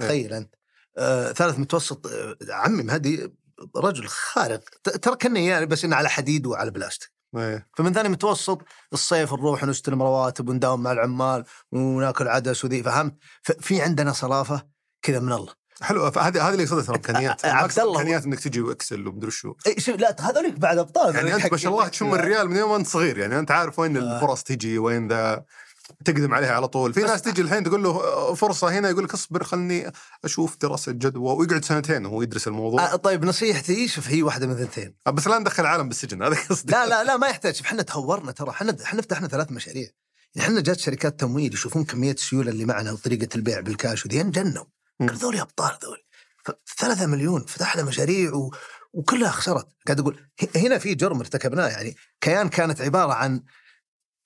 [0.00, 0.54] تخيل أنت.
[0.98, 3.34] آه ثالث متوسط آه عمي مهدي
[3.76, 4.60] رجل خارق.
[5.02, 7.12] ترى كني يعني بس إنه على حديد وعلى بلاستيك.
[7.36, 7.68] إيه.
[7.76, 8.58] فمن ثاني متوسط
[8.92, 14.66] الصيف نروح نستلم رواتب ونداوم مع العمال وناكل عدس وذي فهمت؟ ففي عندنا صلافه
[15.02, 15.61] كذا من الله.
[15.82, 17.44] حلو فهذه هذه اللي يقصدها ترى إمكانيات.
[17.62, 17.92] عبد الله.
[17.92, 19.54] إمكانيات إنك تجي و Excel ومدري شو.
[19.66, 21.14] إي شوف لا هذوليك بعد أبطال.
[21.14, 23.96] يعني أنت ما شاء الله تشم الريال من يوم انت صغير يعني أنت عارف وين
[23.96, 24.16] آه.
[24.16, 25.44] الفرص تجي وين ذا
[26.04, 26.94] تقدم عليها على طول.
[26.94, 28.90] في ناس تجي الحين تقول له فرصة هنا.
[28.90, 29.92] يقول لك اصبر خلني
[30.24, 31.36] أشوف دراسة جدوى.
[31.36, 32.92] ويقعد سنتين وهو يدرس الموضوع.
[32.92, 34.94] آه طيب نصيحتي شوف هي واحدة من ثنتين.
[35.06, 36.72] آه، بس لا ندخل العالم بالسجن هذا قصدي.
[36.72, 37.60] لا لا لا ما يحتاج.
[37.64, 38.50] إحنا تهورنا ترى.
[38.50, 39.88] إحنا إحنا فتحنا ثلاث مشاريع.
[40.34, 44.64] يعني إحنا جات شركات تمويل يشوفون كمية السيولة اللي معنا وطريقة البيع بالكاش وذي انجنوا
[45.02, 46.02] ذولي أبطال ذولي
[46.78, 48.50] ثلاثة مليون فتحنا مشاريع و...
[48.92, 53.42] وكلها خسرت قاعد أقول هنا في جرم ارتكبناه يعني كيان كانت عبارة عن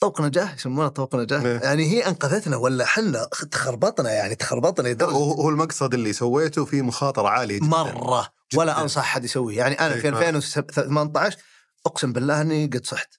[0.00, 1.60] طوق نجاة يسمونه طوق نجاة إيه.
[1.60, 7.56] يعني هي أنقذتنا ولا حنا تخربطنا يعني تخربطنا هو المقصد اللي سويته فيه مخاطرة عالية
[7.56, 8.60] جدا مرة جداً.
[8.60, 10.10] ولا أنصح أحد يسويه يعني أنا إيه، في آه.
[10.10, 11.38] 2018
[11.86, 13.14] أقسم بالله إني قد صحت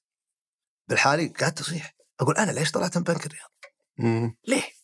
[0.88, 3.52] بالحالي قعدت أصيح أقول أنا ليش طلعت من بنك الرياض؟
[3.98, 4.38] مم.
[4.48, 4.77] ليه؟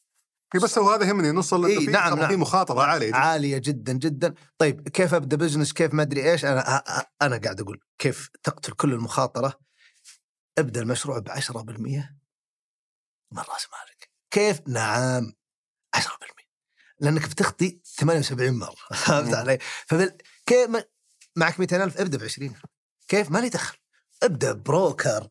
[0.56, 2.28] إيه، بس هو هذا يهمني نوصل إيه، في نعم، نعم.
[2.28, 6.46] في مخاطره عالية جدا عاليه جدا جدا طيب كيف أبدأ بزنس كيف ما أدري إيش
[6.46, 6.84] أنا
[7.22, 9.60] أنا قاعد أقول كيف تقتل كل المخاطرة
[10.58, 11.34] ابدأ المشروع ب 10%
[13.32, 15.34] من رأس مالك كيف؟ نعم
[15.98, 16.00] 10%
[17.00, 18.76] لأنك بتخطي 78 مرة
[19.06, 19.34] فهمت.
[19.34, 19.58] علي؟
[20.46, 20.70] كيف.
[21.36, 22.56] معك 200000 ابدأ ب 20
[23.08, 23.78] كيف؟ ما لي دخل
[24.24, 25.28] ابدأ بروكر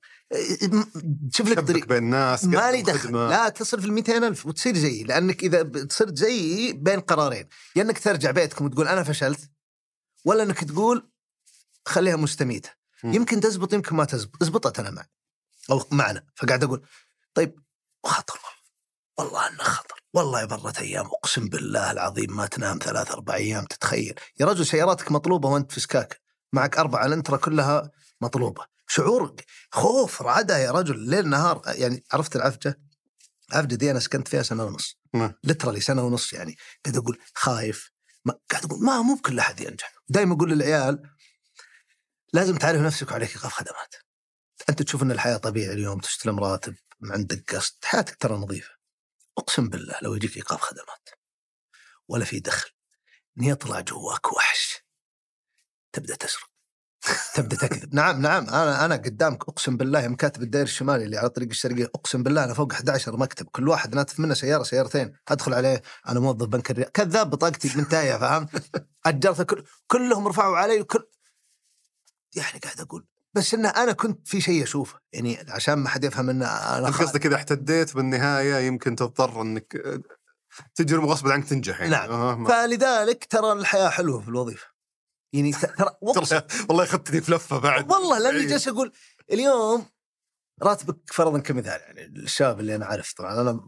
[1.32, 1.86] شوف لك طريق.
[1.86, 3.12] بين الناس ما لي دخل.
[3.12, 7.48] لا تصرف ال 200000 وتصير زيي لأنك إذا صرت زيي بين قرارين.
[7.76, 9.50] يا إنك ترجع بيتكم وتقول أنا فشلت
[10.24, 11.10] ولا إنك تقول
[11.86, 12.70] خليها مستميتة.
[13.04, 14.44] يمكن تزبط يمكن ما تزبط.
[14.44, 15.06] زبطت أنا معي.
[15.70, 16.24] أو معنا.
[16.34, 16.86] فقاعد أقول
[17.34, 17.60] طيب
[18.04, 18.40] خطر.
[19.18, 20.02] والله والله إنه خطر.
[20.14, 24.14] والله مرت أيام أقسم بالله العظيم ما تنام ثلاث أربع أيام تتخيل.
[24.40, 26.20] يا رجل سياراتك مطلوبة وأنت في سكاك.
[26.52, 27.90] معك أربع الأنترا كلها
[28.20, 28.71] مطلوبة.
[28.94, 29.36] شعور
[29.72, 31.62] خوف رعدة يا رجل ليل نهار.
[31.66, 32.80] يعني عرفت العفجة؟
[33.52, 34.98] العفجه دي أنا سكنت فيها سنة ونص.
[35.14, 35.34] نعم.
[35.44, 36.56] لترالي سنة ونص يعني.
[36.84, 37.90] قاعد أقول خايف.
[38.24, 39.94] ما قاعد أقول ما مو بكل أحد ينجح.
[40.08, 41.10] دائما أقول للعيال
[42.32, 43.94] لازم تعرف نفسك وعليك ايقاف خدمات.
[44.68, 46.74] أنت تشوف إن الحياة طبيعي اليوم تستلم راتب
[47.10, 48.70] عندك قسط حياتك ترى نظيفة.
[49.38, 51.08] أقسم بالله لو يجيك ايقاف خدمات.
[52.08, 52.70] ولا في دخل.
[53.38, 54.78] ان يطلع جواك وحش.
[55.92, 56.51] تبدأ تسرق.
[57.34, 58.46] تبدا تكذب نعم نعم.
[58.48, 59.48] أنا أنا قدامك.
[59.48, 63.16] أقسم بالله يوم كاتب الدائري الشمالي اللي على طريق الشرقية أقسم بالله أنا فوق 11
[63.16, 63.46] مكتب.
[63.46, 65.12] كل واحد ناتف منه سيارة سيارتين.
[65.28, 65.82] أدخل عليه.
[66.08, 66.90] أنا موظف بنك الرياض.
[66.90, 68.48] كذاب بطاقتي منتهيه فهمت؟
[69.06, 69.42] أجرت.
[69.42, 70.80] كل كلهم رفعوا علي.
[70.80, 71.08] وكل
[72.36, 74.98] يعني قاعد أقول بس انه أنا كنت في شيء أشوفه.
[75.12, 76.86] يعني عشان ما حد يفهم انه أنا.
[76.86, 80.02] قصدك إذا احتديت بالنهاية يمكن تضطر إنك
[80.74, 81.90] تجرم غصب عنك تنجح يعني.
[81.90, 82.10] نعم.
[82.10, 84.71] آه، فلذلك ترى الحياة حلوة في الوظيفة.
[85.32, 87.90] يعني ترى ترى والله اخذتني في لفة بعد.
[87.92, 88.48] والله لأني إيه.
[88.48, 88.92] جالس أقول
[89.32, 89.86] اليوم
[90.62, 93.60] راتبك فرضا كمثال يعني الشاب اللي أنا اعرف طبعا أنا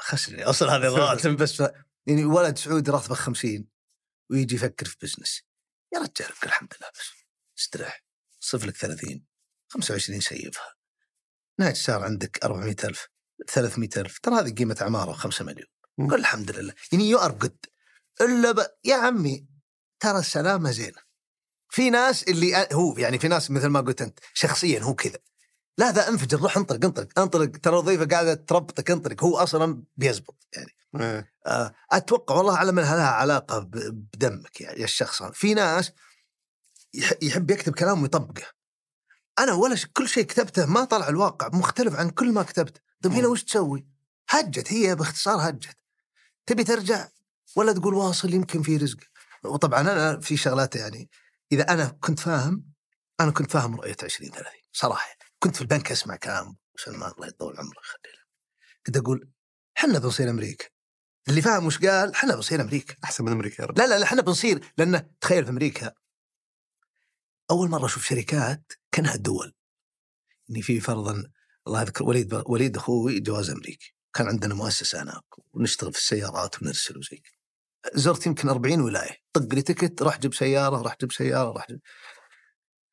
[0.00, 1.62] خسرني أصلا هذا الراتب بس.
[2.06, 3.68] يعني ولد سعودي راتبه 50
[4.30, 5.42] ويجي يفكر في business.
[5.94, 7.10] يا رجال الحمد لله بس
[7.58, 8.04] استريح.
[8.40, 9.26] صف لك 30
[9.68, 10.74] 25 save ها
[11.60, 13.08] نهاية الشهر عندك 400000
[13.48, 15.68] 300000 ترى هذه قيمة عمارة 5 مليون.
[15.98, 16.74] قل الحمد لله.
[16.92, 17.56] يعني you are good
[18.20, 18.66] إلا ب...
[18.84, 19.46] يا عمي
[20.00, 21.05] ترى السلامة زينة.
[21.76, 25.18] في ناس اللي هو يعني في ناس مثل ما قلت أنت شخصيا هو كذا.
[25.78, 30.46] لا ذا انفجر روح انطلق انطلق انطلق ترى وظيفه قاعدة تربطك انطلق هو أصلا بيزبط
[30.56, 30.70] يعني.
[31.00, 31.32] إيه.
[31.46, 33.58] آه، أتوقع والله أعلم إنها لها علاقة
[33.92, 35.92] بدمك يعني الشخص في ناس
[36.94, 38.42] يح- يحب يكتب كلام ويطبقه.
[39.38, 42.80] أنا ولا كل شيء كتبته ما طلع الواقع مختلف عن كل ما كتبته.
[43.02, 43.28] طيب هنا.
[43.28, 43.86] وش تسوي؟
[44.30, 45.76] هجت هي باختصار هجت.
[46.46, 47.08] تبي ترجع
[47.56, 48.98] ولا تقول واصل يمكن في رزق
[49.44, 51.10] وطبعا أنا في شغلات يعني
[51.52, 52.64] إذا أنا كنت فاهم
[53.20, 55.16] أنا كنت فاهم رؤية 20 30 صراحة.
[55.38, 58.24] كنت في البنك أسمع كلام سلمان الله يطول عمره يخلي له
[58.86, 59.30] كنت أقول
[59.78, 60.66] إحنا بنصير أمريكا.
[61.28, 62.94] اللي فاهم وش قال إحنا بنصير أمريكا.
[63.04, 63.78] أحسن من أمريكا يا رب.
[63.78, 65.92] لا لا لا إحنا بنصير لأن تخيل في أمريكا
[67.50, 69.54] أول مرة أشوف شركات كأنها دول.
[70.50, 71.24] إني في فرضا
[71.66, 73.94] الله يذكر وليد وليد أخوي جواز أمريكي.
[74.14, 77.35] كان عندنا مؤسسة هناك ونشتغل في السيارات ونرسل وزي كذا.
[77.94, 81.80] زرت يمكن 40 ولاية طق لي ticket راح جيب سيارة راح جيب سيارة راح جيب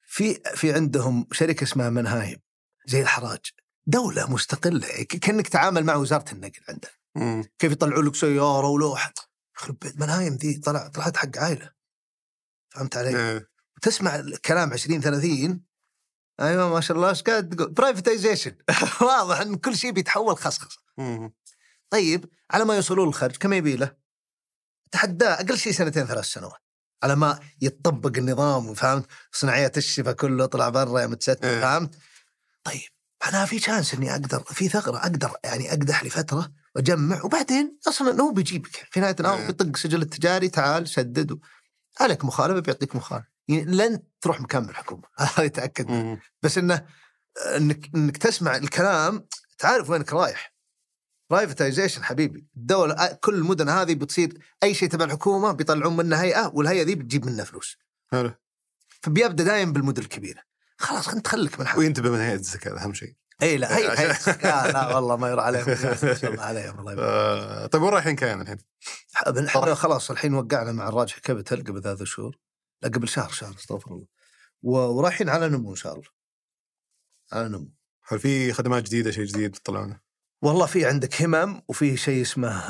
[0.01, 2.39] في في عندهم شركة اسمها Manheim
[2.85, 3.39] زي الحراج
[3.87, 7.43] دولة مستقلة كأنك تعامل مع وزارة النقل عندنا مم.
[7.59, 9.13] كيف يطلعوا لك سيارة ولوحة
[9.57, 11.71] يخرب بيت Manheim ذي طلع طلعت حق عائلة
[12.69, 13.49] فهمت علي؟ إيه.
[13.77, 15.63] وتسمع الكلام 20 30
[16.39, 18.55] أيوه ما شاء الله إيش قاعد تقول؟ privatization
[19.01, 20.81] واضح إن كل شيء بيتحول خصخصة.
[21.89, 24.02] طيب على ما يوصلون الخرج كم يبي له؟
[24.93, 26.61] تحداه أقل شيء سنتين ثلاث سنوات
[27.03, 31.61] على ما يتطبق النظام وفهمت صناعيات الشفا كله طلع برا يا متستر إيه.
[31.61, 31.95] فهمت؟
[32.63, 32.81] طيب
[33.27, 38.21] أنا في شانس إني أقدر في ثغرة أقدر يعني أقدح لي فتره وأجمع وبعدين أصلا
[38.21, 39.47] هو بيجيبك في نهاية الأمر إيه.
[39.47, 41.39] بيطق سجل التجاري تعال سدد و...
[41.99, 46.17] عليك مخالفة بيعطيك مخالفة يعني لن تروح مكان بالحكومة هذا يتاكد.
[46.43, 46.85] بس إنه
[47.55, 50.52] إنك إنك تسمع الكلام تعرف وينك رايح
[51.33, 52.47] privatization حبيبي.
[52.57, 57.25] الدولة كل المدن هذه بتصير أي شيء تبع الحكومة بيطلعون منه هيئة والهيئة ذي بتجيب
[57.25, 57.77] منها فلوس.
[58.11, 58.31] حلو.
[59.01, 60.41] فبيبدأ دايم بالمدن الكبيرة.
[60.77, 61.79] خلاص انت خليك من حق.
[61.79, 63.15] وينتبه من هيئة الزكاة أهم شيء.
[63.41, 64.07] اي لا هي هي.
[64.43, 65.65] لا, لا والله ما يرى عليهم.
[65.67, 67.09] ما شاء الله عليهم الله يبارك.
[67.09, 68.57] آه، طيب وين رايحين كيان الحين؟
[69.75, 72.37] خلاص الحين وقعنا مع الراجحي Capital قبل ثلاث شهور.
[72.81, 74.07] لا قبل شهر شهر استغفر الله.
[74.61, 76.09] ورايحين على نمو إن شاء الله.
[77.31, 77.71] على نمو.
[78.07, 79.99] هل في خدمات جديدة شيء جديد طلعنا؟
[80.43, 82.69] والله في عندك همم وفي شيء اسمه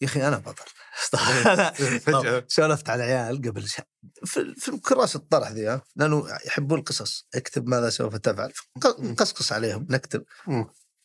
[0.00, 0.64] يا أخي أنا بطل.
[1.12, 1.72] لا،
[2.06, 2.44] فجأة.
[2.48, 3.86] سولفت على العيال قبل شهر
[4.24, 7.28] في, في كراسه الطرح ذي؟ لأنه يحبون القصص.
[7.34, 8.52] اكتب ماذا سوف تفعل.
[8.98, 10.24] نقصقص عليهم نكتب.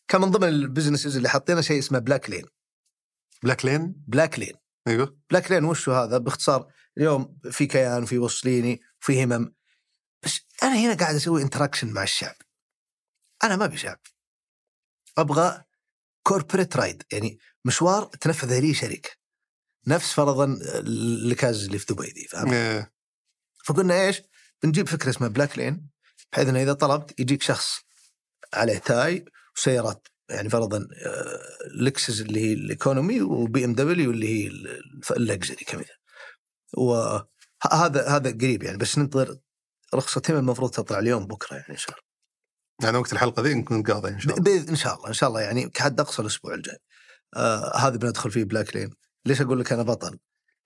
[0.08, 2.44] كان من ضمن ال businesses اللي حطينا شيء اسمه Black Lane
[3.42, 4.54] Black Lane Black Lane
[4.86, 5.18] أيوه.
[5.30, 9.54] Black Lane وشو هذا؟ باختصار اليوم في كيان وفي وصليني وفي همم.
[10.22, 12.34] بس أنا هنا قاعد أسوي interaction مع الشعب.
[13.44, 13.98] أنا ما أبي شعب.
[15.18, 15.64] أبغى
[16.22, 19.10] corporate ride يعني مشوار تنفذه لي شركه
[19.86, 22.92] نفس فرضا الكاز اللي في دبي دي فاهم إيه.
[23.64, 24.22] فقلنا إيش؟
[24.62, 25.90] بنجيب فكرة اسمها Black Lane
[26.32, 27.80] بحيث إنه إذا طلبت يجيك شخص
[28.54, 29.24] عليه tie
[29.56, 31.40] وسيارات يعني فرضا آه،
[31.80, 34.50] Lexus اللي هي ال economy و BMW اللي هي
[35.10, 35.96] ال luxury كمثال.
[36.76, 39.38] وهذا هذا قريب يعني بس ننتظر
[39.94, 42.13] رخصة هم المفروض تطلع اليوم بكرة يعني إن شاء الله.
[42.82, 44.70] يعني وقت الحلقة ذي نكون قاضي إن شاء الله.
[44.70, 45.40] إن شاء الله إن شاء الله.
[45.40, 46.78] يعني كحد أقصى الأسبوع الجاي.
[47.36, 48.90] آه هذا بندخل فيه Blacklane.
[49.26, 50.18] ليش أقول لك أنا بطل؟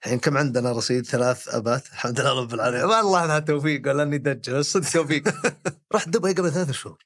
[0.04, 2.84] الحين كم عندنا رصيد؟ ثلاث app ات؟ الحمد لله رب العالمين.
[2.84, 4.56] والله انها توفيق ولا إني دجل.
[4.56, 5.28] الصدق توفيق.
[5.94, 7.04] رحت دبي قبل ثلاث شهور.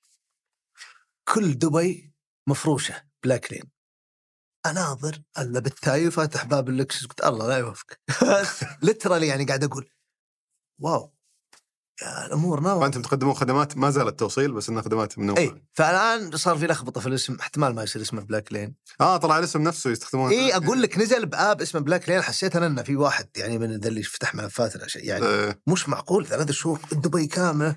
[1.29, 2.15] كل دبي
[2.47, 3.70] مفروشة Blacklane.
[4.66, 8.01] أناظر ألا بال tie فاتح باب ال Lexus قلت الله لا يوفقك.
[8.83, 9.91] literally يعني قاعد أقول
[10.79, 11.15] wow.
[12.27, 16.59] الأمور ناوى فأنتم تقدمون خدمات ما زالت توصيل بس انها خدمات من اي فالآن صار
[16.59, 20.57] في لخبطة في الاسم احتمال ما يصير اسمه Blacklane آه طلع الاسم نفسه يستخدمون اي
[20.57, 23.89] أقول لك نزل ب app اسمه Blacklane حسيت أنا إنه في واحد يعني من ذا
[23.89, 27.77] اللي فتح ملفاتنا شيء يعني آه، مش معقول ثلاث شهور دبي كاملة.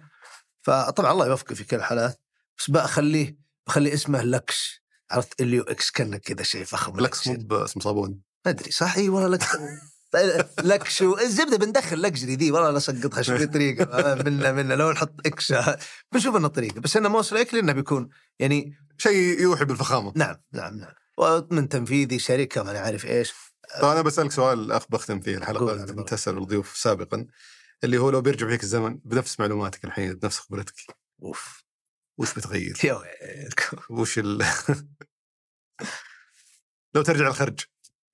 [0.62, 2.22] فطبعا الله يوفقه في كل الحالات
[2.60, 3.38] بس بخليه
[3.68, 4.82] بخلي اسمه لكس
[5.12, 7.00] عرفت؟ L U X كانك كذا شيء فخم.
[7.00, 8.22] لكس مو باسم صابون.
[8.46, 9.44] ما أدري صح؟ اي والله لك
[10.64, 14.92] لك شو الزبدة بندخل luxury ذي والله لا سقطها شو في طريقة؟ منا منا لو
[14.92, 15.54] نحط X.
[16.12, 18.10] بنشوف انه طريقة بس إنه most likely انه بيكون
[18.40, 20.14] يعني شيء يوحي بالفخامة.
[20.16, 20.94] نعم نعم نعم.
[21.18, 23.34] ومن تنفيذي شركة ما أنا عارف إيش.
[23.82, 25.74] طيب أنا بسألك سؤال الاخ بختم فيه الحلقة.
[25.74, 27.28] اللي كنت اسال الضيوف سابقا
[27.84, 30.74] اللي هو لو بيرجع فيك الزمن بنفس معلوماتك الحين بنفس خبرتك.
[31.24, 31.64] أوف.
[32.18, 33.78] وش بتغير؟ يا ويلكم.
[33.90, 34.46] وش ال
[36.96, 37.60] لو ترجع الخرج.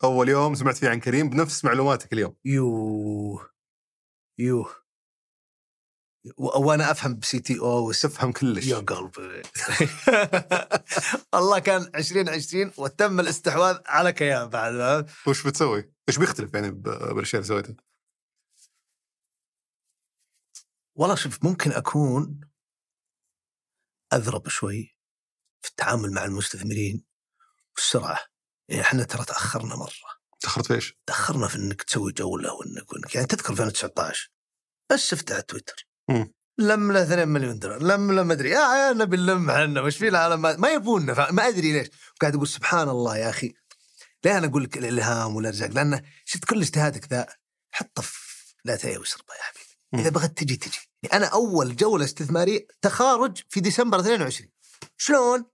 [0.04, 3.52] أول يوم سمعت فيه عن كريم بنفس معلوماتك اليوم يوه
[4.40, 4.82] يوه
[6.38, 9.42] وأنا أفهم بسي تي أو تفهم كلش يا قلبي
[11.40, 17.48] الله كان 2020 وتم الاستحواذ على كيان بعد؟ وش بتسوي؟ إيش بيختلف يعني بالأشياء اللي
[17.48, 17.76] سويتها؟
[20.96, 22.42] والله شوف ممكن أكون
[24.14, 24.98] أذرب شوي
[25.62, 27.06] في التعامل مع المستثمرين
[27.76, 28.31] والسرعة
[28.80, 29.92] إحنا ترى تأخرنا مرة.
[30.40, 33.16] تأخرت في إيش؟ تأخرنا في إنك تسوي جولة وإنك وإنك.
[33.16, 34.32] يعني تذكر 2019
[34.92, 35.88] بس افتح تويتر.
[36.10, 36.34] مم.
[36.58, 37.84] لم له 2 مليون دولار.
[37.84, 38.50] لم له ما أدري.
[38.50, 39.82] يا نبي نلم إحنا.
[39.82, 41.32] وش في العالم؟ ما, ما يبوننا.
[41.32, 41.88] ما أدري ليش.
[42.22, 43.54] قاعد أقول سبحان الله يا أخي.
[44.26, 47.28] ليه أنا أقول لك الإلهام والأرزاق؟ لأن شفت كل اجتهادك ذا.
[47.72, 49.78] حطه في لا تأي واشربه يا حبيبي.
[49.94, 50.10] إذا مم.
[50.10, 50.80] بغيت تجي تجي.
[51.04, 54.50] يعني أنا أول جولة استثمارية تخارج في ديسمبر 22
[54.98, 55.46] شلون؟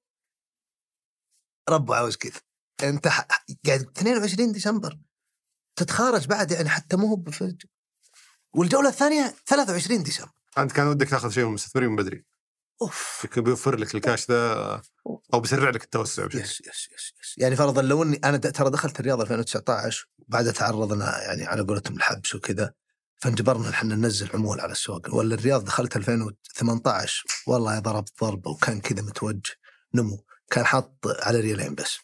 [1.69, 2.41] ربو عاوز كذا.
[2.83, 3.07] انت
[3.65, 4.99] قاعد 22 ديسمبر.
[5.75, 7.25] تتخارج بعد يعني حتى مو
[8.53, 10.31] والجولة الثانية 23 ديسمبر.
[10.57, 12.25] أنت كان ودك تاخذ شيء من المستثمرين من بدري.
[12.81, 13.25] أوف.
[13.37, 14.81] بيوفر لك الكاش ذا
[15.33, 17.35] أو بيسرع لك التوسع yes yes yes yes.
[17.37, 22.35] يعني فرضا لو إني أنا ترى دخلت الرياض 2019 بعد تعرضنا يعني على قولتهم الحبس
[22.35, 22.73] وكذا
[23.17, 29.01] فانجبرنا إحنا ننزل عمول على السوق ولا الرياض دخلت 2018 والله ضربت ضربة وكان كذا
[29.01, 29.53] متوجه
[29.93, 31.97] نمو كان حاط على ريالين بس.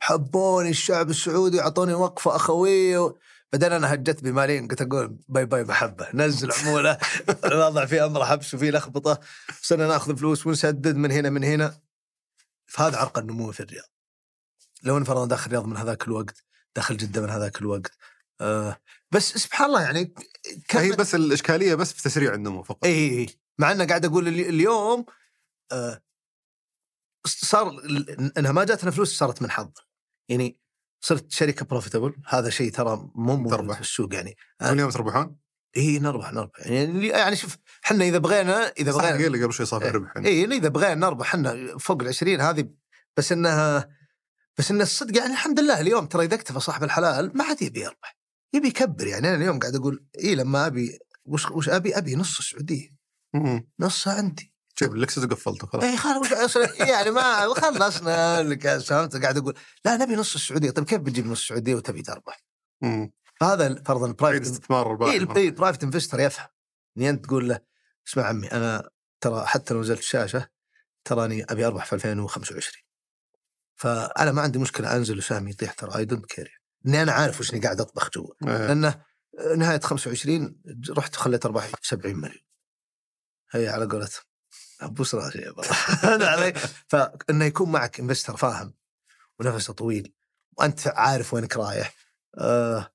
[0.00, 3.14] حبوني الشعب السعودي أعطوني وقفة اخويه
[3.52, 6.98] بعدين أنا هجت بمالين قلت أقول bye bye محبة نزل عمولة.
[7.44, 9.20] الوضع فيه أمر حبس وفيه لخبطة.
[9.62, 11.80] صرنا ناخذ فلوس ونسدد من هنا من هنا.
[12.66, 13.84] فهذا عرق النمو في الرياض.
[14.82, 16.44] لو إن فرضا داخل الرياض من هذاك الوقت
[16.76, 17.92] داخل جدة من هذاك الوقت
[18.40, 18.76] آه
[19.10, 20.14] بس سبحان الله يعني
[20.70, 22.84] هي بس الإشكالية بس في تسريع النمو فقط.
[22.84, 23.26] اي اي اي
[23.58, 25.04] مع انه قاعد أقول الي- اليوم
[25.72, 26.02] آه
[27.26, 27.82] صار
[28.38, 29.72] إنها ما جاتنا فلوس صارت من حظ.
[30.28, 30.60] يعني
[31.00, 33.74] صرت شركة profitable هذا شيء ترى مو موجود تربح.
[33.74, 34.36] في السوق يعني.
[34.60, 35.36] كل يوم تربحون؟
[35.76, 36.66] إي نربح نربح.
[36.66, 39.88] يعني يعني شوف إحنا إذا بغينا إذا بغينا قال لي قبل شوي صافي.
[39.88, 42.70] ربح إي إذا بغينا نربح إحنا فوق ال 20 هذه
[43.16, 43.88] بس انها
[44.58, 47.80] بس إن الصدق يعني الحمد لله اليوم ترى إذا اكتفى صاحب الحلال ما عاد يبي
[47.80, 48.16] يربح.
[48.54, 49.28] يبي يكبر يعني.
[49.28, 53.00] أنا اليوم قاعد أقول إي لما ابي وش وش أبي؟ أبي نص السعودية.
[53.80, 54.49] نصها عندي.
[54.82, 55.84] جيب ال Lexus وقفلته خلاص.
[55.84, 59.54] اي خلاص يعني ما خلصنا فهمت؟ قاعد أقول
[59.84, 60.70] لا نبي نص السعودية.
[60.70, 62.42] طيب كيف بتجيب نص السعودية وتبي تربح؟
[62.82, 63.12] مم.
[63.40, 66.46] فهذا فرضا عيد ال private استثمار اي الباقي اي private investor يفهم.
[66.98, 67.60] إني أنت تقول له
[68.08, 68.90] اسمع عمي أنا
[69.20, 70.48] ترى حتى لو نزلت الشاشه
[71.04, 72.82] تراني أبي أربح في 2025
[73.76, 77.54] فأنا ما عندي مشكلة أنزل وسهمي يطيح ترى I don't care إني أنا عارف وش
[77.54, 78.34] إني قاعد أطبخ جوا.
[78.46, 78.66] إيه.
[78.66, 79.02] لأنه
[79.56, 82.42] نهاية 25 رحت خليت أرباحي 70 مليون.
[83.50, 84.22] هي على قولتهم.
[84.80, 85.52] ابوس راسي
[86.04, 86.52] علي
[86.90, 88.74] فانه يكون معك investor فاهم
[89.40, 90.12] ونفسه طويل
[90.58, 91.94] وأنت عارف وينك رايح.
[92.38, 92.92] أه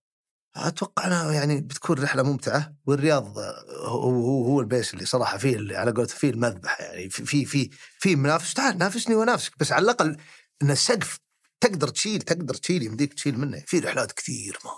[0.55, 5.55] أتوقع أنها يعني بتكون رحلة ممتعة والرياض آه، هو هو هو البيس اللي صراحة فيه
[5.55, 8.53] اللي على قولته فيه المذبح يعني في في في, منافس.
[8.53, 10.17] تعال نافسني ونافسك بس على الأقل
[10.61, 11.19] إن السقف
[11.61, 13.63] تقدر تشيل تقدر تشيل يمديك تشيل منه.
[13.67, 14.71] في رحلات كثير ما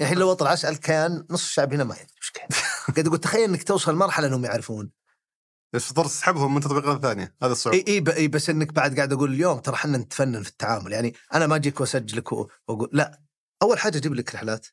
[0.00, 2.48] يعني لو أطلع أسأل كان نص الشعب هنا ما يدري وش كان.
[2.94, 4.90] قاعد أقول تخيل إنك توصل مرحلة إنهم يعرفون.
[5.72, 7.34] بس فطرت تسحبهم من تطبيقات ثانية.
[7.42, 7.74] هذا الصعب.
[7.74, 10.92] إي إي ب- إي بس إنك بعد قاعد أقول اليوم ترى إحنا نتفنن في التعامل.
[10.92, 13.20] يعني أنا ما أجيك وأسجلك وأقول لا.
[13.62, 14.66] أول حاجة أجيب لك رحلات.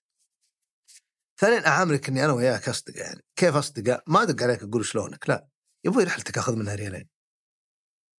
[1.40, 5.48] ثانيا أعاملك إني أنا وياك أصدقاء يعني كيف أصدقاء؟ ما أدق عليك أقول شلونك لا.
[5.86, 7.10] يا أبوي رحلتك أخذ منها ريالين.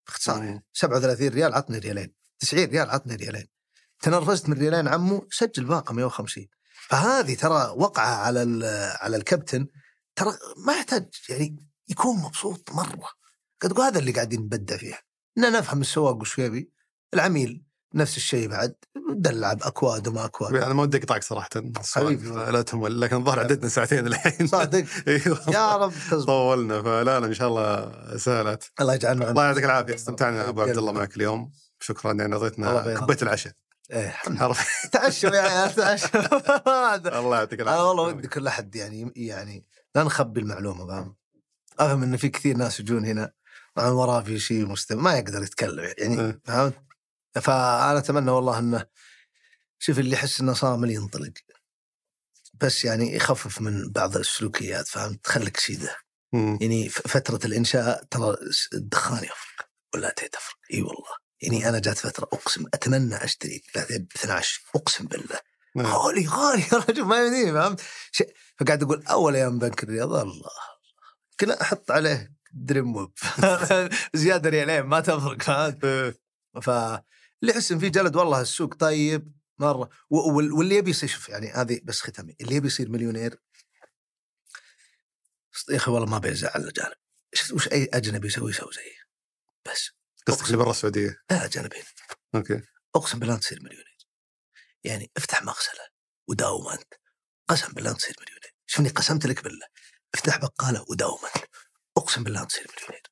[0.06, 2.14] باختصار يعني 37 ريال عطني ريالين.
[2.40, 3.46] 90 ريال عطني ريالين.
[4.00, 6.46] تنرفزت من ريالين عمو سجل باقه 150
[6.88, 8.66] فهذه ترى وقعة على
[9.00, 9.66] على الكابتن.
[10.16, 10.30] ترى
[10.66, 13.08] ما يحتاج يعني يكون مبسوط مرة.
[13.60, 14.98] قد أقول هذا اللي قاعدين نبدع فيها.
[15.38, 16.72] ان نفهم السواق وش يبي.
[17.14, 18.74] العميل نفس الشيء بعد.
[19.10, 20.54] دلع باكواد وما أكواد.
[20.54, 21.48] أنا ما ودي أقطعك صراحة.
[21.94, 22.28] حبيبي.
[22.28, 23.00] لا تهمل.
[23.00, 24.46] لكن الظاهر عدتنا ساعتين الحين.
[24.46, 24.84] صادق.
[25.08, 25.40] أيوه.
[25.48, 26.82] يا رب تزبط طولنا.
[26.82, 28.72] فلا لا إن شاء الله سهلت.
[28.80, 29.94] الله يجعلنا الله يعطيك العافية.
[29.94, 31.52] استمتعنا أبو عبد الله معك اليوم.
[31.80, 32.94] شكرا يعني اعطيتنا.
[32.94, 33.52] كبيت العشاء.
[33.90, 34.14] إيه؟
[34.92, 36.08] تعشوا يا عيال تعشوا.
[37.20, 37.80] الله يعطيك العافية.
[37.80, 41.17] أنا والله ودي كل أحد يعني يعني لا نخبي المعلومة فاهم؟
[41.78, 43.32] أفهم إن في كثير ناس يجون هنا
[43.74, 46.40] طبعا وراه في شيء مستمع ما يقدر يتكلم يعني إيه.
[46.44, 46.74] فهمت؟
[47.34, 48.86] فأنا أتمنى والله إنه
[49.78, 51.32] شوف اللي يحس إنه صامل ينطلق
[52.54, 55.96] بس يعني يخفف من بعض السلوكيات فهمت؟ خليك سيده.
[56.32, 58.36] يعني فترة الإنشاء ترى
[58.74, 64.60] الدخان يفرق ولا تفرق إي والله يعني أنا جات فترة أقسم أتمنى أشتري ب 12
[64.74, 65.40] أقسم بالله
[65.76, 65.86] نعم.
[65.86, 67.80] غالي غالي يا رجل ما يمديني فهمت؟
[68.60, 70.50] فقاعد أقول أول أيام بنك الرياض الله
[71.40, 73.10] كنا أحط عليه دريم ويب.
[74.14, 76.18] زيادة ريالين ما تفرق فهمت؟ إيه.
[76.62, 77.02] فاللي
[77.42, 79.88] يحس ان في جلد والله السوق طيب مرة.
[80.10, 83.40] واللي يبي يصير شوف يعني هذه بس ختامي اللي يبي يصير مليونير
[85.70, 86.94] يا أخي والله ما بيزعل الجانب
[87.36, 88.98] إيش- وش أي أجنبي يسوي يسوي زيه
[89.72, 89.90] بس.
[90.26, 91.76] قصدك اللي برا السعودية؟ لا أجنبي.
[92.34, 92.62] أوكي.
[92.96, 93.98] أقسم بالله تصير مليونير.
[94.84, 95.80] يعني افتح مغسلة
[96.28, 96.94] وداوم انت
[97.48, 98.54] قسم بالله تصير مليونير.
[98.66, 99.66] شوفني قسمت لك بالله.
[100.14, 101.44] افتح بقالة وداوم انت
[101.96, 103.02] أقسم بالله تصير مليونير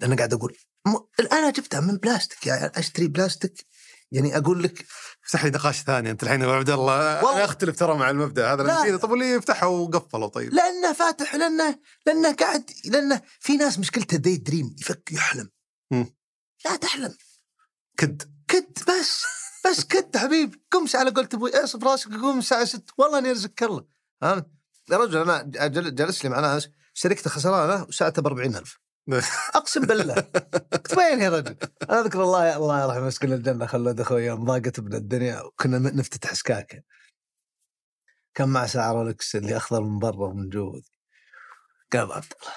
[0.00, 0.96] لأن قاعد أقول م...
[1.20, 3.66] الآن جبتها من بلاستيك يعني أشتري بلاستيك
[4.12, 4.86] يعني أقول لك
[5.24, 7.24] افتح لي نقاش ثاني أنت الحين يا ابو عبد الله.
[7.24, 7.36] والله.
[7.36, 8.96] أنا أختلف ترى مع المبدأ هذا لا.
[8.96, 10.54] طب اللي يفتحه وقفله طيب.
[10.54, 15.50] لأنه فاتح لأنه لأنه قاعد لأنه في ناس مشكلته دي دريم يفك يحلم.
[15.90, 16.16] مم.
[16.64, 17.16] لا تحلم.
[17.96, 18.36] كد.
[18.48, 19.24] كد بس
[19.66, 23.62] بس كد حبيبي قم على قولت أبوي اصب راسك قوم الساعة 6 والله أني يرزقك
[23.62, 23.84] الله
[24.20, 24.55] فهمت؟
[24.90, 28.78] يا رجل أنا جل- جلس لي مع ناس شركته خسرانة وساعته ب 40000
[29.54, 30.14] أقسم بالله.
[30.72, 31.56] قلت وين يا رجل؟
[31.90, 36.34] أنا أذكر الله الله يرحمه مسكين الجنة خلود أخوي يوم ضاقت ابن الدنيا وكنا نفتتح
[36.34, 36.82] سكاكه
[38.34, 40.80] كان مع ساعه Rolex اللي أخضر من برا ومن جوا.
[41.92, 42.52] قال عبد الله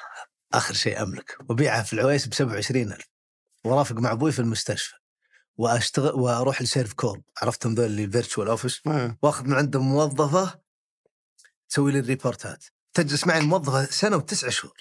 [0.53, 1.37] آخر شيء أملك.
[1.49, 3.05] وبيعها في العويس ب 27000
[3.63, 4.95] ورافق مع أبوي في المستشفى.
[5.57, 7.23] واشتغل وأروح ل Servcorp.
[7.41, 8.81] عرفتهم ذول اللي virtual office.
[9.21, 10.58] وأخذ من عندهم موظفة
[11.69, 12.65] تسوي لي ال report ات.
[12.93, 14.77] تجلس معي الموظفه سنة وتسع شهور.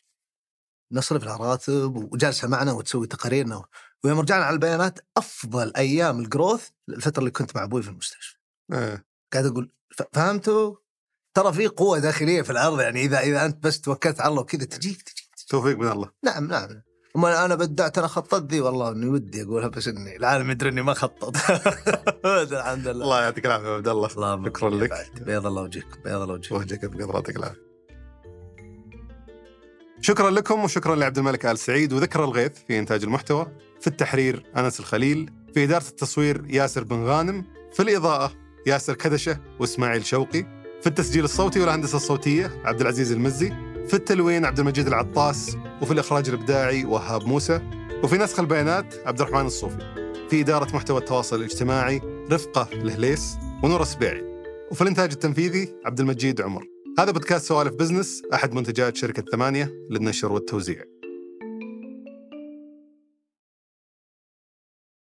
[0.93, 3.65] نصرف لها راتب وجالسة معنا وتسوي تقاريرنا
[4.05, 8.37] ويوم رجعنا على البيانات أفضل أيام ال growth الفترة اللي كنت مع أبوي في المستشفى.
[8.73, 9.07] إيه.
[9.33, 10.77] قاعد أقول ف- فهمتوا؟
[11.35, 14.65] ترى في قوة داخلية في الأرض يعني إذا إذا أنت بس توكلت على الله وكذا
[14.65, 15.29] تجيك تجيك.
[15.49, 16.11] توفيق من الله.
[16.25, 16.83] نعم نعم.
[17.17, 20.83] اما أنا بدعت أنا خططت ذي والله إني ودي أقولها بس إني العالم يدري إني
[20.83, 21.37] ما خطط.
[22.27, 23.05] الحمد لله.
[23.05, 24.09] الله يعطيك العافية يا عبد الله.
[24.09, 24.93] شكرا لك.
[25.21, 26.53] بيض الله وجهك بيض الله وجهك.
[26.53, 27.69] وجهك بقدر يعطيك العافية.
[30.01, 33.47] شكرا لكم وشكرا لعبد الملك آل سعيد وذكر الغيث في إنتاج المحتوى
[33.81, 38.33] في التحرير أنس الخليل في إدارة التصوير ياسر بن غانم في الإضاءة
[38.67, 40.47] ياسر كدشة وإسماعيل شوقي
[40.81, 43.53] في التسجيل الصوتي والهندسة الصوتية عبد العزيز المزي.
[43.89, 47.61] في التلوين عبد المجيد العطاس وفي الإخراج الإبداعي وهاب موسى
[48.05, 49.79] وفي نسخ البيانات عبد الرحمن الصوفي.
[50.31, 52.01] في إدارة محتوى التواصل الاجتماعي
[52.33, 54.25] رفقة الهليس ونور السبيعي.
[54.71, 56.67] وفي الإنتاج التنفيذي عبد المجيد عمر.
[56.99, 60.98] هذا بودكاست سوالف بزنس أحد منتجات شركة ثمانية للنشر والتوزيع.